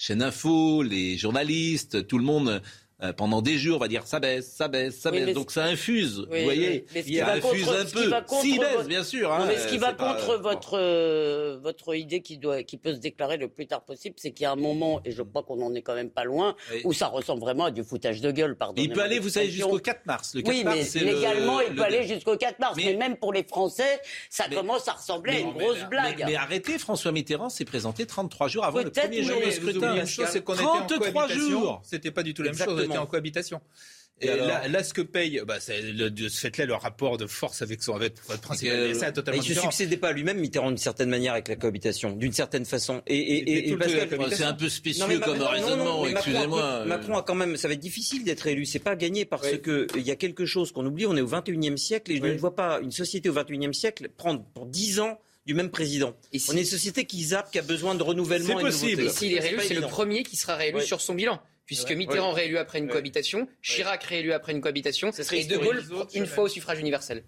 chaîne 0.00 0.22
info, 0.22 0.82
les 0.82 1.18
journalistes, 1.18 2.06
tout 2.06 2.16
le 2.16 2.24
monde 2.24 2.62
euh, 3.02 3.12
pendant 3.12 3.42
des 3.42 3.56
jours, 3.58 3.76
on 3.76 3.80
va 3.80 3.88
dire 3.88 4.06
ça 4.06 4.20
baisse, 4.20 4.50
ça 4.50 4.68
baisse, 4.68 4.98
ça 4.98 5.10
baisse. 5.10 5.34
Donc 5.34 5.50
ça 5.50 5.64
infuse, 5.64 6.26
vous 6.30 6.44
voyez, 6.44 6.84
il 6.94 7.20
infuse 7.20 7.68
un 7.68 7.84
peu. 7.84 8.12
Si 8.42 8.58
baisse, 8.58 8.86
bien 8.86 9.04
sûr. 9.04 9.32
Hein, 9.32 9.46
mais 9.48 9.58
ce 9.58 9.68
qui 9.68 9.78
va 9.78 9.92
contre 9.92 10.36
votre 10.36 10.78
euh, 10.78 11.58
votre 11.62 11.94
idée 11.94 12.20
qui 12.20 12.38
doit, 12.38 12.62
qui 12.62 12.76
peut 12.76 12.94
se 12.94 12.98
déclarer 12.98 13.36
le 13.36 13.48
plus 13.48 13.66
tard 13.66 13.82
possible, 13.82 14.16
c'est 14.18 14.32
qu'il 14.32 14.44
y 14.44 14.46
a 14.46 14.52
un 14.52 14.56
moment, 14.56 15.00
et 15.04 15.12
je 15.12 15.22
crois 15.22 15.42
qu'on 15.42 15.60
en 15.62 15.74
est 15.74 15.82
quand 15.82 15.94
même 15.94 16.10
pas 16.10 16.24
loin, 16.24 16.56
où 16.84 16.92
ça 16.92 17.08
ressemble 17.08 17.40
vraiment 17.40 17.66
à 17.66 17.70
du 17.70 17.84
foutage 17.84 18.20
de 18.20 18.30
gueule. 18.30 18.56
Pardon. 18.56 18.82
Il 18.82 18.92
peut 18.92 19.02
aller, 19.02 19.18
vous 19.18 19.28
savez, 19.28 19.50
jusqu'au 19.50 19.78
4 19.78 20.06
mars. 20.06 20.34
Le 20.34 20.42
4 20.42 20.54
oui, 20.54 20.64
mais 20.64 21.00
légalement, 21.00 21.60
il 21.60 21.74
peut 21.74 21.82
aller 21.82 22.06
jusqu'au 22.06 22.36
4 22.36 22.58
mars. 22.58 22.76
Mais, 22.76 22.94
même 22.94 23.16
pour 23.16 23.32
les 23.32 23.44
Français, 23.44 24.00
ça 24.28 24.44
commence 24.48 24.88
à 24.88 24.92
ressembler 24.92 25.36
à 25.36 25.38
une 25.40 25.52
grosse 25.52 25.84
blague. 25.88 26.24
Mais, 26.26 26.36
arrêtez, 26.36 26.78
François 26.78 27.12
Mitterrand 27.12 27.48
s'est 27.48 27.64
présenté 27.64 28.06
33 28.06 28.48
jours 28.48 28.64
avant 28.64 28.80
le 28.80 28.90
premier 28.90 29.22
jour 29.22 29.40
de 29.44 29.50
scrutin. 29.50 29.94
Une 29.94 30.06
chose, 30.06 30.26
c'est 30.30 30.44
qu'on 30.44 30.54
était 30.54 30.64
en 30.64 30.86
cohabitation. 30.86 31.78
C'était 31.82 32.10
pas 32.10 32.22
du 32.22 32.34
tout 32.34 32.42
la 32.42 32.52
même 32.52 32.58
chose 32.58 32.89
en 32.98 33.06
cohabitation. 33.06 33.60
Et 34.20 34.28
là, 34.28 34.84
ce 34.84 34.92
que 34.92 35.00
paye, 35.00 35.40
bah, 35.46 35.58
de 35.58 36.28
ce 36.28 36.40
fait-là, 36.40 36.66
le 36.66 36.74
rapport 36.74 37.16
de 37.16 37.26
force 37.26 37.62
avec 37.62 37.82
son 37.82 37.94
avec 37.94 38.14
votre 38.28 38.40
principal 38.40 38.94
ça 38.94 39.12
totalement 39.12 39.42
Il 39.42 39.48
ne 39.48 39.54
se 39.54 39.60
succédait 39.60 39.96
pas 39.96 40.08
à 40.08 40.12
lui-même, 40.12 40.38
Mitterrand, 40.38 40.68
d'une 40.68 40.78
certaine 40.78 41.08
manière, 41.08 41.32
avec 41.32 41.48
la 41.48 41.56
cohabitation, 41.56 42.12
d'une 42.12 42.32
certaine 42.32 42.64
façon. 42.64 43.02
Et, 43.06 43.16
et, 43.16 43.70
et, 43.70 43.76
c'est 44.30 44.44
un 44.44 44.54
peu 44.54 44.68
spécieux 44.68 45.20
comme 45.20 45.40
raisonnement, 45.40 46.06
excusez-moi. 46.06 46.84
Macron, 46.84 47.16
a 47.16 47.22
quand 47.22 47.34
même, 47.34 47.56
ça 47.56 47.68
va 47.68 47.74
être 47.74 47.80
difficile 47.80 48.24
d'être 48.24 48.46
élu. 48.46 48.66
C'est 48.66 48.78
pas 48.78 48.96
gagné 48.96 49.24
parce 49.24 49.56
que 49.58 49.86
il 49.96 50.02
y 50.02 50.10
a 50.10 50.16
quelque 50.16 50.46
chose 50.46 50.72
qu'on 50.72 50.84
oublie. 50.86 51.06
On 51.06 51.16
est 51.16 51.20
au 51.20 51.28
21e 51.28 51.76
siècle 51.76 52.12
et 52.12 52.16
je 52.16 52.22
ne 52.22 52.38
vois 52.38 52.54
pas 52.54 52.80
une 52.80 52.92
société 52.92 53.28
au 53.28 53.34
21e 53.34 53.72
siècle 53.72 54.08
prendre 54.16 54.44
pour 54.54 54.66
10 54.66 55.00
ans 55.00 55.18
du 55.46 55.54
même 55.54 55.70
président. 55.70 56.14
On 56.48 56.56
est 56.56 56.60
une 56.60 56.64
société 56.64 57.06
qui 57.06 57.24
zappe, 57.24 57.50
qui 57.50 57.58
a 57.58 57.62
besoin 57.62 57.94
de 57.94 58.02
renouvellement. 58.02 58.58
C'est 58.58 58.64
possible. 58.64 59.02
Et 59.02 59.08
s'il 59.08 59.32
est 59.32 59.40
réélu, 59.40 59.60
c'est 59.66 59.74
le 59.74 59.82
premier 59.82 60.22
qui 60.22 60.36
sera 60.36 60.56
réélu 60.56 60.82
sur 60.82 61.00
son 61.00 61.14
bilan 61.14 61.40
puisque 61.70 61.92
Mitterrand 61.92 62.32
réélu 62.32 62.58
après 62.58 62.80
une 62.80 62.88
cohabitation, 62.88 63.46
Chirac 63.62 64.02
réélu 64.02 64.32
après 64.32 64.50
une 64.50 64.60
cohabitation, 64.60 65.12
et 65.12 65.44
De 65.44 65.56
Gaulle 65.56 65.80
une 66.14 66.26
fois 66.26 66.44
au 66.44 66.48
suffrage 66.48 66.80
universel. 66.80 67.22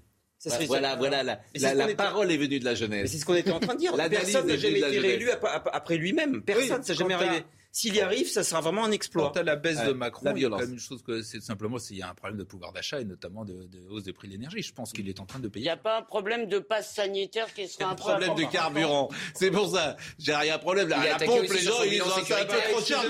voilà, 0.67 0.97
voilà, 0.97 1.23
la, 1.23 1.39
la, 1.55 1.95
parole 1.95 2.33
est 2.33 2.37
venue 2.37 2.59
de 2.59 2.65
la 2.65 2.75
jeunesse. 2.75 3.13
C'est 3.13 3.19
ce 3.19 3.25
qu'on 3.25 3.37
était 3.37 3.53
en 3.53 3.61
train 3.61 3.75
de 3.75 3.79
dire. 3.79 3.95
Personne 4.11 4.49
n'a 4.49 4.57
jamais 4.57 4.81
été 4.81 4.99
réélu 4.99 5.31
après 5.31 5.97
lui-même. 5.97 6.43
Personne, 6.43 6.83
ça 6.83 6.93
n'a 6.93 6.99
jamais 6.99 7.15
arrivé. 7.15 7.45
S'il 7.75 7.95
y 7.95 8.03
arrive, 8.03 8.29
ça 8.29 8.45
sera 8.45 8.61
vraiment 8.61 8.85
un 8.85 8.91
exploit. 8.91 9.33
Quant 9.33 9.41
à 9.41 9.43
la 9.43 9.57
baisse 9.57 9.83
de 9.83 9.93
Macron, 9.93 10.35
il 10.37 10.43
y 10.43 10.45
a 10.45 10.51
quand 10.51 10.59
même 10.59 10.75
une 10.75 10.79
chose 10.79 11.03
que 11.03 11.23
c'est 11.23 11.41
simplement 11.41 11.79
s'il 11.79 11.97
y 11.97 12.03
a 12.03 12.11
un 12.11 12.15
problème 12.15 12.39
de 12.39 12.45
pouvoir 12.45 12.71
d'achat 12.71 13.01
et 13.01 13.07
notamment 13.07 13.47
de, 13.47 13.67
hausse 13.89 14.05
des 14.05 14.13
prix 14.13 14.29
de 14.29 14.35
l'énergie. 14.35 14.61
Je 14.61 14.75
pense 14.75 14.93
qu'il 14.93 15.09
est 15.09 15.21
en 15.21 15.25
train 15.25 15.39
de 15.39 15.49
payer. 15.49 15.65
Il 15.65 15.69
n'y 15.69 15.71
a 15.71 15.79
pas 15.79 16.01
un 16.01 16.03
problème 16.03 16.49
de 16.49 16.59
passe 16.59 16.95
sanitaire 16.95 17.53
qui 17.55 17.67
sera 17.69 17.91
un, 17.91 17.95
problème 17.95 18.35
de 18.35 18.45
carburant. 18.45 19.09
C'est 19.35 19.51
pour 19.51 19.75
ça. 19.75 19.97
J'ai 20.19 20.35
rien 20.35 20.59
problème. 20.59 20.89
Là, 20.89 21.01
à 21.01 21.19
la 21.19 21.27
pompe, 21.27 21.51
les 21.51 21.61
gens, 21.61 21.83
ils 21.83 22.03
ont 22.03 22.07
un 22.07 22.45
peu 22.45 22.73
trop 22.73 22.85
cher. 22.85 23.03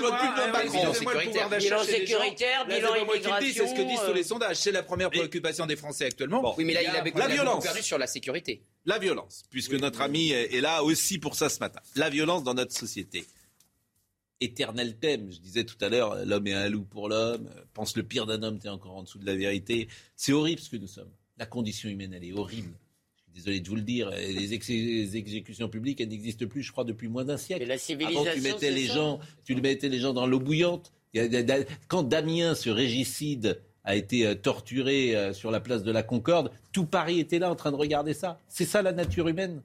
Bilan 0.71 0.93
sécuritaire, 0.93 1.49
bilan 1.49 1.83
sécuritaire, 1.83 2.65
bilan 2.65 2.95
immigration. 2.95 3.65
C'est 3.65 3.67
ce 3.67 3.75
que 3.75 3.81
disent 3.81 4.01
tous 4.07 4.13
les 4.13 4.23
sondages. 4.23 4.55
C'est 4.55 4.71
la 4.71 4.83
première 4.83 5.09
préoccupation 5.09 5.65
des 5.65 5.75
Français 5.75 6.05
actuellement. 6.05 6.55
Oui, 6.57 6.63
mais 6.63 6.73
là, 6.73 6.83
il 6.83 6.87
avait 6.87 7.11
la 7.13 7.27
violence 7.27 7.65
perdu 7.65 7.83
sur 7.83 7.97
la 7.97 8.07
sécurité. 8.07 8.63
La 8.85 8.97
violence, 8.97 9.43
puisque 9.49 9.73
notre 9.73 9.99
ami 9.99 10.31
est 10.31 10.61
là 10.61 10.83
aussi 10.83 11.17
pour 11.17 11.35
ça 11.35 11.49
ce 11.49 11.59
matin. 11.59 11.81
La 11.95 12.09
violence 12.09 12.43
dans 12.43 12.53
notre 12.53 12.73
société 12.73 13.25
éternel 14.43 14.97
thème. 14.97 15.31
Je 15.31 15.39
disais 15.39 15.63
tout 15.63 15.77
à 15.81 15.89
l'heure, 15.89 16.25
l'homme 16.25 16.47
est 16.47 16.53
un 16.53 16.69
loup 16.69 16.83
pour 16.83 17.09
l'homme, 17.09 17.49
pense 17.73 17.95
le 17.95 18.03
pire 18.03 18.25
d'un 18.25 18.43
homme, 18.43 18.59
tu 18.59 18.67
es 18.67 18.69
encore 18.69 18.95
en 18.95 19.03
dessous 19.03 19.19
de 19.19 19.25
la 19.25 19.35
vérité. 19.35 19.87
C'est 20.15 20.33
horrible 20.33 20.61
ce 20.61 20.69
que 20.69 20.77
nous 20.77 20.87
sommes. 20.87 21.11
La 21.37 21.45
condition 21.45 21.89
humaine, 21.89 22.13
elle 22.13 22.23
est 22.23 22.33
horrible. 22.33 22.73
Je 23.15 23.21
suis 23.21 23.31
désolé 23.33 23.59
de 23.59 23.69
vous 23.69 23.75
le 23.75 23.81
dire. 23.81 24.09
Les, 24.11 24.53
exécutions 24.53 25.69
publiques, 25.69 25.99
elles 26.01 26.09
n'existent 26.09 26.45
plus, 26.45 26.63
je 26.63 26.71
crois, 26.71 26.83
depuis 26.83 27.07
moins 27.07 27.25
d'un 27.25 27.37
siècle. 27.37 27.65
la 27.65 27.77
civilisation, 27.77 28.21
Avant, 28.21 28.33
tu 28.35 28.41
mettais 28.41 28.71
les 28.71 28.85
gens, 28.85 29.19
tu 29.43 29.55
mettais 29.55 29.89
les 29.89 29.99
gens 29.99 30.13
dans 30.13 30.27
l'eau 30.27 30.39
bouillante. 30.39 30.91
Quand 31.87 32.03
Damien, 32.03 32.55
ce 32.55 32.69
régicide, 32.69 33.59
a 33.83 33.95
été 33.95 34.25
euh, 34.25 34.35
torturé 34.35 35.15
euh, 35.15 35.33
sur 35.33 35.51
la 35.51 35.59
place 35.59 35.83
de 35.83 35.91
la 35.91 36.03
Concorde, 36.03 36.51
tout 36.71 36.85
Paris 36.85 37.19
était 37.19 37.39
là 37.39 37.51
en 37.51 37.55
train 37.55 37.71
de 37.71 37.75
regarder 37.75 38.13
ça. 38.13 38.39
C'est 38.47 38.65
ça 38.65 38.81
la 38.81 38.93
nature 38.93 39.27
humaine. 39.27 39.61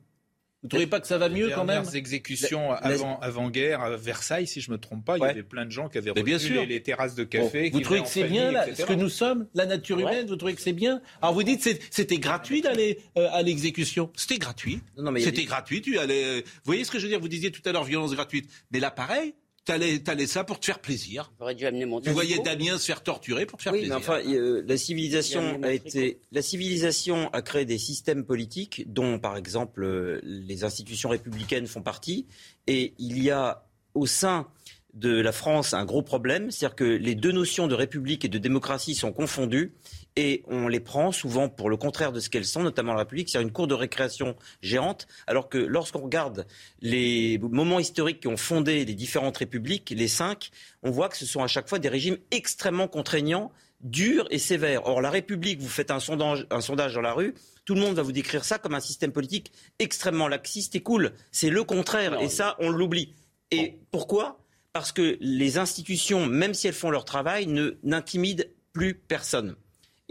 Vous 0.62 0.68
trouvez 0.68 0.86
pas 0.88 0.98
que 0.98 1.06
ça 1.06 1.18
va 1.18 1.28
mieux 1.28 1.50
quand 1.50 1.64
même 1.64 1.84
Les 1.84 1.96
exécutions 1.96 2.72
avant, 2.72 3.18
avant 3.20 3.48
guerre 3.48 3.80
à 3.80 3.96
Versailles, 3.96 4.46
si 4.46 4.60
je 4.60 4.70
me 4.70 4.78
trompe 4.78 5.04
pas, 5.04 5.16
il 5.16 5.20
y 5.20 5.24
avait 5.24 5.42
plein 5.42 5.64
de 5.64 5.70
gens 5.70 5.88
qui 5.88 5.98
avaient 5.98 6.12
bien 6.22 6.38
sûr. 6.38 6.64
Les, 6.66 6.82
terrasses 6.82 7.14
de 7.14 7.24
café. 7.24 7.70
Vous 7.70 7.80
trouvez 7.80 8.02
que 8.02 8.08
c'est 8.08 8.24
bien 8.24 8.50
là, 8.50 8.66
ce 8.74 8.82
que 8.82 8.92
nous 8.92 9.08
sommes, 9.08 9.46
la 9.54 9.66
nature 9.66 9.98
humaine 9.98 10.26
Vous 10.26 10.36
trouvez 10.36 10.54
que 10.54 10.60
c'est 10.60 10.72
bien? 10.72 11.00
Alors 11.22 11.34
vous 11.34 11.42
dites 11.42 11.68
c'était 11.90 12.18
gratuit 12.18 12.62
d'aller 12.62 12.98
euh, 13.16 13.28
à 13.32 13.42
l'exécution. 13.42 14.10
C'était 14.16 14.38
gratuit. 14.38 14.80
C'était 15.18 15.44
gratuit. 15.44 15.82
Tu 15.82 15.98
allais. 15.98 16.42
Vous 16.42 16.64
voyez 16.64 16.84
ce 16.84 16.90
que 16.90 16.98
je 16.98 17.04
veux 17.04 17.08
dire? 17.08 17.20
Vous 17.20 17.28
disiez 17.28 17.50
tout 17.50 17.62
à 17.64 17.72
l'heure 17.72 17.84
violence 17.84 18.14
gratuite. 18.14 18.48
Mais 18.70 18.80
là 18.80 18.90
pareil. 18.90 19.34
T'allais, 19.68 20.26
ça 20.26 20.44
pour 20.44 20.58
te 20.60 20.64
faire 20.64 20.78
plaisir. 20.78 21.30
dû 21.54 21.66
amener 21.66 21.84
mon 21.84 22.00
tu 22.00 22.08
voyais 22.08 22.38
Damien 22.38 22.78
se 22.78 22.86
faire 22.86 23.02
torturer 23.02 23.44
pour 23.44 23.58
te 23.58 23.64
faire 23.64 23.72
plaisir. 23.72 23.90
Mais 23.90 23.94
enfin, 23.94 24.20
euh, 24.26 24.64
la 24.66 24.78
civilisation 24.78 25.60
a 25.62 25.72
été, 25.72 26.20
la 26.32 26.40
civilisation 26.40 27.28
a 27.34 27.42
créé 27.42 27.66
des 27.66 27.76
systèmes 27.76 28.24
politiques 28.24 28.90
dont, 28.90 29.18
par 29.18 29.36
exemple, 29.36 29.84
euh, 29.84 30.20
les 30.22 30.64
institutions 30.64 31.10
républicaines 31.10 31.66
font 31.66 31.82
partie, 31.82 32.26
et 32.66 32.94
il 32.98 33.22
y 33.22 33.30
a 33.30 33.66
au 33.92 34.06
sein 34.06 34.46
de 34.94 35.20
la 35.20 35.32
France 35.32 35.74
un 35.74 35.84
gros 35.84 36.02
problème, 36.02 36.50
c'est-à-dire 36.50 36.74
que 36.74 36.84
les 36.84 37.14
deux 37.14 37.32
notions 37.32 37.66
de 37.66 37.74
république 37.74 38.24
et 38.24 38.28
de 38.28 38.38
démocratie 38.38 38.94
sont 38.94 39.12
confondues 39.12 39.74
et 40.18 40.42
on 40.48 40.66
les 40.66 40.80
prend 40.80 41.12
souvent 41.12 41.48
pour 41.48 41.70
le 41.70 41.76
contraire 41.76 42.10
de 42.10 42.18
ce 42.18 42.28
qu'elles 42.28 42.44
sont, 42.44 42.64
notamment 42.64 42.92
la 42.92 42.98
République, 42.98 43.28
c'est 43.30 43.40
une 43.40 43.52
cour 43.52 43.68
de 43.68 43.74
récréation 43.74 44.34
géante, 44.60 45.06
alors 45.28 45.48
que 45.48 45.58
lorsqu'on 45.58 46.00
regarde 46.00 46.44
les 46.80 47.38
moments 47.38 47.78
historiques 47.78 48.18
qui 48.18 48.26
ont 48.26 48.36
fondé 48.36 48.84
les 48.84 48.94
différentes 48.94 49.36
républiques, 49.36 49.94
les 49.96 50.08
cinq, 50.08 50.50
on 50.82 50.90
voit 50.90 51.08
que 51.08 51.16
ce 51.16 51.24
sont 51.24 51.44
à 51.44 51.46
chaque 51.46 51.68
fois 51.68 51.78
des 51.78 51.88
régimes 51.88 52.18
extrêmement 52.32 52.88
contraignants, 52.88 53.52
durs 53.80 54.26
et 54.32 54.40
sévères. 54.40 54.86
Or, 54.86 55.00
la 55.00 55.10
République, 55.10 55.60
vous 55.60 55.68
faites 55.68 55.92
un 55.92 56.00
sondage, 56.00 56.48
un 56.50 56.60
sondage 56.60 56.94
dans 56.94 57.00
la 57.00 57.12
rue, 57.12 57.34
tout 57.64 57.76
le 57.76 57.80
monde 57.80 57.94
va 57.94 58.02
vous 58.02 58.10
décrire 58.10 58.44
ça 58.44 58.58
comme 58.58 58.74
un 58.74 58.80
système 58.80 59.12
politique 59.12 59.52
extrêmement 59.78 60.26
laxiste 60.26 60.74
et 60.74 60.80
cool. 60.80 61.12
C'est 61.30 61.50
le 61.50 61.62
contraire, 61.62 62.20
et 62.20 62.28
ça, 62.28 62.56
on 62.58 62.70
l'oublie. 62.70 63.14
Et 63.52 63.78
pourquoi? 63.92 64.40
Parce 64.72 64.90
que 64.90 65.16
les 65.20 65.58
institutions, 65.58 66.26
même 66.26 66.54
si 66.54 66.66
elles 66.66 66.74
font 66.74 66.90
leur 66.90 67.04
travail, 67.04 67.46
ne 67.46 67.78
n'intimident 67.84 68.46
plus 68.72 68.94
personne. 68.94 69.54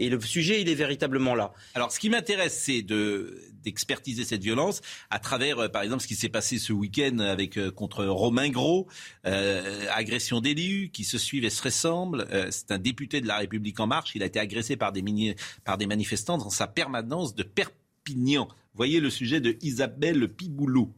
Et 0.00 0.08
le 0.08 0.20
sujet, 0.20 0.60
il 0.60 0.68
est 0.68 0.76
véritablement 0.76 1.34
là. 1.34 1.52
Alors, 1.74 1.90
ce 1.90 1.98
qui 1.98 2.08
m'intéresse, 2.08 2.58
c'est 2.58 2.82
de 2.82 3.42
d'expertiser 3.64 4.24
cette 4.24 4.42
violence 4.42 4.80
à 5.10 5.18
travers, 5.18 5.58
euh, 5.58 5.68
par 5.68 5.82
exemple, 5.82 6.02
ce 6.02 6.06
qui 6.06 6.14
s'est 6.14 6.28
passé 6.28 6.58
ce 6.58 6.72
week-end 6.72 7.18
avec 7.18 7.58
euh, 7.58 7.72
contre 7.72 8.04
Romain 8.04 8.48
Gros, 8.48 8.86
euh, 9.26 9.84
agression 9.92 10.40
d'élus 10.40 10.90
qui 10.90 11.02
se 11.02 11.18
suivent 11.18 11.44
et 11.44 11.50
se 11.50 11.62
ressemblent. 11.62 12.26
c'est 12.50 12.70
un 12.70 12.78
député 12.78 13.20
de 13.20 13.26
la 13.26 13.38
République 13.38 13.80
en 13.80 13.88
marche. 13.88 14.12
Il 14.14 14.22
a 14.22 14.26
été 14.26 14.38
agressé 14.38 14.76
par 14.76 14.92
des, 14.92 15.34
par 15.64 15.76
des 15.76 15.86
manifestants 15.86 16.38
dans 16.38 16.50
sa 16.50 16.68
permanence 16.68 17.34
de 17.34 17.42
Perpignan. 17.42 18.48
Voyez 18.74 19.00
le 19.00 19.10
sujet 19.10 19.40
de 19.40 19.58
Isabelle 19.60 20.28
Piboulot. 20.28 20.94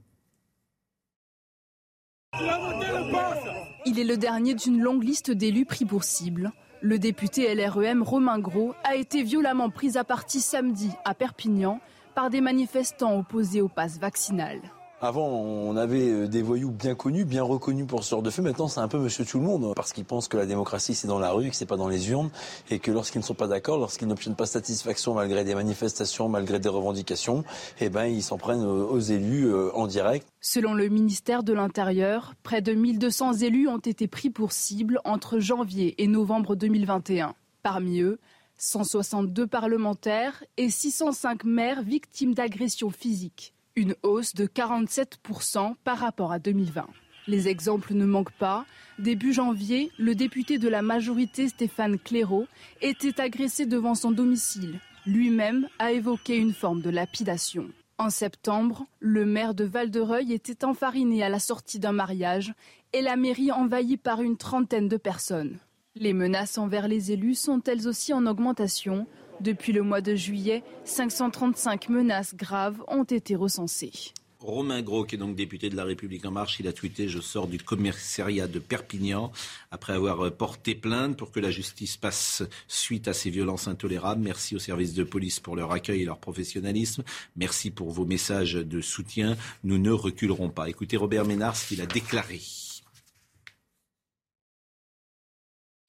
Il 3.86 3.98
est 3.98 4.04
le 4.04 4.16
dernier 4.16 4.54
d'une 4.54 4.80
longue 4.80 5.02
liste 5.02 5.30
d'élus 5.30 5.64
pris 5.64 5.86
pour 5.86 6.04
cible. 6.04 6.52
Le 6.82 6.98
député 6.98 7.54
LREM 7.54 8.02
Romain 8.02 8.38
Gros 8.38 8.74
a 8.84 8.96
été 8.96 9.22
violemment 9.22 9.68
pris 9.68 9.98
à 9.98 10.04
partie 10.04 10.40
samedi 10.40 10.90
à 11.04 11.12
Perpignan 11.12 11.78
par 12.14 12.30
des 12.30 12.40
manifestants 12.40 13.18
opposés 13.18 13.60
au 13.60 13.68
pass 13.68 13.98
vaccinal. 13.98 14.58
Avant, 15.02 15.28
on 15.28 15.76
avait 15.76 16.10
euh, 16.10 16.28
des 16.28 16.42
voyous 16.42 16.70
bien 16.70 16.94
connus, 16.94 17.24
bien 17.24 17.42
reconnus 17.42 17.86
pour 17.86 18.04
ce 18.04 18.10
genre 18.10 18.20
de 18.20 18.28
fait. 18.28 18.42
Maintenant, 18.42 18.68
c'est 18.68 18.80
un 18.80 18.88
peu 18.88 18.98
monsieur 18.98 19.24
tout 19.24 19.38
le 19.38 19.44
monde, 19.46 19.72
parce 19.74 19.94
qu'ils 19.94 20.04
pensent 20.04 20.28
que 20.28 20.36
la 20.36 20.44
démocratie, 20.44 20.94
c'est 20.94 21.08
dans 21.08 21.18
la 21.18 21.32
rue, 21.32 21.48
que 21.48 21.56
c'est 21.56 21.64
pas 21.64 21.78
dans 21.78 21.88
les 21.88 22.10
urnes, 22.10 22.28
et 22.68 22.78
que 22.80 22.90
lorsqu'ils 22.90 23.20
ne 23.20 23.24
sont 23.24 23.32
pas 23.32 23.46
d'accord, 23.46 23.78
lorsqu'ils 23.78 24.08
n'obtiennent 24.08 24.36
pas 24.36 24.44
satisfaction 24.44 25.14
malgré 25.14 25.42
des 25.42 25.54
manifestations, 25.54 26.28
malgré 26.28 26.58
des 26.58 26.68
revendications, 26.68 27.44
eh 27.80 27.88
ben, 27.88 28.04
ils 28.04 28.22
s'en 28.22 28.36
prennent 28.36 28.62
aux 28.62 28.98
élus 28.98 29.46
euh, 29.46 29.70
en 29.74 29.86
direct. 29.86 30.28
Selon 30.42 30.74
le 30.74 30.90
ministère 30.90 31.44
de 31.44 31.54
l'Intérieur, 31.54 32.34
près 32.42 32.60
de 32.60 32.74
1200 32.74 33.38
élus 33.38 33.68
ont 33.68 33.78
été 33.78 34.06
pris 34.06 34.28
pour 34.28 34.52
cible 34.52 35.00
entre 35.06 35.38
janvier 35.38 35.94
et 36.02 36.08
novembre 36.08 36.56
2021. 36.56 37.34
Parmi 37.62 38.02
eux, 38.02 38.18
162 38.58 39.46
parlementaires 39.46 40.44
et 40.58 40.68
605 40.68 41.44
maires 41.44 41.82
victimes 41.82 42.34
d'agressions 42.34 42.90
physiques 42.90 43.54
une 43.80 43.94
hausse 44.02 44.34
de 44.34 44.44
47% 44.44 45.74
par 45.84 45.98
rapport 45.98 46.32
à 46.32 46.38
2020. 46.38 46.86
Les 47.26 47.48
exemples 47.48 47.94
ne 47.94 48.04
manquent 48.04 48.30
pas. 48.32 48.66
Début 48.98 49.32
janvier, 49.32 49.90
le 49.98 50.14
député 50.14 50.58
de 50.58 50.68
la 50.68 50.82
majorité 50.82 51.48
Stéphane 51.48 51.98
Clairaut 51.98 52.46
était 52.82 53.20
agressé 53.22 53.64
devant 53.64 53.94
son 53.94 54.10
domicile. 54.10 54.80
Lui-même 55.06 55.66
a 55.78 55.92
évoqué 55.92 56.36
une 56.36 56.52
forme 56.52 56.82
de 56.82 56.90
lapidation. 56.90 57.70
En 57.96 58.10
septembre, 58.10 58.84
le 58.98 59.24
maire 59.24 59.54
de 59.54 59.64
Val-de-Reuil 59.64 60.34
était 60.34 60.64
enfariné 60.64 61.22
à 61.22 61.30
la 61.30 61.38
sortie 61.38 61.78
d'un 61.78 61.92
mariage 61.92 62.52
et 62.92 63.00
la 63.00 63.16
mairie 63.16 63.50
envahie 63.50 63.96
par 63.96 64.20
une 64.20 64.36
trentaine 64.36 64.88
de 64.88 64.98
personnes. 64.98 65.58
Les 65.94 66.12
menaces 66.12 66.58
envers 66.58 66.86
les 66.86 67.12
élus 67.12 67.34
sont 67.34 67.62
elles 67.64 67.88
aussi 67.88 68.12
en 68.12 68.26
augmentation. 68.26 69.06
Depuis 69.40 69.72
le 69.72 69.82
mois 69.82 70.00
de 70.02 70.14
juillet, 70.14 70.62
535 70.84 71.88
menaces 71.88 72.34
graves 72.34 72.82
ont 72.88 73.04
été 73.04 73.34
recensées. 73.36 74.12
Romain 74.40 74.80
Gros, 74.80 75.04
qui 75.04 75.16
est 75.16 75.18
donc 75.18 75.36
député 75.36 75.68
de 75.68 75.76
La 75.76 75.84
République 75.84 76.24
En 76.24 76.30
Marche, 76.30 76.60
il 76.60 76.68
a 76.68 76.72
tweeté 76.72 77.08
Je 77.08 77.20
sors 77.20 77.46
du 77.46 77.58
commissariat 77.58 78.48
de 78.48 78.58
Perpignan 78.58 79.32
après 79.70 79.92
avoir 79.92 80.26
euh, 80.26 80.30
porté 80.30 80.74
plainte 80.74 81.16
pour 81.16 81.30
que 81.30 81.40
la 81.40 81.50
justice 81.50 81.98
passe 81.98 82.42
suite 82.66 83.06
à 83.06 83.12
ces 83.12 83.28
violences 83.28 83.68
intolérables. 83.68 84.22
Merci 84.22 84.56
aux 84.56 84.60
services 84.60 84.94
de 84.94 85.04
police 85.04 85.40
pour 85.40 85.56
leur 85.56 85.72
accueil 85.72 86.02
et 86.02 86.06
leur 86.06 86.18
professionnalisme. 86.18 87.04
Merci 87.36 87.70
pour 87.70 87.90
vos 87.90 88.06
messages 88.06 88.54
de 88.54 88.80
soutien. 88.80 89.36
Nous 89.62 89.76
ne 89.76 89.90
reculerons 89.90 90.48
pas. 90.48 90.70
Écoutez 90.70 90.96
Robert 90.96 91.26
Ménard, 91.26 91.56
ce 91.56 91.68
qu'il 91.68 91.82
a 91.82 91.86
déclaré. 91.86 92.40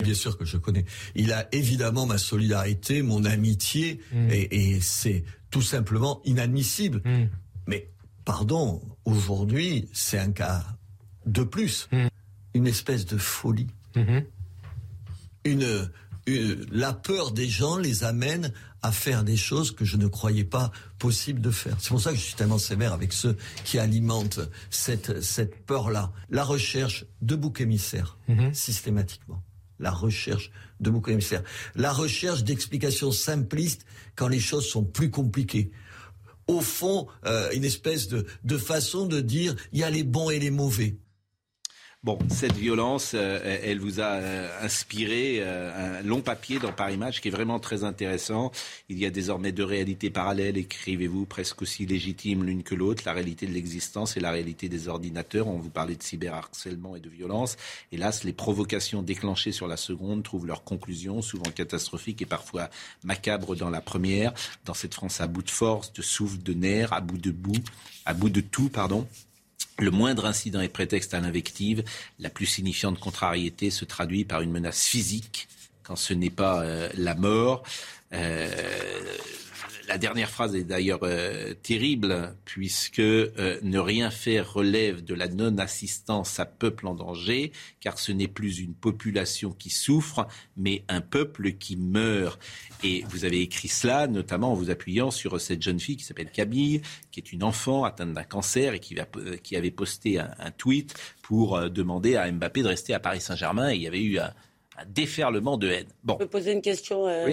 Bien 0.02 0.14
sûr 0.14 0.38
que 0.38 0.46
je 0.46 0.58
connais. 0.58 0.86
Il 1.16 1.32
a 1.32 1.48
évidemment 1.54 2.06
ma 2.06 2.18
solidarité, 2.18 3.02
mon 3.02 3.26
amitié, 3.26 4.00
mm. 4.12 4.30
et, 4.32 4.80
c'est 4.82 5.24
tout 5.50 5.62
simplement 5.62 6.22
inadmissible. 6.26 7.02
Mm. 7.06 7.30
Mais, 7.68 7.90
pardon, 8.26 8.82
aujourd'hui, 9.06 9.90
c'est 9.94 10.20
un 10.20 10.32
cas 10.32 10.64
de 11.26 11.44
plus. 11.44 11.88
Mm. 11.92 12.08
Une 12.54 12.68
espèce 12.68 13.06
de 13.06 13.18
folie. 13.18 13.68
Mm-hmm. 13.96 14.26
Une, 15.46 15.90
la 16.72 16.94
peur 16.94 17.32
des 17.32 17.48
gens 17.48 17.78
les 17.78 18.04
amène 18.04 18.52
à 18.84 18.92
faire 18.92 19.24
des 19.24 19.38
choses 19.38 19.72
que 19.72 19.86
je 19.86 19.98
ne 19.98 20.08
croyais 20.08 20.44
pas 20.44 20.72
possible 20.98 21.42
de 21.42 21.52
faire. 21.52 21.78
C'est 21.80 21.90
pour 21.90 22.02
ça 22.02 22.12
que 22.12 22.18
je 22.18 22.24
suis 22.24 22.36
tellement 22.36 22.58
sévère 22.58 22.94
avec 22.94 23.14
ceux 23.14 23.38
qui 23.64 23.80
alimentent 23.80 24.40
cette, 24.70 25.22
cette 25.22 25.66
peur-là. 25.66 26.12
La 26.30 26.44
recherche 26.44 27.06
de 27.22 27.36
boucs 27.36 27.62
émissaires, 27.62 28.18
mm-hmm. 28.30 28.54
systématiquement 28.54 29.44
la 29.82 29.92
recherche 29.92 30.52
de 30.80 30.90
bouc 30.90 31.10
émissaires, 31.10 31.44
la 31.76 31.92
recherche 31.92 32.44
d'explications 32.44 33.12
simplistes 33.12 33.86
quand 34.16 34.28
les 34.28 34.40
choses 34.40 34.68
sont 34.68 34.84
plus 34.84 35.10
compliquées. 35.10 35.72
Au 36.48 36.62
fond, 36.62 37.08
euh, 37.26 37.50
une 37.52 37.66
espèce 37.66 38.08
de 38.08 38.58
façon 38.58 39.06
de 39.06 39.20
dire 39.20 39.56
il 39.74 39.80
y 39.80 39.84
a 39.84 39.90
les 39.90 40.04
bons 40.04 40.30
et 40.30 40.40
les 40.40 40.52
mauvais. 40.52 40.96
Bon, 42.04 42.18
cette 42.32 42.56
violence, 42.56 43.12
euh, 43.14 43.60
elle 43.64 43.80
vous 43.80 44.00
a 44.00 44.14
euh, 44.14 44.66
inspiré 44.66 45.38
euh, 45.40 46.00
un 46.00 46.02
long 46.02 46.22
papier 46.22 46.58
dans 46.58 46.74
Paris 46.74 46.98
Match 46.98 47.22
qui 47.22 47.28
est 47.28 47.32
vraiment 47.32 47.60
très 47.60 47.84
intéressant. 47.84 48.52
Il 48.90 48.98
y 48.98 49.06
a 49.06 49.12
désormais 49.12 49.52
deux 49.52 49.66
réalités 49.66 50.10
parallèles, 50.10 50.58
écrivez-vous, 50.58 51.28
presque 51.28 51.62
aussi 51.62 51.86
légitimes 51.86 52.44
l'une 52.44 52.64
que 52.64 52.74
l'autre, 52.74 53.04
la 53.06 53.14
réalité 53.14 53.46
de 53.46 53.52
l'existence 53.54 54.18
et 54.18 54.20
la 54.20 54.32
réalité 54.32 54.68
des 54.68 54.88
ordinateurs. 54.88 55.48
On 55.48 55.60
vous 55.60 55.70
parlait 55.70 55.96
de 55.96 56.02
cyberharcèlement 56.02 56.96
et 56.96 57.02
de 57.02 57.10
violence. 57.10 57.56
Hélas, 57.92 58.24
les 58.24 58.34
provocations 58.34 59.04
déclenchées 59.04 59.52
sur 59.52 59.68
la 59.68 59.78
seconde 59.78 60.24
trouvent 60.24 60.48
leur 60.48 60.64
conclusion, 60.64 61.22
souvent 61.22 61.52
catastrophique 61.52 62.24
et 62.24 62.26
parfois 62.26 62.72
macabre 63.04 63.56
dans 63.56 63.70
la 63.70 63.80
première. 63.80 64.34
Dans 64.66 64.74
cette 64.74 64.96
France 64.96 65.22
à 65.22 65.28
bout 65.28 65.44
de 65.44 65.52
force, 65.52 65.94
de 65.94 66.02
souffle, 66.02 66.42
de 66.42 66.56
nerfs, 66.56 66.94
à 66.94 67.02
bout 67.02 67.20
de 67.20 67.30
bout, 67.30 67.64
à 68.08 68.16
bout 68.16 68.32
de 68.32 68.42
tout, 68.42 68.70
pardon. 68.70 69.08
Le 69.80 69.92
moindre 69.92 70.26
incident 70.26 70.62
est 70.62 70.70
prétexte 70.70 71.14
à 71.14 71.20
l'invective. 71.20 71.84
La 72.20 72.30
plus 72.30 72.46
signifiante 72.46 73.00
contrariété 73.00 73.72
se 73.72 73.86
traduit 73.86 74.26
par 74.26 74.42
une 74.42 74.52
menace 74.52 74.84
physique 74.84 75.48
quand 75.84 75.96
ce 75.96 76.14
n'est 76.14 76.30
pas 76.30 76.62
euh, 76.62 76.90
la 76.96 77.16
mort. 77.16 77.64
Euh, 78.14 78.50
la 79.92 79.98
dernière 79.98 80.30
phrase 80.30 80.56
est 80.56 80.64
d'ailleurs 80.64 81.02
euh, 81.04 81.54
terrible, 81.54 82.34
puisque 82.46 83.00
euh, 83.00 83.60
ne 83.62 83.78
rien 83.78 84.10
faire 84.10 84.54
relève 84.54 85.04
de 85.04 85.14
la 85.14 85.28
non-assistance 85.28 86.40
à 86.40 86.46
peuple 86.46 86.88
en 86.88 86.96
danger, 86.96 87.52
car 87.82 88.00
ce 88.00 88.14
n'est 88.14 88.30
plus 88.30 88.60
une 88.60 88.74
population 88.74 89.52
qui 89.52 89.70
souffre, 89.70 90.30
mais 90.56 90.86
un 90.88 91.02
peuple 91.02 91.52
qui 91.52 91.76
meurt. 91.76 92.40
Et 92.86 93.04
vous 93.10 93.26
avez 93.26 93.42
écrit 93.42 93.68
cela, 93.68 94.08
notamment 94.08 94.54
en 94.54 94.56
vous 94.56 94.70
appuyant 94.70 95.12
sur 95.12 95.42
cette 95.42 95.62
jeune 95.62 95.82
fille 95.82 95.98
qui 95.98 96.06
s'appelle 96.06 96.32
Camille, 96.32 96.82
qui 97.12 97.20
est 97.20 97.34
une 97.34 97.44
enfant 97.44 97.84
atteinte 97.84 98.14
d'un 98.14 98.24
cancer 98.24 98.74
et 98.74 98.80
qui, 98.80 98.96
qui 99.44 99.58
avait 99.58 99.72
posté 99.72 100.20
un, 100.20 100.52
tweet 100.58 100.96
pour 101.22 101.58
euh, 101.58 101.68
demander 101.68 102.16
à 102.16 102.32
Mbappé 102.32 102.64
de 102.64 102.70
rester 102.70 102.94
à 102.94 103.02
Paris 103.02 103.20
Saint-Germain. 103.20 103.72
Et 103.72 103.76
il 103.76 103.82
y 103.82 103.88
avait 103.88 104.02
eu 104.02 104.20
un 104.20 104.32
déferlement 104.88 105.58
de 105.58 105.70
haine. 105.70 105.88
Bon. 106.04 106.16
Je 106.20 106.26
peux 106.26 106.30
poser 106.30 106.52
une 106.52 106.62
question 106.62 107.06
à, 107.06 107.26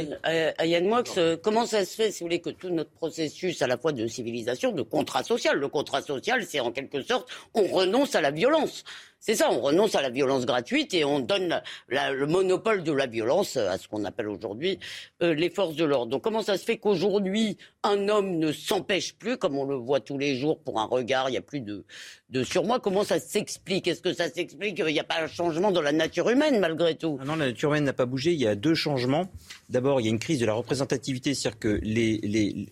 à, 0.57 0.67
Yann 0.67 0.87
Moix. 0.87 1.03
Comment 1.43 1.67
ça 1.67 1.85
se 1.85 1.95
fait, 1.95 2.11
si 2.11 2.21
vous 2.21 2.27
voulez, 2.27 2.41
que 2.41 2.51
tout 2.51 2.71
notre 2.71 2.91
processus 2.91 3.63
à 3.63 3.67
la 3.67 3.77
fois 3.77 3.93
de 3.93 4.07
civilisation, 4.07 4.73
de 4.73 4.83
contrat 4.83 5.23
social, 5.23 5.59
le 5.59 5.69
contrat 5.69 6.03
social, 6.03 6.45
c'est 6.47 6.61
en 6.61 6.73
quelque 6.73 7.03
sorte, 7.03 7.29
on 7.55 7.63
renonce 7.63 8.15
à 8.15 8.21
la 8.21 8.31
violence. 8.31 8.85
C'est 9.21 9.35
ça, 9.35 9.51
on 9.51 9.61
renonce 9.61 9.95
à 9.95 10.03
la 10.03 10.11
violence 10.11 10.47
gratuite 10.47 10.95
et 10.95 11.05
on 11.05 11.19
donne 11.19 11.61
le 11.89 12.27
monopole 12.27 12.85
de 12.85 12.93
la 12.93 13.07
violence 13.07 13.57
à 13.57 13.77
ce 13.77 13.89
qu'on 13.89 14.05
appelle 14.05 14.29
aujourd'hui 14.29 14.79
euh, 15.23 15.35
les 15.35 15.51
forces 15.51 15.75
de 15.75 15.85
l'ordre. 15.85 16.11
Donc 16.11 16.23
comment 16.23 16.43
ça 16.43 16.57
se 16.57 16.65
fait 16.65 16.79
qu'aujourd'hui, 16.79 17.59
un 17.83 18.09
homme 18.09 18.39
ne 18.39 18.53
s'empêche 18.53 19.15
plus, 19.15 19.37
comme 19.37 19.59
on 19.59 19.65
le 19.65 19.75
voit 19.75 20.01
tous 20.01 20.19
les 20.19 20.37
jours 20.37 20.61
pour 20.61 20.81
un 20.81 20.85
regard, 20.85 21.29
il 21.29 21.33
n'y 21.33 21.39
a 21.39 21.43
plus 21.43 21.61
de, 21.61 21.85
de 22.31 22.43
surmoi 22.45 22.79
Comment 22.81 23.05
ça 23.05 23.19
s'explique? 23.19 23.89
Est-ce 23.89 24.03
que 24.03 24.13
ça 24.13 24.31
s'explique? 24.31 24.77
Qu'il 24.77 24.87
n'y 24.87 25.01
a 25.01 25.05
pas 25.05 25.21
un 25.21 25.27
changement 25.27 25.73
dans 25.73 25.83
la 25.83 25.93
nature 25.93 26.29
humaine 26.31 26.61
malgré 26.61 26.95
tout 26.95 27.19
ah 27.21 27.25
Non, 27.25 27.37
la 27.37 27.47
nature 27.47 27.71
humaine 27.71 27.85
n'a 27.85 27.93
pas 27.93 28.07
bougé. 28.07 28.33
Il 28.33 28.41
y 28.41 28.47
a 28.47 28.55
deux 28.55 28.75
changements. 28.75 29.29
D'abord, 29.69 30.01
il 30.01 30.05
y 30.05 30.07
a 30.09 30.11
une 30.11 30.19
crise 30.19 30.39
de 30.41 30.47
la 30.47 30.55
représentativité, 30.55 31.35
c'est-à-dire 31.35 31.59
que 31.59 31.81
les, 31.83 32.69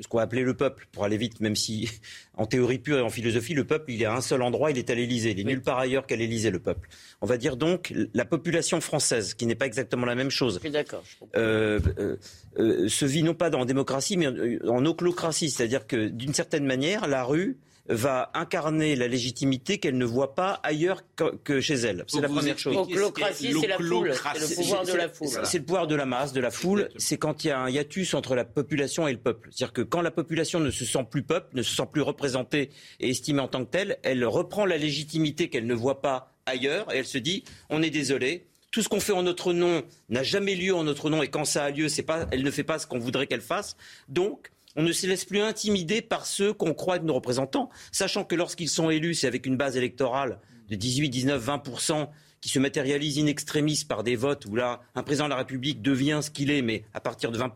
ce 0.00 0.08
qu'on 0.08 0.18
va 0.18 0.24
appeler 0.24 0.42
le 0.42 0.54
peuple, 0.54 0.86
pour 0.92 1.04
aller 1.04 1.16
vite, 1.16 1.40
même 1.40 1.56
si 1.56 1.88
en 2.34 2.46
théorie 2.46 2.78
pure 2.78 2.98
et 2.98 3.02
en 3.02 3.10
philosophie, 3.10 3.54
le 3.54 3.64
peuple, 3.64 3.92
il 3.92 4.02
est 4.02 4.06
à 4.06 4.14
un 4.14 4.20
seul 4.20 4.42
endroit, 4.42 4.70
il 4.70 4.78
est 4.78 4.90
à 4.90 4.94
l'Élysée. 4.94 5.30
Il 5.30 5.40
est 5.40 5.44
nulle 5.44 5.62
part 5.62 5.78
ailleurs 5.78 6.06
qu'à 6.06 6.16
l'Élysée, 6.16 6.50
le 6.50 6.60
peuple. 6.60 6.88
On 7.20 7.26
va 7.26 7.36
dire 7.36 7.56
donc 7.56 7.92
la 8.14 8.24
population 8.24 8.80
française, 8.80 9.34
qui 9.34 9.46
n'est 9.46 9.54
pas 9.54 9.66
exactement 9.66 10.06
la 10.06 10.14
même 10.14 10.30
chose. 10.30 10.60
d'accord. 10.60 11.04
Euh, 11.36 11.80
euh, 11.98 12.16
euh, 12.58 12.88
se 12.88 13.04
vit 13.04 13.22
non 13.22 13.34
pas 13.34 13.50
en 13.54 13.64
démocratie, 13.64 14.16
mais 14.16 14.28
en 14.68 14.84
oclocratie. 14.84 15.50
C'est-à-dire 15.50 15.86
que 15.86 16.08
d'une 16.08 16.34
certaine 16.34 16.64
manière, 16.64 17.06
la 17.06 17.24
rue 17.24 17.58
va 17.88 18.30
incarner 18.34 18.94
la 18.96 19.08
légitimité 19.08 19.78
qu'elle 19.78 19.98
ne 19.98 20.04
voit 20.04 20.34
pas 20.34 20.60
ailleurs 20.62 21.02
que, 21.44 21.60
chez 21.60 21.74
elle. 21.74 22.04
C'est 22.06 22.20
la 22.20 22.28
première 22.28 22.58
chose. 22.58 22.74
L'oclocratie, 22.74 23.54
c'est 23.60 23.66
la 23.66 23.78
foule. 23.78 24.14
C'est 24.14 24.48
le 24.48 24.62
pouvoir 24.62 24.84
de 24.84 24.92
la 24.92 25.08
foule. 25.08 25.28
C'est 25.44 25.58
le 25.58 25.64
pouvoir 25.64 25.86
de 25.86 25.94
la 25.94 26.06
masse, 26.06 26.32
de 26.32 26.40
la 26.40 26.50
foule. 26.50 26.88
C'est 26.96 27.16
quand 27.16 27.44
il 27.44 27.48
y 27.48 27.50
a 27.50 27.58
un 27.58 27.68
hiatus 27.68 28.14
entre 28.14 28.34
la 28.34 28.44
population 28.44 29.08
et 29.08 29.12
le 29.12 29.18
peuple. 29.18 29.50
C'est-à-dire 29.52 29.72
que 29.72 29.82
quand 29.82 30.02
la 30.02 30.10
population 30.10 30.60
ne 30.60 30.70
se 30.70 30.84
sent 30.84 31.06
plus 31.10 31.22
peuple, 31.22 31.56
ne 31.56 31.62
se 31.62 31.74
sent 31.74 31.88
plus 31.90 32.02
représentée 32.02 32.70
et 33.00 33.10
estimée 33.10 33.40
en 33.40 33.48
tant 33.48 33.64
que 33.64 33.70
telle, 33.70 33.98
elle 34.02 34.24
reprend 34.24 34.64
la 34.66 34.76
légitimité 34.76 35.48
qu'elle 35.48 35.66
ne 35.66 35.74
voit 35.74 36.00
pas 36.00 36.32
ailleurs 36.46 36.92
et 36.92 36.98
elle 36.98 37.06
se 37.06 37.18
dit 37.18 37.44
on 37.68 37.82
est 37.82 37.90
désolé, 37.90 38.46
tout 38.70 38.82
ce 38.82 38.88
qu'on 38.88 39.00
fait 39.00 39.12
en 39.12 39.22
notre 39.22 39.52
nom 39.52 39.82
n'a 40.08 40.22
jamais 40.22 40.54
lieu 40.54 40.74
en 40.74 40.84
notre 40.84 41.10
nom 41.10 41.22
et 41.22 41.28
quand 41.28 41.44
ça 41.44 41.64
a 41.64 41.70
lieu, 41.70 41.88
pas, 42.06 42.26
elle 42.30 42.42
ne 42.42 42.50
fait 42.50 42.64
pas 42.64 42.78
ce 42.78 42.86
qu'on 42.86 42.98
voudrait 42.98 43.26
qu'elle 43.26 43.40
fasse. 43.40 43.76
Donc, 44.08 44.50
on 44.76 44.82
ne 44.82 44.92
se 44.92 45.06
laisse 45.06 45.24
plus 45.24 45.40
intimider 45.40 46.02
par 46.02 46.26
ceux 46.26 46.52
qu'on 46.52 46.74
croit 46.74 46.96
être 46.96 47.04
nos 47.04 47.14
représentants, 47.14 47.70
sachant 47.92 48.24
que 48.24 48.34
lorsqu'ils 48.34 48.68
sont 48.68 48.90
élus, 48.90 49.14
c'est 49.14 49.26
avec 49.26 49.46
une 49.46 49.56
base 49.56 49.76
électorale 49.76 50.38
de 50.68 50.76
18, 50.76 51.08
19, 51.08 51.44
20% 51.44 52.08
qui 52.40 52.48
se 52.48 52.58
matérialise 52.58 53.18
in 53.18 53.26
extremis 53.26 53.84
par 53.86 54.02
des 54.02 54.16
votes 54.16 54.46
où 54.46 54.56
là, 54.56 54.80
un 54.94 55.02
président 55.02 55.24
de 55.24 55.30
la 55.30 55.36
République 55.36 55.82
devient 55.82 56.20
ce 56.22 56.30
qu'il 56.30 56.50
est, 56.50 56.62
mais 56.62 56.84
à 56.94 57.00
partir 57.00 57.30
de 57.32 57.38
20 57.38 57.52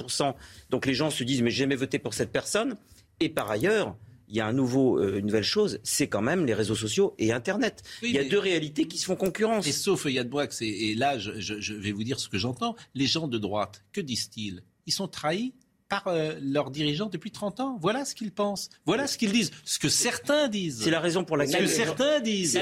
Donc 0.70 0.86
les 0.86 0.94
gens 0.94 1.10
se 1.10 1.24
disent, 1.24 1.42
mais 1.42 1.50
j'ai 1.50 1.60
jamais 1.60 1.76
voté 1.76 1.98
pour 1.98 2.14
cette 2.14 2.30
personne. 2.30 2.76
Et 3.20 3.28
par 3.28 3.50
ailleurs, 3.50 3.96
il 4.28 4.36
y 4.36 4.40
a 4.40 4.46
un 4.46 4.52
nouveau, 4.52 4.98
euh, 4.98 5.18
une 5.18 5.26
nouvelle 5.26 5.44
chose, 5.44 5.80
c'est 5.84 6.08
quand 6.08 6.22
même 6.22 6.44
les 6.44 6.54
réseaux 6.54 6.74
sociaux 6.74 7.14
et 7.18 7.32
Internet. 7.32 7.82
il 8.02 8.10
y 8.10 8.18
a 8.18 8.24
deux 8.24 8.38
réalités 8.38 8.86
qui 8.86 8.98
se 8.98 9.06
font 9.06 9.16
concurrence. 9.16 9.66
Et 9.66 9.72
sauf 9.72 10.04
Yann 10.06 10.28
Boix, 10.28 10.46
et, 10.60 10.90
et 10.90 10.94
là, 10.94 11.18
je 11.18 11.74
vais 11.74 11.92
vous 11.92 12.04
dire 12.04 12.18
ce 12.18 12.28
que 12.28 12.38
j'entends, 12.38 12.74
les 12.94 13.06
gens 13.06 13.28
de 13.28 13.38
droite, 13.38 13.84
que 13.92 14.00
disent-ils? 14.00 14.62
Ils 14.86 14.92
sont 14.92 15.08
trahis? 15.08 15.54
Par 16.02 16.12
euh, 16.12 16.32
leurs 16.42 16.70
dirigeants 16.70 17.08
depuis 17.10 17.30
30 17.30 17.60
ans. 17.60 17.78
Voilà 17.80 18.04
ce 18.04 18.14
qu'ils 18.14 18.32
pensent. 18.32 18.70
Voilà 18.86 19.06
ce 19.06 19.18
qu'ils 19.18 19.32
disent. 19.32 19.50
Ce 19.64 19.78
que 19.78 19.88
certains 19.88 20.48
disent. 20.48 20.82
C'est 20.82 20.90
la 20.90 21.00
raison 21.00 21.24
pour 21.24 21.36
laquelle. 21.36 21.68
Ce 21.68 21.76
que 21.76 21.84
certains 21.84 22.20
disent. 22.20 22.58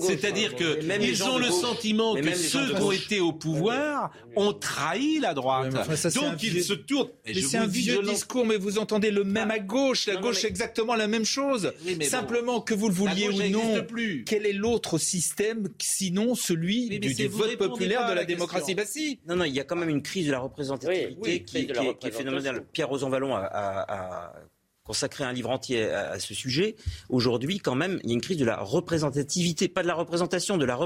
C'est-à-dire 0.00 0.54
qu'ils 0.54 1.24
ont 1.24 1.38
le 1.38 1.50
sentiment 1.50 2.14
que 2.14 2.34
ceux 2.34 2.74
qui 2.74 2.82
ont 2.82 2.92
été 2.92 3.20
au 3.20 3.32
pouvoir 3.32 4.12
ont 4.36 4.52
trahi 4.52 5.18
la 5.18 5.34
droite. 5.34 5.72
Donc 6.14 6.42
ils 6.42 6.62
se 6.62 6.74
tournent. 6.74 7.08
c'est 7.24 7.56
un 7.56 7.66
vieux 7.66 8.02
discours, 8.02 8.46
mais 8.46 8.56
vous 8.56 8.78
entendez 8.78 9.10
le 9.10 9.24
même 9.24 9.50
à 9.50 9.58
gauche. 9.58 10.06
La 10.06 10.16
gauche, 10.16 10.40
c'est 10.40 10.48
exactement 10.48 10.94
la 10.94 11.06
même 11.06 11.24
chose. 11.24 11.72
Simplement 12.02 12.60
que 12.60 12.74
vous 12.74 12.88
le 12.88 12.94
vouliez 12.94 13.28
ou 13.28 13.50
non, 13.50 13.84
quel 14.26 14.46
est 14.46 14.52
l'autre 14.52 14.98
système 14.98 15.68
sinon 15.78 16.34
celui 16.34 16.98
du, 16.98 17.26
vote 17.28 17.56
populaire 17.56 18.08
de 18.08 18.14
la 18.14 18.24
démocratie 18.24 18.74
basse 18.74 18.98
Non, 19.26 19.36
non, 19.36 19.44
il 19.44 19.54
y 19.54 19.60
a 19.60 19.64
quand 19.64 19.76
même 19.76 19.88
une 19.88 20.02
crise 20.02 20.26
de 20.26 20.32
la 20.32 20.38
représentativité 20.38 21.42
qui, 21.42 21.58
est 21.58 22.10
phénoménale. 22.10 22.64
Pierre 22.76 22.90
Rosanvallon 22.90 23.34
a, 23.34 24.34
consacré 24.84 25.24
un 25.24 25.32
livre 25.32 25.48
entier 25.48 25.90
à, 25.90 26.20
ce 26.20 26.34
sujet. 26.34 26.76
Aujourd'hui, 27.08 27.58
quand 27.58 27.74
même, 27.74 27.98
il 28.04 28.10
y 28.10 28.12
a 28.12 28.14
une 28.14 28.20
crise 28.20 28.36
de 28.36 28.44
la 28.44 28.58
représentativité, 28.58 29.66
pas 29.66 29.80
de 29.82 29.88
la 29.88 29.94
représentation, 29.94 30.58
de 30.58 30.66
la 30.66 30.78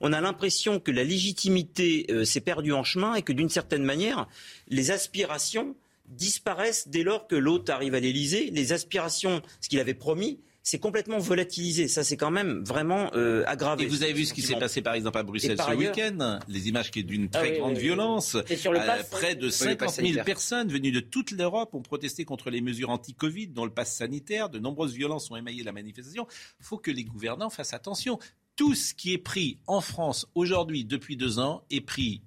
on 0.00 0.14
a 0.14 0.20
l'impression 0.22 0.80
que 0.80 0.90
la 0.90 1.04
légitimité 1.04 2.06
euh, 2.08 2.24
s'est 2.24 2.40
perdue 2.40 2.72
en 2.72 2.82
chemin 2.82 3.14
et 3.14 3.20
que 3.20 3.34
d'une 3.34 3.50
certaine 3.50 3.84
manière, 3.84 4.26
les 4.68 4.90
aspirations 4.90 5.76
disparaissent 6.06 6.88
dès 6.88 7.02
lors 7.02 7.26
que 7.26 7.36
l'autre 7.36 7.70
arrive 7.70 7.94
à 7.94 8.00
l'Élysée. 8.00 8.50
Les 8.50 8.72
aspirations, 8.72 9.42
ce 9.60 9.68
qu'il 9.68 9.80
avait 9.80 9.92
promis, 9.92 10.40
c'est 10.66 10.78
complètement 10.78 11.18
volatilisé. 11.18 11.88
Ça, 11.88 12.02
c'est 12.02 12.16
quand 12.16 12.30
même 12.30 12.64
vraiment 12.64 13.10
euh, 13.14 13.44
aggravé. 13.46 13.84
Et 13.84 13.86
vous 13.86 14.02
avez 14.02 14.14
vu 14.14 14.24
ce 14.24 14.32
qui 14.32 14.40
s'est 14.40 14.58
passé, 14.58 14.80
par 14.80 14.94
exemple, 14.94 15.18
à 15.18 15.22
Bruxelles 15.22 15.60
ce 15.60 15.74
week-end 15.74 16.40
Les 16.48 16.68
images 16.68 16.90
qui 16.90 17.00
est 17.00 17.02
d'une 17.02 17.28
très 17.28 17.56
ah 17.56 17.58
grande 17.58 17.76
violence. 17.76 18.38
Sur 18.56 18.72
le 18.72 18.80
euh, 18.80 19.02
près 19.10 19.34
de 19.34 19.50
50 19.50 19.90
000 19.90 20.24
personnes 20.24 20.72
venues 20.72 20.90
de 20.90 21.00
toute 21.00 21.32
l'Europe 21.32 21.74
ont 21.74 21.82
protesté 21.82 22.24
contre 22.24 22.48
les 22.48 22.62
mesures 22.62 22.88
anti-Covid, 22.88 23.48
dont 23.48 23.66
le 23.66 23.70
pass 23.70 23.94
sanitaire. 23.94 24.48
De 24.48 24.58
nombreuses 24.58 24.94
violences 24.94 25.30
ont 25.30 25.36
émaillé 25.36 25.62
la 25.64 25.72
manifestation. 25.72 26.26
Il 26.60 26.64
faut 26.64 26.78
que 26.78 26.90
les 26.90 27.04
gouvernants 27.04 27.50
fassent 27.50 27.74
attention. 27.74 28.18
Tout 28.56 28.74
ce 28.74 28.94
qui 28.94 29.12
est 29.12 29.18
pris 29.18 29.58
en 29.66 29.82
France 29.82 30.26
aujourd'hui, 30.34 30.86
depuis 30.86 31.18
deux 31.18 31.40
ans, 31.40 31.62
est 31.70 31.82
pris. 31.82 32.22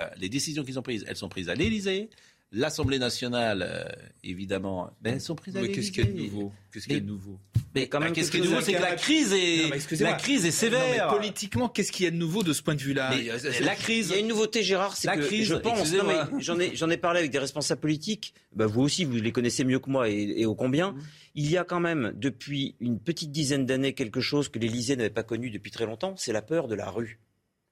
Euh, 0.00 0.08
les 0.16 0.28
décisions 0.28 0.62
qu'ils 0.62 0.78
ont 0.78 0.82
prises, 0.82 1.04
elles 1.08 1.16
sont 1.16 1.28
prises 1.28 1.48
à 1.48 1.56
l'Élysée, 1.56 2.08
L'Assemblée 2.52 2.98
nationale, 2.98 3.64
euh, 3.64 3.84
évidemment, 4.24 4.90
ben, 5.00 5.14
elles 5.14 5.20
sont 5.20 5.36
prises 5.36 5.56
à 5.56 5.60
Mais 5.60 5.70
qu'est-ce 5.70 5.92
qu'il 5.92 6.04
y 6.04 6.08
a 6.08 6.10
de 6.10 6.18
nouveau? 6.18 6.52
Qu'est-ce 6.72 6.86
qu'il 6.86 6.94
y 6.94 6.96
a 6.96 7.00
de 7.00 7.06
nouveau? 7.06 7.38
mais 7.76 7.86
quand 7.86 8.00
même, 8.00 8.12
qu'est-ce 8.12 8.32
qui 8.32 8.38
est 8.38 8.40
nouveau? 8.40 8.60
C'est 8.60 8.72
que 8.72 8.82
la 8.82 8.96
crise 8.96 9.32
est, 9.32 10.00
la 10.00 10.14
crise 10.14 10.44
est 10.44 10.50
sévère. 10.50 11.08
politiquement, 11.08 11.68
qu'est-ce 11.68 11.92
qu'il 11.92 12.06
y 12.06 12.08
a 12.08 12.10
de 12.10 12.16
nouveau 12.16 12.42
de 12.42 12.52
ce 12.52 12.62
point 12.62 12.74
de 12.74 12.80
vue-là? 12.80 13.12
La 13.60 13.76
crise. 13.76 14.08
Il 14.08 14.14
y 14.14 14.16
a 14.16 14.18
une 14.18 14.26
nouveauté, 14.26 14.64
Gérard, 14.64 14.96
c'est 14.96 15.08
que 15.08 15.20
crise, 15.20 15.46
je 15.46 15.54
pense. 15.54 15.94
J'en 16.38 16.58
ai, 16.58 16.74
j'en 16.74 16.90
ai 16.90 16.96
parlé 16.96 17.20
avec 17.20 17.30
des 17.30 17.38
responsables 17.38 17.80
politiques. 17.80 18.34
Bah, 18.52 18.66
vous 18.66 18.80
aussi, 18.80 19.04
vous 19.04 19.14
les 19.14 19.32
connaissez 19.32 19.62
mieux 19.62 19.78
que 19.78 19.88
moi 19.88 20.08
et, 20.08 20.40
et 20.40 20.46
ô 20.46 20.56
combien. 20.56 20.90
Mm. 20.92 21.02
Il 21.36 21.50
y 21.50 21.56
a 21.56 21.62
quand 21.62 21.78
même, 21.78 22.12
depuis 22.16 22.74
une 22.80 22.98
petite 22.98 23.30
dizaine 23.30 23.64
d'années, 23.64 23.94
quelque 23.94 24.20
chose 24.20 24.48
que 24.48 24.58
l'Élysée 24.58 24.96
n'avait 24.96 25.10
pas 25.10 25.22
connu 25.22 25.50
depuis 25.50 25.70
très 25.70 25.86
longtemps. 25.86 26.14
C'est 26.16 26.32
la 26.32 26.42
peur 26.42 26.66
de 26.66 26.74
la 26.74 26.90
rue. 26.90 27.20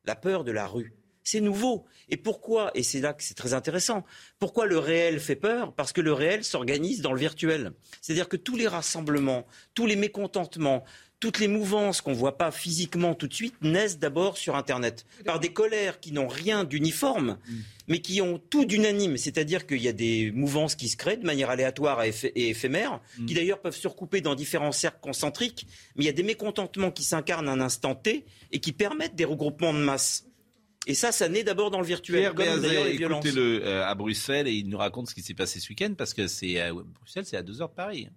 La 0.04 0.14
peur 0.14 0.44
de 0.44 0.52
la 0.52 0.68
rue. 0.68 0.94
C'est 1.30 1.42
nouveau. 1.42 1.84
Et 2.08 2.16
pourquoi 2.16 2.70
Et 2.74 2.82
c'est 2.82 3.02
là 3.02 3.12
que 3.12 3.22
c'est 3.22 3.34
très 3.34 3.52
intéressant. 3.52 4.02
Pourquoi 4.38 4.64
le 4.64 4.78
réel 4.78 5.20
fait 5.20 5.36
peur? 5.36 5.74
Parce 5.74 5.92
que 5.92 6.00
le 6.00 6.14
réel 6.14 6.42
s'organise 6.42 7.02
dans 7.02 7.12
le 7.12 7.20
virtuel. 7.20 7.72
C'est-à-dire 8.00 8.30
que 8.30 8.38
tous 8.38 8.56
les 8.56 8.66
rassemblements, 8.66 9.46
tous 9.74 9.84
les 9.84 9.94
mécontentements, 9.94 10.84
toutes 11.20 11.38
les 11.38 11.48
mouvances 11.48 12.00
qu'on 12.00 12.12
ne 12.12 12.16
voit 12.16 12.38
pas 12.38 12.50
physiquement 12.50 13.14
tout 13.14 13.26
de 13.26 13.34
suite 13.34 13.56
naissent 13.60 13.98
d'abord 13.98 14.38
sur 14.38 14.56
Internet, 14.56 15.04
par 15.26 15.38
des 15.38 15.52
colères 15.52 16.00
qui 16.00 16.12
n'ont 16.12 16.28
rien 16.28 16.64
d'uniforme, 16.64 17.38
mm. 17.46 17.56
mais 17.88 18.00
qui 18.00 18.22
ont 18.22 18.38
tout 18.38 18.64
d'unanime. 18.64 19.18
C'est-à-dire 19.18 19.66
qu'il 19.66 19.82
y 19.82 19.88
a 19.88 19.92
des 19.92 20.30
mouvances 20.32 20.76
qui 20.76 20.88
se 20.88 20.96
créent 20.96 21.18
de 21.18 21.26
manière 21.26 21.50
aléatoire 21.50 22.02
et 22.04 22.14
éphémère, 22.36 23.00
mm. 23.18 23.26
qui 23.26 23.34
d'ailleurs 23.34 23.60
peuvent 23.60 23.76
se 23.76 23.88
recouper 23.88 24.22
dans 24.22 24.34
différents 24.34 24.72
cercles 24.72 25.00
concentriques, 25.02 25.66
mais 25.96 26.04
il 26.04 26.06
y 26.06 26.10
a 26.10 26.12
des 26.12 26.22
mécontentements 26.22 26.90
qui 26.90 27.04
s'incarnent 27.04 27.50
à 27.50 27.52
un 27.52 27.60
instant 27.60 27.94
T 27.94 28.24
et 28.52 28.60
qui 28.60 28.72
permettent 28.72 29.16
des 29.16 29.26
regroupements 29.26 29.74
de 29.74 29.80
masse. 29.80 30.27
Et 30.88 30.94
ça, 30.94 31.12
ça 31.12 31.28
naît 31.28 31.44
d'abord 31.44 31.70
dans 31.70 31.80
le 31.80 31.86
virtuel. 31.86 32.34
Pierre 32.34 32.56
écoutez-le 32.88 33.62
euh, 33.62 33.86
à 33.86 33.94
Bruxelles 33.94 34.48
et 34.48 34.54
il 34.54 34.70
nous 34.70 34.78
raconte 34.78 35.10
ce 35.10 35.14
qui 35.14 35.20
s'est 35.20 35.34
passé 35.34 35.60
ce 35.60 35.68
week-end 35.68 35.92
parce 35.96 36.14
que 36.14 36.26
c'est 36.26 36.58
à 36.58 36.72
Bruxelles, 36.72 37.26
c'est 37.26 37.36
à 37.36 37.42
deux 37.42 37.60
heures 37.60 37.68
de 37.68 37.74
Paris. 37.74 38.08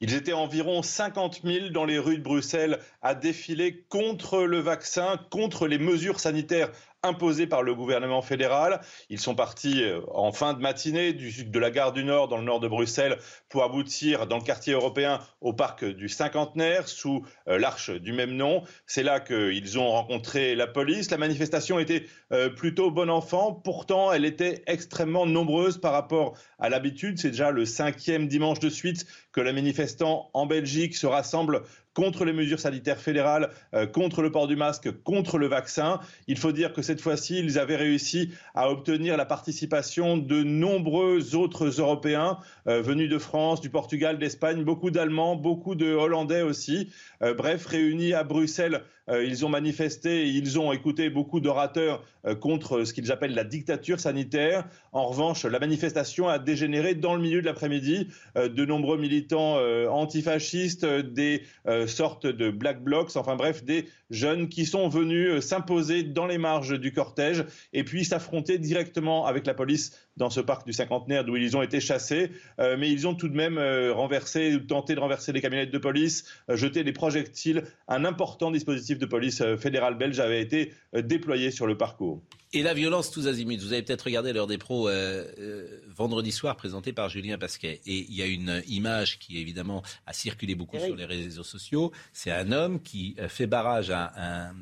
Ils 0.00 0.14
étaient 0.14 0.34
environ 0.34 0.82
50 0.82 1.40
000 1.42 1.70
dans 1.70 1.86
les 1.86 1.98
rues 1.98 2.18
de 2.18 2.22
Bruxelles 2.22 2.80
à 3.00 3.14
défiler 3.14 3.86
contre 3.88 4.42
le 4.42 4.60
vaccin, 4.60 5.18
contre 5.30 5.66
les 5.66 5.78
mesures 5.78 6.20
sanitaires 6.20 6.70
imposés 7.02 7.46
par 7.46 7.62
le 7.62 7.74
gouvernement 7.74 8.22
fédéral. 8.22 8.80
Ils 9.08 9.20
sont 9.20 9.34
partis 9.34 9.82
euh, 9.82 10.00
en 10.12 10.32
fin 10.32 10.54
de 10.54 10.60
matinée 10.60 11.12
du, 11.12 11.44
de 11.44 11.58
la 11.58 11.70
gare 11.70 11.92
du 11.92 12.04
Nord, 12.04 12.28
dans 12.28 12.38
le 12.38 12.44
nord 12.44 12.60
de 12.60 12.68
Bruxelles, 12.68 13.18
pour 13.48 13.62
aboutir 13.62 14.26
dans 14.26 14.38
le 14.38 14.42
quartier 14.42 14.72
européen 14.72 15.20
au 15.40 15.52
parc 15.52 15.84
du 15.84 16.08
Cinquantenaire, 16.08 16.88
sous 16.88 17.24
euh, 17.48 17.58
l'arche 17.58 17.90
du 17.90 18.12
même 18.12 18.32
nom. 18.32 18.62
C'est 18.86 19.04
là 19.04 19.20
qu'ils 19.20 19.78
ont 19.78 19.88
rencontré 19.88 20.56
la 20.56 20.66
police. 20.66 21.10
La 21.10 21.18
manifestation 21.18 21.78
était 21.78 22.06
euh, 22.32 22.48
plutôt 22.48 22.90
bon 22.90 23.10
enfant. 23.10 23.52
Pourtant, 23.52 24.12
elle 24.12 24.24
était 24.24 24.62
extrêmement 24.66 25.26
nombreuse 25.26 25.78
par 25.78 25.92
rapport 25.92 26.36
à 26.58 26.68
l'habitude. 26.68 27.18
C'est 27.18 27.30
déjà 27.30 27.52
le 27.52 27.64
cinquième 27.64 28.26
dimanche 28.26 28.58
de 28.58 28.68
suite 28.68 29.06
que 29.32 29.40
les 29.40 29.52
manifestants 29.52 30.30
en 30.34 30.46
Belgique 30.46 30.96
se 30.96 31.06
rassemblent 31.06 31.62
contre 31.98 32.24
les 32.24 32.32
mesures 32.32 32.60
sanitaires 32.60 33.00
fédérales, 33.00 33.50
euh, 33.74 33.84
contre 33.84 34.22
le 34.22 34.30
port 34.30 34.46
du 34.46 34.54
masque, 34.54 34.88
contre 35.02 35.36
le 35.36 35.48
vaccin. 35.48 35.98
Il 36.28 36.38
faut 36.38 36.52
dire 36.52 36.72
que 36.72 36.80
cette 36.80 37.00
fois-ci, 37.00 37.40
ils 37.40 37.58
avaient 37.58 37.74
réussi 37.74 38.30
à 38.54 38.70
obtenir 38.70 39.16
la 39.16 39.24
participation 39.24 40.16
de 40.16 40.44
nombreux 40.44 41.34
autres 41.34 41.80
Européens 41.80 42.38
euh, 42.68 42.80
venus 42.82 43.10
de 43.10 43.18
France, 43.18 43.60
du 43.60 43.68
Portugal, 43.68 44.16
d'Espagne, 44.16 44.62
beaucoup 44.62 44.92
d'Allemands, 44.92 45.34
beaucoup 45.34 45.74
de 45.74 45.92
Hollandais 45.92 46.42
aussi. 46.42 46.88
Euh, 47.20 47.34
bref, 47.34 47.66
réunis 47.66 48.14
à 48.14 48.22
Bruxelles 48.22 48.84
ils 49.10 49.46
ont 49.46 49.48
manifesté 49.48 50.28
ils 50.28 50.58
ont 50.58 50.72
écouté 50.72 51.10
beaucoup 51.10 51.40
d'orateurs 51.40 52.02
euh, 52.26 52.34
contre 52.34 52.84
ce 52.84 52.92
qu'ils 52.92 53.12
appellent 53.12 53.34
la 53.34 53.44
dictature 53.44 54.00
sanitaire. 54.00 54.64
En 54.92 55.06
revanche, 55.06 55.44
la 55.44 55.58
manifestation 55.58 56.28
a 56.28 56.38
dégénéré 56.38 56.94
dans 56.94 57.14
le 57.14 57.22
milieu 57.22 57.40
de 57.40 57.46
l'après-midi. 57.46 58.08
Euh, 58.36 58.48
de 58.48 58.64
nombreux 58.64 58.98
militants 58.98 59.58
antifascistes, 59.88 60.84
des 60.86 61.42
sortes 61.86 62.26
de 62.26 62.50
black 62.50 62.82
blocs, 62.82 63.14
enfin 63.16 63.36
bref, 63.36 63.64
des 63.64 63.86
jeunes 64.10 64.48
qui 64.48 64.66
sont 64.66 64.88
venus 64.88 65.40
s'imposer 65.40 66.02
dans 66.02 66.26
les 66.26 66.38
marges 66.38 66.78
du 66.78 66.92
cortège 66.92 67.44
et 67.72 67.84
puis 67.84 68.04
s'affronter 68.04 68.58
directement 68.58 69.26
avec 69.26 69.46
la 69.46 69.54
police 69.54 70.07
dans 70.18 70.30
ce 70.30 70.40
parc 70.40 70.66
du 70.66 70.72
cinquantenaire 70.72 71.24
d'où 71.24 71.36
ils 71.36 71.56
ont 71.56 71.62
été 71.62 71.80
chassés. 71.80 72.30
mais 72.58 72.90
ils 72.90 73.06
ont 73.06 73.14
tout 73.14 73.28
de 73.28 73.36
même 73.36 73.58
renversé, 73.92 74.58
tenté 74.66 74.94
de 74.94 75.00
renverser 75.00 75.32
les 75.32 75.40
camionnettes 75.40 75.70
de 75.70 75.78
police, 75.78 76.24
jeté 76.48 76.84
des 76.84 76.92
projectiles. 76.92 77.64
Un 77.86 78.04
important 78.04 78.50
dispositif 78.50 78.98
de 78.98 79.06
police 79.06 79.40
euh, 79.40 79.56
fédérale 79.56 79.96
belge 79.96 80.20
avait 80.20 80.40
été 80.40 80.72
euh, 80.94 81.02
déployé 81.02 81.50
sur 81.50 81.66
le 81.66 81.76
parcours. 81.76 82.22
Et 82.52 82.62
la 82.62 82.74
violence 82.74 83.10
tous 83.10 83.26
azimuts. 83.26 83.58
Vous 83.58 83.72
avez 83.72 83.82
peut-être 83.82 84.02
regardé 84.02 84.32
l'heure 84.32 84.46
des 84.46 84.56
pros 84.56 84.88
euh, 84.88 85.66
vendredi 85.88 86.32
soir 86.32 86.56
présentée 86.56 86.92
par 86.92 87.08
Julien 87.08 87.36
Pasquet. 87.36 87.80
Et 87.86 88.06
il 88.08 88.14
y 88.14 88.22
a 88.22 88.26
une 88.26 88.62
image 88.68 89.18
qui 89.18 89.38
évidemment 89.38 89.82
a 90.06 90.12
circulé 90.12 90.54
beaucoup 90.54 90.78
sur 90.78 90.96
les 90.96 91.04
réseaux 91.04 91.42
sociaux. 91.42 91.92
C'est 92.12 92.30
un 92.30 92.52
homme 92.52 92.80
qui 92.80 93.16
fait 93.28 93.46
barrage 93.46 93.90
à 93.90 94.12
un 94.16 94.54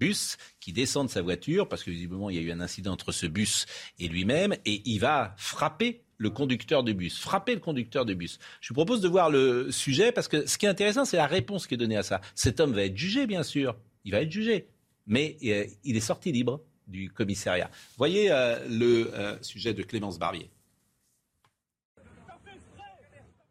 bus 0.00 0.38
qui 0.58 0.72
descend 0.72 1.06
de 1.06 1.12
sa 1.12 1.22
voiture 1.22 1.68
parce 1.68 1.84
que 1.84 1.90
visiblement 1.90 2.30
il 2.30 2.36
y 2.36 2.38
a 2.40 2.42
eu 2.42 2.50
un 2.50 2.60
incident 2.60 2.92
entre 2.92 3.12
ce 3.12 3.26
bus 3.26 3.66
et 3.98 4.08
lui-même 4.08 4.54
et 4.64 4.82
il 4.86 4.98
va 4.98 5.34
frapper 5.36 6.02
le 6.16 6.30
conducteur 6.30 6.82
du 6.82 6.92
bus, 6.92 7.18
frapper 7.18 7.54
le 7.54 7.60
conducteur 7.60 8.04
du 8.04 8.14
bus. 8.14 8.38
Je 8.60 8.68
vous 8.68 8.74
propose 8.74 9.00
de 9.00 9.08
voir 9.08 9.30
le 9.30 9.70
sujet 9.70 10.12
parce 10.12 10.28
que 10.28 10.46
ce 10.46 10.58
qui 10.58 10.66
est 10.66 10.68
intéressant, 10.68 11.04
c'est 11.04 11.16
la 11.16 11.26
réponse 11.26 11.66
qui 11.66 11.74
est 11.74 11.78
donnée 11.78 11.96
à 11.96 12.02
ça. 12.02 12.20
Cet 12.34 12.60
homme 12.60 12.74
va 12.74 12.84
être 12.84 12.96
jugé, 12.96 13.26
bien 13.26 13.42
sûr. 13.42 13.74
Il 14.04 14.12
va 14.12 14.20
être 14.20 14.30
jugé. 14.30 14.68
Mais 15.06 15.38
euh, 15.44 15.64
il 15.82 15.96
est 15.96 16.00
sorti 16.00 16.30
libre 16.30 16.62
du 16.86 17.10
commissariat. 17.10 17.70
Voyez 17.96 18.30
euh, 18.30 18.58
le 18.68 19.10
euh, 19.14 19.38
sujet 19.40 19.72
de 19.72 19.82
Clémence 19.82 20.18
Barbier. 20.18 20.50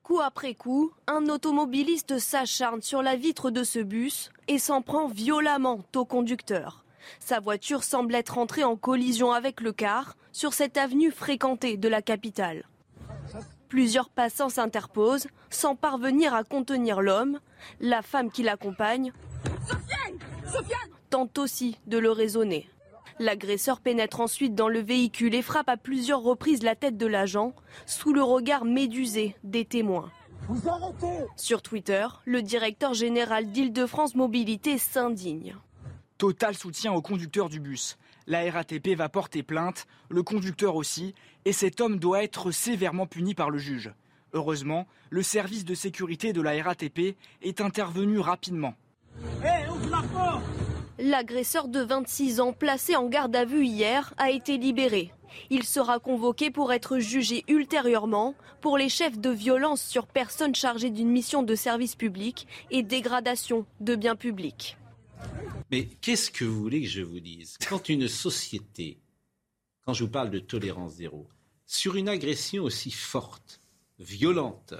Coup 0.09 0.21
après 0.21 0.55
coup, 0.55 0.91
un 1.05 1.29
automobiliste 1.29 2.17
s'acharne 2.17 2.81
sur 2.81 3.03
la 3.03 3.15
vitre 3.15 3.51
de 3.51 3.63
ce 3.63 3.77
bus 3.77 4.31
et 4.47 4.57
s'en 4.57 4.81
prend 4.81 5.07
violemment 5.07 5.81
au 5.95 6.03
conducteur. 6.03 6.83
Sa 7.19 7.39
voiture 7.39 7.83
semble 7.83 8.15
être 8.15 8.39
entrée 8.39 8.63
en 8.63 8.75
collision 8.75 9.31
avec 9.31 9.61
le 9.61 9.71
car 9.71 10.17
sur 10.31 10.53
cette 10.53 10.77
avenue 10.77 11.11
fréquentée 11.11 11.77
de 11.77 11.87
la 11.87 12.01
capitale. 12.01 12.63
Plusieurs 13.67 14.09
passants 14.09 14.49
s'interposent 14.49 15.27
sans 15.51 15.75
parvenir 15.75 16.33
à 16.33 16.43
contenir 16.43 17.01
l'homme. 17.01 17.39
La 17.79 18.01
femme 18.01 18.31
qui 18.31 18.41
l'accompagne 18.41 19.13
tente 21.11 21.37
aussi 21.37 21.77
de 21.85 21.99
le 21.99 22.09
raisonner. 22.09 22.67
L'agresseur 23.19 23.81
pénètre 23.81 24.21
ensuite 24.21 24.55
dans 24.55 24.69
le 24.69 24.79
véhicule 24.79 25.35
et 25.35 25.41
frappe 25.41 25.67
à 25.67 25.75
plusieurs 25.75 26.21
reprises 26.21 26.63
la 26.63 26.75
tête 26.75 26.97
de 26.97 27.05
l'agent 27.05 27.53
sous 27.85 28.13
le 28.13 28.23
regard 28.23 28.63
médusé 28.63 29.35
des 29.43 29.65
témoins. 29.65 30.09
Sur 31.35 31.61
Twitter, 31.61 32.07
le 32.25 32.41
directeur 32.41 32.93
général 32.93 33.51
d'Île-de-France 33.51 34.15
Mobilité 34.15 34.77
s'indigne. 34.77 35.55
Total 36.17 36.55
soutien 36.55 36.93
au 36.93 37.01
conducteur 37.01 37.49
du 37.49 37.59
bus. 37.59 37.97
La 38.25 38.49
RATP 38.49 38.95
va 38.95 39.09
porter 39.09 39.43
plainte, 39.43 39.85
le 40.09 40.23
conducteur 40.23 40.75
aussi, 40.75 41.13
et 41.45 41.53
cet 41.53 41.81
homme 41.81 41.99
doit 41.99 42.23
être 42.23 42.51
sévèrement 42.51 43.05
puni 43.05 43.35
par 43.35 43.49
le 43.49 43.57
juge. 43.57 43.91
Heureusement, 44.33 44.87
le 45.09 45.23
service 45.23 45.65
de 45.65 45.73
sécurité 45.73 46.33
de 46.33 46.41
la 46.41 46.61
RATP 46.61 47.17
est 47.41 47.61
intervenu 47.61 48.19
rapidement. 48.19 48.75
L'agresseur 51.01 51.69
de 51.69 51.79
26 51.79 52.41
ans, 52.41 52.51
placé 52.51 52.97
en 52.97 53.07
garde 53.07 53.33
à 53.33 53.45
vue 53.45 53.65
hier, 53.65 54.13
a 54.17 54.31
été 54.31 54.57
libéré. 54.57 55.13
Il 55.49 55.63
sera 55.63 55.97
convoqué 55.99 56.51
pour 56.51 56.73
être 56.73 56.99
jugé 56.99 57.45
ultérieurement 57.47 58.35
pour 58.59 58.77
les 58.77 58.89
chefs 58.89 59.17
de 59.17 59.29
violence 59.29 59.81
sur 59.81 60.07
personnes 60.07 60.55
chargées 60.55 60.89
d'une 60.89 61.09
mission 61.09 61.41
de 61.41 61.55
service 61.55 61.95
public 61.95 62.47
et 62.69 62.83
dégradation 62.83 63.65
de 63.79 63.95
biens 63.95 64.17
publics. 64.17 64.75
Mais 65.71 65.85
qu'est-ce 66.01 66.31
que 66.31 66.43
vous 66.43 66.59
voulez 66.59 66.81
que 66.81 66.89
je 66.89 67.01
vous 67.01 67.21
dise? 67.21 67.57
Quand 67.69 67.87
une 67.87 68.09
société, 68.09 68.99
quand 69.85 69.93
je 69.93 70.03
vous 70.03 70.11
parle 70.11 70.31
de 70.31 70.39
tolérance 70.39 70.95
zéro, 70.95 71.29
sur 71.65 71.95
une 71.95 72.09
agression 72.09 72.63
aussi 72.63 72.91
forte, 72.91 73.61
violente, 73.99 74.73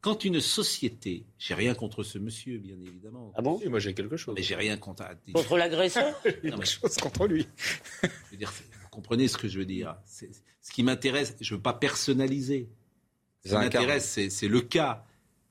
quand 0.00 0.24
une 0.24 0.40
société, 0.40 1.26
j'ai 1.38 1.54
rien 1.54 1.74
contre 1.74 2.02
ce 2.02 2.18
monsieur, 2.18 2.58
bien 2.58 2.76
évidemment. 2.80 3.32
Ah 3.36 3.42
bon? 3.42 3.60
Moi, 3.68 3.78
j'ai 3.80 3.92
quelque 3.92 4.16
chose. 4.16 4.34
Mais 4.34 4.42
j'ai 4.42 4.54
rien 4.54 4.76
contre. 4.76 5.04
Contre 5.32 5.58
l'agresseur? 5.58 6.14
Non, 6.44 6.56
mais 6.58 6.64
chose 6.64 6.96
contre 6.96 7.26
lui. 7.26 7.46
je 8.02 8.08
veux 8.30 8.36
dire, 8.38 8.50
vous 8.82 8.88
comprenez 8.90 9.28
ce 9.28 9.36
que 9.36 9.48
je 9.48 9.58
veux 9.58 9.66
dire 9.66 9.96
Ce 10.06 10.72
qui 10.72 10.82
m'intéresse, 10.82 11.36
je 11.40 11.52
ne 11.52 11.58
veux 11.58 11.62
pas 11.62 11.74
personnaliser. 11.74 12.68
Ce 13.44 13.50
qui 13.50 13.54
m'intéresse, 13.54 14.18
c'est 14.28 14.48
le 14.48 14.60
cas. 14.62 15.04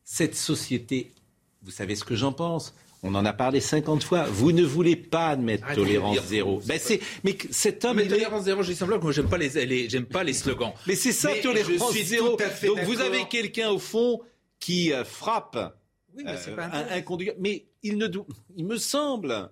Cette 0.03 0.35
société, 0.35 1.11
vous 1.61 1.71
savez 1.71 1.95
ce 1.95 2.03
que 2.03 2.15
j'en 2.15 2.33
pense 2.33 2.73
on 3.01 3.15
en 3.15 3.25
a 3.25 3.33
parlé 3.33 3.61
50 3.61 4.03
fois. 4.03 4.25
Vous 4.25 4.51
ne 4.51 4.63
voulez 4.63 4.95
pas 4.95 5.29
admettre 5.29 5.73
tolérance 5.73 6.21
zéro. 6.25 6.61
Ben 6.65 6.77
c'est, 6.81 6.99
mais 7.23 7.37
cet 7.49 7.85
homme. 7.85 7.97
Mais 7.97 8.07
tolérance 8.07 8.43
zéro, 8.43 8.61
j'ai 8.61 8.75
simplement 8.75 8.99
que 8.99 9.03
moi 9.03 9.13
j'aime 9.13 9.29
pas 9.29 9.37
les, 9.37 9.89
j'aime 9.89 10.05
pas 10.05 10.23
les 10.23 10.33
slogans. 10.33 10.73
Mais 10.85 10.95
c'est 10.95 11.13
ça, 11.13 11.31
tolérance 11.41 11.93
zéro. 11.93 12.37
Donc 12.65 12.79
vous 12.79 12.99
avez 12.99 13.25
quelqu'un 13.29 13.69
au 13.69 13.79
fond 13.79 14.21
qui 14.59 14.93
euh, 14.93 15.03
frappe 15.03 15.75
oui, 16.15 16.23
mais 16.25 16.31
euh, 16.31 16.55
pas 16.55 16.65
un, 16.65 16.87
un, 16.89 17.01
conducteur. 17.01 17.35
Mais 17.39 17.67
il 17.83 17.97
ne, 17.97 18.07
il 18.55 18.65
me 18.65 18.77
semble. 18.77 19.51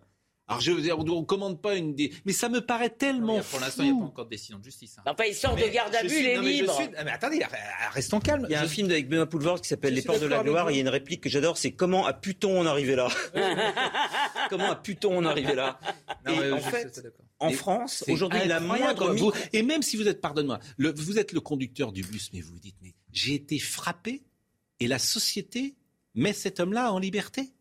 Alors 0.50 0.62
je 0.62 0.72
veux 0.72 0.82
dire, 0.82 0.98
on 0.98 1.04
ne 1.04 1.26
commande 1.26 1.62
pas 1.62 1.76
une 1.76 1.94
des... 1.94 2.14
Mais 2.26 2.32
ça 2.32 2.48
me 2.48 2.62
paraît 2.62 2.90
tellement 2.90 3.38
non, 3.38 3.44
Pour 3.44 3.60
l'instant, 3.60 3.84
il 3.84 3.92
n'y 3.92 3.98
a 3.98 4.00
pas 4.00 4.08
encore 4.08 4.26
de 4.26 4.30
décision 4.30 4.58
de 4.58 4.64
justice. 4.64 4.96
Hein. 4.98 5.04
Enfin, 5.06 5.26
il 5.28 5.36
sort 5.36 5.58
de 5.58 5.68
garde 5.68 5.94
à 5.94 6.04
vue, 6.04 6.20
il 6.20 6.26
est 6.26 6.40
libre. 6.40 6.74
Mais, 6.80 6.86
suis... 6.86 6.94
mais, 7.04 7.12
attendez, 7.12 7.42
restons 7.92 8.22
calmes. 8.22 8.46
Il 8.48 8.54
y 8.54 8.56
a 8.56 8.62
un 8.62 8.68
film 8.68 8.90
avec 8.90 9.10
Benoît 9.10 9.26
Poulvord 9.26 9.60
qui 9.60 9.68
s'appelle 9.68 9.94
Les 9.94 10.04
Portes 10.04 10.22
de 10.22 10.26
la 10.26 10.44
Gloire. 10.44 10.70
Et 10.70 10.74
il 10.74 10.76
y 10.78 10.80
a 10.80 10.82
une 10.84 10.90
réplique 10.90 11.20
que 11.20 11.30
j'adore, 11.30 11.58
c'est 11.58 11.72
comment 11.72 12.06
a 12.06 12.14
pu-t-on 12.14 12.62
en 12.62 12.66
arriver 12.66 12.96
là 12.96 13.10
Comment 14.50 14.72
a 14.72 14.76
pu-on 14.78 15.18
en 15.18 15.26
arriver 15.26 15.54
là 15.54 15.82
non, 16.26 16.32
Et 16.32 16.40
mais 16.40 16.52
en 16.52 16.62
fait, 16.62 17.06
en 17.40 17.50
France, 17.50 18.06
aujourd'hui, 18.08 18.48
la 18.48 18.62
moindre... 18.62 19.14
Vous, 19.16 19.34
et 19.52 19.64
même 19.64 19.82
si 19.82 19.98
vous 19.98 20.08
êtes, 20.08 20.22
pardonne-moi, 20.22 20.60
vous 20.78 21.20
êtes 21.20 21.34
le 21.34 21.42
conducteur 21.42 21.92
du 21.92 22.04
bus, 22.04 22.30
mais 22.34 22.40
vous 22.40 22.54
vous 22.54 22.60
dites, 22.60 22.78
mais 22.82 22.94
j'ai 23.12 23.34
été 23.34 23.60
frappé 23.60 24.24
et 24.80 24.88
la 24.88 25.00
société 25.00 25.76
met 26.16 26.34
cet 26.34 26.60
homme-là 26.60 26.92
en 26.92 27.00
liberté 27.00 27.54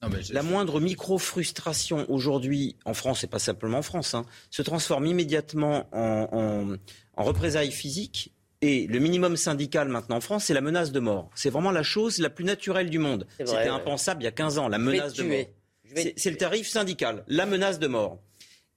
non. 0.00 0.10
La 0.30 0.42
moindre 0.42 0.78
micro-frustration 0.80 2.06
aujourd'hui, 2.08 2.76
en 2.84 2.94
France, 2.94 3.24
et 3.24 3.26
pas 3.26 3.40
simplement 3.40 3.78
en 3.78 3.82
France, 3.82 4.14
hein, 4.14 4.26
se 4.48 4.62
transforme 4.62 5.06
immédiatement 5.06 5.88
en, 5.92 6.28
en, 6.30 6.76
en 7.16 7.24
représailles 7.24 7.72
physiques. 7.72 8.32
Et 8.60 8.86
le 8.86 8.98
minimum 8.98 9.36
syndical 9.36 9.88
maintenant 9.88 10.16
en 10.16 10.20
France, 10.20 10.44
c'est 10.46 10.54
la 10.54 10.60
menace 10.60 10.92
de 10.92 11.00
mort. 11.00 11.30
C'est 11.34 11.50
vraiment 11.50 11.70
la 11.70 11.82
chose 11.82 12.18
la 12.18 12.30
plus 12.30 12.44
naturelle 12.44 12.90
du 12.90 12.98
monde. 12.98 13.26
C'était 13.38 13.68
impensable 13.68 14.22
il 14.22 14.24
y 14.24 14.28
a 14.28 14.32
15 14.32 14.58
ans, 14.58 14.68
la 14.68 14.78
menace 14.78 15.14
de 15.14 15.22
mort. 15.24 15.46
C'est 16.16 16.30
le 16.30 16.36
tarif 16.36 16.68
syndical, 16.68 17.24
la 17.28 17.46
menace 17.46 17.78
de 17.78 17.86
mort. 17.86 18.18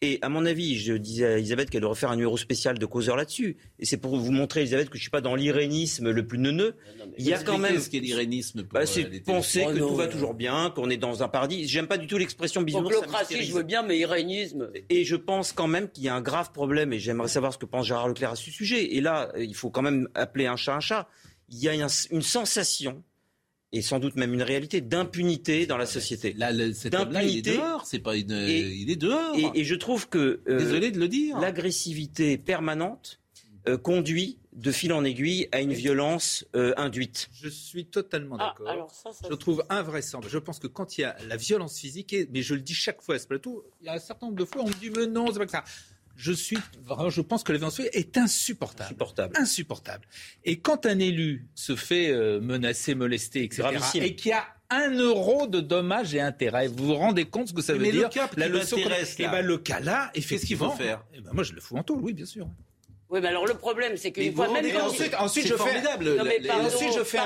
Et 0.03 0.17
à 0.23 0.29
mon 0.29 0.47
avis, 0.47 0.79
je 0.79 0.93
disais 0.93 1.25
à 1.25 1.37
Elisabeth 1.37 1.69
qu'elle 1.69 1.81
devrait 1.81 1.95
faire 1.95 2.09
un 2.09 2.15
numéro 2.15 2.35
spécial 2.35 2.79
de 2.79 2.85
causeur 2.87 3.15
là-dessus. 3.15 3.57
Et 3.77 3.85
c'est 3.85 3.97
pour 3.97 4.17
vous 4.17 4.31
montrer, 4.31 4.61
Elisabeth, 4.61 4.89
que 4.89 4.97
je 4.97 5.03
suis 5.03 5.11
pas 5.11 5.21
dans 5.21 5.35
l'irénisme 5.35 6.09
le 6.09 6.25
plus 6.25 6.39
neuneux. 6.39 6.75
Il 7.19 7.25
y 7.25 7.33
a 7.33 7.43
quand 7.43 7.59
même. 7.59 7.79
ce 7.79 7.87
qu'est 7.87 7.99
l'irénisme 7.99 8.63
bah, 8.63 8.87
C'est 8.87 9.23
penser 9.23 9.63
que 9.63 9.77
tout 9.77 9.95
va 9.95 10.07
toujours 10.07 10.33
bien, 10.33 10.71
qu'on 10.71 10.89
est 10.89 10.97
dans 10.97 11.21
un 11.21 11.27
paradis. 11.27 11.67
J'aime 11.67 11.85
pas 11.85 11.97
du 11.97 12.07
tout 12.07 12.17
l'expression 12.17 12.63
bisounours. 12.63 12.89
Bureaucratie, 12.89 13.43
je 13.43 13.53
veux 13.53 13.61
bien, 13.61 13.83
mais 13.83 13.99
irénisme. 13.99 14.71
Et 14.89 15.05
je 15.05 15.15
pense 15.15 15.53
quand 15.53 15.67
même 15.67 15.87
qu'il 15.87 16.05
y 16.05 16.09
a 16.09 16.15
un 16.15 16.21
grave 16.21 16.51
problème, 16.51 16.93
et 16.93 16.99
j'aimerais 16.99 17.27
savoir 17.27 17.53
ce 17.53 17.59
que 17.59 17.67
pense 17.67 17.85
Gérard 17.85 18.07
Leclerc 18.07 18.31
à 18.31 18.35
ce 18.35 18.49
sujet. 18.49 18.95
Et 18.95 19.01
là, 19.01 19.31
il 19.37 19.53
faut 19.53 19.69
quand 19.69 19.83
même 19.83 20.09
appeler 20.15 20.47
un 20.47 20.55
chat 20.55 20.75
un 20.75 20.79
chat. 20.79 21.09
Il 21.49 21.59
y 21.59 21.69
a 21.69 21.73
une 21.75 22.21
sensation 22.21 23.03
et 23.73 23.81
sans 23.81 23.99
doute 23.99 24.15
même 24.15 24.33
une 24.33 24.41
réalité 24.41 24.81
d'impunité 24.81 25.65
dans 25.65 25.77
la 25.77 25.85
société. 25.85 26.33
Là, 26.33 26.51
le, 26.51 26.73
cet 26.73 26.93
homme-là, 26.93 27.23
il 27.23 27.37
est 27.37 27.55
dehors. 27.55 27.85
C'est 27.85 27.99
pas 27.99 28.15
une, 28.15 28.31
et, 28.31 28.59
il 28.59 28.89
est 28.89 28.97
dehors. 28.97 29.35
Et, 29.35 29.61
et 29.61 29.63
je 29.63 29.75
trouve 29.75 30.09
que 30.09 30.41
euh, 30.47 30.57
désolé 30.57 30.91
de 30.91 30.99
le 30.99 31.07
dire, 31.07 31.39
l'agressivité 31.39 32.37
permanente 32.37 33.19
euh, 33.67 33.77
conduit 33.77 34.39
de 34.53 34.71
fil 34.71 34.91
en 34.91 35.03
aiguille 35.03 35.47
à 35.51 35.61
une 35.61 35.71
violence 35.71 36.45
euh, 36.55 36.73
induite. 36.75 37.29
Je 37.31 37.47
suis 37.47 37.85
totalement 37.85 38.35
d'accord. 38.35 38.67
Ah, 38.67 39.11
ça, 39.13 39.27
je 39.29 39.35
trouve 39.35 39.63
invraisemblable. 39.69 40.31
Je 40.31 40.39
pense 40.39 40.59
que 40.59 40.67
quand 40.67 40.97
il 40.97 41.01
y 41.01 41.03
a 41.05 41.15
la 41.27 41.37
violence 41.37 41.79
physique, 41.79 42.11
et, 42.11 42.27
mais 42.31 42.41
je 42.41 42.53
le 42.53 42.61
dis 42.61 42.73
chaque 42.73 43.01
fois 43.01 43.15
à 43.15 43.19
ce 43.19 43.27
plateau, 43.27 43.65
il 43.79 43.85
y 43.85 43.89
a 43.89 43.93
un 43.93 43.99
certain 43.99 44.25
nombre 44.25 44.37
de 44.37 44.45
fois, 44.45 44.63
on 44.63 44.67
me 44.67 44.73
dit 44.73 44.89
mais 44.89 45.07
non, 45.07 45.27
c'est 45.31 45.39
pas 45.39 45.45
que 45.45 45.51
ça 45.51 45.63
je 46.15 46.31
suis 46.31 46.57
vraiment, 46.83 47.09
je 47.09 47.21
pense 47.21 47.43
que 47.43 47.51
la 47.53 47.69
est 47.93 48.17
insupportable. 48.17 48.87
insupportable. 48.87 49.37
Insupportable. 49.37 50.05
Et 50.43 50.59
quand 50.59 50.85
un 50.85 50.99
élu 50.99 51.47
se 51.55 51.75
fait 51.75 52.11
euh, 52.11 52.39
menacer, 52.39 52.95
molester, 52.95 53.43
etc., 53.43 53.63
Gravissime. 53.71 54.03
et 54.03 54.15
qui 54.15 54.31
a 54.31 54.45
un 54.71 54.91
euro 54.91 55.47
de 55.47 55.59
dommages 55.59 56.15
et 56.15 56.21
intérêts. 56.21 56.67
Vous 56.67 56.85
vous 56.87 56.95
rendez 56.95 57.25
compte 57.25 57.49
ce 57.49 57.53
que 57.53 57.61
ça 57.61 57.73
veut 57.73 57.79
mais 57.79 57.91
dire 57.91 58.03
le 58.03 58.09
cap 58.09 58.35
La 58.37 58.47
leçon. 58.47 58.77
Et 58.77 58.85
eh 59.19 59.27
ben, 59.27 59.45
le 59.45 59.57
cas 59.57 59.81
là, 59.81 60.09
effectivement. 60.13 60.69
Qu'est-ce 60.69 60.77
qu'il 60.77 60.87
faut 60.87 60.89
faire? 60.89 61.03
et 61.13 61.19
ben, 61.19 61.31
Moi, 61.33 61.43
je 61.43 61.53
le 61.53 61.61
fous 61.61 61.75
en 61.75 61.83
tout, 61.83 61.99
oui, 62.01 62.13
bien 62.13 62.25
sûr. 62.25 62.47
Oui, 63.11 63.19
mais 63.21 63.27
alors 63.27 63.45
le 63.45 63.55
problème, 63.55 63.97
c'est 63.97 64.13
qu'une 64.13 64.33
fois 64.33 64.47
même. 64.47 64.65
ensuite, 65.19 65.45
je. 65.45 65.55
Fais... 65.57 65.81
Non, 65.81 66.65
ensuite, 66.65 66.93
je 66.93 67.03
fais, 67.03 67.17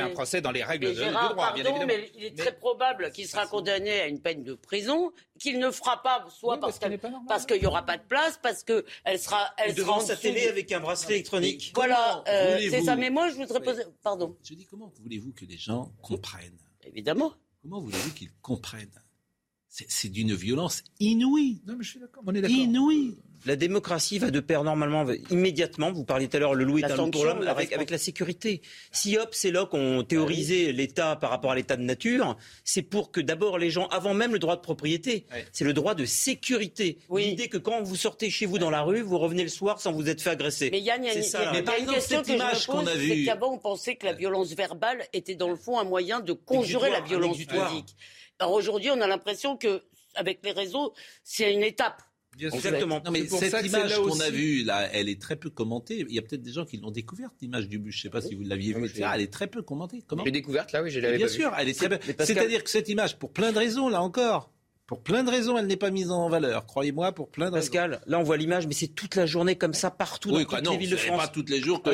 un, 0.00 0.08
procès, 0.08 0.40
dans 0.40 0.50
les 0.50 0.64
règles 0.64 0.94
du 0.94 1.00
droit, 1.00 1.34
pardon. 1.36 1.84
Mais 1.86 2.10
il 2.16 2.24
est 2.24 2.38
très 2.38 2.56
probable 2.56 3.12
qu'il 3.12 3.28
sera 3.28 3.46
condamné 3.46 4.00
à 4.00 4.06
une 4.06 4.22
peine 4.22 4.42
de 4.42 4.54
prison, 4.54 5.12
qu'il 5.38 5.58
ne 5.58 5.70
fera 5.70 6.02
pas, 6.02 6.24
soit 6.30 6.58
parce, 6.58 6.78
qu'il 6.78 6.88
qu 6.88 7.60
n'y 7.60 7.66
aura 7.66 7.84
pas 7.84 7.98
de 7.98 8.02
place, 8.08 8.40
parce 8.42 8.64
qu'elle 8.64 9.18
sera. 9.18 9.50
Devant 9.76 10.00
sa 10.00 10.16
télé 10.16 10.48
avec 10.48 10.72
un 10.72 10.80
bracelet 10.80 11.16
électronique. 11.16 11.72
Voilà, 11.74 12.24
euh, 12.28 12.58
c'est 12.70 12.82
ça. 12.82 12.96
Mais 12.96 13.10
moi, 13.10 13.28
je 13.28 13.34
voudrais 13.34 13.60
poser. 13.60 13.82
Pardon. 14.02 14.34
Je 14.42 14.54
dis 14.54 14.64
comment 14.64 14.90
voulez-vous 15.02 15.32
que 15.32 15.44
les 15.44 15.58
gens 15.58 15.92
comprennent 16.00 16.58
Évidemment. 16.84 17.34
Comment 17.60 17.80
voulez-vous 17.80 18.14
qu'ils 18.14 18.32
comprennent? 18.40 19.02
C'est 19.68 20.08
d'une 20.08 20.34
violence 20.34 20.82
inouïe. 21.00 21.60
Non, 21.66 21.74
mais 21.76 21.84
je 21.84 21.90
suis 21.90 22.00
d'accord. 22.00 22.22
On 22.26 22.34
est 22.34 22.40
d'accord. 22.40 22.56
Inouïe 22.56 23.18
la 23.46 23.56
démocratie 23.56 24.18
va 24.18 24.30
de 24.30 24.40
pair 24.40 24.64
normalement, 24.64 25.06
immédiatement, 25.30 25.92
vous 25.92 26.04
parliez 26.04 26.28
tout 26.28 26.36
à 26.36 26.40
l'heure, 26.40 26.54
le 26.54 26.64
loup 26.64 26.78
est 26.78 26.84
un 26.84 26.96
loup 26.96 27.10
pour 27.10 27.24
l'homme, 27.24 27.46
avec, 27.46 27.90
la 27.90 27.98
sécurité. 27.98 28.60
Si 28.92 29.16
Hobbes 29.16 29.34
et 29.44 29.50
Locke 29.50 29.74
ont 29.74 29.98
bah 29.98 30.04
théorisé 30.08 30.72
l'État 30.72 31.16
par 31.16 31.30
rapport 31.30 31.52
à 31.52 31.54
l'État 31.54 31.76
de 31.76 31.82
nature, 31.82 32.36
c'est 32.64 32.82
pour 32.82 33.10
que 33.10 33.20
d'abord 33.20 33.58
les 33.58 33.70
gens, 33.70 33.86
avant 33.88 34.14
même 34.14 34.32
le 34.32 34.38
droit 34.38 34.56
de 34.56 34.60
propriété, 34.60 35.26
c'est 35.52 35.64
le 35.64 35.72
droit 35.72 35.94
de 35.94 36.04
sécurité. 36.04 36.98
Oui. 37.08 37.24
L'idée 37.24 37.48
que 37.48 37.58
quand 37.58 37.82
vous 37.82 37.96
sortez 37.96 38.30
chez 38.30 38.46
vous 38.46 38.58
dans 38.58 38.70
la 38.70 38.82
rue, 38.82 39.00
vous 39.00 39.18
revenez 39.18 39.42
le 39.42 39.48
soir 39.48 39.80
sans 39.80 39.92
vous 39.92 40.08
être 40.08 40.20
fait 40.20 40.30
agresser. 40.30 40.70
Mais 40.70 40.80
Yann, 40.80 41.02
il 41.02 41.06
y 41.06 41.10
a, 41.10 41.14
une, 41.14 41.22
ça, 41.22 41.48
a, 41.48 41.52
mais 41.52 41.58
exemple, 41.58 41.94
question 41.94 42.22
que 42.22 42.32
image 42.32 42.66
je 42.66 42.72
me 42.72 43.44
on 43.44 43.58
pensait 43.58 43.96
que 43.96 44.06
la 44.06 44.12
violence 44.12 44.52
verbale 44.52 45.04
était 45.12 45.34
dans 45.34 45.48
le 45.48 45.56
fond 45.56 45.78
un 45.78 45.84
moyen 45.84 46.20
de 46.20 46.32
conjurer 46.32 46.90
la 46.90 47.00
violence 47.00 47.36
physique. 47.36 47.96
Alors 48.38 48.52
aujourd'hui, 48.52 48.90
on 48.90 49.00
a 49.00 49.06
l'impression 49.06 49.56
que, 49.56 49.82
avec 50.14 50.40
les 50.44 50.52
réseaux, 50.52 50.92
c'est 51.24 51.52
une 51.52 51.62
étape 51.62 52.02
Exactement. 52.46 53.00
Non, 53.04 53.10
mais 53.10 53.26
cette 53.26 53.66
image 53.66 53.96
qu'on 53.96 54.20
a 54.20 54.30
vue, 54.30 54.64
là, 54.64 54.88
elle 54.92 55.08
est 55.08 55.20
très 55.20 55.36
peu 55.36 55.50
commentée. 55.50 56.04
Il 56.08 56.14
y 56.14 56.18
a 56.18 56.22
peut-être 56.22 56.42
des 56.42 56.52
gens 56.52 56.64
qui 56.64 56.78
l'ont 56.78 56.90
découverte, 56.90 57.34
l'image 57.40 57.68
du 57.68 57.78
bus. 57.78 57.94
Je 57.94 57.98
ne 57.98 58.02
sais 58.02 58.10
pas 58.10 58.20
si 58.20 58.34
vous 58.34 58.42
l'aviez 58.44 58.74
vue, 58.74 58.90
Elle 59.14 59.20
est 59.20 59.32
très 59.32 59.46
peu 59.46 59.62
commentée. 59.62 60.02
Comment 60.06 60.24
Je 60.24 60.30
découverte, 60.30 60.72
là, 60.72 60.82
oui, 60.82 60.90
je 60.90 61.00
l'avais 61.00 61.16
Bien 61.16 61.28
sûr, 61.28 61.52
elle 61.58 61.68
est. 61.68 61.74
C'est-à-dire 61.74 62.64
que 62.64 62.70
cette 62.70 62.88
image, 62.88 63.18
pour 63.18 63.32
plein 63.32 63.52
de 63.52 63.58
raisons, 63.58 63.88
là 63.88 64.02
encore, 64.02 64.50
pour 64.88 65.02
plein 65.02 65.22
de 65.22 65.30
raisons, 65.30 65.58
elle 65.58 65.66
n'est 65.66 65.76
pas 65.76 65.90
mise 65.90 66.10
en 66.10 66.30
valeur, 66.30 66.64
croyez-moi, 66.64 67.12
pour 67.12 67.28
plein 67.28 67.50
de 67.50 67.54
raisons. 67.54 67.66
Pascal, 67.66 68.00
là 68.06 68.18
on 68.18 68.22
voit 68.22 68.38
l'image, 68.38 68.66
mais 68.66 68.72
c'est 68.72 68.88
toute 68.88 69.16
la 69.16 69.26
journée 69.26 69.54
comme 69.54 69.74
ça, 69.74 69.90
partout 69.90 70.30
oui, 70.30 70.42
dans 70.42 70.48
quoi, 70.48 70.58
toutes 70.58 70.66
non, 70.66 70.72
les 70.72 70.78
villes 70.78 70.90
de 70.90 70.96
France. 70.96 71.20
pas 71.20 71.28
tous 71.28 71.44
les 71.46 71.60
jours 71.60 71.82
ah, 71.84 71.90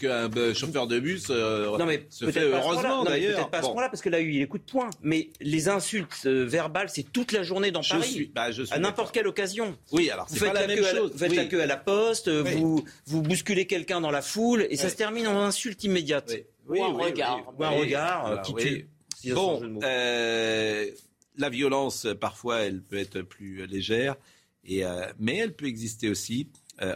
qu'un 0.00 0.30
euh, 0.36 0.54
chauffeur 0.54 0.86
de 0.86 1.00
bus 1.00 1.26
euh, 1.30 1.76
non, 1.76 1.86
mais 1.86 2.06
se 2.10 2.30
fait, 2.30 2.44
heureusement 2.44 3.02
d'ailleurs. 3.02 3.36
Peut-être 3.36 3.50
pas 3.50 3.58
à 3.58 3.62
ce 3.62 3.68
point-là, 3.68 3.88
parce 3.88 4.00
que 4.00 4.08
là, 4.10 4.20
il 4.20 4.26
y 4.26 4.32
a 4.32 4.36
eu 4.36 4.38
les 4.38 4.46
coups 4.46 4.64
de 4.64 4.70
poing, 4.70 4.90
mais 5.02 5.30
les 5.40 5.68
insultes 5.68 6.22
euh, 6.26 6.46
verbales, 6.46 6.88
c'est 6.88 7.02
toute 7.02 7.32
la 7.32 7.42
journée 7.42 7.72
dans 7.72 7.82
je 7.82 7.90
Paris, 7.90 8.08
suis, 8.08 8.30
bah, 8.32 8.52
je 8.52 8.62
suis 8.62 8.72
à 8.72 8.78
n'importe 8.78 9.12
quelle 9.12 9.26
occasion. 9.26 9.76
Oui, 9.90 10.08
alors 10.08 10.26
c'est 10.28 10.38
pas 10.38 10.52
la, 10.52 10.68
même 10.68 10.84
chose. 10.84 11.10
Vous 11.12 11.18
faites 11.18 11.34
la 11.34 11.46
queue 11.46 11.62
à 11.62 11.66
la 11.66 11.76
poste, 11.76 12.28
vous, 12.28 12.84
vous 13.06 13.22
bousculez 13.22 13.66
quelqu'un 13.66 14.00
dans 14.00 14.12
la 14.12 14.22
foule, 14.22 14.68
et 14.70 14.76
ça 14.76 14.88
se 14.88 14.94
termine 14.94 15.26
en 15.26 15.40
insulte 15.40 15.82
immédiate. 15.82 16.32
Oui, 16.68 16.80
un 16.80 16.92
regard. 16.92 17.52
Ou 17.58 17.64
un 17.64 17.70
regard 17.70 18.26
euh, 18.26 18.36
qui 18.38 18.54
tue. 18.54 18.88
Bon, 19.32 19.60
la 21.36 21.50
violence, 21.50 22.06
euh, 22.06 22.14
parfois, 22.14 22.60
elle 22.60 22.82
peut 22.82 22.98
être 22.98 23.22
plus 23.22 23.60
euh, 23.60 23.66
légère, 23.66 24.16
euh, 24.70 25.12
mais 25.18 25.36
elle 25.36 25.54
peut 25.54 25.66
exister 25.66 26.08
aussi. 26.08 26.48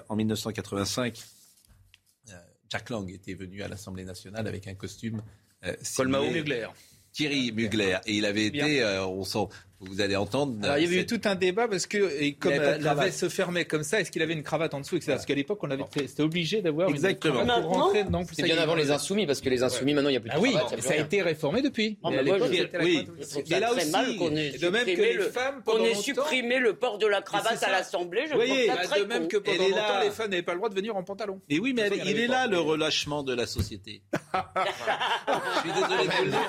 En 0.08 0.16
1985, 0.16 1.22
Jack 2.68 2.90
Lang 2.90 3.08
était 3.08 3.34
venu 3.34 3.62
à 3.62 3.68
l'Assemblée 3.68 4.04
nationale 4.04 4.48
avec 4.48 4.66
un 4.66 4.74
costume. 4.74 5.22
Colmao 5.96 6.28
Mugler. 6.30 6.66
Thierry 7.12 7.52
Mugler. 7.52 7.98
Et 8.06 8.16
il 8.16 8.24
avait 8.24 8.46
été, 8.46 8.82
euh, 8.82 9.06
on, 9.06 9.24
vous 9.80 10.00
allez 10.00 10.16
entendre. 10.16 10.56
Euh, 10.60 10.64
Alors, 10.64 10.78
il 10.78 10.84
y 10.84 10.86
avait 10.86 11.02
eu 11.02 11.06
tout 11.06 11.20
un 11.24 11.36
débat 11.36 11.68
parce 11.68 11.86
que 11.86 12.32
comme 12.40 12.52
euh, 12.52 12.78
la, 12.78 12.94
veste 12.94 13.20
se 13.20 13.28
fermait 13.28 13.64
comme 13.64 13.84
ça, 13.84 14.00
est-ce 14.00 14.10
qu'il 14.10 14.22
avait 14.22 14.32
une 14.32 14.42
cravate 14.42 14.74
en 14.74 14.80
dessous. 14.80 14.98
Parce 15.06 15.24
qu'à 15.24 15.34
l'époque, 15.34 15.60
on 15.62 15.70
avait, 15.70 15.84
c'était 15.94 16.22
obligé 16.22 16.62
d'avoir 16.62 16.88
une 16.88 16.96
cravate 17.14 17.62
pour 17.62 17.72
rentrer. 17.72 18.04
Non, 18.04 18.24
c'est 18.30 18.42
bien 18.42 18.58
avant 18.58 18.74
les 18.74 18.90
insoumis 18.90 19.26
parce 19.26 19.40
que 19.40 19.48
les 19.48 19.62
insoumis 19.62 19.94
maintenant 19.94 20.08
il 20.08 20.14
n'y 20.14 20.16
a 20.16 20.20
plus 20.20 20.30
de 20.30 20.34
ah, 20.34 20.40
oui, 20.40 20.52
cravate. 20.52 20.74
Oui, 20.76 20.82
ça 20.82 20.94
a 20.94 20.96
été 20.96 21.22
réformé 21.22 21.62
depuis. 21.62 21.96
Non, 22.02 22.10
mais 22.10 22.22
mais 22.24 22.38
moi, 22.38 22.48
oui. 22.82 23.06
Et 23.48 23.60
là 23.60 23.72
aussi, 23.72 23.90
mal 23.90 24.10
ait 24.36 24.58
de 24.58 24.68
même 24.68 24.84
que 24.84 24.90
les 24.90 25.12
le, 25.14 25.24
femmes 25.24 25.62
pendant 25.64 25.84
on 25.84 25.84
ait 25.84 25.94
supprimé 25.94 26.58
le 26.58 26.74
port 26.74 26.98
de 26.98 27.06
la 27.06 27.22
cravate 27.22 27.62
à 27.62 27.70
l'Assemblée. 27.70 28.24
Je 28.28 28.34
voyez, 28.34 28.68
de 28.68 29.04
même 29.04 29.28
que 29.28 29.36
pendant 29.36 29.64
les 30.02 30.10
femmes 30.10 30.30
n'avaient 30.30 30.42
pas 30.42 30.52
le 30.52 30.58
droit 30.58 30.70
de 30.70 30.74
venir 30.74 30.96
en 30.96 31.04
pantalon. 31.04 31.40
Et 31.48 31.60
oui, 31.60 31.72
mais 31.72 31.88
il 32.04 32.18
est 32.18 32.26
là 32.26 32.48
le 32.48 32.58
relâchement 32.58 33.22
de 33.22 33.34
la 33.34 33.46
société. 33.46 34.02
Je 34.34 35.60
suis 35.60 35.72
désolé 35.72 36.06
de 36.08 36.24
le 36.24 36.30
dire. 36.30 36.40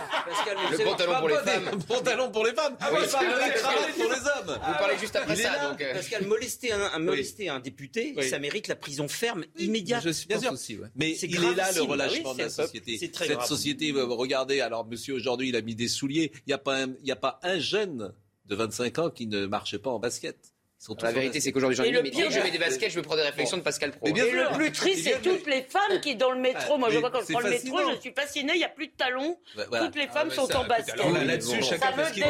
Le 0.72 0.84
pantalon 0.84 1.19
pour 1.19 1.30
les 1.30 1.35
femmes. 1.35 1.69
Pantalon 1.88 2.31
pour 2.31 2.45
les 2.45 2.53
femmes. 2.53 2.76
Ah 3.21 4.71
Vous 4.71 4.77
parlez 4.79 4.97
juste 4.97 5.15
après 5.15 5.35
ça. 5.35 5.75
Euh. 5.79 5.93
Pascal, 5.93 6.25
molester 6.25 6.71
un, 6.71 6.99
molester 6.99 7.49
un 7.49 7.59
député, 7.59 8.15
ça 8.21 8.39
mérite 8.39 8.67
la 8.67 8.75
prison 8.75 9.07
ferme 9.07 9.45
immédiate. 9.57 10.03
Je 10.03 10.27
pense 10.27 10.51
aussi. 10.51 10.79
Mais 10.95 11.15
il 11.17 11.43
est 11.43 11.55
là 11.55 11.71
le 11.71 11.81
relâchement 11.81 12.31
ah 12.31 12.37
de 12.37 12.39
la 12.43 12.49
société. 12.49 12.97
Cette 12.97 13.41
société, 13.43 13.91
euh, 13.91 14.05
regardez, 14.05 14.61
alors 14.61 14.85
monsieur 14.85 15.15
aujourd'hui 15.15 15.49
il 15.49 15.55
a 15.55 15.61
mis 15.61 15.75
des 15.75 15.87
souliers, 15.87 16.31
il 16.33 16.49
n'y 16.49 16.53
a, 16.53 16.57
pas 16.57 16.83
un, 16.83 16.93
a 17.07 17.15
pas 17.15 17.39
un 17.43 17.59
jeune 17.59 18.13
de 18.45 18.55
25 18.55 18.99
ans 18.99 19.09
qui 19.09 19.27
ne 19.27 19.45
marchait 19.45 19.79
pas 19.79 19.89
en 19.89 19.99
basket 19.99 20.53
la 21.01 21.11
vérité, 21.11 21.39
c'est 21.39 21.51
qu'aujourd'hui, 21.51 21.77
j'en 21.77 21.84
ai 21.84 21.91
mais 22.01 22.10
pire, 22.10 22.31
je 22.31 22.39
mets 22.39 22.49
des 22.51 22.57
baskets, 22.57 22.91
je 22.91 22.97
me 22.97 23.03
prends 23.03 23.15
des 23.15 23.22
réflexions 23.22 23.57
de 23.57 23.64
Pascal 23.64 23.91
Pro. 23.91 24.07
Le 24.07 24.56
plus 24.56 24.72
triste, 24.72 25.03
c'est 25.03 25.22
toutes 25.22 25.45
les 25.47 25.64
femmes 25.64 25.99
qui, 26.01 26.15
dans 26.15 26.31
le 26.31 26.39
métro, 26.39 26.77
moi, 26.77 26.89
je 26.89 26.99
vois 26.99 27.11
quand 27.11 27.19
je 27.27 27.34
prends 27.34 27.41
le 27.41 27.49
métro, 27.49 27.77
je 27.95 27.99
suis 27.99 28.14
fasciné, 28.14 28.53
il 28.53 28.60
n'y 28.60 28.64
a 28.64 28.69
plus 28.69 28.88
de 28.88 28.93
talons. 28.97 29.38
Toutes 29.56 29.95
les 29.95 30.07
femmes 30.07 30.31
sont 30.31 30.56
en 30.56 30.64
basket. 30.65 30.95
Ah, 30.99 31.23
là-dessus, 31.23 31.64
chacun 31.64 31.91
fait 31.93 32.06
ce 32.06 32.14
qu'il 32.14 32.23
veut. 32.23 32.30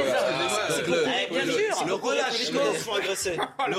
Eh, 1.21 1.27
bien 1.33 1.45
sûr. 1.45 1.85
Le 1.85 1.93
relâchement. 1.93 2.61
Le 3.67 3.75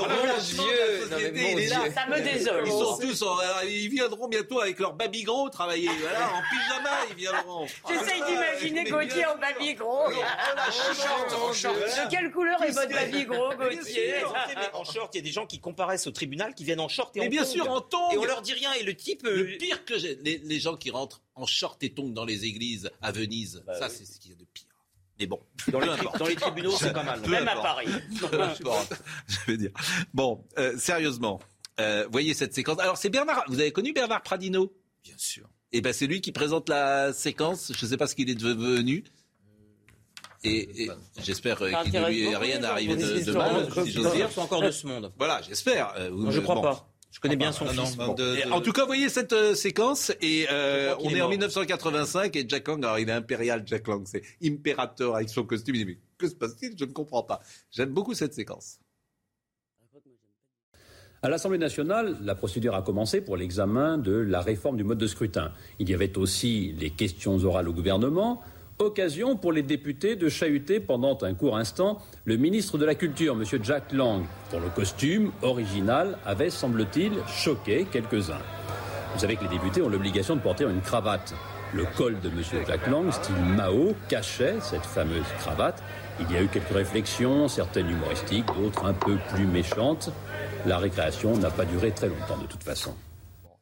il 1.35 1.59
est 1.59 1.67
là. 1.67 1.81
Ça 1.93 2.05
me 2.07 2.19
désole. 2.21 2.63
Ils 2.65 2.71
sont 2.71 2.97
tous, 2.97 3.23
ils 3.67 3.89
viendront 3.89 4.27
bientôt 4.27 4.61
avec 4.61 4.79
leur 4.79 4.93
baby 4.93 5.23
gros 5.23 5.49
travailler. 5.49 5.89
En 5.89 5.93
pyjama, 5.93 6.89
ils 7.09 7.15
viendront. 7.15 7.65
J'essaye 7.87 8.21
ah, 8.21 8.27
d'imaginer 8.27 8.83
Gauthier 8.89 9.25
en 9.25 9.37
baby 9.37 9.73
gros. 9.75 10.09
De 10.09 10.15
quelle 12.09 12.31
couleur 12.31 12.63
est 12.63 12.71
votre 12.71 12.93
baby 12.93 13.25
gros, 13.25 13.53
Gauthier 13.55 14.23
ah. 14.73 14.77
en 14.77 14.83
short, 14.83 15.13
il 15.13 15.17
y 15.17 15.21
a 15.21 15.23
des 15.23 15.31
gens 15.31 15.45
qui 15.45 15.59
comparaissent 15.59 16.07
au 16.07 16.11
tribunal, 16.11 16.53
qui 16.53 16.63
viennent 16.63 16.79
en 16.79 16.87
short 16.87 17.15
et 17.15 17.21
en 17.21 17.23
Mais 17.23 17.29
bien 17.29 17.43
tongue. 17.43 17.51
sûr, 17.51 17.69
en 17.69 17.81
tongs. 17.81 18.11
Et 18.11 18.17
on 18.17 18.25
leur 18.25 18.41
dit 18.41 18.53
rien. 18.53 18.73
Et 18.73 18.83
le 18.83 18.95
type. 18.95 19.23
Le 19.23 19.53
euh, 19.53 19.57
pire 19.57 19.85
que 19.85 19.97
j'ai, 19.97 20.15
les, 20.15 20.59
gens 20.59 20.75
qui 20.75 20.91
rentrent 20.91 21.21
en 21.35 21.45
short 21.45 21.81
et 21.83 21.93
tongs 21.93 22.09
dans 22.09 22.25
les 22.25 22.45
églises 22.45 22.89
à 23.01 23.11
Venise, 23.11 23.63
bah 23.65 23.77
ça, 23.79 23.89
c'est 23.89 24.05
ce 24.05 24.19
qu'il 24.19 24.31
y 24.31 24.33
a 24.33 24.37
de 24.37 24.45
pire. 24.53 24.67
Mais 25.19 25.27
bon, 25.27 25.39
dans 25.71 25.79
les, 25.79 25.87
dans 26.17 26.25
les 26.25 26.35
tribunaux, 26.35 26.71
c'est 26.71 26.93
pas 26.93 27.03
mal. 27.03 27.21
Même 27.27 27.47
à 27.47 27.55
Paris. 27.55 27.87
Je 29.27 29.51
vais 29.51 29.57
dire. 29.57 29.71
Bon, 30.13 30.43
euh, 30.57 30.77
sérieusement, 30.77 31.39
euh, 31.79 32.07
voyez 32.11 32.33
cette 32.33 32.53
séquence. 32.53 32.79
Alors, 32.79 32.97
c'est 32.97 33.09
Bernard. 33.09 33.43
Vous 33.47 33.59
avez 33.59 33.71
connu 33.71 33.93
Bernard 33.93 34.23
Pradino? 34.23 34.73
Bien 35.03 35.15
sûr. 35.17 35.47
Et 35.71 35.81
ben, 35.81 35.93
c'est 35.93 36.07
lui 36.07 36.21
qui 36.21 36.31
présente 36.31 36.69
la 36.69 37.13
séquence. 37.13 37.71
Je 37.75 37.85
ne 37.85 37.89
sais 37.89 37.97
pas 37.97 38.07
ce 38.07 38.15
qu'il 38.15 38.29
est 38.29 38.35
devenu. 38.35 39.03
Et, 40.43 40.89
j'espère 41.21 41.61
euh, 41.61 41.71
qu'il 41.83 41.93
ne 41.93 42.07
lui 42.07 42.23
est 42.23 42.35
rien 42.35 42.63
arrivé 42.63 42.95
de, 42.95 43.23
de 43.23 43.31
mal, 43.31 43.67
si 43.83 43.91
j'ose 43.91 44.11
dire. 44.13 44.29
encore 44.37 44.61
de 44.61 44.71
ce 44.71 44.87
monde. 44.87 45.11
Voilà, 45.17 45.41
j'espère. 45.41 45.93
Euh, 45.97 46.09
je 46.31 46.39
ne 46.39 46.43
crois 46.43 46.61
pas. 46.61 46.87
Je 47.11 47.19
connais 47.19 47.35
bien 47.35 47.49
ah, 47.49 47.53
son 47.53 47.65
ah, 47.99 48.51
En 48.51 48.61
tout 48.61 48.71
cas, 48.71 48.85
voyez 48.85 49.09
cette 49.09 49.33
euh, 49.33 49.53
séquence 49.53 50.11
et 50.21 50.47
on 50.49 51.09
est, 51.09 51.17
est 51.17 51.21
en 51.21 51.29
1985 51.29 52.35
et 52.37 52.45
Jack 52.47 52.67
Lang, 52.69 52.83
alors 52.83 52.99
il 52.99 53.09
est 53.09 53.11
impérial 53.11 53.63
Jack 53.65 53.87
Lang, 53.87 54.03
c'est 54.05 54.23
impérateur 54.43 55.15
avec 55.15 55.29
son 55.29 55.43
costume. 55.43 55.75
Il 55.75 55.85
dit 55.85 55.91
mais 55.91 55.99
que 56.17 56.27
se 56.27 56.35
passe-t-il? 56.35 56.75
Je 56.77 56.85
ne 56.85 56.91
comprends 56.91 57.23
pas. 57.23 57.41
J'aime 57.69 57.89
beaucoup 57.89 58.13
cette 58.13 58.33
séquence. 58.33 58.79
À 61.23 61.29
l'Assemblée 61.29 61.59
nationale, 61.59 62.17
la 62.23 62.33
procédure 62.33 62.73
a 62.73 62.81
commencé 62.81 63.21
pour 63.21 63.37
l'examen 63.37 63.99
de 63.99 64.11
la 64.11 64.41
réforme 64.41 64.75
du 64.75 64.83
mode 64.83 64.97
de 64.97 65.05
scrutin. 65.05 65.51
Il 65.77 65.87
y 65.87 65.93
avait 65.93 66.17
aussi 66.17 66.73
les 66.79 66.89
questions 66.89 67.37
orales 67.43 67.69
au 67.69 67.73
gouvernement, 67.73 68.41
Occasion 68.81 69.35
pour 69.35 69.53
les 69.53 69.61
députés 69.61 70.15
de 70.15 70.27
chahuter 70.27 70.79
pendant 70.79 71.15
un 71.21 71.35
court 71.35 71.55
instant 71.55 71.99
le 72.25 72.35
ministre 72.35 72.79
de 72.79 72.85
la 72.85 72.95
Culture, 72.95 73.35
M. 73.39 73.63
Jack 73.63 73.93
Lang, 73.93 74.23
dont 74.51 74.59
le 74.59 74.69
costume 74.69 75.31
original 75.43 76.17
avait, 76.25 76.49
semble-t-il, 76.49 77.11
choqué 77.27 77.85
quelques-uns. 77.91 78.41
Vous 79.13 79.19
savez 79.19 79.35
que 79.35 79.43
les 79.43 79.49
députés 79.49 79.83
ont 79.83 79.89
l'obligation 79.89 80.35
de 80.35 80.41
porter 80.41 80.63
une 80.63 80.81
cravate. 80.81 81.35
Le 81.75 81.85
col 81.95 82.19
de 82.21 82.29
M. 82.29 82.41
Jack 82.67 82.87
Lang, 82.87 83.11
style 83.11 83.35
Mao, 83.55 83.93
cachait 84.09 84.55
cette 84.61 84.85
fameuse 84.87 85.27
cravate. 85.37 85.83
Il 86.19 86.31
y 86.31 86.37
a 86.37 86.41
eu 86.41 86.47
quelques 86.47 86.73
réflexions, 86.73 87.47
certaines 87.47 87.89
humoristiques, 87.89 88.47
d'autres 88.47 88.85
un 88.85 88.93
peu 88.93 89.15
plus 89.35 89.45
méchantes. 89.45 90.09
La 90.65 90.79
récréation 90.79 91.37
n'a 91.37 91.51
pas 91.51 91.65
duré 91.65 91.91
très 91.91 92.07
longtemps 92.07 92.39
de 92.41 92.47
toute 92.47 92.63
façon. 92.63 92.95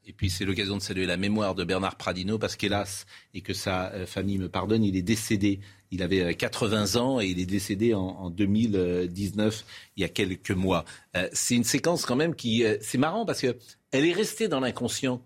Et 0.09 0.11
puis 0.11 0.31
c'est 0.31 0.43
l'occasion 0.43 0.75
de 0.75 0.81
saluer 0.81 1.05
la 1.05 1.17
mémoire 1.17 1.53
de 1.53 1.63
Bernard 1.63 1.95
Pradino 1.95 2.39
parce 2.39 2.55
qu'hélas, 2.55 3.05
et 3.35 3.41
que 3.41 3.53
sa 3.53 3.91
euh, 3.93 4.07
famille 4.07 4.39
me 4.39 4.49
pardonne, 4.49 4.83
il 4.83 4.97
est 4.97 5.03
décédé. 5.03 5.59
Il 5.91 6.01
avait 6.01 6.33
80 6.33 6.95
euh, 6.95 6.99
ans 6.99 7.21
et 7.21 7.27
il 7.27 7.39
est 7.39 7.45
décédé 7.45 7.93
en, 7.93 8.31
2019, 8.31 9.65
il 9.95 10.01
y 10.01 10.03
a 10.03 10.09
quelques 10.09 10.49
mois. 10.49 10.83
Euh, 11.15 11.29
c'est 11.31 11.53
une 11.53 11.63
séquence 11.63 12.07
quand 12.07 12.15
même 12.15 12.33
qui... 12.33 12.63
c'est 12.81 12.97
marrant 12.97 13.23
parce 13.23 13.39
qu'elle 13.39 13.53
est 13.91 14.13
restée 14.13 14.47
dans 14.47 14.59
l'inconscient, 14.59 15.21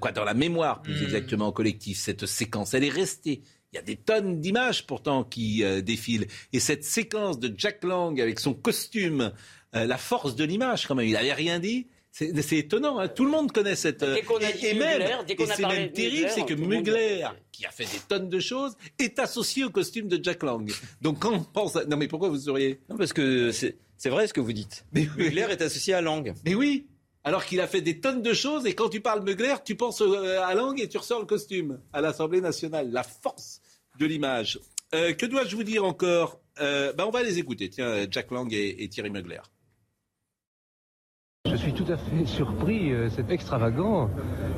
quoi, 0.00 0.12
dans 0.12 0.24
la 0.24 0.32
mémoire 0.32 0.80
plus 0.80 0.94
mmh. 0.94 1.04
exactement 1.04 1.52
collective, 1.52 1.98
cette 1.98 2.24
séquence. 2.24 2.72
Elle 2.72 2.84
est 2.84 2.88
restée. 2.88 3.42
Il 3.74 3.76
y 3.76 3.78
a 3.78 3.82
des 3.82 3.96
tonnes 3.96 4.40
d'images 4.40 4.86
pourtant 4.86 5.24
qui 5.24 5.62
défilent. 5.82 6.26
Et 6.54 6.60
cette 6.60 6.84
séquence 6.84 7.38
de 7.38 7.52
Jack 7.54 7.84
Lang 7.84 8.18
avec 8.18 8.40
son 8.40 8.54
costume, 8.54 9.32
la 9.74 9.98
force 9.98 10.36
de 10.36 10.44
l'image 10.44 10.86
quand 10.86 10.94
même, 10.94 11.06
il 11.06 11.12
n'avait 11.12 11.34
rien 11.34 11.58
dit. 11.58 11.86
C'est 12.14 12.58
étonnant, 12.58 12.98
hein. 12.98 13.08
tout 13.08 13.24
le 13.24 13.30
monde 13.30 13.52
connaît 13.52 13.74
cette. 13.74 14.04
Dès 14.04 14.20
qu'on 14.20 14.36
a 14.36 14.50
et, 14.50 14.74
même, 14.74 15.00
et 15.00 15.46
c'est 15.46 15.66
même 15.66 15.92
terrible, 15.92 16.28
c'est 16.28 16.44
que 16.44 16.52
Mugler, 16.52 17.26
qui 17.50 17.64
a 17.64 17.70
fait 17.70 17.84
des 17.84 18.00
tonnes 18.06 18.28
de 18.28 18.38
choses, 18.38 18.76
est 18.98 19.18
associé 19.18 19.64
au 19.64 19.70
costume 19.70 20.08
de 20.08 20.22
Jack 20.22 20.42
Lang. 20.42 20.70
Donc 21.00 21.20
quand 21.20 21.32
on 21.32 21.40
pense, 21.40 21.74
non 21.88 21.96
mais 21.96 22.08
pourquoi 22.08 22.28
vous 22.28 22.38
seriez? 22.38 22.80
Non 22.90 22.98
parce 22.98 23.14
que 23.14 23.50
c'est 23.50 24.10
vrai 24.10 24.26
ce 24.26 24.34
que 24.34 24.42
vous 24.42 24.52
dites. 24.52 24.84
Mais 24.92 25.08
Mugler 25.16 25.46
est 25.50 25.62
associé 25.62 25.94
à 25.94 26.02
Lang. 26.02 26.34
Mais 26.44 26.54
oui, 26.54 26.86
alors 27.24 27.46
qu'il 27.46 27.62
a 27.62 27.66
fait 27.66 27.80
des 27.80 27.98
tonnes 27.98 28.20
de 28.20 28.34
choses 28.34 28.66
et 28.66 28.74
quand 28.74 28.90
tu 28.90 29.00
parles 29.00 29.24
Mugler, 29.24 29.54
tu 29.64 29.74
penses 29.74 30.02
euh, 30.02 30.38
à 30.42 30.54
Lang 30.54 30.78
et 30.78 30.88
tu 30.88 30.98
ressors 30.98 31.20
le 31.20 31.26
costume 31.26 31.80
à 31.94 32.02
l'Assemblée 32.02 32.42
nationale. 32.42 32.90
La 32.90 33.04
force 33.04 33.62
de 33.98 34.04
l'image. 34.04 34.60
Euh, 34.94 35.14
que 35.14 35.24
dois-je 35.24 35.56
vous 35.56 35.64
dire 35.64 35.82
encore? 35.82 36.40
Euh, 36.60 36.92
ben 36.92 37.06
On 37.06 37.10
va 37.10 37.22
les 37.22 37.38
écouter. 37.38 37.70
Tiens, 37.70 38.06
Jack 38.10 38.30
Lang 38.32 38.52
et 38.52 38.86
Thierry 38.90 39.08
Mugler. 39.08 39.40
Je 41.52 41.56
suis 41.56 41.72
tout 41.74 41.92
à 41.92 41.96
fait 41.96 42.24
surpris, 42.24 42.92
euh, 42.92 43.10
c'est 43.14 43.30
extravagant. 43.30 44.08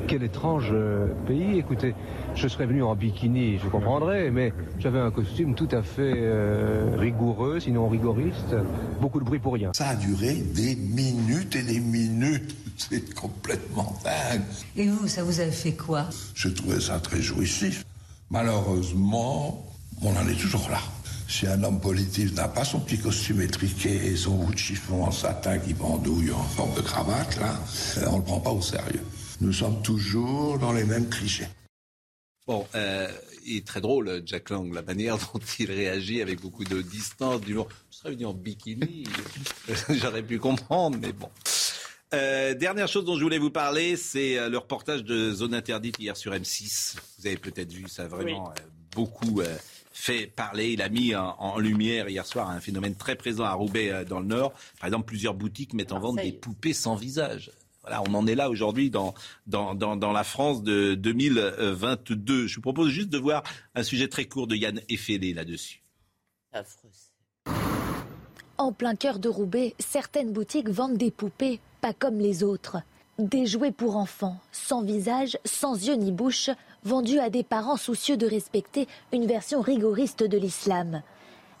Quel 0.07 0.23
étrange 0.23 0.69
euh, 0.71 1.07
pays. 1.27 1.57
Écoutez, 1.57 1.93
je 2.35 2.47
serais 2.47 2.67
venu 2.67 2.83
en 2.83 2.95
bikini, 2.95 3.57
je 3.57 3.67
comprendrais, 3.67 4.29
mais 4.31 4.53
j'avais 4.79 4.99
un 4.99 5.11
costume 5.11 5.55
tout 5.55 5.67
à 5.71 5.81
fait 5.81 6.13
euh, 6.15 6.95
rigoureux, 6.95 7.59
sinon 7.59 7.89
rigoriste. 7.89 8.55
Beaucoup 9.01 9.19
de 9.19 9.25
bruit 9.25 9.39
pour 9.39 9.55
rien. 9.55 9.71
Ça 9.73 9.89
a 9.89 9.95
duré 9.95 10.35
des 10.35 10.75
minutes 10.75 11.55
et 11.55 11.63
des 11.63 11.79
minutes. 11.79 12.55
C'est 12.77 13.13
complètement 13.13 13.93
dingue. 14.03 14.43
Et 14.77 14.87
vous, 14.87 15.07
ça 15.07 15.23
vous 15.23 15.41
a 15.41 15.47
fait 15.47 15.73
quoi? 15.73 16.05
Je 16.33 16.47
trouvais 16.49 16.79
ça 16.79 16.99
très 16.99 17.21
jouissif. 17.21 17.83
Malheureusement, 18.29 19.65
on 20.01 20.09
en 20.15 20.27
est 20.27 20.39
toujours 20.39 20.69
là. 20.69 20.79
Si 21.27 21.47
un 21.47 21.63
homme 21.63 21.81
politique 21.81 22.33
n'a 22.35 22.47
pas 22.47 22.63
son 22.63 22.79
petit 22.79 22.99
costume 22.99 23.41
étriqué 23.41 23.89
et 23.89 24.15
son 24.15 24.35
bout 24.35 24.53
de 24.53 24.57
chiffon 24.57 25.03
en 25.03 25.11
satin 25.11 25.57
qui 25.57 25.73
pendouille 25.73 26.31
en 26.31 26.43
forme 26.43 26.75
de 26.75 26.81
cravate, 26.81 27.37
là, 27.37 27.59
euh, 27.97 28.05
on 28.09 28.13
ne 28.13 28.17
le 28.17 28.23
prend 28.23 28.39
pas 28.39 28.51
au 28.51 28.61
sérieux. 28.61 29.01
Nous 29.41 29.51
sommes 29.51 29.81
toujours 29.81 30.59
dans 30.59 30.71
les 30.71 30.83
mêmes 30.83 31.09
clichés. 31.09 31.47
Bon, 32.45 32.67
euh, 32.75 33.11
il 33.43 33.57
est 33.57 33.67
très 33.67 33.81
drôle, 33.81 34.21
Jack 34.25 34.51
Lang, 34.51 34.71
la 34.71 34.83
manière 34.83 35.17
dont 35.33 35.39
il 35.59 35.71
réagit 35.71 36.21
avec 36.21 36.41
beaucoup 36.41 36.63
de 36.63 36.81
distance, 36.81 37.41
du 37.41 37.53
Je 37.53 37.97
serais 37.97 38.11
venu 38.11 38.27
en 38.27 38.33
bikini, 38.33 39.05
j'aurais 39.89 40.23
pu 40.23 40.37
comprendre, 40.37 40.97
mais 41.01 41.11
bon. 41.11 41.29
Euh, 42.13 42.53
dernière 42.53 42.87
chose 42.87 43.03
dont 43.03 43.17
je 43.17 43.23
voulais 43.23 43.39
vous 43.39 43.49
parler, 43.49 43.97
c'est 43.97 44.47
le 44.47 44.57
reportage 44.59 45.03
de 45.03 45.31
Zone 45.33 45.55
Interdite 45.55 45.97
hier 45.99 46.15
sur 46.15 46.33
M6. 46.33 46.95
Vous 47.17 47.27
avez 47.27 47.35
peut-être 47.37 47.73
vu 47.73 47.89
ça 47.89 48.07
vraiment 48.07 48.53
beaucoup 48.95 49.41
fait 49.95 50.27
parler. 50.27 50.73
Il 50.73 50.81
a 50.81 50.89
mis 50.89 51.15
en, 51.15 51.57
lumière 51.57 52.09
hier 52.09 52.25
soir 52.25 52.49
un 52.49 52.59
phénomène 52.59 52.95
très 52.95 53.15
présent 53.15 53.45
à 53.45 53.53
Roubaix 53.53 53.91
euh, 53.91 54.03
dans 54.03 54.19
le 54.19 54.25
Nord. 54.25 54.53
Par 54.79 54.87
exemple, 54.87 55.05
plusieurs 55.05 55.33
boutiques 55.33 55.73
mettent 55.73 55.93
en 55.93 55.99
vente 55.99 56.17
des 56.17 56.33
poupées 56.33 56.73
sans 56.73 56.95
visage. 56.95 57.51
Voilà, 57.81 58.01
on 58.01 58.13
en 58.13 58.27
est 58.27 58.35
là 58.35 58.49
aujourd'hui 58.49 58.89
dans, 58.89 59.13
dans, 59.47 59.75
dans, 59.75 60.11
la 60.11 60.23
France 60.23 60.63
de 60.63 60.95
2022. 60.95 62.47
Je 62.47 62.55
vous 62.55 62.61
propose 62.61 62.89
juste 62.89 63.09
de 63.09 63.19
voir 63.19 63.43
un 63.75 63.83
sujet 63.83 64.07
très 64.07 64.25
court 64.25 64.47
de 64.47 64.55
Yann 64.55 64.81
Effelé 64.89 65.33
là-dessus. 65.33 65.81
En 68.57 68.71
plein 68.71 68.95
cœur 68.95 69.19
de 69.19 69.29
Roubaix, 69.29 69.75
certaines 69.77 70.31
boutiques 70.33 70.69
vendent 70.69 70.97
des 70.97 71.11
poupées 71.11 71.59
pas 71.79 71.93
comme 71.93 72.17
les 72.17 72.43
autres. 72.43 72.77
Des 73.19 73.45
jouets 73.45 73.71
pour 73.71 73.95
enfants, 73.95 74.39
sans 74.51 74.81
visage, 74.81 75.37
sans 75.45 75.87
yeux 75.87 75.95
ni 75.95 76.11
bouche, 76.11 76.49
vendus 76.85 77.19
à 77.19 77.29
des 77.29 77.43
parents 77.43 77.77
soucieux 77.77 78.15
de 78.15 78.27
respecter 78.27 78.87
une 79.11 79.25
version 79.25 79.59
rigoriste 79.59 80.23
de 80.23 80.37
l'islam. 80.37 81.01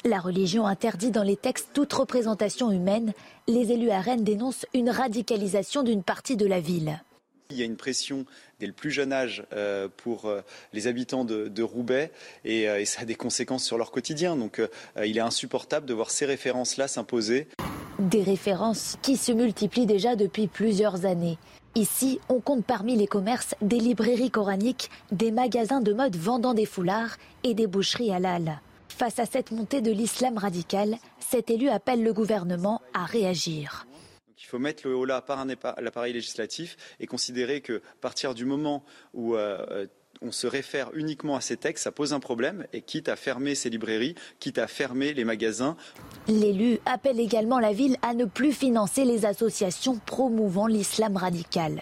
La 0.05 0.19
religion 0.19 0.67
interdit 0.67 1.09
dans 1.09 1.23
les 1.23 1.35
textes 1.35 1.69
toute 1.73 1.91
représentation 1.91 2.71
humaine. 2.71 3.11
Les 3.47 3.71
élus 3.71 3.89
à 3.89 3.99
Rennes 3.99 4.23
dénoncent 4.23 4.67
une 4.75 4.91
radicalisation 4.91 5.81
d'une 5.81 6.03
partie 6.03 6.37
de 6.37 6.45
la 6.45 6.59
ville. 6.59 7.01
Il 7.49 7.57
y 7.57 7.63
a 7.63 7.65
une 7.65 7.75
pression 7.75 8.25
dès 8.59 8.67
le 8.67 8.73
plus 8.73 8.91
jeune 8.91 9.11
âge 9.11 9.43
euh, 9.53 9.87
pour 9.97 10.25
euh, 10.25 10.41
les 10.73 10.85
habitants 10.85 11.25
de, 11.25 11.63
Roubaix 11.63 12.11
euh, 12.45 12.77
et, 12.77 12.85
ça 12.85 13.01
a 13.01 13.05
des 13.05 13.15
conséquences 13.15 13.65
sur 13.65 13.79
leur 13.79 13.89
quotidien. 13.89 14.35
Donc 14.35 14.61
il 15.03 15.17
est 15.17 15.21
insupportable 15.21 15.87
de 15.87 15.93
voir 15.95 16.11
ces 16.11 16.25
références-là 16.25 16.87
s'imposer. 16.87 17.47
Des 17.97 18.23
références 18.23 18.97
qui 19.01 19.17
se 19.17 19.31
multiplient 19.31 19.87
déjà 19.87 20.15
depuis 20.15 20.47
plusieurs 20.47 21.05
années. 21.05 21.39
Ici, 21.77 22.21
on 22.29 22.39
compte 22.39 22.65
parmi 22.65 22.95
les 22.95 23.05
commerces 23.05 23.53
des 23.61 23.79
librairies 23.79 24.31
coraniques, 24.31 24.89
des 25.11 25.29
magasins 25.29 25.81
de 25.81 25.91
mode 25.91 26.15
vendant 26.15 26.53
des 26.53 26.65
foulards 26.65 27.17
et 27.43 27.53
des 27.53 27.67
boucheries 27.67 28.13
halal. 28.13 28.61
Face 28.87 29.19
à 29.19 29.25
cette 29.25 29.51
montée 29.51 29.81
de 29.81 29.91
l'islam 29.91 30.37
radical, 30.37 30.95
cet 31.19 31.49
élu 31.49 31.67
appelle 31.67 32.01
le 32.01 32.13
gouvernement 32.13 32.81
à 32.93 33.03
réagir. 33.03 33.85
Il 34.37 34.45
faut 34.45 34.57
mettre 34.57 34.87
le 34.87 34.95
haut 34.95 35.03
là 35.03 35.21
par 35.21 35.45
l'appareil 35.81 36.13
législatif 36.13 36.77
et 37.01 37.07
considérer 37.07 37.59
que 37.59 37.79
à 37.79 37.99
partir 37.99 38.33
du 38.33 38.45
moment 38.45 38.85
où 39.13 39.35
euh, 39.35 39.85
on 40.21 40.31
se 40.31 40.47
réfère 40.47 40.89
uniquement 40.93 41.35
à 41.35 41.41
ces 41.41 41.57
textes, 41.57 41.83
ça 41.83 41.91
pose 41.91 42.13
un 42.13 42.19
problème 42.19 42.65
et 42.73 42.81
quitte 42.81 43.09
à 43.09 43.15
fermer 43.15 43.55
ces 43.55 43.69
librairies, 43.69 44.15
quitte 44.39 44.57
à 44.57 44.67
fermer 44.67 45.13
les 45.13 45.25
magasins. 45.25 45.75
L'élu 46.27 46.79
appelle 46.85 47.19
également 47.19 47.59
la 47.59 47.73
ville 47.73 47.97
à 48.01 48.13
ne 48.13 48.25
plus 48.25 48.53
financer 48.53 49.05
les 49.05 49.25
associations 49.25 49.99
promouvant 50.05 50.67
l'islam 50.67 51.17
radical. 51.17 51.81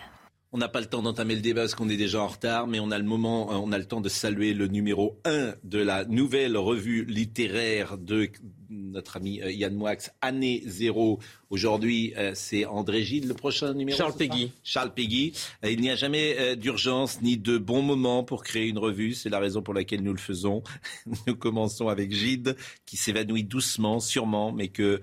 On 0.55 0.59
n'a 0.59 0.69
pas 0.69 0.81
le 0.81 0.85
temps 0.85 1.01
d'entamer 1.01 1.33
le 1.33 1.41
débat 1.41 1.61
parce 1.61 1.73
qu'on 1.73 1.89
est 1.89 1.97
déjà 1.97 2.21
en 2.21 2.27
retard, 2.27 2.67
mais 2.67 2.79
on 2.79 2.91
a 2.91 2.99
le 2.99 3.03
moment, 3.03 3.49
on 3.49 3.71
a 3.71 3.77
le 3.79 3.85
temps 3.85 4.01
de 4.01 4.09
saluer 4.09 4.53
le 4.53 4.67
numéro 4.67 5.19
1 5.25 5.55
de 5.63 5.79
la 5.79 6.05
nouvelle 6.05 6.57
revue 6.57 7.05
littéraire 7.05 7.97
de 7.97 8.29
notre 8.73 9.17
ami 9.17 9.41
euh, 9.41 9.51
Yann 9.51 9.73
Moix, 9.73 9.95
année 10.21 10.63
zéro. 10.65 11.19
Aujourd'hui, 11.49 12.13
euh, 12.17 12.31
c'est 12.33 12.65
André 12.65 13.03
Gide, 13.03 13.25
le 13.27 13.33
prochain 13.33 13.73
numéro. 13.73 13.97
Charles 13.97 14.15
Peggy. 14.15 14.51
Charles 14.63 14.93
Peggy. 14.93 15.33
Euh, 15.63 15.71
il 15.71 15.81
n'y 15.81 15.89
a 15.89 15.95
jamais 15.95 16.55
d'urgence 16.55 17.21
ni 17.21 17.37
de 17.37 17.57
bon 17.57 17.81
moment 17.81 18.23
pour 18.23 18.43
créer 18.43 18.67
une 18.67 18.79
revue. 18.79 19.13
C'est 19.13 19.29
la 19.29 19.39
raison 19.39 19.61
pour 19.61 19.73
laquelle 19.73 20.01
nous 20.01 20.13
le 20.13 20.19
faisons. 20.19 20.63
Nous 21.27 21.35
commençons 21.35 21.87
avec 21.87 22.11
Gide, 22.11 22.55
qui 22.85 22.97
s'évanouit 22.97 23.43
doucement, 23.43 23.99
sûrement, 23.99 24.51
mais 24.51 24.69
que 24.69 25.01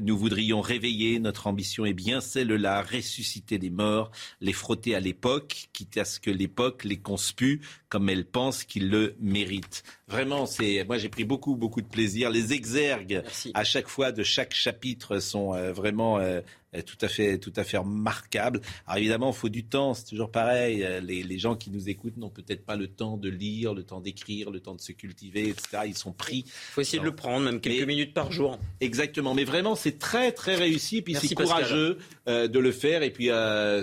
nous 0.00 0.16
voudrions 0.16 0.60
réveiller. 0.60 1.18
Notre 1.18 1.48
ambition 1.48 1.84
est 1.84 1.92
bien 1.92 2.20
celle-là, 2.20 2.82
ressusciter 2.82 3.58
les 3.58 3.70
morts, 3.70 4.12
les 4.40 4.52
frotter 4.52 4.94
à 4.94 5.00
l'époque, 5.00 5.68
quitte 5.72 5.98
à 5.98 6.04
ce 6.04 6.20
que 6.20 6.30
l'époque 6.30 6.84
les 6.84 6.98
conspue 6.98 7.60
comme 7.88 8.08
elle 8.08 8.24
pense 8.24 8.64
qu'ils 8.64 8.88
le 8.88 9.16
méritent. 9.20 9.82
Vraiment, 10.08 10.46
c'est 10.46 10.84
moi 10.84 10.98
j'ai 10.98 11.08
pris 11.08 11.24
beaucoup 11.24 11.56
beaucoup 11.56 11.82
de 11.82 11.88
plaisir. 11.88 12.30
Les 12.30 12.52
exergues 12.52 13.11
à 13.54 13.64
chaque 13.64 13.88
fois 13.88 14.12
de 14.12 14.22
chaque 14.22 14.54
chapitre 14.54 15.18
sont 15.18 15.54
euh, 15.54 15.72
vraiment 15.72 16.18
euh, 16.18 16.40
tout 16.86 16.96
à 17.00 17.08
fait 17.08 17.38
tout 17.38 17.52
à 17.56 17.64
fait 17.64 17.76
remarquables. 17.76 18.60
Alors 18.86 18.98
évidemment, 18.98 19.30
il 19.30 19.36
faut 19.36 19.48
du 19.48 19.64
temps, 19.64 19.94
c'est 19.94 20.06
toujours 20.06 20.30
pareil. 20.30 20.84
Euh, 20.84 21.00
les, 21.00 21.22
les, 21.22 21.38
gens 21.38 21.54
qui 21.54 21.70
nous 21.70 21.88
écoutent 21.88 22.16
n'ont 22.16 22.30
peut-être 22.30 22.64
pas 22.64 22.76
le 22.76 22.88
temps 22.88 23.16
de 23.16 23.28
lire, 23.28 23.74
le 23.74 23.82
temps 23.82 24.00
d'écrire, 24.00 24.50
le 24.50 24.60
temps 24.60 24.74
de 24.74 24.80
se 24.80 24.92
cultiver, 24.92 25.48
etc. 25.48 25.82
Ils 25.86 25.96
sont 25.96 26.12
pris. 26.12 26.44
Il 26.46 26.50
faut 26.50 26.80
essayer 26.80 27.00
de 27.00 27.04
le 27.04 27.14
prendre, 27.14 27.44
même 27.44 27.60
quelques 27.60 27.86
minutes 27.86 28.14
par 28.14 28.32
jour. 28.32 28.58
Exactement. 28.80 29.34
Mais 29.34 29.44
vraiment, 29.44 29.74
c'est 29.74 29.98
très 29.98 30.32
très 30.32 30.54
réussi. 30.54 31.02
Puis 31.02 31.14
c'est 31.14 31.34
courageux 31.34 31.98
de 32.26 32.58
le 32.58 32.72
faire. 32.72 33.02
Et 33.02 33.10
puis 33.10 33.28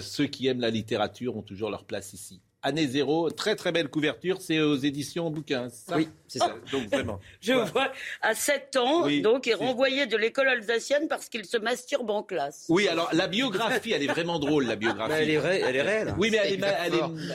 ceux 0.01 0.25
qui 0.25 0.47
aiment 0.47 0.61
la 0.61 0.69
littérature 0.69 1.37
ont 1.37 1.43
toujours 1.43 1.69
leur 1.69 1.85
place 1.85 2.13
ici. 2.13 2.41
Année 2.61 2.87
zéro, 2.87 3.29
très 3.29 3.55
très 3.55 3.71
belle 3.71 3.87
couverture, 3.87 4.41
c'est 4.41 4.59
aux 4.59 4.75
éditions 4.75 5.29
bouquins. 5.31 5.69
Ça 5.69 5.95
oui, 5.95 6.09
c'est 6.27 6.39
ça. 6.39 6.55
donc 6.73 6.89
vraiment. 6.89 7.19
Je 7.41 7.53
vois 7.53 7.93
à 8.21 8.35
7 8.35 8.75
ans, 8.75 9.07
donc 9.21 9.47
est 9.47 9.53
renvoyé 9.53 10.07
de 10.07 10.17
l'école 10.17 10.49
alsacienne 10.49 11.07
parce 11.07 11.29
qu'il 11.29 11.45
se 11.45 11.55
masturbe 11.55 12.09
en 12.09 12.21
classe. 12.21 12.65
Oui, 12.67 12.89
alors 12.89 13.09
la 13.13 13.27
biographie, 13.27 13.93
elle 13.93 14.03
est 14.03 14.07
vraiment 14.07 14.39
drôle, 14.39 14.65
la 14.65 14.75
biographie. 14.75 15.13
elle, 15.13 15.29
est 15.29 15.35
elle 15.35 15.75
est 15.77 15.81
réelle. 15.81 16.15
Oui, 16.17 16.29
mais 16.31 16.39
elle 16.43 16.53
est, 16.55 16.67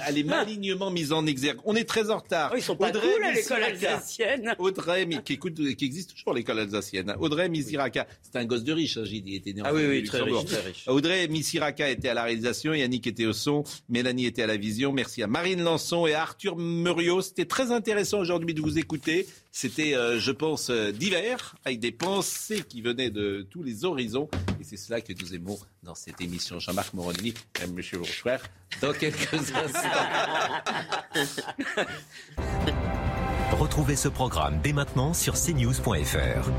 elle, 0.06 0.18
est, 0.18 0.24
malignement 0.24 0.90
mise 0.90 1.10
en 1.10 1.24
exergue. 1.26 1.58
On 1.64 1.74
est 1.74 1.88
très 1.88 2.10
en 2.10 2.18
retard. 2.18 2.50
Oh, 2.52 2.56
ils 2.58 2.62
sont 2.62 2.76
pas 2.76 2.90
Audrey 2.90 3.08
cool 3.14 3.24
à 3.24 3.32
l'école 3.32 3.62
alsacienne. 3.62 4.54
Audrey, 4.58 5.08
qui, 5.24 5.32
écoute, 5.32 5.54
qui 5.54 5.84
existe 5.86 6.14
toujours 6.14 6.34
l'école 6.34 6.58
alsacienne. 6.58 7.16
Audrey 7.18 7.48
Misiraka, 7.48 8.06
c'est 8.20 8.36
un 8.36 8.44
gosse 8.44 8.64
de 8.64 8.74
riche, 8.74 8.98
hein, 8.98 9.04
j'ai 9.04 9.20
dit, 9.20 9.32
il 9.32 9.36
était 9.36 9.54
né 9.54 9.62
en 9.62 9.66
Ah 9.66 9.72
oui, 9.72 9.86
oui, 9.86 10.02
très 10.02 10.20
riche, 10.20 10.44
très 10.44 10.60
riche. 10.60 10.84
Audrey 10.86 11.28
Misiraka 11.28 11.88
était 11.88 12.10
à 12.10 12.14
la 12.14 12.24
réalisation, 12.24 12.74
Yannick 12.74 13.06
était 13.06 13.24
au 13.24 13.32
son, 13.32 13.64
Mélanie 13.88 14.26
était 14.26 14.42
à 14.42 14.46
la 14.46 14.58
vision. 14.58 14.92
Merci 14.92 15.13
Merci 15.14 15.22
à 15.22 15.28
Marine 15.28 15.62
Lançon 15.62 16.08
et 16.08 16.14
à 16.14 16.22
Arthur 16.22 16.56
Muriot. 16.56 17.22
C'était 17.22 17.44
très 17.44 17.70
intéressant 17.70 18.18
aujourd'hui 18.18 18.52
de 18.52 18.60
vous 18.60 18.80
écouter. 18.80 19.28
C'était, 19.52 19.94
euh, 19.94 20.18
je 20.18 20.32
pense, 20.32 20.70
euh, 20.70 20.90
divers, 20.90 21.54
avec 21.64 21.78
des 21.78 21.92
pensées 21.92 22.64
qui 22.68 22.82
venaient 22.82 23.10
de 23.10 23.46
tous 23.48 23.62
les 23.62 23.84
horizons. 23.84 24.28
Et 24.60 24.64
c'est 24.64 24.76
cela 24.76 25.00
que 25.00 25.12
nous 25.12 25.32
aimons 25.32 25.56
dans 25.84 25.94
cette 25.94 26.20
émission. 26.20 26.58
Jean-Marc 26.58 26.94
Moroni, 26.94 27.32
M. 27.62 27.80
Bourgeois, 27.92 28.38
dans 28.80 28.92
quelques 28.92 29.32
instants. 29.34 29.62
Retrouvez 33.52 33.94
ce 33.94 34.08
programme 34.08 34.58
dès 34.64 34.72
maintenant 34.72 35.14
sur 35.14 35.34
cnews.fr. 35.34 36.50